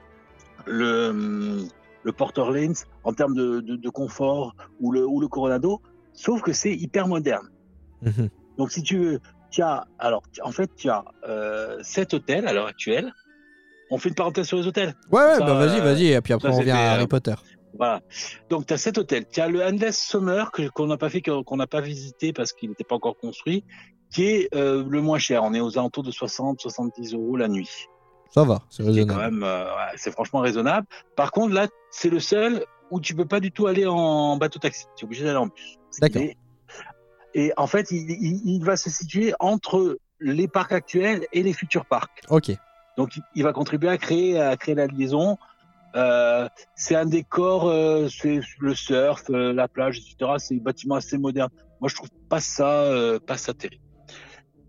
le, 0.65 1.65
le 2.03 2.11
Port 2.11 2.33
Orleans, 2.37 2.73
en 3.03 3.13
termes 3.13 3.35
de, 3.35 3.61
de, 3.61 3.75
de 3.77 3.89
confort, 3.89 4.55
ou 4.79 4.91
le, 4.91 5.05
ou 5.05 5.21
le 5.21 5.27
Coronado. 5.27 5.81
Sauf 6.13 6.41
que 6.41 6.51
c'est 6.51 6.75
hyper 6.75 7.07
moderne. 7.07 7.47
Mhm. 8.01 8.29
Donc, 8.57 8.71
si 8.71 8.83
tu 8.83 8.97
veux, 8.97 9.19
tu 9.49 9.61
as, 9.61 9.85
alors, 9.97 10.23
en 10.43 10.51
fait, 10.51 10.69
tu 10.75 10.89
as 10.89 11.05
sept 11.81 12.13
hôtels 12.13 12.47
à 12.47 12.53
l'heure 12.53 12.67
actuelle. 12.67 13.13
On 13.89 13.97
fait 13.97 14.09
une 14.09 14.15
parenthèse 14.15 14.47
sur 14.47 14.57
les 14.57 14.67
hôtels. 14.67 14.95
Ouais, 15.11 15.39
bah 15.39 15.53
vas-y, 15.53 15.81
vas-y, 15.81 16.07
et 16.07 16.21
puis 16.21 16.33
après 16.33 16.49
ça, 16.49 16.55
on 16.55 16.59
revient 16.59 16.71
à 16.71 16.93
Harry 16.93 17.07
Potter. 17.07 17.35
Voilà. 17.77 18.01
Donc, 18.49 18.65
tu 18.65 18.73
as 18.73 18.77
sept 18.77 18.97
hôtels. 18.97 19.25
Tu 19.31 19.39
as 19.39 19.47
le 19.47 19.63
Endless 19.63 19.97
Summer 19.97 20.51
qu'on 20.51 20.87
n'a 20.87 20.97
pas 20.97 21.09
fait, 21.09 21.21
qu'on 21.21 21.57
n'a 21.57 21.67
pas 21.67 21.81
visité 21.81 22.33
parce 22.33 22.51
qu'il 22.51 22.69
n'était 22.69 22.83
pas 22.83 22.95
encore 22.95 23.17
construit, 23.17 23.63
qui 24.11 24.25
est 24.25 24.49
euh, 24.55 24.83
le 24.87 25.01
moins 25.01 25.19
cher. 25.19 25.43
On 25.43 25.53
est 25.53 25.59
aux 25.61 25.77
alentours 25.77 26.03
de 26.03 26.11
60-70 26.11 27.15
euros 27.15 27.37
la 27.37 27.47
nuit. 27.47 27.69
Ça 28.33 28.43
va, 28.43 28.61
c'est 28.69 28.83
raisonnable. 28.83 29.41
euh, 29.43 29.65
c'est 29.97 30.11
franchement 30.11 30.39
raisonnable. 30.39 30.87
Par 31.15 31.31
contre, 31.31 31.53
là, 31.53 31.67
c'est 31.91 32.09
le 32.09 32.19
seul 32.19 32.65
où 32.89 32.99
tu 33.01 33.15
peux 33.15 33.25
pas 33.25 33.39
du 33.39 33.51
tout 33.51 33.67
aller 33.67 33.85
en 33.85 34.37
bateau 34.37 34.59
taxi. 34.59 34.85
Tu 34.95 35.03
es 35.03 35.05
obligé 35.05 35.23
d'aller 35.23 35.37
en 35.37 35.47
bus. 35.47 35.77
D'accord. 35.99 36.21
Et, 36.21 36.37
et 37.33 37.53
en 37.57 37.67
fait, 37.67 37.91
il, 37.91 38.09
il- 38.11 38.41
il 38.45 38.63
va 38.63 38.75
se 38.77 38.89
situer 38.89 39.33
entre 39.39 39.97
les 40.19 40.47
parcs 40.47 40.71
actuels 40.73 41.25
et 41.33 41.43
les 41.43 41.53
futurs 41.53 41.85
parcs. 41.85 42.21
Ok. 42.29 42.51
Donc, 42.97 43.11
il- 43.35 43.43
va 43.43 43.53
contribuer 43.53 43.89
à 43.89 43.97
créer, 43.97 44.39
à 44.39 44.55
créer 44.57 44.75
la 44.75 44.87
liaison. 44.87 45.37
Euh, 45.95 46.47
c'est 46.75 46.95
un 46.95 47.05
décor, 47.05 47.67
euh, 47.67 48.07
c'est 48.09 48.39
le 48.59 48.75
surf, 48.75 49.23
euh, 49.29 49.51
la 49.53 49.67
plage, 49.67 49.97
etc. 49.99 50.31
C'est 50.37 50.55
un 50.55 50.59
bâtiment 50.59 50.95
assez 50.95 51.17
moderne. 51.17 51.49
Moi, 51.81 51.89
je 51.89 51.95
trouve 51.95 52.09
pas 52.29 52.39
ça, 52.39 52.89
pas 53.25 53.37
ça 53.37 53.53
terrible. 53.53 53.80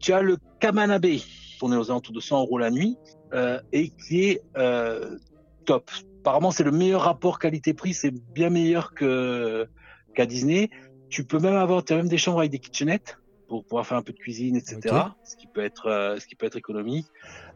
Tu 0.03 0.13
as 0.13 0.21
le 0.21 0.37
Kamana 0.61 0.99
Bay, 0.99 1.23
on 1.63 1.73
est 1.73 1.77
aux 1.77 1.91
alentours 1.91 2.15
de 2.15 2.21
100 2.21 2.41
euros 2.41 2.59
la 2.59 2.71
nuit, 2.71 2.99
euh, 3.33 3.59
et 3.73 3.91
qui 4.07 4.25
est 4.25 4.43
euh, 4.57 5.17
top. 5.65 5.91
Apparemment, 6.25 6.51
c'est 6.51 6.65
le 6.65 6.71
meilleur 6.73 7.03
rapport 7.03 7.39
qualité-prix. 7.39 7.95
C'est 7.95 8.11
bien 8.11 8.51
meilleur 8.51 8.95
que 8.95 9.67
qu'à 10.15 10.27
Disney. 10.27 10.71
Tu 11.09 11.25
peux 11.25 11.39
même 11.39 11.57
avoir, 11.57 11.85
tu 11.85 11.93
as 11.93 11.97
même 11.97 12.09
des 12.09 12.19
chambres 12.19 12.41
avec 12.41 12.51
des 12.51 12.59
kitchenettes 12.59 13.17
pour 13.47 13.65
pouvoir 13.65 13.87
faire 13.87 13.97
un 13.99 14.03
peu 14.03 14.13
de 14.13 14.19
cuisine, 14.19 14.57
etc. 14.57 14.81
Ce 15.25 15.37
qui 15.37 15.47
peut 15.47 15.63
être, 15.63 15.87
euh, 15.87 16.19
ce 16.19 16.27
qui 16.27 16.35
peut 16.37 16.47
être 16.47 16.57
économique. 16.57 17.07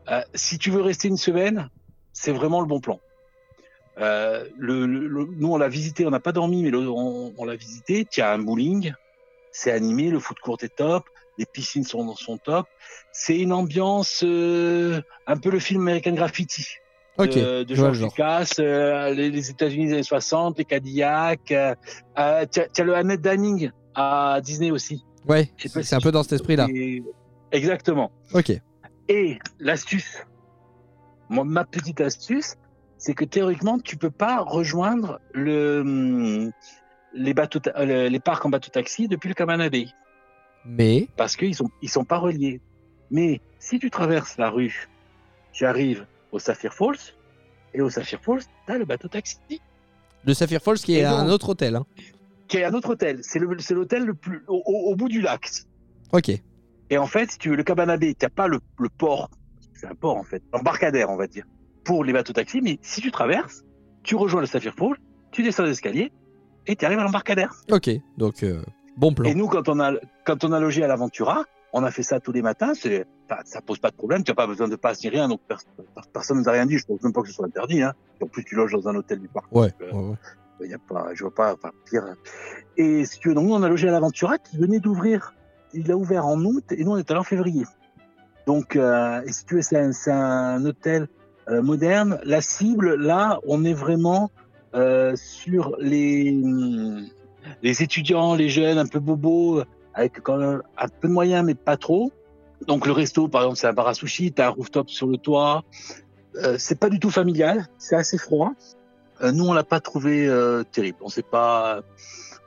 Euh, 0.09 0.23
si 0.35 0.59
tu 0.59 0.71
veux 0.71 0.83
rester 0.83 1.09
une 1.09 1.17
semaine, 1.17 1.69
c'est 2.13 2.33
vraiment 2.33 2.61
le 2.61 2.67
bon 2.67 2.81
plan. 2.81 3.01
Euh, 3.99 4.47
le, 4.57 4.87
le- 4.87 5.09
le- 5.09 5.27
nous, 5.37 5.53
on 5.53 5.57
l'a 5.57 5.69
visité, 5.69 6.07
on 6.07 6.11
n'a 6.11 6.21
pas 6.21 6.33
dormi, 6.33 6.63
mais 6.63 6.75
on 6.77 7.45
l'a 7.45 7.57
visité. 7.57 8.05
Tu 8.05 8.21
as 8.21 8.33
un 8.33 8.39
bowling, 8.39 8.93
c'est 9.53 9.73
animé, 9.73 10.11
le 10.11 10.21
foot 10.21 10.39
court 10.39 10.59
est 10.63 10.75
top, 10.77 11.05
les 11.39 11.47
piscines 11.47 11.85
sont, 11.85 12.15
sont 12.17 12.39
top. 12.39 12.67
C'est 13.13 13.39
une 13.39 13.53
ambiance 13.53 14.23
euh, 14.25 15.01
un 15.27 15.37
peu 15.37 15.51
le 15.51 15.59
film 15.59 15.83
American 15.83 16.13
Graffiti 16.13 16.67
de, 17.25 17.75
George. 17.75 18.03
Lucas, 18.03 18.53
euh, 18.59 19.15
les, 19.15 19.31
les 19.31 19.51
États-Unis 19.51 19.87
des 19.87 19.93
années 19.95 20.03
60, 20.03 20.59
les 20.59 20.65
Cadillacs. 20.65 21.53
Euh, 21.53 21.75
euh, 22.19 22.45
tu 22.51 22.61
as, 22.61 22.85
le 22.85 22.95
Annette 22.95 23.23
Danning 23.23 23.71
à 23.95 24.41
Disney 24.43 24.71
aussi. 24.71 25.05
Ouais, 25.27 25.51
c'est 25.57 25.83
si 25.83 25.95
un 25.95 26.01
peu 26.01 26.13
dans 26.13 26.23
cet 26.23 26.35
esprit-là. 26.35 26.69
Exactement. 27.53 28.13
Ok. 28.33 28.53
Et 29.09 29.39
l'astuce, 29.61 30.25
ma 31.31 31.65
petite 31.65 32.01
astuce, 32.01 32.57
c'est 32.99 33.15
que 33.15 33.25
théoriquement, 33.25 33.79
tu 33.79 33.97
peux 33.97 34.11
pas 34.11 34.41
rejoindre 34.41 35.21
le, 35.33 35.81
hum, 35.81 36.53
les, 37.13 37.35
bateaux, 37.35 37.61
ta- 37.61 37.85
les 37.85 38.21
parcs 38.21 38.45
en 38.45 38.51
bateau 38.51 38.71
taxi 38.71 39.09
depuis 39.09 39.29
le 39.29 39.35
Kamana 39.35 39.69
Bay 39.69 39.87
Mais. 40.67 41.09
parce 41.17 41.37
qu'ils 41.37 41.55
sont, 41.55 41.71
ils 41.83 41.89
sont 41.91 42.05
pas 42.05 42.19
reliés. 42.19 42.61
Mais 43.11 43.41
si 43.59 43.79
tu 43.79 43.91
traverses 43.91 44.37
la 44.39 44.51
rue, 44.51 44.89
tu 45.53 45.65
arrives 45.65 46.07
au 46.33 46.39
Sapphire 46.39 46.75
Falls, 46.75 46.97
et 47.75 47.81
au 47.81 47.91
Sapphire 47.91 48.21
Falls, 48.23 48.43
tu 48.67 48.73
as 48.73 48.79
le 48.79 48.85
bateau 48.85 49.09
taxi, 49.09 49.39
Le 50.25 50.35
Sapphire 50.35 50.61
Falls 50.61 50.79
qui 50.79 50.97
est 50.99 51.05
donc- 51.05 51.13
un 51.21 51.29
autre 51.29 51.51
hôtel. 51.51 51.77
Hein. 51.77 51.87
qui 52.49 52.57
est 52.59 52.65
un 52.65 52.75
autre 52.75 52.91
hôtel. 52.91 53.19
C'est 53.23 53.39
l'hôtel 53.39 54.05
le 54.05 54.15
plus 54.15 54.43
au, 54.49 54.63
au- 54.65 54.91
au 54.91 54.97
bout 54.97 55.09
du 55.09 55.21
lac. 55.21 55.49
Ok. 56.13 56.31
Et 56.91 56.99
en 56.99 57.07
fait, 57.07 57.31
si 57.33 57.39
tu 57.39 57.51
veux 57.51 57.57
le 57.57 57.63
Cabana 57.65 57.97
Bay, 57.97 58.15
t'as 58.19 58.29
pas 58.29 58.47
le, 58.49 58.61
le 58.79 58.89
port. 58.89 59.31
C'est 59.75 59.87
un 59.87 59.95
port 59.95 60.17
en 60.17 60.23
fait, 60.25 60.43
embarcadère 60.53 61.11
on 61.11 61.17
va 61.17 61.27
dire, 61.27 61.45
pour 61.85 62.03
les 62.05 62.13
bateaux 62.13 62.33
taxis. 62.33 62.61
Mais 62.63 62.79
si 62.83 63.01
tu 63.01 63.11
traverses, 63.11 63.65
tu 64.05 64.15
rejoins 64.17 64.41
le 64.41 64.47
Sapphire 64.47 64.75
Falls, 64.75 64.97
tu 65.33 65.43
descends 65.43 65.65
l'escalier 65.65 66.13
et 66.67 66.77
tu 66.77 66.85
arrives 66.85 66.99
à 67.01 67.05
l'embarcadère. 67.05 67.53
Ok. 67.71 67.91
Donc, 68.17 68.43
euh, 68.43 68.63
bon 68.97 69.13
plan. 69.13 69.29
Et 69.29 69.35
nous, 69.35 69.49
quand 69.49 69.69
on 69.69 69.81
a 69.81 69.93
quand 70.25 70.45
on 70.45 70.53
a 70.53 70.61
logé 70.61 70.83
à 70.85 70.87
l'Aventura, 70.89 71.45
on 71.73 71.83
a 71.85 71.91
fait 71.91 72.03
ça 72.03 72.21
tous 72.21 72.33
les 72.33 72.43
matins. 72.43 72.73
Ça 73.45 73.61
pose 73.61 73.79
pas 73.79 73.91
de 73.91 73.97
problème. 73.97 74.23
Tu 74.25 74.31
n'as 74.31 74.35
pas 74.37 74.47
besoin 74.47 74.69
de 74.69 74.77
passe 74.77 75.03
ni 75.03 75.11
rien. 75.11 75.29
Donc 75.29 75.41
pers- 75.47 75.61
pers- 75.95 76.07
personne 76.13 76.39
nous 76.39 76.49
a 76.49 76.53
rien 76.53 76.67
dit. 76.67 76.79
Je 76.79 76.87
pense 76.87 77.03
même 77.03 77.13
pas 77.13 77.23
que 77.23 77.29
ce 77.29 77.35
soit 77.35 77.47
interdit. 77.47 77.83
Hein. 77.83 77.93
En 78.23 78.27
plus, 78.27 78.45
tu 78.45 78.55
loges 78.55 78.73
dans 78.73 78.89
un 78.89 78.95
hôtel 78.95 79.19
du 79.21 79.29
parc. 79.29 79.47
Ouais. 79.53 79.73
Euh, 79.83 79.93
ouais, 79.93 80.09
ouais. 80.11 80.17
il 80.67 80.71
y 80.71 80.75
a 80.75 80.79
pas, 80.79 81.09
je 81.13 81.23
vois 81.23 81.35
pas, 81.35 81.53
enfin, 81.53 81.71
pire. 81.91 82.05
Et 82.77 83.05
si 83.05 83.19
tu 83.19 83.29
veux, 83.29 83.35
donc 83.35 83.47
nous, 83.47 83.55
on 83.55 83.63
a 83.63 83.69
logé 83.69 83.89
à 83.89 83.93
l'Aventura 83.93 84.39
qui 84.39 84.57
venait 84.57 84.79
d'ouvrir. 84.81 85.35
Il 85.75 85.91
a 85.91 85.97
ouvert 85.97 86.25
en 86.27 86.43
août 86.45 86.65
et 86.71 86.85
nous, 86.85 86.93
on 86.93 86.97
est 86.97 87.11
allé 87.11 87.21
en 87.21 87.25
février. 87.25 87.65
Donc, 88.47 88.77
euh, 88.77 89.21
et 89.27 89.33
si 89.33 89.45
tu 89.45 89.57
veux, 89.57 89.63
c'est 89.63 89.77
un, 89.77 89.91
un 90.11 90.65
hôtel 90.65 91.09
euh, 91.49 91.61
moderne. 91.61 92.19
La 92.25 92.41
cible, 92.41 92.95
là, 92.95 93.41
on 93.47 93.65
est 93.65 93.75
vraiment 93.75 94.31
euh, 94.75 95.15
sur 95.17 95.77
les, 95.79 96.31
hum, 96.43 97.05
les 97.63 97.83
étudiants, 97.83 98.35
les 98.35 98.49
jeunes, 98.49 98.79
un 98.79 98.87
peu 98.87 99.01
bobos, 99.01 99.63
avec 99.95 100.21
quand 100.23 100.37
même 100.37 100.63
un 100.79 100.89
peu 100.89 101.09
de 101.09 101.13
moyens, 101.13 101.45
mais 101.45 101.55
pas 101.55 101.77
trop. 101.77 102.13
Donc, 102.67 102.87
le 102.87 102.93
resto, 102.93 103.29
par 103.29 103.43
exemple, 103.43 103.59
c'est 103.59 103.67
un 103.67 103.73
bar 103.73 103.89
à 103.89 103.95
sushi, 103.95 104.33
t'as 104.33 104.47
un 104.47 104.51
rooftop 104.51 104.89
sur 104.89 105.07
le 105.07 105.17
toit. 105.17 105.65
Euh, 106.37 106.57
c'est 106.59 106.79
pas 106.79 106.91
du 106.91 107.01
tout 107.01 107.11
familial, 107.11 107.67
c'est 107.79 107.97
assez 107.97 108.19
froid. 108.19 108.53
Euh, 109.23 109.33
nous, 109.33 109.47
on 109.47 109.53
l'a 109.53 109.65
pas 109.65 109.81
trouvé 109.81 110.27
euh, 110.27 110.63
terrible. 110.65 110.99
On 111.01 111.09
sait 111.09 111.23
pas. 111.23 111.81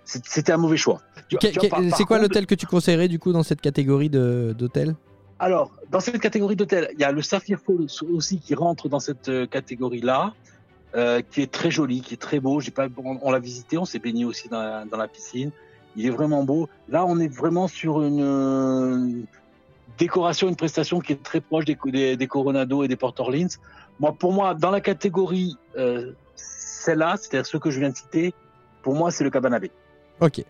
C'était 0.03 0.51
un 0.51 0.57
mauvais 0.57 0.77
choix. 0.77 1.01
C'est 1.39 1.53
quoi 1.59 1.79
contre- 1.79 2.21
l'hôtel 2.21 2.45
que 2.47 2.55
tu 2.55 2.65
conseillerais 2.65 3.07
du 3.07 3.19
coup 3.19 3.31
dans 3.31 3.43
cette 3.43 3.61
catégorie 3.61 4.09
d'hôtel? 4.09 4.95
Alors, 5.37 5.71
dans 5.91 5.99
cette 5.99 6.19
catégorie 6.19 6.55
d'hôtel, 6.55 6.89
il 6.93 6.99
y 6.99 7.03
a 7.03 7.11
le 7.11 7.21
Sapphire 7.21 7.59
Falls 7.59 7.87
aussi 8.11 8.39
qui 8.39 8.55
rentre 8.55 8.89
dans 8.89 8.99
cette 8.99 9.31
catégorie-là, 9.49 10.33
euh, 10.95 11.21
qui 11.21 11.41
est 11.41 11.51
très 11.51 11.71
joli, 11.71 12.01
qui 12.01 12.13
est 12.15 12.17
très 12.17 12.39
beau. 12.39 12.59
J'ai 12.59 12.71
pas, 12.71 12.87
on, 12.97 13.19
on 13.21 13.31
l'a 13.31 13.39
visité, 13.39 13.77
on 13.77 13.85
s'est 13.85 13.99
baigné 13.99 14.25
aussi 14.25 14.49
dans 14.49 14.61
la, 14.61 14.85
dans 14.85 14.97
la 14.97 15.07
piscine. 15.07 15.51
Il 15.95 16.05
est 16.05 16.11
vraiment 16.11 16.43
beau. 16.43 16.69
Là, 16.87 17.05
on 17.05 17.19
est 17.19 17.27
vraiment 17.27 17.67
sur 17.67 18.01
une 18.01 18.21
euh, 18.21 19.21
décoration, 19.97 20.47
une 20.47 20.55
prestation 20.55 20.99
qui 20.99 21.13
est 21.13 21.23
très 21.23 21.41
proche 21.41 21.65
des, 21.65 21.77
des, 21.85 22.15
des 22.15 22.27
Coronado 22.27 22.83
et 22.83 22.87
des 22.87 22.95
Port 22.95 23.15
Orleans. 23.17 23.47
Moi, 23.99 24.13
pour 24.13 24.31
moi, 24.31 24.53
dans 24.53 24.71
la 24.71 24.81
catégorie 24.81 25.57
euh, 25.77 26.13
celle-là, 26.35 27.17
c'est-à-dire 27.17 27.45
ceux 27.45 27.59
que 27.59 27.71
je 27.71 27.79
viens 27.79 27.89
de 27.89 27.97
citer, 27.97 28.33
pour 28.83 28.95
moi, 28.95 29.11
c'est 29.11 29.23
le 29.23 29.29
Cabana 29.29 29.59
Bay. 29.59 29.71
Ok. 30.21 30.43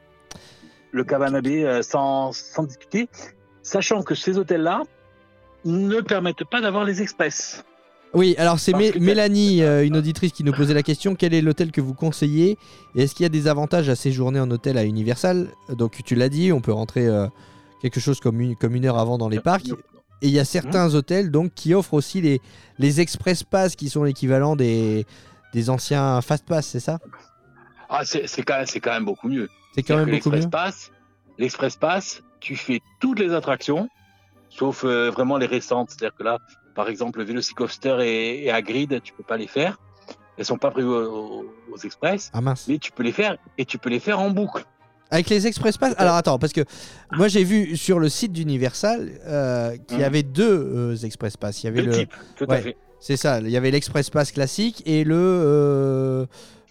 Le 0.92 1.04
Cabana 1.04 1.42
Bay, 1.42 1.64
euh, 1.64 1.82
sans, 1.82 2.32
sans 2.32 2.64
discuter, 2.64 3.10
sachant 3.64 4.04
que 4.04 4.16
ces 4.16 4.38
hôtels-là 4.38 4.84
ne 5.66 6.02
permettent 6.02 6.44
pas 6.46 6.62
d'avoir 6.62 6.84
les 6.84 7.02
express. 7.02 7.64
Oui, 8.14 8.34
alors 8.40 8.60
c'est 8.60 8.72
Mé- 8.74 9.00
Mélanie, 9.00 9.62
euh, 9.62 9.86
une 9.86 9.96
auditrice, 9.96 10.32
qui 10.32 10.44
nous 10.44 10.52
posait 10.52 10.74
la 10.74 10.82
question 10.84 11.14
quel 11.16 11.34
est 11.34 11.42
l'hôtel 11.42 11.72
que 11.72 11.80
vous 11.82 11.94
conseillez 11.94 12.58
Et 12.96 13.04
est-ce 13.04 13.14
qu'il 13.14 13.24
y 13.24 13.28
a 13.28 13.30
des 13.30 13.48
avantages 13.48 13.88
à 13.88 13.96
séjourner 13.96 14.40
en 14.40 14.50
hôtel 14.50 14.78
à 14.80 14.84
Universal? 14.84 15.50
Donc 15.70 16.02
tu 16.04 16.16
l'as 16.16 16.30
dit, 16.30 16.52
on 16.52 16.60
peut 16.60 16.74
rentrer 16.74 17.06
euh, 17.08 17.28
quelque 17.84 18.00
chose 18.00 18.20
comme 18.20 18.42
une, 18.42 18.56
comme 18.56 18.76
une 18.76 18.86
heure 18.86 18.98
avant 18.98 19.18
dans 19.20 19.30
les 19.30 19.40
parcs. 19.40 19.68
Et 20.22 20.28
il 20.28 20.32
y 20.34 20.40
a 20.40 20.46
certains 20.46 20.96
hôtels 20.96 21.30
donc 21.32 21.54
qui 21.54 21.74
offrent 21.76 21.94
aussi 21.94 22.20
les, 22.20 22.42
les 22.80 23.00
Express 23.00 23.44
Pass 23.44 23.76
qui 23.76 23.90
sont 23.90 24.04
l'équivalent 24.04 24.56
des, 24.56 25.06
des 25.54 25.70
anciens 25.70 26.20
Fast 26.22 26.46
Pass, 26.46 26.66
c'est 26.68 26.80
ça? 26.82 26.98
Ah, 27.90 28.02
c'est 28.06 28.26
quand, 28.44 28.58
même- 28.58 28.66
c'est 28.66 28.80
quand 28.80 28.92
même 28.92 29.06
beaucoup 29.06 29.30
mieux. 29.30 29.50
C'est 29.76 29.84
quand 29.84 29.98
même 29.98 30.10
beaucoup 30.10 30.30
mieux. 30.30 30.36
l'Express 30.38 30.52
Pass, 30.52 30.92
l'Express 31.38 31.76
Pass, 31.78 32.24
tu 32.40 32.56
fais 32.56 32.82
toutes 33.00 33.20
les 33.20 33.34
attractions, 33.34 33.88
sauf 34.50 34.84
euh, 34.84 35.10
vraiment 35.12 35.38
les 35.38 35.46
récentes. 35.46 35.92
C'est-à-dire 35.92 36.16
que 36.18 36.24
là, 36.24 36.40
par 36.80 36.88
exemple, 36.88 37.20
le 37.20 37.26
Velocicoaster 37.26 37.98
et, 38.02 38.46
et 38.46 38.52
Hagrid, 38.52 39.02
tu 39.04 39.12
peux 39.12 39.24
pas 39.24 39.36
les 39.36 39.48
faire. 39.48 39.78
Elles 40.38 40.46
sont 40.46 40.58
pas 40.58 40.72
prévues 40.72 40.88
aux, 40.88 41.46
aux 41.74 41.78
Express, 41.84 42.30
Ah 42.32 42.40
mince. 42.40 42.68
mais 42.70 42.78
tu 42.78 42.94
peux 42.94 43.04
les 43.04 43.12
faire 43.12 43.36
et 43.58 43.66
tu 43.66 43.78
peux 43.78 43.90
les 43.90 44.00
faire 44.00 44.22
en 44.22 44.30
boucle. 44.30 44.64
Avec 45.12 45.30
les 45.30 45.46
Express 45.46 45.78
Pass 45.78 45.94
Alors 45.98 46.16
attends, 46.16 46.40
parce 46.40 46.54
que 46.54 46.62
moi 47.12 47.28
j'ai 47.28 47.44
vu 47.44 47.76
sur 47.76 48.00
le 48.00 48.08
site 48.08 48.32
d'Universal 48.32 49.10
euh, 49.26 49.76
qu'il 49.88 49.98
y 49.98 50.02
Mhm. 50.02 50.06
avait 50.06 50.24
deux 50.24 50.54
euh, 50.94 50.96
Express 50.96 51.36
Pass. 51.36 51.62
Il 51.64 51.66
y 51.66 51.70
avait 51.70 51.82
Deux 51.82 51.88
le, 51.88 51.98
types, 51.98 52.14
tout 52.38 52.46
ouais. 52.46 52.56
à 52.56 52.62
fait. 52.62 52.78
C'est 53.02 53.18
ça, 53.18 53.42
il 53.42 53.50
y 53.50 53.58
avait 53.58 53.72
l'Express 53.72 54.10
Pass 54.10 54.32
classique 54.32 54.82
et 54.86 55.04
le. 55.04 55.16
euh, 55.18 56.26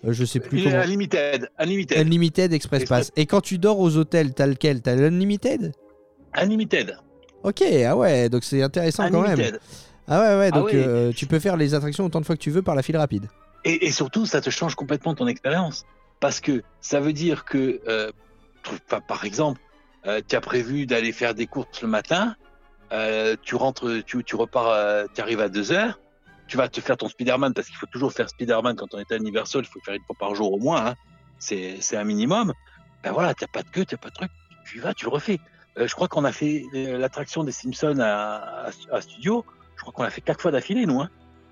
je 0.04 0.24
sais 0.24 0.40
plus 0.40 0.62
comment. 0.64 0.76
Unlimited, 0.76 1.50
Unlimited, 1.58 1.98
Unlimited 1.98 2.52
Express 2.54 2.82
Express. 2.82 3.10
Pass. 3.10 3.12
Et 3.16 3.26
quand 3.26 3.42
tu 3.42 3.58
dors 3.58 3.78
aux 3.78 3.94
hôtels, 3.98 4.32
t'as 4.32 4.46
lequel 4.46 4.80
T'as 4.80 4.94
l'Unlimited? 4.94 5.72
Unlimited, 6.32 6.96
Ok, 7.44 7.62
ah 7.86 7.96
ouais, 7.96 8.28
donc 8.28 8.42
c'est 8.44 8.62
intéressant 8.62 9.10
quand 9.10 9.22
même. 9.22 9.38
Ah 10.08 10.20
ouais, 10.20 10.38
ouais, 10.38 10.50
Ah 10.52 10.56
donc 10.58 10.66
ouais. 10.66 10.74
euh, 10.74 11.12
tu 11.12 11.26
peux 11.26 11.38
faire 11.38 11.56
les 11.56 11.74
attractions 11.74 12.04
autant 12.06 12.20
de 12.20 12.26
fois 12.26 12.36
que 12.36 12.40
tu 12.40 12.50
veux 12.50 12.62
par 12.62 12.74
la 12.74 12.82
file 12.82 12.96
rapide. 12.96 13.28
Et, 13.64 13.86
et 13.86 13.90
surtout, 13.92 14.24
ça 14.26 14.40
te 14.40 14.50
change 14.50 14.74
complètement 14.74 15.14
ton 15.14 15.26
expérience. 15.26 15.84
Parce 16.20 16.40
que 16.40 16.62
ça 16.80 16.98
veut 17.00 17.12
dire 17.12 17.44
que, 17.44 17.80
euh, 17.86 18.10
par- 19.06 19.24
exemple, 19.24 19.60
euh, 20.06 20.20
tu 20.26 20.34
as 20.34 20.40
prévu 20.40 20.86
d'aller 20.86 21.12
faire 21.12 21.34
des 21.34 21.46
courses 21.46 21.80
le 21.82 21.88
matin, 21.88 22.34
euh, 22.92 23.36
tu 23.42 23.54
rentres, 23.54 24.02
tu, 24.04 24.24
tu 24.24 24.34
repars, 24.36 25.06
tu 25.14 25.20
arrives 25.20 25.40
à 25.40 25.48
2 25.48 25.70
heures, 25.72 26.00
tu 26.48 26.56
vas 26.56 26.68
te 26.68 26.80
faire 26.80 26.96
ton 26.96 27.08
Spider-Man, 27.08 27.52
parce 27.54 27.68
qu'il 27.68 27.76
faut 27.76 27.86
toujours 27.86 28.12
faire 28.12 28.28
Spider-Man 28.28 28.74
quand 28.76 28.94
on 28.94 28.98
est 28.98 29.12
à 29.12 29.16
Universal, 29.16 29.62
il 29.64 29.68
faut 29.68 29.78
le 29.80 29.84
faire 29.84 29.94
une 29.94 30.04
fois 30.06 30.16
par 30.18 30.34
jour 30.34 30.52
au 30.52 30.58
moins, 30.58 30.86
hein. 30.86 30.94
c'est 31.38 31.76
c'est 31.80 31.96
un 31.96 32.04
minimum. 32.04 32.52
Ben 33.04 33.12
voilà, 33.12 33.34
tu 33.34 33.44
pas 33.52 33.62
de 33.62 33.68
queue, 33.68 33.84
tu 33.84 33.96
pas 33.98 34.08
de 34.08 34.14
truc, 34.14 34.30
tu 34.64 34.78
y 34.78 34.80
vas, 34.80 34.94
tu 34.94 35.04
le 35.04 35.10
refais. 35.10 35.38
Euh, 35.78 35.86
je 35.86 35.94
crois 35.94 36.08
qu'on 36.08 36.24
a 36.24 36.32
fait 36.32 36.64
l'attraction 36.72 37.44
des 37.44 37.52
Simpsons 37.52 37.98
à, 38.00 38.66
à, 38.66 38.70
à 38.92 39.00
Studio, 39.02 39.44
je 39.78 39.82
crois 39.82 39.92
qu'on 39.94 40.02
l'a 40.02 40.10
fait 40.10 40.20
quatre 40.20 40.42
fois 40.42 40.50
d'affilée, 40.50 40.84
nous. 40.84 41.00
Hein. 41.00 41.08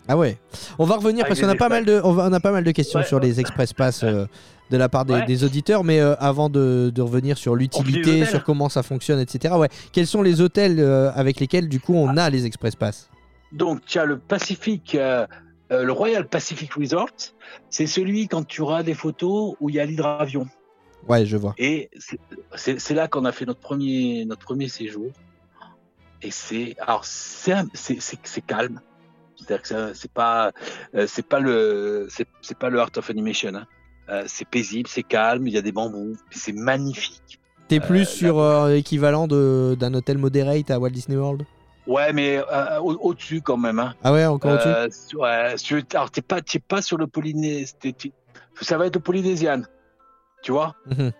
Ah 0.08 0.16
ouais. 0.16 0.38
On 0.78 0.84
va 0.84 0.96
revenir 0.96 1.24
Avec 1.24 1.28
parce 1.28 1.40
qu'on 1.40 1.48
a 1.48 1.54
pas 1.56 1.68
mal 1.68 1.84
de, 1.84 2.00
on, 2.04 2.12
va- 2.12 2.26
on 2.28 2.32
a 2.32 2.38
pas 2.40 2.52
mal 2.52 2.62
de 2.64 2.70
questions 2.72 3.00
Ouais, 3.00 3.06
sur 3.06 3.18
les 3.18 3.40
Express 3.40 3.72
Pass 3.72 4.04
euh, 4.04 4.26
de 4.70 4.76
la 4.76 4.88
part 4.88 5.04
des, 5.04 5.14
Ouais. 5.14 5.24
des 5.26 5.42
auditeurs, 5.42 5.82
mais 5.82 5.98
euh, 6.00 6.14
avant 6.18 6.48
de, 6.48 6.92
de 6.94 7.02
revenir 7.02 7.38
sur 7.38 7.56
l'utilité, 7.56 8.24
sur 8.26 8.44
comment 8.44 8.68
ça 8.68 8.82
fonctionne, 8.84 9.18
etc. 9.20 9.54
Ouais. 9.56 9.68
Quels 9.92 10.06
sont 10.06 10.22
les 10.22 10.40
hôtels 10.40 10.76
euh, 10.78 11.10
avec 11.14 11.40
lesquels 11.40 11.68
du 11.68 11.80
coup 11.80 11.94
on 11.94 12.16
a 12.16 12.28
les 12.30 12.46
Express 12.46 12.76
Pass? 12.76 13.10
Donc, 13.52 13.84
tu 13.86 13.98
as 13.98 14.04
le 14.04 14.18
Pacific, 14.18 14.96
le 15.70 15.90
Royal 15.92 16.28
Pacific 16.28 16.72
Resort. 16.74 17.08
C'est 17.70 17.86
celui 17.86 18.28
quand 18.28 18.46
tu 18.46 18.60
auras 18.60 18.82
des 18.82 18.94
photos 18.94 19.54
où 19.60 19.70
il 19.70 19.76
y 19.76 19.80
a 19.80 19.84
l'hydravion. 19.86 20.46
Ouais, 21.08 21.24
je 21.26 21.36
vois. 21.36 21.54
Et 21.58 21.88
c'est- 22.56 22.90
là 22.94 23.06
qu'on 23.08 23.24
a 23.24 23.32
fait 23.32 23.44
notre 23.46 23.60
premier, 23.60 24.24
notre 24.24 24.44
premier 24.44 24.68
séjour. 24.68 25.06
Et 26.22 26.30
c'est, 26.30 26.76
alors 26.80 27.04
c'est, 27.04 27.54
calme. 28.42 28.80
C'est-à-dire 29.36 29.62
que 29.62 29.92
c'est 29.94 30.10
pas, 30.10 30.50
euh, 30.94 31.06
c'est 31.06 31.26
pas 31.26 31.40
le, 31.40 32.08
c'est, 32.10 32.26
pas 32.58 32.70
le 32.70 32.80
Art 32.80 32.90
of 32.96 33.10
Animation. 33.10 33.54
hein. 33.54 33.66
Euh, 34.08 34.22
c'est 34.26 34.46
paisible, 34.48 34.88
c'est 34.88 35.02
calme, 35.02 35.46
il 35.46 35.52
y 35.52 35.58
a 35.58 35.62
des 35.62 35.72
bambous, 35.72 36.16
c'est 36.30 36.52
magnifique. 36.52 37.40
T'es 37.68 37.80
plus 37.80 38.02
Euh, 38.02 38.04
sur 38.04 38.38
euh, 38.38 39.74
d'un 39.74 39.92
hôtel 39.94 40.16
moderate 40.18 40.70
à 40.70 40.78
Walt 40.78 40.90
Disney 40.90 41.18
World? 41.18 41.44
Ouais, 41.88 42.12
mais 42.12 42.40
au- 42.80 42.94
au-dessus 43.00 43.42
quand 43.42 43.56
même. 43.56 43.78
Hein. 43.80 43.94
Ah 44.02 44.12
ouais, 44.12 44.24
encore 44.24 44.52
au-dessus? 44.52 45.16
Ouais, 45.16 45.54
sur- 45.58 45.82
alors 45.94 46.10
t'es 46.10 46.22
pas, 46.22 46.40
t'es 46.40 46.60
pas 46.60 46.82
sur 46.82 46.96
le 46.98 47.06
Polynésien, 47.08 47.74
ça 48.60 48.78
va 48.78 48.86
être 48.86 48.94
le 48.96 49.02
Polynésien, 49.02 49.62
tu 50.42 50.52
vois, 50.52 50.74
Mhm. 50.86 51.12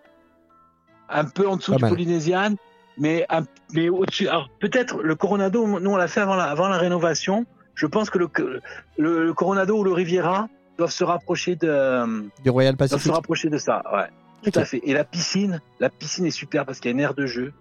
un 1.09 1.25
peu 1.25 1.49
en 1.49 1.57
dessous 1.57 1.73
Pas 1.73 1.77
du 1.79 1.83
mal. 1.83 1.91
Polynésien, 1.91 2.55
mais, 2.99 3.27
mais 3.73 3.89
au-dessus. 3.89 4.29
Alors 4.29 4.49
peut-être 4.61 5.03
le 5.03 5.15
Coronado, 5.15 5.67
nous 5.81 5.91
on 5.91 5.97
l'a 5.97 6.09
fait 6.09 6.21
avant 6.21 6.37
la, 6.37 6.45
avant 6.45 6.69
la 6.69 6.79
rénovation. 6.79 7.47
Je 7.75 7.87
pense 7.87 8.09
que 8.11 8.19
le, 8.19 8.29
le, 8.97 9.25
le 9.27 9.35
Coronado 9.35 9.79
ou 9.79 9.85
le 9.85 9.93
Riviera 9.93 10.49
doivent 10.79 10.91
se 10.91 11.05
rapprocher 11.05 11.57
de, 11.57 12.29
Du 12.43 12.51
Royal 12.51 12.75
doivent 12.75 12.89
se 12.89 12.95
Pacific. 12.95 13.15
rapprocher 13.15 13.49
de 13.51 13.59
ça. 13.59 13.83
Ouais, 13.93 14.09
tout 14.51 14.59
à 14.59 14.65
fait. 14.65 14.81
Et 14.85 14.93
la 14.95 15.05
piscine, 15.05 15.61
la 15.81 15.91
piscine 15.91 16.25
est 16.27 16.31
super 16.31 16.65
parce 16.65 16.81
qu'il 16.81 16.91
y 16.91 16.93
a 16.93 16.97
une 16.97 17.01
aire 17.01 17.15
de 17.15 17.27
jeu 17.27 17.53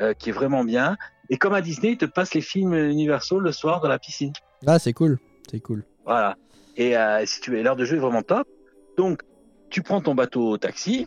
euh, 0.00 0.12
qui 0.14 0.30
est 0.30 0.32
vraiment 0.32 0.64
bien. 0.64 0.96
Et 1.28 1.36
comme 1.36 1.54
à 1.54 1.60
Disney, 1.60 1.92
ils 1.92 1.98
te 1.98 2.04
passent 2.06 2.34
les 2.34 2.40
films 2.40 2.74
Universal 2.74 3.38
le 3.38 3.52
soir 3.52 3.80
dans 3.80 3.88
la 3.88 3.98
piscine. 4.00 4.32
Ah, 4.66 4.78
c'est 4.80 4.92
cool. 4.92 5.18
C'est 5.48 5.60
cool. 5.60 5.84
Voilà. 6.04 6.36
Et 6.76 6.96
euh, 6.96 7.24
si 7.26 7.40
tu 7.40 7.52
veux, 7.52 7.62
l'heure 7.62 7.76
de 7.76 7.84
jeu 7.84 7.96
est 7.96 8.00
vraiment 8.00 8.22
top. 8.22 8.48
Donc, 8.96 9.22
tu 9.68 9.82
prends 9.82 10.00
ton 10.00 10.16
bateau 10.16 10.56
taxi 10.58 11.06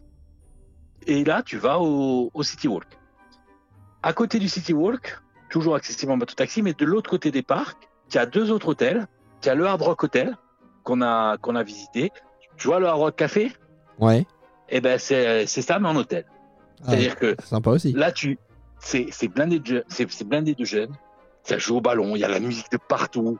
et 1.07 1.25
là, 1.25 1.43
tu 1.43 1.57
vas 1.57 1.79
au, 1.79 2.31
au 2.34 2.43
City 2.43 2.69
Walk. 2.69 2.86
À 4.04 4.14
côté 4.14 4.38
du 4.39 4.49
City 4.49 4.74
Walk, 4.74 5.18
toujours 5.49 5.76
accessible 5.76 6.12
en 6.12 6.18
bateau 6.18 6.36
taxi, 6.36 6.62
mais 6.62 6.74
de 6.74 6.86
l'autre 6.86 7.10
côté 7.10 7.32
des 7.32 7.41
parcs, 7.41 7.89
tu 8.10 8.18
as 8.18 8.26
deux 8.26 8.51
autres 8.51 8.68
hôtels. 8.70 9.08
Tu 9.41 9.49
as 9.49 9.56
le 9.56 9.66
Hard 9.66 9.82
Rock 9.82 10.04
Hotel 10.04 10.38
qu'on 10.84 11.01
a, 11.01 11.38
qu'on 11.38 11.56
a 11.56 11.64
visité. 11.64 12.12
Tu 12.58 12.68
vois 12.68 12.80
le 12.80 12.88
Hard 12.88 12.99
Rock 12.99 13.16
Café? 13.16 13.51
Ouais. 13.99 14.26
Eh 14.70 14.82
ben, 14.82 14.97
c'est 14.99 15.45
ça, 15.45 15.80
mais 15.80 15.88
en 15.88 15.95
hôtel. 15.95 16.26
Ah, 16.82 16.89
C'est-à-dire 16.89 17.16
que 17.18 17.36
sympa 17.43 17.72
aussi. 17.72 17.93
Là, 17.93 18.12
tu, 18.12 18.38
c'est, 18.80 19.08
blindé 19.28 19.60
de, 19.60 19.86
blindé 20.26 20.56
de 20.56 20.66
jeunes. 20.66 20.95
Ça 21.43 21.58
joue 21.58 21.78
au 21.78 21.82
ballon, 21.82 22.16
il 22.16 22.20
y 22.20 22.24
a 22.24 22.30
la 22.30 22.39
musique 22.39 22.72
de 22.72 22.78
partout. 22.78 23.38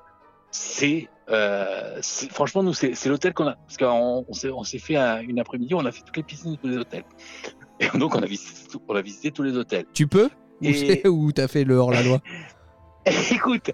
C'est, 0.52 1.10
euh, 1.30 2.00
franchement, 2.32 2.64
nous, 2.64 2.74
c'est, 2.74 3.06
l'hôtel 3.06 3.34
qu'on 3.34 3.48
a, 3.48 3.56
parce 3.56 3.78
qu'on 3.78 4.26
on 4.28 4.64
s'est, 4.64 4.78
fait 4.80 4.98
un- 4.98 5.22
une 5.22 5.40
après-midi, 5.40 5.74
on 5.74 5.86
a 5.86 5.92
fait 5.92 6.02
toutes 6.06 6.18
les 6.18 6.24
piscines 6.24 6.52
de 6.52 6.58
tous 6.58 6.68
les 6.68 6.78
hôtels. 6.78 7.06
Et 7.80 7.88
donc, 7.98 8.14
on 8.16 8.22
a 8.22 8.26
visité, 8.26 8.78
on 8.88 8.96
a 8.96 9.02
visité 9.02 9.32
tous 9.32 9.44
les 9.44 9.58
hôtels. 9.58 9.86
Tu 9.94 10.06
peux? 10.08 10.30
Et- 10.64 11.08
Ou 11.08 11.32
t'as 11.32 11.48
fait 11.48 11.64
le 11.64 11.76
hors-la-loi 11.76 12.20
Écoute, 13.32 13.72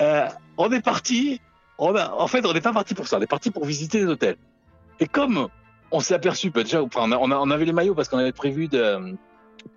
euh, 0.00 0.26
on 0.56 0.70
est 0.72 0.80
parti, 0.80 1.40
on 1.78 1.94
a, 1.94 2.10
en 2.12 2.26
fait, 2.26 2.44
on 2.46 2.52
n'est 2.52 2.60
pas 2.60 2.72
parti 2.72 2.94
pour 2.94 3.06
ça, 3.06 3.18
on 3.18 3.22
est 3.22 3.26
parti 3.26 3.50
pour 3.50 3.64
visiter 3.64 3.98
les 4.00 4.06
hôtels. 4.06 4.36
Et 5.00 5.06
comme 5.06 5.48
on 5.90 6.00
s'est 6.00 6.14
aperçu, 6.14 6.50
bah, 6.50 6.62
déjà, 6.64 6.82
enfin, 6.82 7.08
on, 7.12 7.30
a- 7.30 7.54
avait 7.54 7.64
les 7.64 7.72
maillots 7.72 7.94
parce 7.94 8.08
qu'on 8.08 8.18
avait 8.18 8.32
prévu 8.32 8.66
de, 8.68 9.16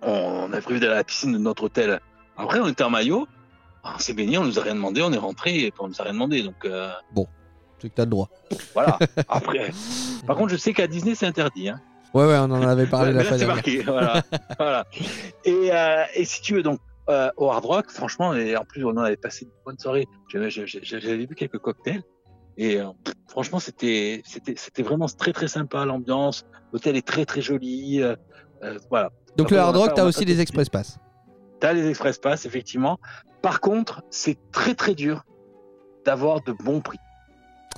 on 0.02 0.52
avait 0.52 0.60
prévu 0.62 0.80
d'aller 0.80 0.92
à 0.92 0.96
la 0.96 1.04
piscine 1.04 1.32
de 1.32 1.38
notre 1.38 1.64
hôtel. 1.64 2.00
Après, 2.36 2.58
on 2.60 2.66
était 2.68 2.82
en 2.84 2.90
maillot, 2.90 3.28
on 3.84 3.98
s'est 3.98 4.12
baigné, 4.14 4.38
on 4.38 4.44
nous 4.44 4.58
a 4.58 4.62
rien 4.62 4.74
demandé, 4.74 5.02
on 5.02 5.12
est 5.12 5.16
rentré 5.18 5.56
et 5.66 5.72
on 5.78 5.88
nous 5.88 6.00
a 6.00 6.04
rien 6.04 6.12
demandé. 6.12 6.42
Donc 6.42 6.64
euh, 6.64 6.90
C'est 7.78 7.88
que 7.88 7.94
t'as 7.94 8.04
le 8.04 8.10
droit. 8.10 8.28
voilà. 8.74 8.98
Après, 9.28 9.70
par 10.26 10.36
contre, 10.36 10.50
je 10.50 10.56
sais 10.56 10.72
qu'à 10.72 10.86
Disney 10.88 11.14
c'est 11.14 11.26
interdit. 11.26 11.68
Hein. 11.68 11.80
Ouais, 12.14 12.24
ouais, 12.26 12.36
on 12.38 12.44
en 12.50 12.62
avait 12.62 12.86
parlé 12.86 13.10
Ouais, 13.12 13.18
la 13.18 13.24
fois 13.24 13.36
dernière. 13.36 13.54
marqué. 13.56 13.82
Voilà. 13.82 14.22
voilà. 14.58 14.86
Et, 15.44 15.70
euh, 15.72 16.04
et 16.14 16.24
si 16.24 16.40
tu 16.40 16.54
veux, 16.54 16.62
donc, 16.62 16.80
euh, 17.08 17.30
au 17.36 17.50
Hard 17.50 17.64
Rock, 17.64 17.90
franchement, 17.90 18.34
et 18.34 18.56
en 18.56 18.64
plus, 18.64 18.84
on 18.84 18.90
en 18.90 18.98
avait 18.98 19.16
passé 19.16 19.44
une 19.44 19.50
bonne 19.64 19.78
soirée. 19.78 20.06
J'avais, 20.28 21.26
bu 21.26 21.34
quelques 21.34 21.58
cocktails. 21.58 22.02
Et 22.58 22.80
euh, 22.80 22.86
franchement, 23.28 23.58
c'était, 23.60 24.22
c'était, 24.24 24.54
c'était 24.56 24.82
vraiment 24.82 25.06
très, 25.06 25.32
très 25.32 25.48
sympa, 25.48 25.84
l'ambiance. 25.84 26.44
L'hôtel 26.72 26.96
est 26.96 27.06
très, 27.06 27.26
très 27.26 27.42
joli. 27.42 28.02
voilà. 28.90 29.10
Donc 29.36 29.46
Après, 29.48 29.56
le 29.56 29.60
Hard 29.62 29.76
Rock, 29.76 29.88
pas- 29.88 29.92
t'as 29.96 30.02
on 30.02 30.06
a 30.06 30.08
aussi 30.08 30.24
les 30.24 30.34
tout 30.36 30.40
Express 30.40 30.68
Pass. 30.70 30.98
T'as 31.60 31.72
les 31.74 31.86
Express 31.88 32.18
Pass, 32.18 32.46
effectivement. 32.46 32.98
Par 33.42 33.60
contre, 33.60 34.02
c'est 34.10 34.38
très 34.52 34.74
très 34.74 34.94
dur 34.94 35.24
d'avoir 36.06 36.42
de 36.42 36.52
bons 36.52 36.80
prix. 36.80 36.98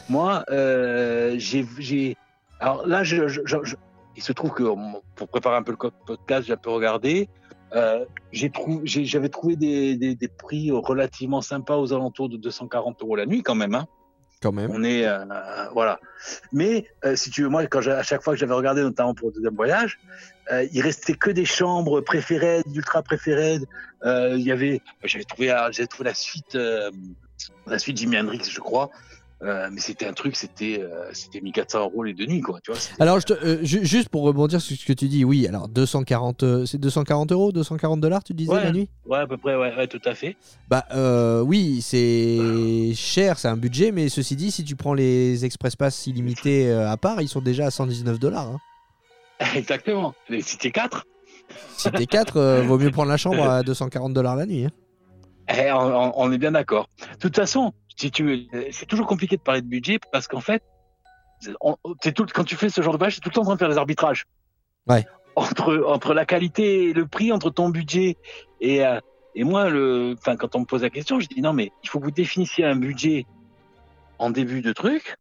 Moi, 0.09 0.45
j'ai, 1.37 2.17
alors 2.61 2.87
là, 2.87 3.03
je, 3.03 3.27
je- 3.29 3.41
je- 3.45 3.57
je- 3.65 3.77
il 4.19 4.23
se 4.23 4.33
trouve 4.33 4.51
que 4.51 4.65
pour 5.15 5.29
préparer 5.29 5.57
un 5.57 5.63
peu 5.63 5.71
le 5.71 5.91
podcast, 6.05 6.49
j'ai 6.49 6.53
un 6.53 6.57
peu 6.57 6.71
regardé. 6.71 7.29
Euh, 7.73 8.05
j'avais 8.33 9.29
trouvé 9.29 9.55
des, 9.55 9.97
des, 9.97 10.17
des 10.17 10.27
prix 10.27 10.73
relativement 10.73 11.41
sympas 11.41 11.77
aux 11.77 11.93
alentours 11.93 12.29
de 12.29 12.37
240 12.37 13.01
euros 13.03 13.15
la 13.15 13.27
nuit 13.27 13.45
quand 13.45 13.55
même. 13.55 13.77
Hein. 13.77 13.87
Quand 14.43 14.51
même. 14.51 14.73
On 14.73 14.83
est 14.83 15.07
euh, 15.07 15.25
voilà. 15.73 16.01
Mais 16.53 16.87
euh, 17.05 17.15
si 17.15 17.31
tu 17.31 17.43
veux, 17.43 17.49
moi, 17.49 17.65
quand 17.69 17.87
à 17.87 18.03
chaque 18.03 18.25
fois 18.25 18.33
que 18.33 18.41
j'avais 18.41 18.55
regardé, 18.55 18.83
notamment 18.83 19.15
pour 19.15 19.29
le 19.29 19.35
deuxième 19.35 19.55
voyage, 19.55 20.01
il 20.73 20.83
restait 20.83 21.15
que 21.15 21.31
des 21.31 21.45
chambres 21.45 22.01
préférées, 22.01 22.63
ultra 22.75 23.03
préférées. 23.03 23.61
Il 24.05 24.41
y 24.41 24.51
avait, 24.51 24.81
j'avais 25.05 25.25
trouvé, 25.25 25.55
trouvé 25.89 26.05
la 26.09 26.15
suite, 26.15 26.59
la 27.69 27.79
suite 27.79 27.99
Jimi 27.99 28.19
Hendrix, 28.19 28.43
je 28.51 28.59
crois. 28.59 28.91
Euh, 29.45 29.69
mais 29.71 29.81
c'était 29.81 30.07
un 30.07 30.13
truc, 30.15 30.35
c'était, 30.35 30.81
euh, 30.83 31.11
c'était 31.13 31.41
1400 31.41 31.81
euros 31.85 32.03
les 32.03 32.13
deux 32.13 32.27
nuits, 32.27 32.41
quoi. 32.41 32.59
Tu 32.61 32.73
vois. 32.73 32.81
Alors, 32.99 33.21
je 33.21 33.27
te- 33.27 33.33
euh, 33.35 33.59
ju- 33.63 33.85
juste 33.87 34.09
pour 34.09 34.23
rebondir 34.25 34.61
sur 34.61 34.77
ce 34.77 34.85
que 34.85 34.93
tu 34.93 35.07
dis, 35.07 35.25
oui, 35.25 35.47
alors 35.47 35.69
240, 35.69 36.43
euh, 36.43 36.67
c'est 36.67 36.79
240 36.79 37.31
euros, 37.31 37.53
240 37.53 38.01
dollars, 38.01 38.25
tu 38.25 38.35
disais 38.35 38.51
Ouais. 38.53 38.65
la 38.65 38.73
nuit 38.73 38.89
Ouais, 39.07 39.19
à 39.19 39.27
peu 39.29 39.37
près, 39.37 39.55
ouais, 39.55 39.73
ouais, 39.77 39.87
tout 39.87 40.01
à 40.07 40.15
fait. 40.17 40.35
Bah 40.69 40.85
oui, 41.45 41.81
c'est 41.83 42.93
cher, 42.97 43.39
c'est 43.39 43.47
un 43.49 43.57
budget, 43.57 43.93
mais 43.93 44.09
ceci 44.09 44.35
dit, 44.35 44.51
si 44.51 44.65
tu 44.65 44.75
prends 44.75 44.95
les 44.95 45.45
Express 45.45 45.77
Pass 45.77 46.09
illimités 46.09 46.71
à 46.73 46.97
part, 46.97 47.21
ils 47.23 47.29
sont 47.29 47.41
déjà 47.41 47.67
à 47.67 47.71
119 47.71 48.19
dollars. 48.19 48.49
hein. 48.49 48.59
Exactement. 49.55 50.15
Les 50.29 50.43
Cité 50.43 50.73
4. 50.73 51.05
Si 51.77 51.91
t'es 51.93 52.07
4, 52.07 52.63
vaut 52.67 52.77
mieux 52.79 52.91
prendre 52.91 53.09
la 53.09 53.17
chambre 53.17 53.49
à 53.49 53.63
240 53.63 54.13
dollars 54.13 54.35
la 54.35 54.47
nuit. 54.47 54.65
hein. 54.67 54.71
Eh, 55.57 55.71
on 55.73 56.31
est 56.33 56.39
bien 56.39 56.53
d'accord. 56.53 56.89
De 57.15 57.19
toute 57.21 57.37
façon, 57.37 57.73
si 57.99 58.11
tu 58.11 58.25
veux, 58.25 58.71
c'est 58.71 58.87
toujours 58.87 59.07
compliqué 59.07 59.37
de 59.37 59.43
parler 59.43 59.61
de 59.63 59.67
budget 59.67 59.99
parce 60.13 60.29
qu'en 60.29 60.41
fait, 60.41 60.63
on- 61.61 61.77
tout, 62.15 62.27
quand 62.33 62.45
tu 62.45 62.57
fais 62.57 62.69
ce 62.69 62.81
genre 62.81 62.93
de 62.93 62.99
voyage, 62.99 63.17
c'est 63.17 63.21
tout 63.21 63.29
le 63.31 63.35
temps 63.35 63.43
en 63.43 63.45
train 63.47 63.55
de 63.55 63.59
faire 63.59 63.69
des 63.69 63.77
arbitrages. 63.79 64.25
Ouais. 64.87 65.07
Entre, 65.37 65.85
entre 65.87 66.15
la 66.15 66.25
qualité 66.25 66.89
et 66.89 66.93
le 66.93 67.07
prix, 67.07 67.33
entre 67.33 67.51
ton 67.51 67.69
budget 67.69 68.17
et, 68.61 68.85
euh, 68.85 69.01
et 69.35 69.45
moi, 69.45 69.69
le, 69.69 70.15
enfin, 70.19 70.37
quand 70.37 70.57
on 70.57 70.61
me 70.61 70.65
pose 70.65 70.83
la 70.83 70.91
question, 70.91 71.21
je 71.21 71.29
dis 71.29 71.41
non, 71.43 71.53
mais 71.53 71.71
il 71.85 71.89
faut 71.89 72.01
que 72.01 72.05
vous 72.05 72.11
définissiez 72.11 72.65
un 72.65 72.77
budget 72.77 73.27
en 74.19 74.31
début 74.31 74.63
de 74.63 74.73
truc. 74.73 75.17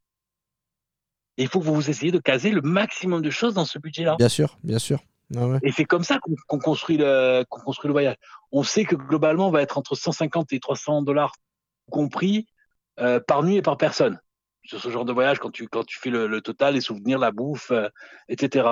Et 1.37 1.43
il 1.43 1.47
faut 1.49 1.59
que 1.59 1.65
vous 1.65 1.75
vous 1.75 1.89
essayiez 1.89 2.11
de 2.11 2.17
caser 2.19 2.49
le 2.49 2.61
maximum 2.61 3.21
de 3.21 3.29
choses 3.29 3.53
dans 3.53 3.65
ce 3.65 3.77
budget-là. 3.77 4.15
Bien 4.17 4.29
sûr, 4.29 4.57
bien 4.63 4.79
sûr. 4.79 4.99
Ouais. 5.35 5.59
Et 5.61 5.71
c'est 5.71 5.85
comme 5.85 6.03
ça 6.03 6.19
qu'on 6.47 6.57
construit 6.57 6.97
le 6.97 7.43
qu'on 7.49 7.59
construit 7.59 7.89
le 7.89 7.93
voyage. 7.93 8.15
On 8.51 8.63
sait 8.63 8.85
que 8.85 8.95
globalement, 8.95 9.49
on 9.49 9.51
va 9.51 9.61
être 9.61 9.77
entre 9.77 9.93
150 9.93 10.51
et 10.53 10.59
300 10.59 11.03
dollars 11.03 11.33
compris 11.91 12.47
euh, 12.99 13.19
par 13.19 13.43
nuit 13.43 13.57
et 13.57 13.61
par 13.61 13.77
personne 13.77 14.19
sur 14.63 14.81
ce 14.81 14.89
genre 14.89 15.05
de 15.05 15.13
voyage 15.13 15.39
quand 15.39 15.51
tu 15.51 15.67
quand 15.67 15.85
tu 15.85 15.97
fais 15.97 16.09
le, 16.09 16.27
le 16.27 16.41
total, 16.41 16.73
les 16.73 16.81
souvenirs, 16.81 17.19
la 17.19 17.31
bouffe, 17.31 17.71
euh, 17.71 17.87
etc. 18.27 18.67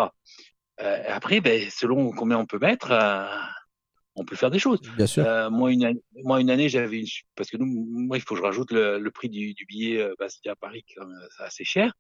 Euh, 0.82 1.04
après, 1.08 1.40
ben, 1.40 1.70
selon 1.70 2.12
combien 2.12 2.38
on 2.38 2.46
peut 2.46 2.60
mettre, 2.60 2.92
euh, 2.92 3.26
on 4.16 4.26
peut 4.26 4.36
faire 4.36 4.52
des 4.52 4.60
choses. 4.60 4.82
Bien 4.98 5.08
sûr. 5.08 5.26
Euh, 5.26 5.50
moi, 5.50 5.72
une 5.72 5.86
année, 5.86 6.02
moi, 6.24 6.42
une 6.42 6.50
année, 6.50 6.68
j'avais 6.68 7.00
une, 7.00 7.08
parce 7.36 7.50
que 7.50 7.56
nous, 7.58 7.66
moi, 7.66 8.18
il 8.18 8.22
faut 8.22 8.36
que 8.36 8.42
je 8.42 8.46
rajoute 8.46 8.72
le, 8.72 9.00
le 9.00 9.12
prix 9.12 9.30
du, 9.30 9.54
du 9.54 9.66
billet 9.66 10.02
euh, 10.02 10.14
Bastia 10.20 10.52
à 10.52 10.56
Paris, 10.56 10.84
qui 10.86 10.94
est 10.94 10.96
quand 10.96 11.08
même 11.08 11.28
assez 11.40 11.64
cher. 11.64 11.94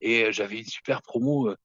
Et 0.00 0.32
j'avais 0.32 0.58
une 0.58 0.64
super 0.66 1.02
promo. 1.02 1.48
euh, 1.48 1.56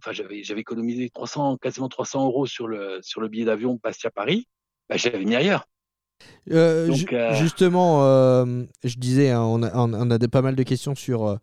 enfin, 0.00 0.12
j'avais, 0.12 0.42
j'avais 0.42 0.60
économisé 0.62 1.10
300, 1.10 1.58
quasiment 1.58 1.88
300 1.88 2.24
euros 2.26 2.46
sur 2.46 2.66
le, 2.66 2.98
sur 3.02 3.20
le 3.20 3.28
billet 3.28 3.44
d'avion 3.44 3.78
Bastia 3.82 4.10
Paris. 4.10 4.48
Bah, 4.88 4.96
j'avais 4.96 5.24
mis 5.24 5.36
ailleurs. 5.36 5.64
Euh, 6.50 6.88
Donc, 6.88 7.12
euh, 7.12 7.34
Justement, 7.34 8.04
euh, 8.04 8.64
je 8.84 8.96
disais, 8.96 9.30
hein, 9.30 9.42
on, 9.42 9.62
a, 9.62 9.70
on 9.74 10.10
a 10.10 10.18
des- 10.18 10.28
pas 10.28 10.42
mal 10.42 10.56
de 10.56 10.62
questions 10.62 10.94
sur, 10.94 11.38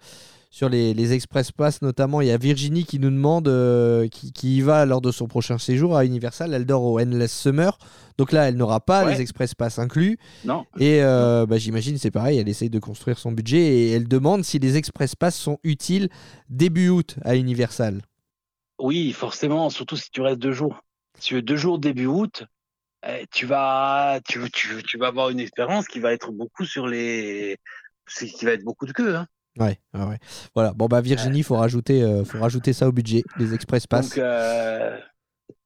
sur 0.50 0.70
les, 0.70 0.94
les 0.94 1.14
Express 1.14 1.52
Pass 1.52 1.82
notamment. 1.82 2.22
Il 2.22 2.28
y 2.28 2.32
a 2.32 2.38
Virginie 2.38 2.84
qui 2.86 3.00
nous 3.00 3.10
demande, 3.10 3.46
qui, 4.10 4.32
qui 4.32 4.58
y 4.58 4.62
va 4.62 4.86
lors 4.86 5.02
de 5.02 5.12
son 5.12 5.28
prochain 5.28 5.58
séjour 5.58 5.96
à 5.96 6.06
Universal. 6.06 6.54
Elle 6.54 6.66
dort 6.66 6.84
au 6.84 7.00
Endless 7.00 7.32
Summer. 7.38 7.78
Donc 8.18 8.32
là, 8.32 8.48
elle 8.50 8.56
n'aura 8.58 8.80
pas 8.80 9.06
Ouais. 9.06 9.14
les 9.16 9.22
Express 9.22 9.54
Pass 9.54 9.78
inclus. 9.80 10.18
Non. 10.46 10.66
Et 10.80 11.02
bah, 11.02 11.58
j'imagine 11.58 11.98
c'est 11.98 12.12
pareil, 12.12 12.38
elle 12.40 12.50
essaye 12.50 12.70
de 12.70 12.80
construire 12.80 13.18
son 13.20 13.32
budget 13.32 13.60
et 13.62 13.92
elle 13.92 14.08
demande 14.08 14.44
si 14.44 14.58
les 14.60 14.76
Express 14.78 15.16
Pass 15.16 15.36
sont 15.36 15.60
utiles 15.64 16.10
début 16.50 16.90
août 16.90 17.16
à 17.24 17.36
Universal. 17.36 18.02
Oui, 18.80 19.12
forcément, 19.12 19.70
surtout 19.70 19.96
si 19.98 20.12
tu 20.12 20.22
restes 20.22 20.40
deux 20.40 20.52
jours. 20.52 20.84
Si 21.20 21.30
tu 21.30 21.34
veux 21.36 21.42
deux 21.42 21.56
jours 21.56 21.80
début 21.80 22.06
août, 22.06 22.44
tu 23.32 23.46
vas, 23.46 24.20
tu, 24.28 24.40
tu, 24.52 24.84
tu 24.84 24.98
vas 24.98 25.08
avoir 25.08 25.30
une 25.30 25.40
expérience 25.40 25.88
qui 25.88 26.00
va 26.00 26.14
être 26.14 26.32
beaucoup 26.32 26.66
sur 26.66 26.88
les, 26.88 27.58
qui 28.08 28.46
va 28.46 28.52
être 28.52 28.64
beaucoup 28.64 28.86
de 28.86 28.94
queue. 28.94 29.16
Hein. 29.16 29.28
Ouais, 29.60 29.80
ouais, 29.94 30.04
ouais. 30.04 30.20
Voilà. 30.54 30.74
Bon 30.74 30.86
bah 30.88 31.02
Virginie, 31.02 31.44
faut 31.44 31.56
rajouter, 31.56 32.04
euh, 32.04 32.24
faut 32.24 32.40
rajouter 32.40 32.74
ça 32.74 32.88
au 32.88 32.92
budget, 32.92 33.24
les 33.38 33.54
Express 33.54 33.88
Pass. 33.88 34.10
Donc, 34.10 34.18
euh, 34.20 34.98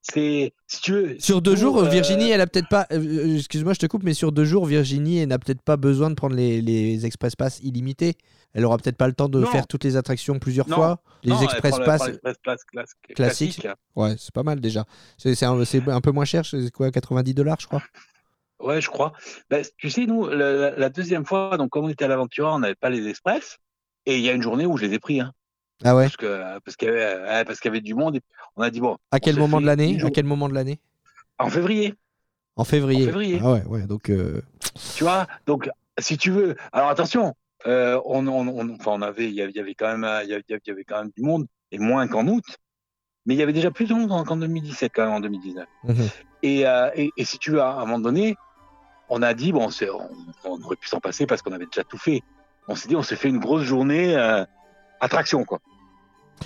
c'est, 0.01 0.53
si 0.67 0.81
tu 0.81 0.91
veux. 0.93 1.19
Sur 1.19 1.41
deux 1.41 1.55
jours, 1.55 1.77
euh, 1.79 1.89
Virginie, 1.89 2.29
elle 2.31 2.41
a 2.41 2.47
peut-être 2.47 2.69
pas. 2.69 2.87
euh, 2.91 2.97
euh, 2.99 3.37
Excuse-moi, 3.37 3.73
je 3.73 3.79
te 3.79 3.85
coupe, 3.85 4.03
mais 4.03 4.13
sur 4.13 4.31
deux 4.31 4.45
jours, 4.45 4.65
Virginie, 4.65 5.19
elle 5.19 5.29
n'a 5.29 5.39
peut-être 5.39 5.61
pas 5.61 5.77
besoin 5.77 6.09
de 6.09 6.15
prendre 6.15 6.35
les, 6.35 6.61
les 6.61 7.05
Express 7.05 7.35
Pass 7.35 7.59
illimités. 7.61 8.15
Elle 8.53 8.65
aura 8.65 8.77
peut-être 8.77 8.97
pas 8.97 9.07
le 9.07 9.13
temps 9.13 9.29
de 9.29 9.39
Non. 9.39 9.47
faire 9.47 9.65
toutes 9.67 9.83
les 9.83 9.95
attractions 9.95 10.37
plusieurs 10.39 10.67
Non. 10.67 10.75
fois. 10.75 11.03
Les 11.23 11.31
non, 11.31 11.41
Express 11.41 11.77
le- 11.79 11.85
Pass, 11.85 11.97
prend 11.99 12.07
l'Express 12.07 12.37
Pass 12.43 12.63
class- 12.65 12.93
classique. 13.15 13.55
classique. 13.55 13.67
ouais, 13.95 14.15
c'est 14.17 14.33
pas 14.33 14.43
mal 14.43 14.59
déjà. 14.59 14.85
C'est 15.17 15.41
un, 15.43 16.01
peu 16.01 16.11
moins 16.11 16.25
cher, 16.25 16.45
c'est 16.45 16.69
quoi, 16.71 16.91
90 16.91 17.33
dollars, 17.33 17.57
je 17.61 17.67
crois? 17.67 17.83
Ouais, 18.59 18.81
je 18.81 18.89
crois. 18.89 19.13
Ben, 19.49 19.63
tu 19.77 19.89
sais, 19.89 20.05
nous, 20.05 20.27
la 20.27 20.89
deuxième 20.89 21.25
fois, 21.25 21.57
donc 21.57 21.69
comme 21.69 21.85
on 21.85 21.89
était 21.89 22.05
à 22.05 22.07
l'Aventura, 22.07 22.53
on 22.55 22.59
n'avait 22.59 22.75
pas 22.75 22.89
les 22.89 23.07
express. 23.07 23.57
Et 24.05 24.17
il 24.17 24.23
y 24.23 24.29
a 24.29 24.33
une 24.33 24.41
journée 24.41 24.65
où 24.65 24.77
je 24.77 24.85
les 24.85 24.93
ai 24.95 24.99
pris, 24.99 25.19
hein, 25.21 25.31
Ah 25.83 25.95
ouais. 25.95 26.03
parce 26.03 26.17
que 26.17 26.59
parce 26.59 26.75
qu'il 26.77 26.87
y 26.87 26.91
avait, 26.91 27.03
euh, 27.03 27.43
parce 27.45 27.59
qu'il 27.59 27.69
y 27.69 27.73
avait 27.73 27.81
du 27.81 27.93
monde. 27.93 28.15
Et 28.17 28.21
on 28.55 28.61
a 28.61 28.69
dit 28.69 28.79
bon. 28.81 28.97
À 29.11 29.19
quel 29.19 29.37
moment 29.37 29.59
de 29.61 29.65
l'année 29.65 29.99
À 30.03 30.09
quel 30.09 30.25
moment 30.25 30.47
de 30.49 30.53
l'année 30.53 30.79
En 31.39 31.49
février. 31.49 31.95
En 32.55 32.63
février. 32.63 33.03
En 33.03 33.05
février. 33.07 33.39
Ah 33.43 33.51
ouais, 33.53 33.63
ouais. 33.65 33.81
Donc 33.87 34.09
euh, 34.09 34.41
Tu 34.95 35.03
vois, 35.03 35.27
donc 35.45 35.69
si 35.99 36.17
tu 36.17 36.31
veux, 36.31 36.55
alors 36.71 36.89
attention, 36.89 37.33
euh, 37.67 37.99
on, 38.05 38.27
on, 38.27 38.47
on- 38.47 38.75
enfin, 38.75 38.91
on 38.93 39.01
avait, 39.01 39.25
il 39.29 39.33
y 39.35 39.41
avait, 39.41 39.73
quand 39.75 39.95
même, 39.95 40.07
il 40.23 40.29
y 40.29 40.33
avait, 40.33 40.43
il 40.49 40.59
y 40.67 40.71
avait 40.71 40.83
quand 40.83 40.99
même 40.99 41.11
du 41.15 41.23
monde 41.23 41.45
et 41.71 41.79
moins 41.79 42.07
qu'en 42.07 42.27
août, 42.27 42.43
mais 43.25 43.35
il 43.35 43.37
y 43.37 43.43
avait 43.43 43.53
déjà 43.53 43.71
plus 43.71 43.85
de 43.87 43.93
monde 43.93 44.09
qu'en 44.25 44.35
2017 44.37 44.91
quand 44.93 45.03
même 45.05 45.13
en 45.13 45.19
2019. 45.19 45.65
mhm. 45.85 45.95
Et, 46.43 46.65
euh, 46.67 46.89
et, 46.95 47.11
et 47.17 47.23
si 47.25 47.37
tu 47.37 47.51
veux, 47.51 47.61
à 47.61 47.73
un 47.75 47.79
moment 47.81 47.99
donné, 47.99 48.35
on 49.09 49.21
a 49.21 49.33
dit 49.33 49.51
bon, 49.51 49.69
on, 49.69 50.09
on 50.49 50.61
aurait 50.63 50.75
pu 50.75 50.87
s'en 50.87 50.99
passer 50.99 51.25
parce 51.25 51.41
qu'on 51.41 51.51
avait 51.51 51.65
déjà 51.67 51.83
tout 51.83 51.97
fait. 51.99 52.21
On 52.67 52.75
s'est 52.75 52.87
dit, 52.87 52.95
on 52.95 53.03
s'est 53.03 53.15
fait 53.15 53.29
une 53.29 53.39
grosse 53.39 53.63
journée 53.63 54.15
euh, 54.15 54.43
attraction 54.99 55.43
quoi. 55.43 55.59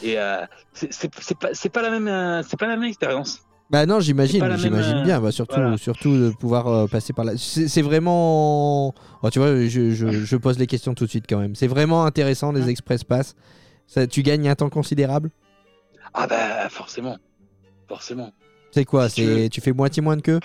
Et 0.04 0.18
euh, 0.20 0.46
c'est 0.74 0.92
c'est 0.94 1.10
c'est 1.20 1.38
pas, 1.38 1.50
c'est 1.54 1.70
pas 1.70 1.82
la 1.82 1.90
même, 1.90 2.08
euh, 2.08 2.44
c'est 2.44 2.58
pas 2.60 2.68
la 2.68 2.76
même 2.78 2.88
expérience. 2.90 3.42
Bah 3.72 3.86
non, 3.88 4.00
j'imagine, 4.00 4.56
j'imagine 4.58 4.98
euh, 4.98 5.04
bien. 5.04 5.20
Bah, 5.20 5.32
surtout, 5.32 5.56
voilà. 5.60 5.78
surtout 5.78 6.16
de 6.16 6.30
pouvoir 6.30 6.68
euh, 6.68 6.88
passer 6.88 7.14
par 7.14 7.26
là. 7.26 7.34
C'est 7.38 7.82
vraiment. 7.82 8.94
Oh, 9.24 9.30
tu 9.32 9.40
vois, 9.40 9.56
je, 9.66 9.92
je- 9.92 10.12
je 10.12 10.36
pose 10.38 10.60
les 10.60 10.68
questions 10.68 10.94
tout 10.94 11.06
de 11.06 11.10
suite 11.10 11.26
quand 11.28 11.40
même. 11.40 11.56
C'est 11.56 11.68
vraiment 11.68 12.06
intéressant 12.06 12.52
les 12.52 12.70
Express 12.70 13.04
Pass. 13.04 13.36
Ça, 13.88 14.06
tu 14.08 14.22
gagnes 14.24 14.48
un 14.50 14.56
temps 14.56 14.70
considérable? 14.70 15.32
Ah 16.14 16.28
bah 16.28 16.70
forcément, 16.70 17.18
forcément. 17.88 18.32
C'est 18.72 18.86
quoi 18.86 19.10
Si 19.10 19.16
tu 19.16 19.22
C'est 19.22 19.28
veux. 19.44 19.50
tu 19.50 19.62
fais 19.62 19.74
moitié 19.74 20.02
moins 20.02 20.16
de 20.18 20.22
queue? 20.22 20.40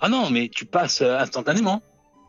Ah 0.00 0.08
non, 0.08 0.28
mais 0.30 0.48
tu 0.54 0.66
passes 0.66 1.00
instantanément. 1.02 1.82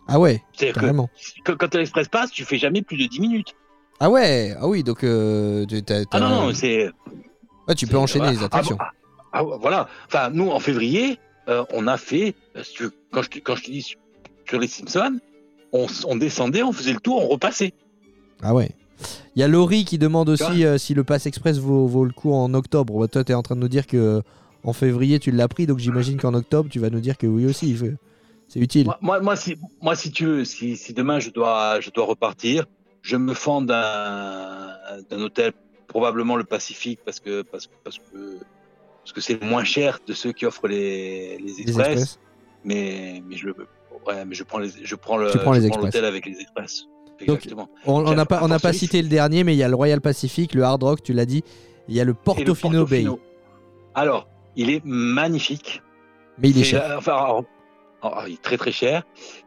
Ah 0.08 0.20
ouais, 0.20 0.42
C'est-à-dire 0.54 1.04
que 1.44 1.52
quand 1.52 1.68
tu 1.68 1.78
l'express 1.78 2.08
passe, 2.08 2.32
tu 2.32 2.46
fais 2.46 2.58
jamais 2.58 2.82
plus 2.82 2.96
de 2.98 3.06
10 3.08 3.20
minutes. 3.20 3.54
Ah 4.00 4.10
ouais, 4.10 4.54
ah 4.60 4.68
oui, 4.68 4.84
donc 4.84 5.04
euh, 5.04 5.66
tu- 5.66 5.82
t'as- 5.84 6.04
Ah 6.12 6.20
non, 6.20 6.30
non, 6.30 6.54
c'est. 6.54 6.90
Ouais, 7.68 7.76
tu 7.76 7.86
peux 7.88 7.92
c'est- 7.92 7.98
enchaîner 7.98 8.26
voilà. 8.26 8.40
les 8.40 8.44
attractions. 8.46 8.78
Ah, 8.80 8.92
ah, 9.34 9.40
ah, 9.40 9.58
voilà. 9.60 9.88
Enfin, 10.06 10.30
nous, 10.32 10.50
en 10.50 10.60
février, 10.60 11.18
euh, 11.50 11.64
on 11.74 11.88
a 11.88 11.98
fait, 11.98 12.36
euh, 12.56 12.64
si 12.64 12.74
tu 12.74 12.84
veux, 12.84 12.94
quand, 13.12 13.24
je, 13.24 13.30
te- 13.30 13.40
quand 13.40 13.56
je 13.56 13.64
te 13.64 13.72
dis 13.72 13.82
sur- 13.82 14.00
sur 14.48 14.60
les 14.60 14.68
Simpsons, 14.68 15.20
on, 15.74 15.86
s- 15.86 16.06
on 16.08 16.16
descendait, 16.16 16.62
on 16.64 16.72
faisait 16.72 16.94
le 16.94 17.00
tour, 17.00 17.24
on 17.24 17.28
repassait. 17.28 17.74
Ah 18.42 18.54
ouais. 18.54 18.70
Il 19.36 19.40
y 19.40 19.44
a 19.44 19.48
Laurie 19.48 19.86
qui 19.86 19.98
demande 19.98 20.30
aussi 20.30 20.64
euh, 20.66 20.78
si 20.78 20.94
le 20.94 21.04
Pass 21.04 21.26
Express 21.26 21.58
vaut, 21.58 21.88
vaut 21.88 22.06
le 22.06 22.12
coup 22.14 22.34
en 22.34 22.54
octobre. 22.54 23.00
Bah, 23.00 23.08
toi, 23.08 23.24
tu 23.24 23.32
es 23.32 23.36
en 23.36 23.44
train 23.44 23.56
de 23.56 23.62
nous 23.62 23.68
dire 23.68 23.86
que 23.88 24.22
en 24.64 24.74
février, 24.74 25.20
tu 25.20 25.32
l'as 25.32 25.48
pris, 25.48 25.66
donc 25.68 25.80
j'imagine 25.80 26.18
qu'en 26.18 26.34
octobre, 26.34 26.70
tu 26.70 26.80
vas 26.80 26.90
nous 26.90 27.00
dire 27.00 27.18
que 27.18 27.26
oui 27.28 27.46
aussi. 27.46 27.70
il 27.72 27.98
C'est 28.48 28.60
utile. 28.60 28.86
Moi, 28.86 28.98
moi, 29.02 29.20
moi, 29.20 29.36
si, 29.36 29.56
moi, 29.82 29.96
si 29.96 30.12
tu 30.12 30.26
veux, 30.26 30.46
si, 30.46 30.78
si 30.78 30.94
demain 30.94 31.20
je 31.20 31.30
dois, 31.32 31.80
je 31.82 31.90
dois 31.92 32.06
repartir, 32.06 32.66
je 33.02 33.18
me 33.18 33.34
fends 33.34 33.62
d'un 33.62 34.78
hôtel, 35.12 35.54
probablement 35.88 36.36
le 36.36 36.44
Pacifique, 36.44 37.00
parce 37.06 37.20
que 37.20 37.42
parce 37.42 37.70
parce 37.84 38.00
que 38.00 38.40
parce 39.02 39.14
que 39.14 39.22
c'est 39.22 39.42
le 39.42 39.48
moins 39.48 39.64
cher 39.64 40.00
de 40.06 40.14
ceux 40.14 40.34
qui 40.34 40.46
offrent 40.46 40.68
les, 40.68 41.38
les 41.38 41.54
Les 41.54 41.62
express. 41.62 42.20
Mais 42.64 43.24
mais 43.28 43.38
je 43.38 43.50
ouais, 43.50 44.26
mais 44.26 44.36
je 44.36 44.44
prends 44.44 44.60
les 44.60 44.70
je 44.84 44.96
prends 44.96 45.18
le 45.18 45.32
l'hôtel 45.34 46.06
avec 46.06 46.26
les 46.26 46.40
express. 46.40 46.86
Donc. 47.26 47.48
On 47.86 48.14
n'a 48.14 48.26
pas, 48.26 48.44
on 48.44 48.48
n'a 48.48 48.60
pas 48.60 48.74
cité 48.74 49.02
le 49.02 49.08
dernier, 49.08 49.44
mais 49.44 49.56
il 49.56 49.58
y 49.58 49.64
a 49.64 49.68
le 49.68 49.76
Royal 49.76 50.02
Pacific, 50.02 50.54
le 50.54 50.64
Hard 50.64 50.84
Rock, 50.84 51.02
tu 51.02 51.14
l'as 51.14 51.26
dit. 51.26 51.44
Il 51.88 51.96
y 51.96 52.02
a 52.02 52.04
le 52.04 52.14
Portofino 52.14 52.86
Bay. 52.86 53.06
Alors, 53.96 54.28
il 54.56 54.70
est 54.70 54.84
magnifique. 54.86 55.82
Mais 56.38 56.50
il 56.50 56.60
est 56.60 56.64
cher. 56.64 56.96
enfin, 56.98 57.14
alors, 57.14 57.44
alors, 58.02 58.28
il 58.28 58.36
est 58.36 58.42
très 58.42 58.58
très 58.58 58.72
cher. 58.72 59.04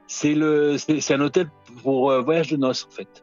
C'est 0.09 0.35
le, 0.35 0.77
c'est 0.79 1.01
c'est 1.01 1.15
un 1.15 1.21
hôtel 1.21 1.49
pour 1.83 2.11
euh, 2.11 2.21
voyage 2.21 2.49
de 2.49 2.57
noces 2.57 2.87
en 2.91 2.91
fait. 2.91 3.23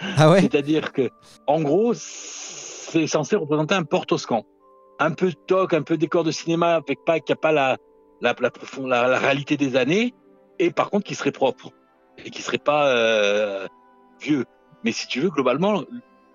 Ah 0.00 0.30
ouais 0.30 0.42
C'est-à-dire 0.42 0.92
que, 0.92 1.10
en 1.46 1.60
gros, 1.60 1.92
c'est 1.94 3.06
censé 3.06 3.36
représenter 3.36 3.74
un 3.74 3.84
Port-Toscan. 3.84 4.44
Un 4.98 5.12
peu 5.12 5.32
toc, 5.46 5.74
un 5.74 5.82
peu 5.82 5.96
décor 5.96 6.24
de 6.24 6.30
cinéma, 6.30 6.76
avec 6.76 7.04
pas, 7.04 7.20
qui 7.20 7.32
a 7.32 7.36
pas 7.36 7.52
la, 7.52 7.76
la, 8.20 8.34
la, 8.40 9.08
la, 9.08 9.18
réalité 9.18 9.56
des 9.56 9.76
années, 9.76 10.14
et 10.58 10.70
par 10.70 10.90
contre 10.90 11.04
qui 11.04 11.14
serait 11.14 11.32
propre. 11.32 11.70
Et 12.24 12.30
qui 12.30 12.42
serait 12.42 12.58
pas 12.58 12.88
euh, 12.88 13.66
vieux. 14.20 14.44
Mais 14.84 14.92
si 14.92 15.06
tu 15.06 15.20
veux, 15.20 15.30
globalement, 15.30 15.84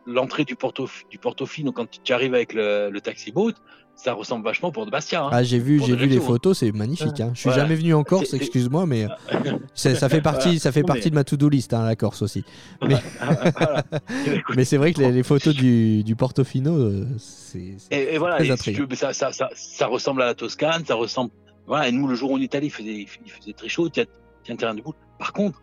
l'entrée 0.05 0.45
du 0.45 0.55
Porto, 0.55 0.87
du 1.09 1.19
quand 1.19 2.03
tu 2.03 2.13
arrives 2.13 2.33
avec 2.33 2.53
le, 2.53 2.89
le 2.89 3.01
taxi 3.01 3.31
boat, 3.31 3.53
ça 3.95 4.13
ressemble 4.13 4.43
vachement 4.43 4.69
au 4.69 4.71
Port 4.71 4.85
de 4.85 4.91
Bastia. 4.91 5.23
hein. 5.23 5.29
Ah, 5.31 5.43
j'ai 5.43 5.59
vu, 5.59 5.77
Pour 5.77 5.87
j'ai 5.87 5.95
vu 5.95 6.07
les 6.07 6.19
photos, 6.19 6.57
c'est 6.57 6.71
magnifique. 6.71 7.19
hein. 7.21 7.31
Je 7.33 7.39
suis 7.39 7.49
Voilà. 7.49 7.63
jamais 7.63 7.75
venu 7.75 7.93
en 7.93 8.03
Corse, 8.03 8.33
excuse-moi, 8.33 8.85
mais 8.85 9.07
ça 9.75 10.09
fait 10.09 10.21
partie, 10.21 10.43
Voilà. 10.49 10.59
ça 10.59 10.71
fait 10.71 10.83
partie 10.83 11.03
mais- 11.05 11.09
de 11.11 11.15
ma 11.15 11.23
to-do 11.23 11.47
list, 11.49 11.73
hein, 11.73 11.85
la 11.85 11.95
Corse 11.95 12.21
aussi. 12.21 12.43
Mais, 12.81 12.95
Voilà. 13.19 13.83
mais 14.55 14.65
c'est 14.65 14.77
vrai 14.77 14.93
que 14.93 14.99
les, 15.01 15.11
les 15.11 15.23
photos 15.23 15.53
du, 15.55 16.03
du 16.03 16.15
Portofino, 16.15 16.75
euh, 16.75 17.07
c'est. 17.17 17.75
Et, 17.91 18.15
et 18.15 18.17
voilà, 18.17 18.35
Très 18.35 18.43
et 18.45 18.47
si 18.47 18.51
intriguant. 18.53 18.75
tu 18.75 18.81
veux, 18.81 18.87
mais 18.89 18.95
ça, 18.95 19.13
ça, 19.13 19.31
ça, 19.31 19.49
ça 19.55 19.87
ressemble 19.87 20.21
à 20.23 20.25
la 20.25 20.33
Toscane, 20.35 20.83
ça 20.85 20.95
ressemble. 20.95 21.31
Voilà, 21.67 21.87
et 21.87 21.91
nous, 21.91 22.07
le 22.07 22.15
jour 22.15 22.31
où 22.31 22.35
on 22.35 22.39
est 22.41 22.53
allé, 22.55 22.67
il 22.67 22.71
faisait, 22.71 22.93
il 23.25 23.31
faisait 23.31 23.53
très 23.53 23.69
chaud, 23.69 23.87
tiens, 23.89 24.05
tiens, 24.43 24.55
terrain 24.57 24.73
de 24.75 24.81
boule. 24.81 24.95
Par 25.17 25.31
contre, 25.31 25.61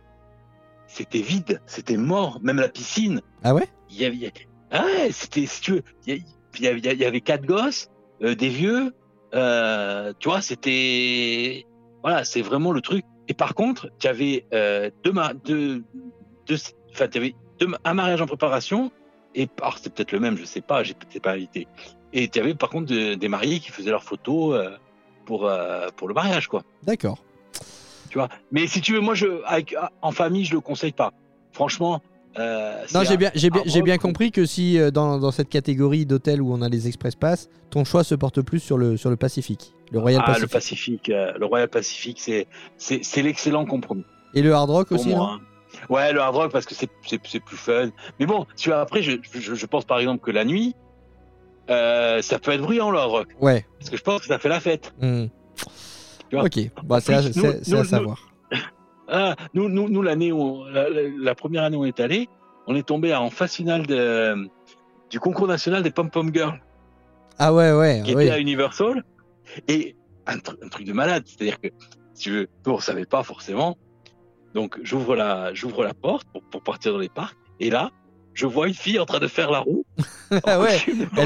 c'était 0.87 1.21
vide, 1.21 1.61
c'était 1.67 1.97
mort, 1.97 2.39
même 2.41 2.57
la 2.57 2.69
piscine. 2.69 3.21
Ah 3.43 3.53
ouais? 3.53 3.67
Il 3.91 3.97
y 4.01 4.05
avait, 4.05 4.15
il 4.15 4.21
y 4.23 4.27
a- 4.27 4.31
ah 4.71 4.83
ouais, 4.85 5.09
c'était, 5.11 5.45
si 5.45 5.61
tu 5.61 5.71
veux, 5.73 5.83
il 6.07 6.23
y 6.59 6.67
avait, 6.67 6.79
il 6.79 6.99
y 6.99 7.05
avait 7.05 7.21
quatre 7.21 7.45
gosses, 7.45 7.89
euh, 8.23 8.35
des 8.35 8.49
vieux, 8.49 8.93
euh, 9.33 10.13
tu 10.19 10.29
vois, 10.29 10.41
c'était, 10.41 11.65
voilà, 12.03 12.23
c'est 12.23 12.41
vraiment 12.41 12.71
le 12.71 12.81
truc. 12.81 13.05
Et 13.27 13.33
par 13.33 13.55
contre, 13.55 13.89
tu 13.99 14.07
avais 14.07 14.45
deux, 15.03 15.11
ma- 15.11 15.33
deux, 15.33 15.83
deux, 16.47 16.55
enfin, 16.91 17.07
tu 17.07 17.17
avais 17.17 17.35
deux, 17.59 17.67
un 17.83 17.93
mariage 17.93 18.21
en 18.21 18.25
préparation, 18.25 18.91
et 19.35 19.47
alors 19.61 19.77
c'est 19.77 19.93
peut-être 19.93 20.11
le 20.11 20.19
même, 20.19 20.37
je 20.37 20.43
sais 20.43 20.61
pas, 20.61 20.83
j'ai 20.83 20.93
peut-être 20.93 21.23
pas 21.23 21.31
invité. 21.33 21.67
Et 22.13 22.27
tu 22.27 22.39
avais 22.39 22.53
par 22.55 22.69
contre 22.69 22.87
de- 22.87 23.13
des 23.13 23.27
mariés 23.29 23.59
qui 23.59 23.71
faisaient 23.71 23.91
leurs 23.91 24.03
photos 24.03 24.55
euh, 24.55 24.75
pour, 25.25 25.49
pour 25.95 26.07
le 26.09 26.13
mariage, 26.13 26.47
quoi. 26.47 26.63
D'accord. 26.83 27.23
Tu 28.09 28.17
vois. 28.17 28.27
Mais 28.51 28.67
si 28.67 28.81
tu 28.81 28.91
veux, 28.93 28.99
moi, 28.99 29.15
je, 29.15 29.41
avec, 29.45 29.73
en 30.01 30.11
famille, 30.11 30.43
je 30.43 30.53
le 30.53 30.59
conseille 30.59 30.91
pas. 30.91 31.13
Franchement. 31.53 32.01
Euh, 32.39 32.83
Non, 32.93 33.03
j'ai 33.03 33.17
bien, 33.17 33.29
j'ai 33.35 33.49
bien, 33.49 33.61
un 33.61 33.63
j'ai 33.65 33.81
bien 33.81 33.95
rock- 33.95 34.01
compris 34.03 34.31
que 34.31 34.45
si 34.45 34.79
euh, 34.79 34.89
dans, 34.89 35.17
dans 35.19 35.31
cette 35.31 35.49
catégorie 35.49 36.05
d'hôtels 36.05 36.41
où 36.41 36.53
on 36.53 36.61
a 36.61 36.69
les 36.69 36.87
Express 36.87 37.15
Pass, 37.15 37.49
ton 37.69 37.83
choix 37.83 38.03
se 38.05 38.15
porte 38.15 38.41
plus 38.41 38.59
sur 38.59 38.77
le, 38.77 38.95
sur 38.95 39.09
le 39.09 39.17
Pacifique, 39.17 39.73
le 39.91 39.99
Royal 39.99 40.21
Ah, 40.25 40.29
le 40.39 40.47
Pacific. 40.47 40.51
Pacifique, 40.53 41.09
euh, 41.09 41.33
le 41.37 41.45
Royal 41.45 41.67
Pacific, 41.67 42.19
c'est 42.21 42.47
c'est 42.77 43.03
c'est 43.03 43.21
l'excellent 43.21 43.65
compromis 43.65 44.05
Et 44.33 44.41
le 44.41 44.53
Hard 44.53 44.69
Rock 44.69 44.87
pour 44.89 44.99
aussi, 44.99 45.09
moi. 45.09 45.17
non? 45.17 45.25
hein. 45.33 45.39
Ouais, 45.89 46.11
le 46.11 46.19
hard 46.21 46.35
rock 46.35 46.51
parce 46.51 46.65
que 46.65 46.75
c'est 46.75 46.89
plus 47.39 47.55
fun. 47.57 47.89
Mais 48.19 48.25
bon, 48.25 48.45
tu 48.57 48.69
vois, 48.69 48.81
après, 48.81 49.01
je, 49.01 49.13
je, 49.33 49.55
je 49.55 49.65
pense 49.65 49.85
par 49.85 49.99
exemple 49.99 50.21
que 50.23 50.29
la 50.29 50.43
nuit, 50.43 50.75
euh, 51.69 52.21
ça 52.21 52.39
peut 52.39 52.51
être 52.51 52.61
bruyant 52.61 52.91
le 52.91 52.97
hard 52.99 53.09
rock 53.11 53.27
Ouais. 53.39 53.65
parce 53.79 53.89
que 53.89 53.95
je 53.97 54.03
pense 54.03 54.19
que 54.21 54.27
ça 54.27 54.37
fait 54.37 54.49
la 54.49 54.59
fête. 54.59 54.93
hmm. 55.01 55.25
Ok, 56.33 56.59
bah, 56.83 56.99
c'est 57.01 57.13
à, 57.13 57.21
nous- 57.21 57.53
nous- 57.67 57.83
savoir. 57.85 58.30
Ah, 59.11 59.35
nous, 59.53 59.67
nous, 59.69 59.89
nous 59.89 60.01
l'année 60.01 60.31
la, 60.71 60.85
la- 61.19 61.35
première 61.35 61.63
année 61.63 61.75
où 61.77 61.81
on 61.83 61.85
est 61.85 61.99
allé, 61.99 62.29
on 62.67 62.75
est 62.75 62.87
tombé 62.87 63.13
en 63.13 63.29
phase 63.29 63.51
finale 63.53 63.85
de, 63.85 64.47
du 65.09 65.19
concours 65.19 65.47
national 65.47 65.83
des 65.83 65.91
Pom 65.91 66.09
Pom 66.09 66.33
Girls. 66.33 66.59
Ah 67.37 67.53
ouais, 67.53 67.71
ouais. 67.73 68.01
qui 68.05 68.15
oui. 68.15 68.23
était 68.23 68.31
à 68.33 68.39
Universal. 68.39 69.03
Et 69.67 69.95
un, 70.27 70.37
tru- 70.37 70.57
un 70.63 70.69
truc 70.69 70.85
de 70.87 70.93
malade, 70.93 71.23
c'est-à-dire 71.25 71.59
que, 71.59 71.67
si 72.13 72.23
tu 72.23 72.31
veux, 72.31 72.47
nous 72.65 72.73
on 72.73 72.79
savait 72.79 73.05
pas 73.05 73.23
forcément. 73.23 73.77
Donc 74.53 74.79
j'ouvre 74.83 75.15
la, 75.15 75.53
j'ouvre 75.53 75.83
la 75.83 75.93
porte 75.93 76.25
pour, 76.31 76.41
pour 76.43 76.61
partir 76.63 76.93
dans 76.93 76.99
les 76.99 77.09
parcs. 77.09 77.35
Et 77.59 77.69
là, 77.69 77.89
je 78.33 78.45
vois 78.45 78.67
une 78.69 78.73
fille 78.73 78.99
en 78.99 79.05
train 79.05 79.19
de 79.19 79.27
faire 79.27 79.51
la 79.51 79.59
roue. 79.59 79.83
Ah 80.45 80.61
ouais, 80.61 80.77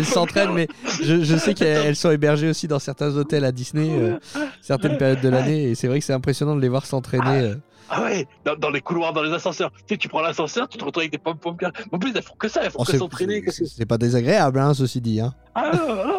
s'entraînent, 0.04 0.48
compte. 0.48 0.56
mais 0.56 0.68
je, 1.04 1.24
je 1.24 1.38
sais 1.38 1.54
qu'elles 1.54 1.96
sont 1.96 2.10
hébergées 2.10 2.50
aussi 2.50 2.68
dans 2.68 2.80
certains 2.80 3.16
hôtels 3.16 3.46
à 3.46 3.52
Disney, 3.52 3.88
euh, 3.92 4.18
certaines 4.62 4.98
périodes 4.98 5.22
de 5.22 5.30
l'année, 5.30 5.66
et 5.66 5.76
c'est 5.76 5.88
vrai 5.88 6.00
que 6.00 6.06
c'est 6.06 6.14
impressionnant 6.14 6.56
de 6.56 6.62
les 6.62 6.70
voir 6.70 6.88
s'entraîner. 6.88 7.42
euh. 7.42 7.56
Ah 7.90 8.04
ouais, 8.04 8.28
dans, 8.44 8.56
dans 8.56 8.70
les 8.70 8.82
couloirs, 8.82 9.14
dans 9.14 9.22
les 9.22 9.32
ascenseurs. 9.32 9.72
Tu 9.72 9.84
sais, 9.90 9.98
tu 9.98 10.08
prends 10.10 10.22
l'ascenseur, 10.22 10.68
tu 10.68 10.78
te 10.78 10.84
retrouves 10.84 11.02
avec 11.02 11.12
des 11.12 11.18
pommes 11.18 11.38
pommes. 11.38 11.58
En 11.92 12.00
plus, 12.00 12.12
elles 12.16 12.24
font 12.24 12.36
que 12.36 12.48
ça, 12.48 12.62
elles 12.64 12.72
font 12.72 12.80
Oh, 12.82 12.84
que 12.84 12.98
s'entraîner. 12.98 13.44
c'est 13.50 13.86
pas 13.86 13.98
désagréable, 13.98 14.60
hein, 14.60 14.74
ceci 14.74 15.02
dit. 15.02 15.20
Hein. 15.22 15.34
Ah, 15.54 15.72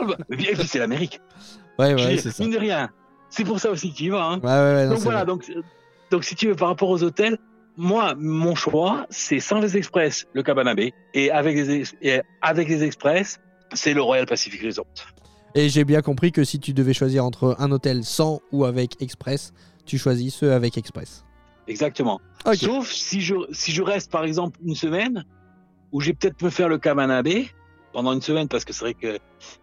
bah, 0.07 0.15
et 0.31 0.37
puis, 0.37 0.49
c'est 0.67 0.79
l'Amérique. 0.79 1.21
Ouais, 1.79 1.93
ouais, 1.93 2.17
c'est 2.17 2.31
ça. 2.31 2.43
Mine 2.43 2.55
de 2.55 2.59
rien. 2.59 2.89
C'est 3.29 3.45
pour 3.45 3.61
ça 3.61 3.71
aussi 3.71 3.93
tu 3.93 4.05
y. 4.05 4.11
Hein. 4.11 4.41
Ouais, 4.43 4.49
ouais, 4.49 4.51
ouais, 4.51 4.85
non, 4.87 4.95
donc 4.95 5.01
voilà, 5.01 5.27
donc, 5.27 5.45
donc 6.11 6.25
si 6.25 6.35
tu 6.35 6.47
veux, 6.49 6.55
par 6.55 6.69
rapport 6.69 6.89
aux 6.89 7.03
hôtels, 7.03 7.37
moi, 7.77 8.15
mon 8.17 8.55
choix, 8.55 9.05
c'est 9.11 9.41
sans 9.41 9.61
les 9.61 9.77
express, 9.77 10.25
le 10.33 10.43
Cabana 10.43 10.75
Bay, 10.75 10.95
et 11.13 11.31
avec 11.31 11.55
les, 11.55 11.83
et 12.01 12.23
avec 12.41 12.69
les 12.71 12.83
express, 12.83 13.41
c'est 13.75 13.93
le 13.93 14.01
Royal 14.01 14.25
Pacific 14.25 14.63
Resort. 14.63 14.87
Et 15.55 15.69
j'ai 15.69 15.85
bien 15.85 16.01
compris 16.01 16.33
que 16.33 16.45
si 16.45 16.59
tu 16.59 16.73
devais 16.73 16.95
choisir 16.95 17.27
entre 17.27 17.57
un 17.59 17.71
hôtel 17.71 18.03
sans 18.03 18.41
ou 18.53 18.65
avec 18.65 19.03
Express, 19.03 19.53
tu 19.85 19.99
choisis 19.99 20.35
ceux 20.35 20.53
avec 20.53 20.79
Express. 20.79 21.26
Exactement. 21.69 22.21
Sauf 22.55 22.91
si 22.93 23.21
je, 23.21 23.35
si 23.53 23.73
je 23.73 23.83
reste, 23.83 24.11
par 24.11 24.25
exemple, 24.25 24.59
une 24.65 24.75
semaine, 24.75 25.25
où 25.93 26.01
j'ai 26.01 26.13
peut-être 26.15 26.41
me 26.43 26.51
faire 26.51 26.69
le 26.69 26.79
Cabana 26.79 27.23
Bay 27.23 27.47
pendant 27.93 28.13
une 28.13 28.21
semaine, 28.21 28.47
parce 28.49 28.65
que 28.65 28.73
c'est 28.73 28.85
vrai 28.85 28.95
que. 28.95 29.19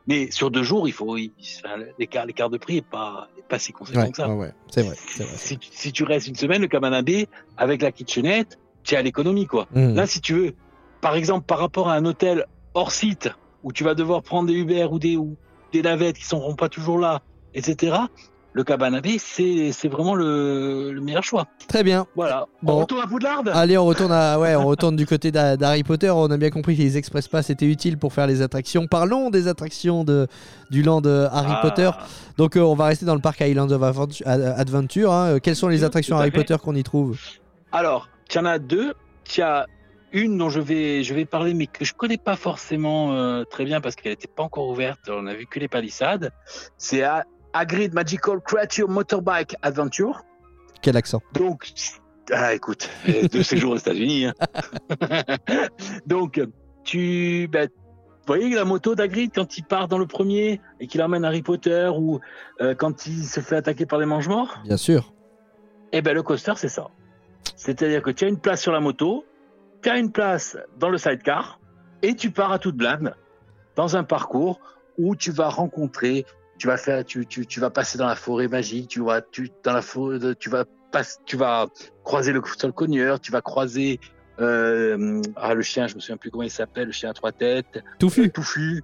Mais 0.07 0.31
sur 0.31 0.51
deux 0.51 0.63
jours, 0.63 0.87
il 0.87 0.91
faut. 0.91 1.15
enfin, 1.17 1.75
L'écart 1.99 2.25
l'écart 2.25 2.49
de 2.49 2.57
prix 2.57 2.75
n'est 2.75 2.81
pas, 2.81 3.27
est 3.37 3.47
pas 3.47 3.59
si 3.59 3.71
conséquent 3.71 4.01
Ouais, 4.01 4.11
que 4.11 4.17
ça. 4.17 4.27
ouais, 4.27 4.35
ouais, 4.35 4.53
c'est 4.71 4.81
vrai. 4.83 4.95
c'est 4.97 5.23
vrai. 5.23 5.37
Si, 5.37 5.57
si 5.71 5.91
tu 5.91 6.03
restes 6.03 6.27
une 6.27 6.35
semaine, 6.35 6.61
le 6.61 6.67
Cabana 6.67 7.01
Bay, 7.01 7.27
avec 7.57 7.81
la 7.81 7.91
kitchenette, 7.91 8.57
tu 8.83 8.95
es 8.95 8.97
à 8.97 9.01
l'économie, 9.01 9.45
quoi. 9.45 9.67
Mhm. 9.73 9.95
Là, 9.95 10.05
si 10.07 10.19
tu 10.19 10.33
veux, 10.33 10.55
par 11.01 11.15
exemple, 11.15 11.45
par 11.45 11.59
rapport 11.59 11.89
à 11.89 11.93
un 11.95 12.05
hôtel 12.05 12.45
hors 12.73 12.91
site, 12.91 13.29
où 13.63 13.71
tu 13.71 13.83
vas 13.85 13.93
devoir 13.95 14.23
prendre 14.23 14.47
des 14.49 14.55
Uber 14.55 14.87
ou 14.91 14.99
des, 14.99 15.15
ou 15.15 15.37
des 15.71 15.81
navettes 15.83 16.17
qui 16.17 16.23
ne 16.23 16.27
seront 16.39 16.55
pas 16.55 16.67
toujours 16.69 16.97
là, 16.99 17.21
etc., 17.53 17.95
le 18.53 18.63
Cabana 18.63 19.01
Bay, 19.01 19.17
c'est 19.17 19.87
vraiment 19.87 20.15
le, 20.15 20.91
le 20.91 21.01
meilleur 21.01 21.23
choix. 21.23 21.47
Très 21.67 21.83
bien. 21.83 22.05
Voilà. 22.15 22.45
Bon. 22.61 22.73
On 22.73 22.79
retourne 22.81 23.01
à 23.01 23.07
Poudlard? 23.07 23.43
Allez, 23.53 23.77
on 23.77 23.85
retourne, 23.85 24.11
à, 24.11 24.39
ouais, 24.39 24.55
on 24.55 24.65
retourne 24.65 24.95
du 24.95 25.05
côté 25.07 25.31
d'Ha- 25.31 25.57
d'Harry 25.57 25.83
Potter. 25.83 26.09
On 26.11 26.29
a 26.29 26.37
bien 26.37 26.51
compris 26.51 26.77
que 26.77 26.81
les 26.81 26.97
Express 26.97 27.27
Pass 27.27 27.49
étaient 27.49 27.65
utiles 27.65 27.97
pour 27.97 28.13
faire 28.13 28.27
les 28.27 28.41
attractions. 28.43 28.85
Parlons 28.87 29.31
des 29.31 29.47
attractions 29.47 30.03
de, 30.03 30.27
du 30.69 30.83
land 30.83 31.01
Harry 31.03 31.53
Ah. 31.55 31.59
Potter. 31.61 31.89
Donc, 32.37 32.55
euh, 32.55 32.61
on 32.61 32.75
va 32.75 32.85
rester 32.85 33.05
dans 33.05 33.15
le 33.15 33.21
parc 33.21 33.41
Islands 33.41 33.71
of 33.71 33.81
Adventure. 34.25 35.11
Hein. 35.11 35.25
Euh, 35.35 35.39
Quelles 35.39 35.55
sont 35.55 35.67
les 35.67 35.83
attractions 35.83 36.17
à 36.17 36.21
Harry. 36.21 36.31
Potter 36.31 36.55
qu'on 36.63 36.75
y 36.75 36.83
trouve? 36.83 37.19
Alors, 37.71 38.07
tu 38.29 38.37
en 38.37 38.45
as 38.45 38.59
deux. 38.59 38.93
Tu 39.23 39.41
as 39.41 39.65
une 40.11 40.37
dont 40.37 40.49
je 40.49 40.59
vais, 40.59 41.03
je 41.03 41.13
vais 41.15 41.25
parler, 41.25 41.55
mais 41.55 41.65
que 41.65 41.83
je 41.85 41.93
connais 41.95 42.17
pas 42.19 42.35
forcément 42.35 43.13
euh, 43.13 43.45
très 43.45 43.65
bien 43.65 43.81
parce 43.81 43.95
qu'elle 43.95 44.11
n'était 44.11 44.27
pas 44.27 44.43
encore 44.43 44.67
ouverte. 44.67 44.99
On 45.09 45.25
a 45.25 45.33
vu 45.33 45.47
que 45.47 45.59
les 45.59 45.67
palissades. 45.67 46.31
C'est 46.77 47.03
A- 47.53 47.59
Hagrid 47.59 47.93
Magical 47.93 48.39
Creature 48.41 48.89
Motorbike 48.89 49.55
Adventure. 49.61 50.23
Quel 50.81 50.97
accent 50.97 51.21
Donc, 51.33 51.71
ah, 52.31 52.53
écoute, 52.53 52.89
euh, 53.09 53.27
deux 53.27 53.43
séjours 53.43 53.71
aux 53.73 53.77
États-Unis. 53.77 54.25
hein. 54.27 54.33
Donc, 56.05 56.41
tu, 56.83 57.47
bah, 57.51 57.65
vous 57.65 58.27
voyez 58.27 58.53
la 58.55 58.65
moto 58.65 58.95
d'Hagrid 58.95 59.31
quand 59.33 59.57
il 59.57 59.63
part 59.63 59.87
dans 59.87 59.97
le 59.97 60.05
premier 60.07 60.61
et 60.79 60.87
qu'il 60.87 61.01
emmène 61.01 61.25
Harry 61.25 61.41
Potter 61.41 61.89
ou 61.95 62.19
euh, 62.61 62.73
quand 62.75 63.05
il 63.05 63.23
se 63.25 63.39
fait 63.39 63.55
attaquer 63.57 63.85
par 63.85 63.99
les 63.99 64.05
mange-morts? 64.05 64.59
Bien 64.65 64.77
sûr. 64.77 65.13
Eh 65.91 66.01
ben, 66.01 66.13
le 66.13 66.23
coaster, 66.23 66.53
c'est 66.55 66.69
ça. 66.69 66.87
C'est-à-dire 67.55 68.01
que 68.01 68.11
tu 68.11 68.25
as 68.25 68.27
une 68.29 68.39
place 68.39 68.61
sur 68.61 68.71
la 68.71 68.79
moto, 68.79 69.25
tu 69.81 69.89
as 69.89 69.97
une 69.97 70.11
place 70.11 70.57
dans 70.79 70.89
le 70.89 70.97
sidecar 70.97 71.59
et 72.01 72.15
tu 72.15 72.31
pars 72.31 72.51
à 72.51 72.59
toute 72.59 72.75
blinde 72.75 73.13
dans 73.75 73.95
un 73.97 74.03
parcours 74.03 74.59
où 74.97 75.15
tu 75.15 75.31
vas 75.31 75.49
rencontrer, 75.49 76.25
tu 76.57 76.67
vas 76.67 76.77
faire, 76.77 77.03
tu, 77.03 77.25
tu, 77.25 77.45
tu 77.45 77.59
vas 77.59 77.69
passer 77.69 77.97
dans 77.97 78.07
la 78.07 78.15
forêt 78.15 78.47
magique, 78.47 78.87
tu 78.87 79.01
vas, 79.01 79.21
tu, 79.21 79.51
dans 79.63 79.73
la 79.73 79.81
forêt, 79.81 80.19
tu 80.35 80.49
vas 80.49 80.65
passer, 80.91 81.19
tu 81.25 81.37
vas 81.37 81.67
croiser 82.03 82.31
le 82.31 82.41
sol 82.57 82.73
cogneur, 82.73 83.19
tu 83.19 83.31
vas 83.31 83.41
croiser, 83.41 83.99
euh, 84.39 85.21
ah, 85.35 85.53
le 85.53 85.61
chien, 85.61 85.87
je 85.87 85.95
me 85.95 85.99
souviens 85.99 86.17
plus 86.17 86.31
comment 86.31 86.43
il 86.43 86.51
s'appelle, 86.51 86.87
le 86.87 86.91
chien 86.91 87.09
à 87.09 87.13
trois 87.13 87.31
têtes, 87.31 87.83
Touffu. 87.99 88.31
touffu, 88.31 88.83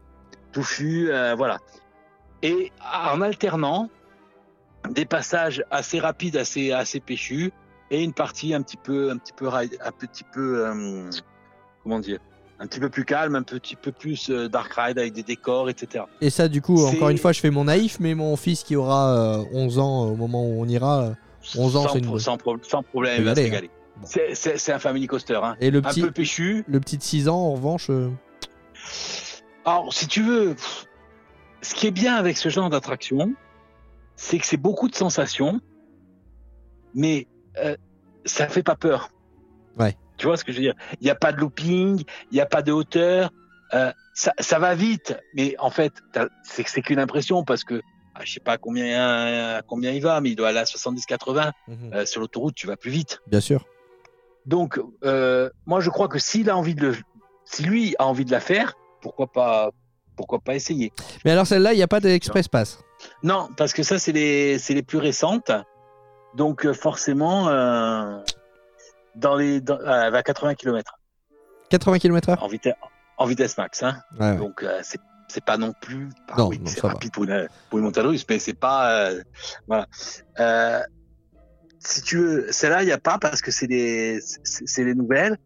touffu, 0.52 1.12
euh, 1.12 1.36
voilà. 1.36 1.60
Et 2.41 2.72
en 2.94 3.22
alternant 3.22 3.90
des 4.91 5.06
passages 5.06 5.64
assez 5.72 6.00
rapides, 6.00 6.38
assez 6.38 6.72
assez 6.72 7.00
péchus, 7.00 7.52
et 7.91 8.04
une 8.04 8.14
partie 8.14 8.54
un 8.54 8.62
petit 8.62 8.78
peu, 8.78 9.12
un 9.12 9.18
petit 9.18 9.34
peu, 9.34 9.48
un 9.52 9.91
petit 9.91 10.24
peu, 10.24 10.66
euh, 10.68 11.10
comment 11.84 12.00
dire, 12.00 12.20
un 12.60 12.68
petit 12.68 12.80
peu 12.80 12.90
plus 12.90 13.06
calme, 13.06 13.36
un 13.36 13.44
petit 13.44 13.76
peu 13.76 13.91
plus 13.91 14.30
euh, 14.30 14.49
dark 14.49 14.73
ride 14.76 14.99
avec 14.99 15.14
des 15.14 15.23
décors, 15.23 15.69
etc. 15.69 16.03
Et 16.22 16.30
ça, 16.30 16.48
du 16.49 16.61
coup, 16.61 16.84
encore 16.86 17.10
une 17.10 17.18
fois, 17.18 17.31
je 17.31 17.40
fais 17.40 17.49
mon 17.52 17.64
naïf, 17.65 17.98
mais 17.99 18.15
mon 18.15 18.36
fils 18.36 18.64
qui 18.64 18.76
aura 18.76 19.40
euh, 19.40 19.44
11 19.53 19.80
ans 19.80 20.06
euh, 20.07 20.11
au 20.11 20.15
moment 20.15 20.45
où 20.45 20.61
on 20.61 20.68
ira. 20.68 21.03
euh, 21.03 21.14
11 21.57 21.76
ans, 21.77 21.88
c'est 21.94 21.99
une 21.99 22.19
sans, 22.19 22.38
pro- 22.38 22.57
sans 22.61 22.84
problème, 22.84 23.15
il 23.19 23.23
va 23.26 23.34
se 23.36 23.40
hein. 23.40 23.44
régaler. 23.44 23.69
Bon. 24.02 24.07
C'est- 24.34 24.72
un 24.72 24.80
family 24.80 25.07
coaster, 25.07 25.40
hein. 25.41 25.56
Et 25.61 25.72
le 25.72 25.80
un 25.80 25.81
petit, 25.84 26.02
peu 26.02 26.11
péchu. 26.11 26.64
le 26.68 26.80
petit 26.80 26.98
de 26.98 27.03
6 27.03 27.27
ans, 27.30 27.38
en 27.38 27.53
revanche. 27.53 27.90
euh, 27.90 28.10
Alors, 29.65 29.94
si 29.94 30.07
tu 30.07 30.22
veux, 30.23 30.56
ce 31.61 31.76
qui 31.76 31.88
est 31.88 31.91
bien 31.91 32.15
avec 32.15 32.38
ce 32.38 32.49
genre 32.49 32.69
d'attraction, 32.69 33.34
c'est 34.15 34.38
que 34.38 34.45
c'est 34.45 34.57
beaucoup 34.57 34.90
de 34.90 34.95
sensations, 34.95 35.60
mais 36.94 37.27
euh, 37.57 37.76
ça 38.26 38.48
fait 38.48 38.64
pas 38.64 38.76
peur. 38.76 39.10
Ouais. 39.77 39.95
Tu 40.20 40.28
vois 40.28 40.38
ce 40.38 40.44
que 40.44 40.52
je 40.52 40.58
veux 40.58 40.64
dire? 40.64 40.76
Il 41.02 41.06
n'y 41.06 41.10
a 41.10 41.16
pas 41.16 41.32
de 41.32 41.38
looping, 41.40 42.04
il 42.32 42.36
n'y 42.36 42.41
a 42.41 42.46
pas 42.46 42.62
de 42.62 42.72
hauteur. 42.72 43.32
euh, 43.74 43.91
ça, 44.14 44.34
ça 44.40 44.60
va 44.60 44.76
vite, 44.76 45.18
mais 45.34 45.56
en 45.60 45.70
fait, 45.72 45.94
c'est 46.44 46.82
qu'une 46.82 47.00
impression 47.00 47.44
parce 47.44 47.64
que 47.64 47.82
ah, 48.16 48.22
je 48.26 48.34
sais 48.34 48.40
pas 48.40 48.58
combien 48.58 49.56
à 49.58 49.62
combien 49.62 49.91
il 49.91 50.02
va, 50.02 50.20
mais 50.22 50.30
il 50.32 50.36
doit 50.36 50.50
aller 50.50 50.60
à 50.60 50.64
70-80. 50.66 51.52
mhm, 51.68 51.94
Euh, 51.94 52.06
sur 52.06 52.20
l'autoroute, 52.22 52.54
tu 52.56 52.68
vas 52.68 52.76
plus 52.78 52.91
vite. 52.91 53.20
Bien 53.28 53.40
sûr. 53.40 53.66
Donc, 54.46 54.80
euh, 55.06 55.50
moi, 55.66 55.80
je 55.80 55.90
crois 55.90 56.08
que 56.08 56.20
s'il 56.20 56.50
a 56.50 56.58
envie 56.58 56.76
de 56.76 56.88
le, 56.88 56.96
si 57.46 57.64
lui 57.64 57.96
a 58.00 58.06
envie 58.08 58.26
de 58.26 58.32
la 58.32 58.40
faire, 58.40 58.74
pourquoi 59.02 59.28
pas, 59.32 59.70
pourquoi 60.18 60.40
pas 60.40 60.56
essayer 60.56 60.91
Mais 61.24 61.32
alors, 61.32 61.48
celle-là, 61.48 61.74
il 61.74 61.78
n'y 61.78 61.84
a 61.84 61.88
pas 61.88 62.00
d'Express 62.02 62.48
Pass. 62.48 62.80
Non, 63.24 63.48
parce 63.56 63.72
que 63.74 63.84
ça, 63.84 64.00
c'est 64.00 64.12
les, 64.12 64.58
c'est 64.60 64.74
les 64.74 64.84
plus 64.84 64.98
récentes. 64.98 65.52
Donc, 66.36 66.66
euh, 66.66 66.74
forcément, 66.74 67.48
euh, 67.50 68.18
dans 69.20 69.36
les, 69.36 69.62
dans, 69.62 69.78
à 69.86 70.24
80 70.24 70.56
km 70.56 71.00
80 71.70 72.00
km/h 72.00 72.40
en 72.40 72.48
vitesse, 72.48 72.74
en 73.18 73.26
vitesse 73.26 73.58
max. 73.58 73.84
Hein. 73.84 73.98
Ouais, 74.20 74.32
ouais. 74.32 74.38
Donc, 74.38 74.64
euh, 74.64 74.80
c'est, 74.84 75.00
c'est 75.28 75.44
pas 75.44 75.58
non 75.58 75.74
plus, 75.82 76.10
bah 76.28 76.46
oui, 76.46 76.60
c'est 76.66 76.82
va. 76.82 76.90
rapide 76.90 77.12
pour 77.12 77.26
une, 77.26 77.48
pour 77.70 77.78
une 77.80 77.86
montagne 77.86 78.08
russe, 78.08 78.26
mais 78.28 78.40
c'est 78.40 78.54
pas, 78.54 78.91
euh, 79.10 79.22
voilà. 79.68 79.86
Euh, 80.40 80.82
si 81.80 82.02
tu 82.02 82.18
veux, 82.18 82.52
celle-là, 82.52 82.82
il 82.84 82.88
n'y 82.88 82.91
a 82.91 82.98
pas 82.98 83.20
parce 83.20 83.41
que 83.41 83.52
c'est 83.52 83.68
les 83.68 84.20
nouvelles. 84.96 85.38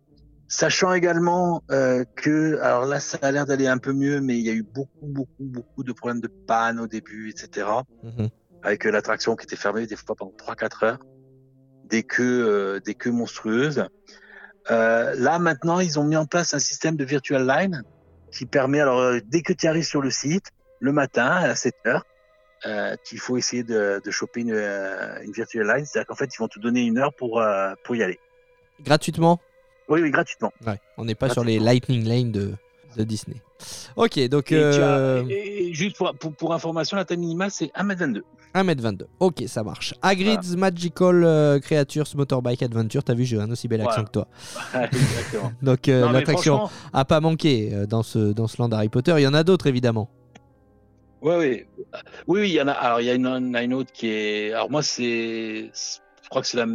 Sachant 0.47 0.93
également 0.93 1.63
euh, 1.71 2.03
que, 2.15 2.59
alors 2.61 2.85
là, 2.85 2.99
ça 2.99 3.17
a 3.23 3.31
l'air 3.31 3.45
d'aller 3.45 3.67
un 3.67 3.79
peu 3.79 3.91
mieux, 3.91 4.21
mais 4.21 4.37
il 4.37 4.45
y 4.45 4.49
a 4.49 4.53
eu 4.53 4.61
beaucoup, 4.63 5.07
beaucoup, 5.07 5.43
beaucoup 5.43 5.83
de 5.83 5.91
problèmes 5.93 6.21
de 6.21 6.27
panne 6.27 6.79
au 6.79 6.85
début, 6.87 7.29
etc 7.29 7.65
Mhm. 8.03 8.29
avec 8.61 8.85
euh, 8.85 8.91
l'attraction 8.91 9.35
qui 9.35 9.45
était 9.45 9.55
fermée 9.55 9.87
des 9.87 9.95
fois 9.95 10.15
pendant 10.15 10.31
3-4 10.37 10.85
heures, 10.85 10.99
des 11.83 12.03
queues, 12.03 12.47
euh, 12.47 12.79
des 12.79 12.95
queues 12.95 13.11
monstrueuses. 13.11 13.87
Euh, 14.71 15.13
là 15.17 15.39
maintenant, 15.39 15.79
ils 15.79 15.99
ont 15.99 16.03
mis 16.03 16.15
en 16.15 16.25
place 16.25 16.53
un 16.53 16.59
système 16.59 16.95
de 16.95 17.03
virtual 17.03 17.45
line 17.45 17.83
qui 18.31 18.45
permet, 18.45 18.79
alors 18.79 18.99
euh, 18.99 19.19
dès 19.25 19.41
que 19.41 19.53
tu 19.53 19.67
arrives 19.67 19.85
sur 19.85 20.01
le 20.01 20.09
site, 20.09 20.45
le 20.79 20.91
matin 20.91 21.27
à 21.27 21.55
7 21.55 21.75
heures, 21.85 22.05
euh, 22.65 22.95
qu'il 23.03 23.19
faut 23.19 23.37
essayer 23.37 23.63
de, 23.63 24.01
de 24.03 24.11
choper 24.11 24.41
une, 24.41 24.53
euh, 24.53 25.21
une 25.21 25.33
virtual 25.33 25.67
line, 25.67 25.85
c'est-à-dire 25.85 26.07
qu'en 26.07 26.15
fait 26.15 26.33
ils 26.33 26.37
vont 26.37 26.47
te 26.47 26.59
donner 26.59 26.81
une 26.81 26.97
heure 26.97 27.13
pour 27.13 27.41
euh, 27.41 27.73
pour 27.83 27.95
y 27.95 28.03
aller. 28.03 28.19
Gratuitement? 28.81 29.39
Oui, 29.89 30.01
oui, 30.01 30.11
gratuitement. 30.11 30.53
Ouais. 30.65 30.79
On 30.97 31.03
n'est 31.03 31.15
pas 31.15 31.29
sur 31.29 31.43
les 31.43 31.59
Lightning 31.59 32.07
Lane 32.07 32.31
de, 32.31 32.53
de 32.97 33.03
Disney. 33.03 33.41
Ok, 33.95 34.19
donc 34.29 34.51
Et, 34.51 34.55
tu 34.55 34.55
as- 34.55 34.97
euh, 34.97 35.23
et- 35.29 35.69
et 35.69 35.73
juste 35.73 35.97
pour, 35.97 36.13
pour, 36.15 36.33
pour 36.33 36.53
information, 36.53 36.97
la 36.97 37.05
taille 37.05 37.17
minimale 37.17 37.51
c'est 37.51 37.71
1m22. 37.75 38.21
1m22. 38.55 39.05
Ok, 39.19 39.43
ça 39.47 39.63
marche. 39.63 39.95
Hagrid's 40.03 40.55
Magical 40.55 41.23
euh, 41.23 41.59
Creatures 41.59 42.05
Motorbike 42.15 42.61
Adventure. 42.61 43.03
T'as 43.03 43.15
vu, 43.15 43.25
j'ai 43.25 43.39
un 43.39 43.49
aussi 43.49 43.67
bel 43.67 43.81
accent 43.81 44.03
que 44.03 44.11
toi. 44.11 44.27
Exactement. 44.73 45.51
Donc 45.63 45.87
euh, 45.87 46.11
l'attraction 46.11 46.57
franchement, 46.57 46.89
a 46.93 47.03
pas 47.05 47.19
manqué 47.19 47.71
dans 47.89 48.03
ce, 48.03 48.31
dans 48.33 48.47
ce 48.47 48.61
land 48.61 48.69
Harry 48.71 48.89
Potter. 48.89 49.13
Il 49.17 49.21
y 49.23 49.27
en 49.27 49.33
a 49.33 49.43
d'autres 49.43 49.65
évidemment. 49.67 50.09
Ouais, 51.23 51.37
oui, 51.37 51.63
oui, 52.27 52.41
oui, 52.41 52.49
il 52.49 52.53
y 52.53 52.61
en 52.61 52.67
a. 52.67 52.73
Alors, 52.73 52.99
il 52.99 53.05
y 53.05 53.09
a 53.09 53.13
a 53.13 53.63
une 53.63 53.73
autre 53.73 53.93
qui 53.93 54.07
est. 54.09 54.51
Alors, 54.51 54.69
moi, 54.69 54.83
c'est. 54.83 55.71
Je 55.73 56.29
crois 56.29 56.41
que 56.41 56.47
c'est 56.49 56.57
la. 56.57 56.65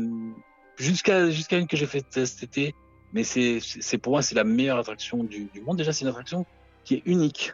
Jusqu'à 0.78 1.28
jusqu'à 1.28 1.59
une 1.59 1.66
que 1.66 1.77
j'ai 1.77 1.85
faite 1.86 2.07
cet 2.24 2.43
été, 2.43 2.74
mais 3.12 3.24
c'est 3.24 3.98
pour 3.98 4.12
moi, 4.12 4.22
c'est 4.22 4.35
la 4.35 4.44
meilleure 4.44 4.78
attraction 4.78 5.24
du, 5.24 5.44
du 5.47 5.60
monde. 5.60 5.76
Déjà, 5.78 5.93
c'est 5.93 6.02
une 6.02 6.09
attraction 6.10 6.44
qui 6.85 6.94
est 6.97 7.02
unique. 7.06 7.52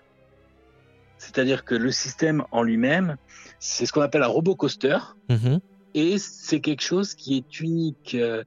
C'est-à-dire 1.18 1.64
que 1.64 1.74
le 1.74 1.90
système 1.90 2.44
en 2.51 2.62
lui-même, 2.62 3.16
c'est 3.59 3.86
ce 3.86 3.93
qu'on 3.93 4.02
appelle 4.02 4.22
un 4.22 4.26
robot 4.28 4.56
coaster. 4.56 4.98
Mhm. 5.31 5.60
Et 5.94 6.18
c'est 6.18 6.60
quelque 6.60 6.82
chose 6.82 7.14
qui 7.14 7.36
est 7.39 7.60
unique. 7.60 8.14
euh, 8.14 8.43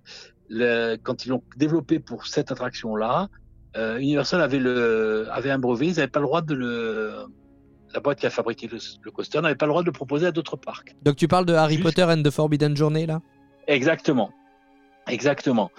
le- 0.49 0.95
quand 1.01 1.25
ils 1.25 1.29
l'ont 1.29 1.43
développé 1.57 1.99
pour 1.99 2.25
cette 2.27 2.51
attraction-là, 2.51 3.27
euh, 3.75 3.97
Universal 3.97 4.41
avait, 4.41 4.59
le, 4.59 5.27
avait 5.31 5.49
un 5.51 5.59
brevet, 5.59 5.87
ils 5.87 5.95
n'avaient 5.95 6.07
pas 6.07 6.19
le 6.19 6.25
droit 6.25 6.41
de 6.41 6.53
le. 6.53 7.13
La 7.93 8.01
boîte 8.01 8.19
qui 8.19 8.25
a 8.25 8.29
fabriqué 8.29 8.67
le, 8.67 8.77
le 9.01 9.11
coaster 9.11 9.39
n'avait 9.41 9.55
pas 9.55 9.65
le 9.65 9.71
droit 9.71 9.81
de 9.81 9.87
le 9.87 9.91
proposer 9.93 10.27
à 10.27 10.31
d'autres 10.31 10.57
parcs. 10.57 10.95
Donc 11.03 11.15
tu 11.15 11.27
parles 11.27 11.45
de 11.45 11.53
Harry 11.53 11.75
Juste- 11.75 11.83
Potter 11.85 12.03
and 12.03 12.21
the 12.21 12.29
Forbidden 12.31 12.75
Journey 12.75 13.05
là? 13.05 13.21
Exactement. 13.67 14.29
Exactement. 15.07 15.71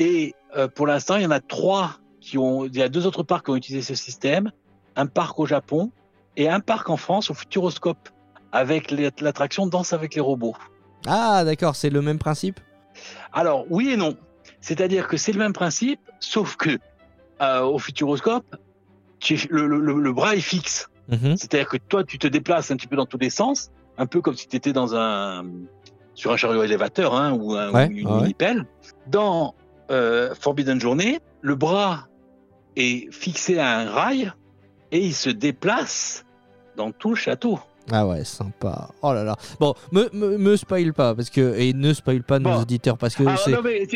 Et 0.00 0.34
euh, 0.56 0.66
pour 0.66 0.86
l'instant, 0.88 1.14
il 1.16 1.22
y 1.22 1.26
en 1.26 1.30
a 1.30 1.40
trois 1.40 1.92
qui 2.20 2.36
ont. 2.38 2.64
Il 2.64 2.74
y 2.76 2.82
a 2.82 2.88
deux 2.88 3.06
autres 3.06 3.22
parcs 3.22 3.44
qui 3.44 3.50
ont 3.52 3.56
utilisé 3.56 3.82
ce 3.82 3.94
système. 3.94 4.50
Un 4.96 5.06
parc 5.06 5.38
au 5.38 5.46
Japon 5.46 5.92
et 6.36 6.48
un 6.48 6.58
parc 6.60 6.90
en 6.90 6.96
France 6.96 7.30
au 7.30 7.34
Futuroscope 7.34 8.08
avec 8.50 8.90
l'attraction 9.20 9.66
Danse 9.68 9.92
avec 9.92 10.14
les 10.16 10.20
robots. 10.20 10.56
Ah 11.06 11.44
d'accord, 11.44 11.76
c'est 11.76 11.90
le 11.90 12.02
même 12.02 12.18
principe? 12.18 12.58
Alors, 13.32 13.64
oui 13.70 13.90
et 13.90 13.96
non. 13.96 14.16
C'est-à-dire 14.60 15.06
que 15.06 15.16
c'est 15.16 15.32
le 15.32 15.38
même 15.38 15.52
principe, 15.52 16.00
sauf 16.18 16.56
que 16.56 16.78
euh, 17.40 17.60
au 17.62 17.78
Futuroscope, 17.78 18.44
tu- 19.20 19.46
le, 19.50 19.66
le- 19.66 19.78
le- 19.80 20.00
le 20.00 20.12
bras 20.12 20.34
est 20.34 20.40
fixe. 20.40 20.88
Mhm. 21.08 21.36
C'est-à-dire 21.36 21.68
que 21.68 21.76
toi, 21.76 22.04
tu 22.04 22.18
te 22.18 22.26
déplaces 22.26 22.70
un 22.70 22.76
petit 22.76 22.86
peu 22.88 22.96
dans 22.96 23.06
tous 23.06 23.18
les 23.18 23.30
sens, 23.30 23.70
un 23.96 24.06
peu 24.06 24.20
comme 24.20 24.34
si 24.36 24.48
tu 24.48 24.56
étais 24.56 24.72
dans 24.72 24.94
un 24.94 25.44
sur 26.14 26.32
un 26.32 26.36
chariot 26.36 26.62
élévateur 26.64 27.14
hein, 27.14 27.32
ou, 27.32 27.54
un- 27.54 27.72
Ouais, 27.72 27.88
ou 27.88 27.92
une 27.92 28.08
ouais. 28.08 28.16
mini-pelle. 28.22 28.66
Dans 29.06 29.54
euh, 29.90 30.34
Forbidden 30.38 30.80
Journey, 30.80 31.20
le 31.42 31.54
bras 31.54 32.08
est 32.76 33.12
fixé 33.12 33.58
à 33.58 33.78
un 33.78 33.90
rail 33.90 34.32
et 34.92 34.98
il 35.00 35.14
se 35.14 35.30
déplace 35.30 36.24
dans 36.76 36.92
tout 36.92 37.10
le 37.10 37.16
château. 37.16 37.58
Ah 37.90 38.06
ouais, 38.06 38.24
sympa. 38.24 38.90
Oh 39.02 39.12
là 39.12 39.24
là. 39.24 39.36
Bon, 39.58 39.74
me, 39.90 40.08
me, 40.12 40.36
me 40.38 40.56
spoil 40.56 40.92
pas 40.92 41.14
parce 41.14 41.30
que 41.30 41.58
et 41.58 41.72
ne 41.72 41.92
spoil 41.92 42.22
pas 42.22 42.38
nos 42.38 42.50
Bon. 42.50 42.60
auditeurs 42.60 42.96
parce 42.98 43.16
que 43.16 43.24
Ah, 43.26 43.36
c'est. 43.36 43.50
non, 43.50 43.62
mais 43.62 43.86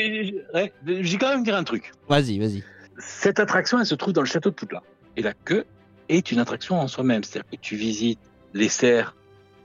j'ai 1.02 1.18
quand 1.18 1.28
même 1.28 1.44
dire 1.44 1.54
un 1.54 1.64
truc. 1.64 1.92
Vas-y, 2.08 2.38
vas-y. 2.38 2.64
Cette 2.98 3.38
attraction, 3.40 3.78
elle 3.78 3.86
se 3.86 3.94
trouve 3.94 4.12
dans 4.12 4.22
le 4.22 4.26
château 4.26 4.50
de 4.50 4.54
Poudlard. 4.54 4.82
Et 5.16 5.22
la 5.22 5.32
queue 5.32 5.64
est 6.08 6.32
une 6.32 6.38
attraction 6.40 6.80
en 6.80 6.88
soi-même. 6.88 7.22
C'est-à-dire 7.22 7.50
que 7.50 7.56
tu 7.56 7.76
visites 7.76 8.18
les 8.52 8.68
serres 8.68 9.14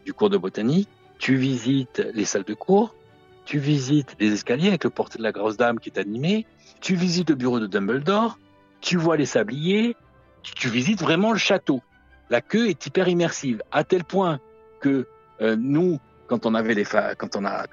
du 0.05 0.13
cours 0.13 0.29
de 0.29 0.37
botanique, 0.37 0.89
tu 1.17 1.35
visites 1.35 2.03
les 2.13 2.25
salles 2.25 2.43
de 2.43 2.53
cours, 2.53 2.95
tu 3.49 3.57
visites 3.57 4.15
les 4.19 4.31
escaliers 4.31 4.67
avec 4.67 4.83
le 4.83 4.91
portrait 4.91 5.17
de 5.17 5.23
la 5.23 5.31
grosse 5.31 5.57
dame 5.57 5.79
qui 5.79 5.89
est 5.89 5.97
animé, 5.97 6.45
tu 6.81 6.93
visites 6.93 7.31
le 7.31 7.35
bureau 7.35 7.59
de 7.59 7.65
Dumbledore, 7.65 8.37
tu 8.79 8.95
vois 8.95 9.17
les 9.17 9.25
sabliers, 9.25 9.95
tu, 10.43 10.53
tu 10.53 10.69
visites 10.69 11.01
vraiment 11.01 11.31
le 11.31 11.39
château. 11.39 11.81
La 12.29 12.41
queue 12.41 12.69
est 12.69 12.85
hyper 12.85 13.07
immersive, 13.07 13.63
à 13.71 13.83
tel 13.83 14.03
point 14.03 14.39
que 14.81 15.07
euh, 15.41 15.55
nous, 15.59 15.97
quand 16.27 16.45
on 16.45 16.53
avait 16.53 16.75
les 16.75 16.85
quand 17.17 17.35
on 17.35 17.43
a 17.43 17.65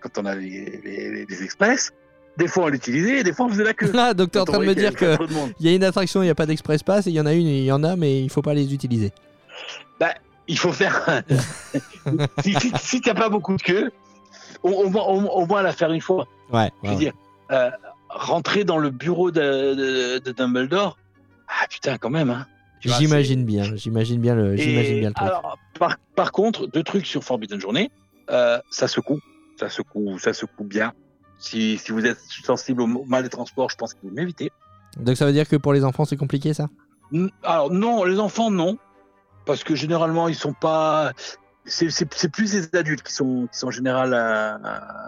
quand 0.00 0.16
on 0.16 0.24
avait 0.24 0.40
les, 0.40 0.80
les- 1.12 1.26
les 1.26 1.42
express, 1.42 1.92
des 2.38 2.48
fois 2.48 2.64
on 2.64 2.68
l'utilisait, 2.68 3.18
et 3.18 3.22
des 3.22 3.34
fois 3.34 3.44
on 3.44 3.50
faisait 3.50 3.64
la 3.64 3.74
queue. 3.74 3.92
Ah, 3.98 4.14
donc 4.14 4.30
t'es 4.30 4.38
en 4.38 4.46
train 4.46 4.58
de 4.60 4.64
me 4.64 4.74
dire 4.74 4.96
qu'il 4.96 5.06
y 5.06 5.10
avait 5.10 5.18
que 5.26 5.34
il 5.60 5.66
y 5.66 5.68
a 5.68 5.74
une 5.74 5.84
attraction, 5.84 6.22
il 6.22 6.26
n'y 6.26 6.30
a 6.30 6.34
pas 6.34 6.46
d'express 6.46 6.82
pass 6.82 7.06
et 7.06 7.10
il 7.10 7.14
y 7.16 7.20
en 7.20 7.26
a 7.26 7.34
une, 7.34 7.46
il 7.46 7.64
y 7.64 7.72
en 7.72 7.84
a, 7.84 7.94
mais 7.94 8.22
il 8.22 8.30
faut 8.30 8.40
pas 8.40 8.54
les 8.54 8.72
utiliser. 8.72 9.12
il 10.48 10.58
faut 10.58 10.72
faire. 10.72 11.22
si 12.42 12.54
si, 12.54 12.72
si 12.78 13.00
t'as 13.02 13.12
pas 13.12 13.28
beaucoup 13.28 13.54
de 13.54 13.60
queue, 13.62 13.92
au, 14.62 14.70
au 14.70 14.88
moins, 14.88 15.04
au, 15.04 15.20
au 15.26 15.46
moins 15.46 15.62
la 15.62 15.72
faire 15.72 15.92
une 15.92 16.00
fois. 16.00 16.26
Ouais. 16.52 16.70
Je 16.82 16.88
veux 16.88 16.94
ouais, 16.94 17.00
dire, 17.00 17.12
euh, 17.50 17.70
rentrer 18.08 18.64
dans 18.64 18.78
le 18.78 18.90
bureau 18.90 19.30
de, 19.30 19.74
de, 19.74 20.18
de 20.18 20.32
Dumbledore, 20.32 20.98
ah 21.48 21.66
putain, 21.68 21.98
quand 21.98 22.10
même. 22.10 22.30
Hein. 22.30 22.46
J'imagine 22.80 23.44
bien, 23.44 23.76
j'imagine 23.76 24.20
bien 24.20 24.34
le, 24.34 24.56
j'imagine 24.56 25.00
bien 25.00 25.08
le 25.10 25.14
truc. 25.14 25.28
alors, 25.28 25.58
par, 25.78 25.96
par 26.14 26.32
contre, 26.32 26.66
deux 26.66 26.82
trucs 26.82 27.06
sur 27.06 27.22
Forbidden 27.22 27.60
Journée, 27.60 27.90
euh, 28.30 28.58
ça 28.70 28.88
secoue, 28.88 29.20
ça 29.58 29.68
secoue, 29.68 30.18
ça 30.18 30.32
secoue 30.32 30.64
bien. 30.64 30.92
Si, 31.38 31.78
si 31.78 31.92
vous 31.92 32.06
êtes 32.06 32.20
sensible 32.44 32.82
au 32.82 32.86
mal 32.86 33.22
des 33.22 33.28
transports, 33.28 33.70
je 33.70 33.76
pense 33.76 33.94
qu'il 33.94 34.08
faut 34.08 34.14
m'éviter. 34.14 34.50
Donc 34.96 35.16
ça 35.16 35.26
veut 35.26 35.32
dire 35.32 35.48
que 35.48 35.56
pour 35.56 35.72
les 35.72 35.84
enfants 35.84 36.04
c'est 36.04 36.16
compliqué 36.16 36.54
ça? 36.54 36.68
Alors 37.42 37.70
non, 37.70 38.04
les 38.04 38.18
enfants 38.18 38.50
non, 38.50 38.78
parce 39.46 39.62
que 39.62 39.74
généralement 39.74 40.28
ils 40.28 40.34
sont 40.34 40.52
pas. 40.52 41.12
C'est 41.70 42.28
plus 42.32 42.52
les 42.54 42.78
adultes 42.78 43.02
qui 43.02 43.12
sont 43.12 43.46
qui 43.52 43.58
sont 43.58 43.68
en 43.68 43.70
général 43.70 44.12
euh, 44.12 44.54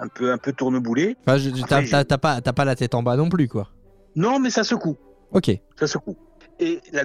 un 0.00 0.08
peu 0.08 0.32
un 0.32 0.38
peu 0.38 0.52
tourneboulés. 0.52 1.16
Enfin, 1.26 2.04
t'as, 2.04 2.52
pas, 2.52 2.64
la 2.64 2.76
tête 2.76 2.94
en 2.94 3.02
bas 3.02 3.16
non 3.16 3.28
plus 3.28 3.48
quoi. 3.48 3.68
Non, 4.14 4.38
mais 4.38 4.50
ça 4.50 4.62
secoue, 4.62 4.96
Ok. 5.32 5.50
ça 5.78 5.86
secoue. 5.86 6.16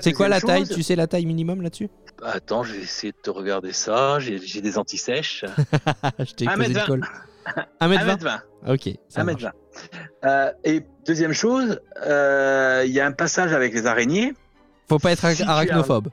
C'est 0.01 0.13
quoi 0.13 0.27
la 0.27 0.39
taille? 0.41 0.67
Tu 0.67 0.83
sais 0.83 0.95
la 0.95 1.07
taille 1.07 1.25
minimum 1.25 1.61
là-dessus? 1.61 1.89
Attends, 2.23 2.63
je 2.63 2.73
vais 2.73 2.81
essayer 2.81 3.11
de 3.13 3.17
te 3.17 3.29
regarder 3.29 3.73
ça. 3.73 4.19
J'ai 4.19 4.37
j'ai 4.39 4.61
des 4.61 4.77
antisèches. 4.77 5.45
Je 6.19 6.33
t'ai 6.33 6.47
Un 6.47 6.55
posé 6.55 6.73
mètre 6.73 6.79
une 6.91 7.01
colle. 7.01 7.07
1m20 7.81 8.17
1m20. 8.19 8.39
Ok. 8.73 8.89
Ça 9.09 9.23
marche. 9.23 9.43
1m20. 9.43 9.51
Euh, 10.25 10.51
et 10.63 10.83
deuxième 11.05 11.33
chose, 11.33 11.79
euh, 12.05 12.83
il 12.85 12.91
y 12.91 12.99
a 12.99 13.05
un 13.05 13.11
passage 13.11 13.53
avec 13.53 13.73
les 13.73 13.85
araignées. 13.87 14.33
Faut 14.89 14.99
pas 14.99 15.11
être 15.11 15.27
Si 15.29 15.37
tu 15.37 15.43
as- 15.43 15.49
arachnophobe. 15.49 16.09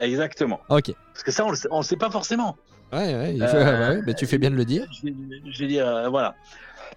Exactement. 0.00 0.60
Ok. 0.68 0.92
Parce 1.22 1.24
que 1.24 1.32
ça, 1.32 1.44
on 1.44 1.76
on 1.76 1.80
le 1.80 1.84
sait 1.84 1.96
pas 1.96 2.10
forcément. 2.10 2.56
Ouais, 2.92 3.14
ouais, 3.14 3.34
il 3.34 3.42
Euh, 3.42 3.46
faut- 3.46 3.56
ouais, 3.58 3.96
ouais, 3.96 4.02
mais 4.06 4.14
tu 4.14 4.26
fais 4.26 4.38
bien 4.38 4.50
de 4.50 4.56
le 4.56 4.64
dire. 4.64 4.86
Je, 4.90 5.06
vais- 5.06 5.14
je 5.52 5.58
vais 5.58 5.66
dire, 5.66 5.86
euh, 5.86 6.08
voilà. 6.08 6.34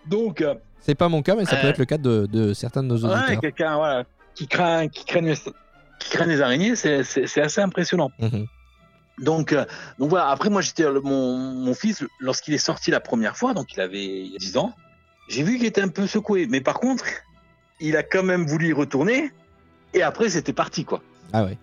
Donc, 0.07 0.41
euh, 0.41 0.55
C'est 0.79 0.95
pas 0.95 1.09
mon 1.09 1.21
cas, 1.21 1.35
mais 1.35 1.43
ça 1.45 1.57
peut 1.57 1.67
être 1.67 1.77
le 1.77 1.85
cas 1.85 1.97
de, 1.97 2.25
de 2.25 2.53
certains 2.53 2.83
de 2.83 2.87
nos 2.87 3.05
Ouais, 3.05 3.13
auditeurs. 3.13 3.41
quelqu'un 3.41 3.75
voilà, 3.75 4.03
qui 4.33 4.47
craint, 4.47 4.87
qui 4.87 5.03
craint, 5.05 5.21
les- 5.21 5.35
qui 5.35 6.09
craint 6.09 6.25
les 6.25 6.41
araignées, 6.41 6.75
c'est 6.77 6.99
assez 7.41 7.61
impressionnant. 7.61 8.11
Mhm. 8.19 8.45
Donc, 9.19 9.51
euh, 9.53 9.65
donc 9.99 10.09
voilà. 10.09 10.29
Après, 10.29 10.49
moi, 10.49 10.61
j'étais 10.61 10.89
mon, 10.89 11.37
mon 11.37 11.73
fils 11.73 12.03
lorsqu'il 12.21 12.53
est 12.53 12.57
sorti 12.57 12.89
la 12.91 12.99
première 13.01 13.35
fois, 13.37 13.53
donc 13.53 13.73
il 13.73 13.81
avait 13.81 14.03
il 14.03 14.31
y 14.31 14.35
a 14.35 14.39
10 14.39 14.55
ans. 14.57 14.73
J'ai 15.27 15.43
vu 15.43 15.57
qu'il 15.57 15.65
était 15.65 15.81
un 15.81 15.89
peu 15.89 16.07
secoué, 16.07 16.47
mais 16.49 16.61
par 16.61 16.79
contre, 16.79 17.05
il 17.81 17.95
a 17.97 18.03
quand 18.03 18.23
même 18.23 18.45
voulu 18.45 18.69
y 18.69 18.73
retourner. 18.73 19.31
Et 19.93 20.01
après, 20.01 20.29
c'était 20.29 20.53
parti, 20.53 20.85
quoi. 20.85 21.01
Ah 21.33 21.43
ouais. 21.43 21.57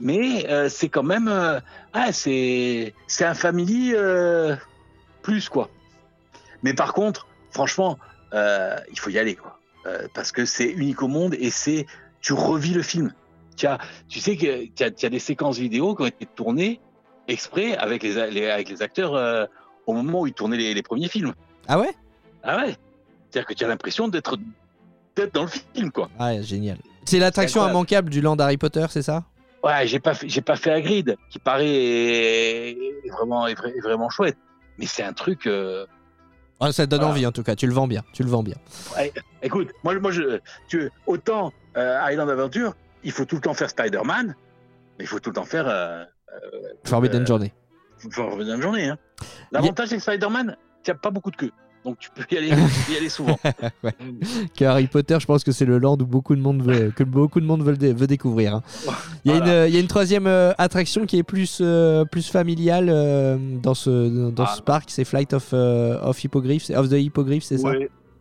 Mais 0.00 0.48
euh, 0.48 0.68
c'est 0.68 0.88
quand 0.88 1.02
même, 1.02 1.28
euh, 1.28 1.60
ah, 1.92 2.12
c'est 2.12 2.94
c'est 3.06 3.24
un 3.24 3.34
family 3.34 3.92
euh, 3.94 4.56
plus, 5.22 5.48
quoi. 5.48 5.70
Mais 6.62 6.74
par 6.74 6.92
contre, 6.92 7.26
franchement, 7.50 7.98
il 8.32 8.98
faut 8.98 9.10
y 9.10 9.18
aller, 9.18 9.36
quoi. 9.36 9.58
Parce 10.14 10.32
que 10.32 10.44
c'est 10.44 10.70
unique 10.70 11.02
au 11.02 11.08
monde 11.08 11.34
et 11.38 11.50
c'est, 11.50 11.86
tu 12.20 12.32
revis 12.32 12.74
le 12.74 12.82
film. 12.82 13.12
Tu, 13.56 13.66
as, 13.66 13.78
tu 14.08 14.18
sais 14.18 14.36
que 14.36 14.66
tu 14.74 14.82
as, 14.82 14.86
as 14.86 15.08
des 15.10 15.18
séquences 15.20 15.58
vidéo 15.58 15.94
qui 15.94 16.02
ont 16.02 16.06
été 16.06 16.26
tournées 16.26 16.80
exprès 17.28 17.76
avec 17.76 18.02
les, 18.02 18.18
avec 18.18 18.68
les 18.68 18.82
acteurs 18.82 19.48
au 19.86 19.92
moment 19.92 20.22
où 20.22 20.26
ils 20.26 20.32
tournaient 20.32 20.56
les, 20.56 20.74
les 20.74 20.82
premiers 20.82 21.08
films. 21.08 21.34
Ah 21.68 21.78
ouais? 21.78 21.94
Ah 22.42 22.56
ouais 22.56 22.76
C'est-à-dire 23.30 23.46
que 23.46 23.54
tu 23.54 23.64
as 23.64 23.68
l'impression 23.68 24.08
d'être 24.08 24.36
dans 25.32 25.42
le 25.42 25.48
film, 25.48 25.92
quoi. 25.92 26.10
Ah, 26.18 26.40
génial. 26.42 26.78
C'est 27.04 27.18
l'attraction 27.18 27.68
immanquable 27.68 28.10
du 28.10 28.20
land 28.20 28.36
Harry 28.36 28.56
Potter, 28.56 28.86
c'est 28.90 29.02
ça? 29.02 29.24
Ouais, 29.64 29.86
j'ai 29.86 29.98
pas 29.98 30.12
fait, 30.14 30.28
j'ai 30.28 30.42
pas 30.42 30.56
fait 30.56 30.70
Hagrid, 30.72 31.16
qui 31.30 31.38
paraît 31.38 31.66
est, 31.66 32.70
est 33.04 33.10
vraiment, 33.10 33.46
est, 33.46 33.54
vra- 33.54 33.74
est 33.74 33.80
vraiment 33.80 34.10
chouette. 34.10 34.36
Mais 34.78 34.86
c'est 34.86 35.02
un 35.02 35.12
truc. 35.12 35.46
euh, 35.46 35.86
Ah, 36.60 36.70
Ça 36.72 36.84
te 36.84 36.90
donne 36.90 37.00
Voilà. 37.00 37.12
envie 37.14 37.26
en 37.26 37.32
tout 37.32 37.42
cas, 37.42 37.56
tu 37.56 37.66
le 37.66 37.72
vends 37.72 37.86
bien. 37.88 38.02
Tu 38.12 38.22
le 38.22 38.28
vends 38.28 38.42
bien. 38.42 38.56
Écoute, 39.42 39.70
moi, 39.82 39.98
moi, 40.00 40.10
je, 40.10 40.38
tu, 40.68 40.90
autant 41.06 41.52
euh, 41.76 41.98
Island 42.10 42.28
Adventure, 42.30 42.74
il 43.02 43.12
faut 43.12 43.24
tout 43.24 43.36
le 43.36 43.40
temps 43.40 43.54
faire 43.54 43.70
Spider-Man, 43.70 44.34
mais 44.98 45.04
il 45.04 45.06
faut 45.06 45.18
tout 45.20 45.30
le 45.30 45.34
temps 45.34 45.44
faire 45.44 45.66
euh, 45.68 46.04
Forbidden 46.84 47.22
Euh, 47.22 47.26
Journey. 47.26 47.52
Forbidden 48.10 48.60
Journey. 48.60 48.88
Hein. 48.88 48.98
L'avantage 49.50 49.88
c'est 49.88 49.96
que 49.96 50.02
Spider-Man, 50.02 50.56
tu 50.82 50.90
n'as 50.90 50.96
pas 50.96 51.10
beaucoup 51.10 51.30
de 51.30 51.36
queue, 51.36 51.52
donc 51.84 51.98
tu 51.98 52.08
peux 52.10 52.24
y 52.30 52.38
aller, 52.38 52.48
y 52.48 52.96
aller 52.96 53.08
souvent. 53.08 53.38
Que 54.56 54.64
Harry 54.64 54.86
Potter, 54.86 55.18
je 55.20 55.26
pense 55.26 55.44
que 55.44 55.52
c'est 55.52 55.64
le 55.64 55.78
land 55.78 55.94
où 56.00 56.06
beaucoup 56.06 56.34
de 56.34 56.40
monde 56.40 56.62
veut, 56.62 56.90
que 56.90 57.04
beaucoup 57.04 57.40
de 57.40 57.46
monde 57.46 57.62
veut, 57.62 58.06
découvrir. 58.06 58.54
hein. 58.56 58.62
Il 59.24 59.30
y, 59.30 59.34
a 59.34 59.38
Voilà. 59.38 59.64
une, 59.66 59.68
il 59.70 59.74
y 59.74 59.76
a 59.78 59.80
une 59.80 59.86
troisième 59.88 60.26
euh, 60.26 60.52
attraction 60.58 61.06
qui 61.06 61.18
est 61.18 61.22
plus, 61.22 61.58
euh, 61.60 62.04
plus 62.04 62.28
familiale 62.30 62.88
euh, 62.90 63.36
dans 63.62 63.74
ce, 63.74 64.30
dans 64.30 64.44
Ah. 64.44 64.54
ce 64.56 64.62
parc, 64.62 64.90
c'est 64.90 65.04
Flight 65.04 65.32
of, 65.34 65.52
of 65.52 66.16
the 66.18 66.24
Hippogriffs, 66.24 67.44
c'est 67.44 67.58
ça? 67.58 67.68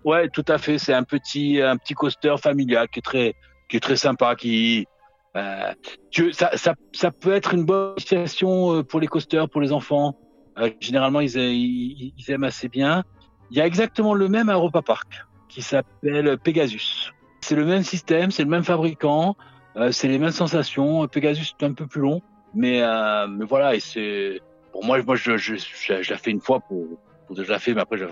Ouais, 0.05 0.27
tout 0.29 0.45
à 0.47 0.57
fait. 0.57 0.77
C'est 0.77 0.93
un 0.93 1.03
petit, 1.03 1.61
un 1.61 1.77
petit 1.77 1.93
coaster 1.93 2.35
familial 2.41 2.87
qui 2.89 2.99
est 2.99 3.03
très, 3.03 3.35
qui 3.69 3.77
est 3.77 3.79
très 3.79 3.95
sympa. 3.95 4.35
Qui, 4.35 4.85
tu, 6.11 6.33
ça, 6.33 6.51
ça, 6.55 6.75
ça 6.93 7.11
peut 7.11 7.33
être 7.33 7.53
une 7.53 7.63
bonne 7.65 7.97
situation 7.97 8.83
pour 8.83 8.99
les 8.99 9.07
coasters, 9.07 9.49
pour 9.49 9.61
les 9.61 9.71
enfants. 9.71 10.15
Généralement, 10.81 11.21
ils, 11.21 11.35
ils, 11.37 12.13
ils 12.17 12.31
aiment 12.31 12.43
assez 12.43 12.67
bien. 12.69 13.03
Il 13.51 13.57
y 13.57 13.61
a 13.61 13.65
exactement 13.65 14.13
le 14.13 14.27
même 14.27 14.49
à 14.49 14.53
Europa 14.53 14.81
Park 14.81 15.25
qui 15.49 15.61
s'appelle 15.61 16.37
Pegasus. 16.43 17.11
C'est 17.41 17.55
le 17.55 17.65
même 17.65 17.83
système, 17.83 18.31
c'est 18.31 18.43
le 18.43 18.49
même 18.49 18.63
fabricant, 18.63 19.35
euh, 19.75 19.91
c'est 19.91 20.07
les 20.07 20.17
mêmes 20.17 20.31
sensations. 20.31 21.07
Pegasus 21.07 21.53
c'est 21.59 21.65
un 21.65 21.73
peu 21.73 21.87
plus 21.87 22.01
long, 22.01 22.21
mais, 22.53 22.81
euh, 22.81 23.27
mais 23.27 23.45
voilà. 23.45 23.75
Et 23.75 23.79
c'est 23.79 24.41
pour 24.71 24.83
moi, 24.83 25.01
moi, 25.03 25.15
je, 25.15 25.37
je, 25.37 25.55
je, 25.55 26.01
je 26.01 26.11
la 26.11 26.17
fais 26.17 26.31
une 26.31 26.41
fois 26.41 26.59
pour, 26.61 26.85
pour 27.27 27.35
déjà 27.35 27.59
fait, 27.59 27.73
mais 27.73 27.81
après, 27.81 27.97
je, 27.97 28.05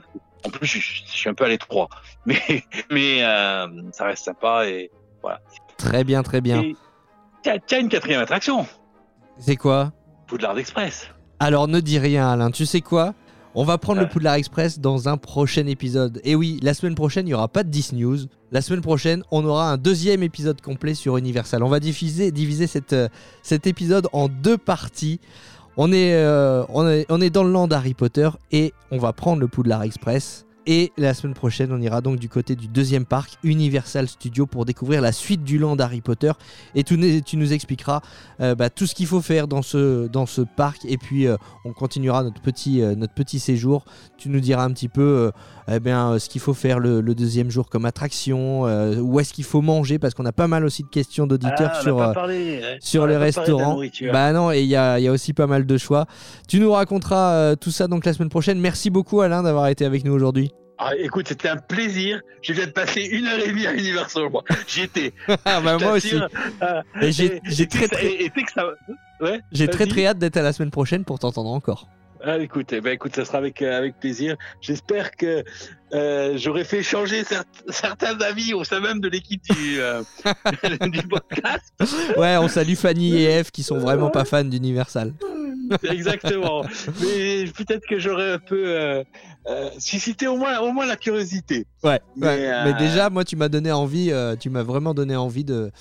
en 0.45 0.49
plus, 0.49 0.67
je, 0.67 0.79
suis 0.79 1.29
un 1.29 1.33
peu 1.33 1.45
à 1.45 1.49
l'étroit. 1.49 1.89
Mais, 2.25 2.63
mais 2.91 3.23
euh, 3.23 3.67
ça 3.91 4.05
reste 4.05 4.25
sympa 4.25 4.67
et 4.67 4.91
Très 5.77 6.03
bien, 6.03 6.21
très 6.23 6.41
bien. 6.41 6.63
t'as 7.43 7.79
une 7.79 7.89
quatrième 7.89 8.21
attraction, 8.21 8.67
C'est 9.39 9.55
quoi? 9.55 9.91
Poudlard 10.27 10.57
Express. 10.57 11.09
Alors 11.39 11.67
ne 11.67 11.79
dis 11.79 11.97
rien, 11.97 12.29
Alain. 12.29 12.51
Tu 12.51 12.65
sais 12.65 12.81
quoi? 12.81 13.13
On 13.53 13.63
va 13.63 13.77
prendre 13.77 13.99
le. 13.99 14.07
Poudlard 14.07 14.35
Express 14.35 14.79
dans 14.79 15.09
un 15.09 15.17
prochain 15.17 15.65
épisode. 15.67 16.21
Et 16.23 16.35
oui, 16.35 16.59
la 16.61 16.73
semaine 16.73 16.95
prochaine, 16.95 17.25
il 17.25 17.29
n'y 17.29 17.33
aura 17.33 17.47
pas 17.47 17.63
de 17.63 17.69
Disney 17.69 18.01
News. 18.01 18.19
La 18.51 18.61
semaine 18.61 18.81
prochaine, 18.81 19.23
on 19.31 19.45
aura 19.45 19.71
un 19.71 19.77
deuxième 19.77 20.23
épisode 20.23 20.59
complet 20.61 20.93
sur 20.93 21.17
Universal. 21.17 21.63
On 21.63 21.69
va 21.69 21.79
diviser, 21.79 22.31
diviser 22.31 22.67
cette, 22.67 22.93
euh, 22.93 23.07
cet 23.41 23.67
épisode 23.67 24.07
en 24.11 24.27
deux 24.27 24.57
parties. 24.57 25.19
On 25.77 25.91
est, 25.93 26.13
euh, 26.13 26.63
on, 26.69 26.87
est, 26.87 27.05
on 27.09 27.21
est 27.21 27.29
dans 27.29 27.43
le 27.43 27.51
land 27.51 27.67
d'Harry 27.67 27.93
Potter 27.93 28.29
et 28.51 28.73
on 28.91 28.97
va 28.97 29.13
prendre 29.13 29.39
le 29.39 29.47
Poudlard 29.47 29.83
Express. 29.83 30.45
Et 30.67 30.91
la 30.95 31.13
semaine 31.15 31.33
prochaine, 31.33 31.71
on 31.73 31.81
ira 31.81 32.01
donc 32.01 32.19
du 32.19 32.29
côté 32.29 32.55
du 32.55 32.67
deuxième 32.67 33.05
parc, 33.05 33.31
Universal 33.43 34.07
Studios, 34.07 34.45
pour 34.45 34.63
découvrir 34.65 35.01
la 35.01 35.11
suite 35.11 35.43
du 35.43 35.57
land 35.57 35.75
Harry 35.77 36.01
Potter. 36.01 36.31
Et 36.75 36.83
tu, 36.83 36.97
nous- 36.97 37.21
tu 37.21 37.35
nous 37.37 37.51
expliqueras 37.51 38.01
euh, 38.41 38.53
bah, 38.53 38.69
tout 38.69 38.85
ce 38.85 38.93
qu'il 38.93 39.07
faut 39.07 39.21
faire 39.21 39.47
dans 39.47 39.63
ce, 39.63 40.07
dans 40.07 40.27
ce 40.27 40.41
parc. 40.41 40.85
Et 40.85 40.97
puis, 40.97 41.25
euh, 41.25 41.35
on 41.65 41.73
continuera 41.73 42.21
notre 42.23 42.41
petit, 42.41 42.81
euh, 42.81 42.93
notre 42.95 43.13
petit 43.15 43.39
séjour. 43.39 43.85
Tu 44.17 44.29
nous 44.29 44.39
diras 44.39 44.63
un 44.63 44.71
petit 44.71 44.87
peu 44.87 45.31
eh 45.71 45.79
bien, 45.79 46.19
ce 46.19 46.29
qu'il 46.29 46.41
faut 46.41 46.53
faire 46.53 46.77
le, 46.79 47.01
le 47.01 47.15
deuxième 47.15 47.49
jour 47.49 47.69
comme 47.69 47.85
attraction, 47.85 48.63
où 48.99 49.19
est-ce 49.19 49.33
qu'il 49.33 49.43
faut 49.45 49.61
manger, 49.61 49.97
parce 49.99 50.13
qu'on 50.13 50.25
a 50.25 50.31
pas 50.31 50.47
mal 50.47 50.63
aussi 50.65 50.83
de 50.83 50.87
questions 50.89 51.25
d'auditeurs 51.27 51.71
Ah, 51.73 51.81
sur, 51.81 51.97
parlé, 52.13 52.61
sur 52.81 53.07
les 53.07 53.15
restaurants. 53.17 53.75
Bah 54.11 54.31
non, 54.33 54.51
et 54.51 54.61
il 54.61 54.67
y 54.67 54.75
a, 54.75 54.99
y 54.99 55.07
a 55.07 55.11
aussi 55.11 55.33
pas 55.33 55.47
mal 55.47 55.65
de 55.65 55.77
choix. 55.77 56.05
Tu 56.47 56.59
nous 56.59 56.71
raconteras 56.71 57.55
tout 57.55 57.71
ça 57.71 57.87
donc 57.87 58.05
la 58.05 58.13
semaine 58.13 58.29
prochaine. 58.29 58.59
Merci 58.59 58.89
beaucoup 58.91 59.21
Alain 59.21 59.41
d'avoir 59.43 59.67
été 59.67 59.85
avec 59.85 60.03
nous 60.05 60.13
aujourd'hui. 60.13 60.50
Ah, 60.83 60.95
écoute, 60.97 61.27
c'était 61.27 61.47
un 61.49 61.57
plaisir. 61.57 62.21
Je 62.41 62.53
viens 62.53 62.65
de 62.65 62.71
passer 62.71 63.03
une 63.03 63.27
heure 63.27 63.37
et 63.39 63.47
demie 63.49 63.67
à 63.67 63.73
Universal. 63.73 64.29
moi. 64.31 64.43
J'y 64.67 64.81
étais. 64.81 65.13
Ah 65.45 65.61
bah 65.61 65.77
moi 65.77 65.91
aussi. 65.93 66.15
Et 67.01 67.11
j'ai 67.11 67.67
très 67.67 67.87
très, 67.87 68.05
et- 68.05 68.25
et 68.25 68.29
tu 68.31 68.39
sais 68.39 68.45
que 68.45 68.51
ça. 68.51 68.65
Ouais. 69.21 69.39
j'ai 69.51 69.67
très 69.67 69.85
vas-y. 69.85 69.89
très 69.93 70.05
hâte 70.07 70.17
d'être 70.17 70.37
à 70.37 70.41
la 70.41 70.53
semaine 70.53 70.71
prochaine 70.71 71.03
pour 71.05 71.19
t'entendre 71.19 71.51
encore. 71.51 71.87
Ah, 72.23 72.37
écoute, 72.37 72.71
eh 72.73 72.81
ben, 72.81 72.93
écoute, 72.93 73.15
ça 73.15 73.25
sera 73.25 73.39
avec, 73.39 73.61
euh, 73.63 73.75
avec 73.77 73.99
plaisir. 73.99 74.35
J'espère 74.61 75.15
que 75.15 75.43
euh, 75.93 76.37
j'aurai 76.37 76.63
fait 76.63 76.83
changer 76.83 77.23
cer- 77.23 77.43
certains 77.69 78.19
avis 78.21 78.53
au 78.53 78.63
sein 78.63 78.79
même 78.79 78.99
de 78.99 79.07
l'équipe 79.09 79.41
du, 79.49 79.79
euh, 79.81 80.03
du 80.87 81.01
podcast. 81.07 81.73
Ouais, 82.17 82.37
on 82.37 82.47
salue 82.47 82.75
Fanny 82.75 83.15
et 83.17 83.23
Eve 83.25 83.49
qui 83.51 83.63
sont 83.63 83.77
vraiment 83.79 84.09
pas 84.11 84.23
fans 84.25 84.43
d'Universal. 84.43 85.13
Exactement. 85.83 86.63
Mais 87.01 87.45
peut-être 87.45 87.85
que 87.87 87.99
j'aurais 87.99 88.33
un 88.33 88.39
peu 88.39 88.63
euh, 88.67 89.03
euh, 89.47 89.69
suscité 89.79 90.27
au 90.27 90.37
moins, 90.37 90.59
au 90.59 90.71
moins 90.71 90.85
la 90.85 90.95
curiosité. 90.97 91.65
Ouais, 91.83 91.99
Mais, 92.15 92.27
ouais. 92.27 92.47
euh, 92.47 92.63
mais 92.65 92.73
déjà, 92.73 93.09
moi, 93.09 93.23
tu 93.23 93.35
m'as 93.35 93.49
donné 93.49 93.71
envie, 93.71 94.11
tu 94.39 94.49
m'as 94.49 94.63
vraiment 94.63 94.93
donné 94.93 95.15
envie 95.15 95.43
de, 95.43 95.71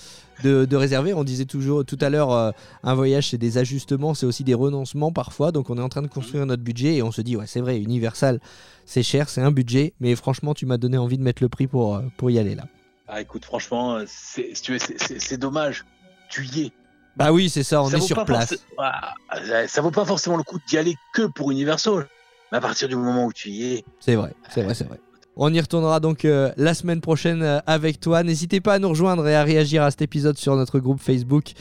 de, 0.44 0.64
de 0.64 0.76
réserver. 0.76 1.14
On 1.14 1.24
disait 1.24 1.44
toujours 1.44 1.84
tout 1.84 1.98
à 2.00 2.08
l'heure, 2.10 2.54
un 2.82 2.94
voyage, 2.94 3.30
c'est 3.30 3.38
des 3.38 3.58
ajustements, 3.58 4.14
c'est 4.14 4.26
aussi 4.26 4.44
des 4.44 4.54
renoncements 4.54 5.12
parfois. 5.12 5.52
Donc, 5.52 5.70
on 5.70 5.78
est 5.78 5.82
en 5.82 5.88
train 5.88 6.02
de 6.02 6.06
construire 6.08 6.46
notre 6.46 6.62
budget 6.62 6.96
et 6.96 7.02
on 7.02 7.12
se 7.12 7.20
dit, 7.20 7.36
ouais, 7.36 7.46
c'est 7.46 7.60
vrai, 7.60 7.78
Universal, 7.78 8.40
c'est 8.86 9.02
cher, 9.02 9.28
c'est 9.28 9.40
un 9.42 9.50
budget. 9.52 9.94
Mais 10.00 10.14
franchement, 10.16 10.54
tu 10.54 10.66
m'as 10.66 10.78
donné 10.78 10.96
envie 10.98 11.18
de 11.18 11.22
mettre 11.22 11.42
le 11.42 11.48
prix 11.48 11.66
pour, 11.66 12.00
pour 12.16 12.30
y 12.30 12.38
aller 12.38 12.54
là. 12.54 12.64
Ah, 13.12 13.20
écoute, 13.20 13.44
franchement, 13.44 13.98
c'est 14.06 14.54
si 14.54 14.62
tu 14.62 14.72
veux, 14.72 14.78
c'est- 14.78 14.96
c'est 15.02 15.20
c'est 15.20 15.36
dommage. 15.36 15.84
Tu 16.28 16.46
y 16.46 16.60
es. 16.66 16.72
Bah 17.16 17.32
oui, 17.32 17.50
c'est 17.50 17.62
ça, 17.62 17.82
on 17.82 17.88
Ça 17.90 17.96
est 17.98 18.00
sur 18.00 18.24
place. 18.24 18.50
forcé- 18.52 18.60
Ah, 18.78 19.12
euh, 19.36 19.66
ça 19.66 19.80
vaut 19.82 19.90
pas 19.90 20.04
forcément 20.04 20.36
le 20.36 20.42
coup 20.42 20.58
d'y 20.68 20.78
aller 20.78 20.94
que 21.12 21.26
pour 21.26 21.50
Universal. 21.50 22.06
Mais 22.52 22.58
à 22.58 22.60
partir 22.60 22.88
du 22.88 22.96
moment 22.96 23.26
où 23.26 23.32
tu 23.32 23.50
y 23.50 23.74
es, 23.74 23.84
C'est 24.00 24.14
vrai, 24.16 24.32
c'est 24.52 24.62
vrai, 24.62 24.74
c'est 24.74 24.84
vrai. 24.84 24.98
On 25.42 25.54
y 25.54 25.58
retournera 25.58 26.00
donc 26.00 26.26
euh, 26.26 26.52
la 26.58 26.74
semaine 26.74 27.00
prochaine 27.00 27.42
euh, 27.42 27.60
avec 27.66 27.98
toi. 27.98 28.22
N'hésitez 28.22 28.60
pas 28.60 28.74
à 28.74 28.78
nous 28.78 28.90
rejoindre 28.90 29.26
et 29.26 29.34
à 29.34 29.42
réagir 29.42 29.82
à 29.82 29.90
cet 29.90 30.02
épisode 30.02 30.36
sur 30.36 30.54
notre 30.54 30.80
groupe 30.80 31.00
Facebook 31.00 31.52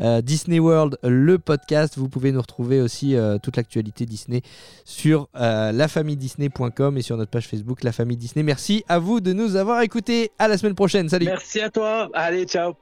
euh, 0.00 0.20
Disney 0.20 0.58
World, 0.58 0.98
le 1.04 1.38
podcast. 1.38 1.98
Vous 1.98 2.08
pouvez 2.08 2.32
nous 2.32 2.40
retrouver 2.40 2.80
aussi 2.80 3.14
toute 3.44 3.56
l'actualité 3.56 4.06
Disney 4.06 4.42
sur 4.84 5.28
lafamidisney.com 5.34 6.98
et 6.98 7.02
sur 7.02 7.16
notre 7.16 7.30
page 7.30 7.46
Facebook 7.46 7.84
La 7.84 7.92
Famille 7.92 8.16
Disney. 8.16 8.42
Merci 8.42 8.84
à 8.88 8.98
vous 8.98 9.20
de 9.20 9.32
nous 9.32 9.54
avoir 9.54 9.82
écoutés. 9.82 10.32
À 10.40 10.48
la 10.48 10.58
semaine 10.58 10.74
prochaine. 10.74 11.08
Salut. 11.08 11.26
merci 11.26 11.60
à 11.60 11.70
toi. 11.70 12.08
Allez, 12.14 12.44
ciao. 12.44 12.74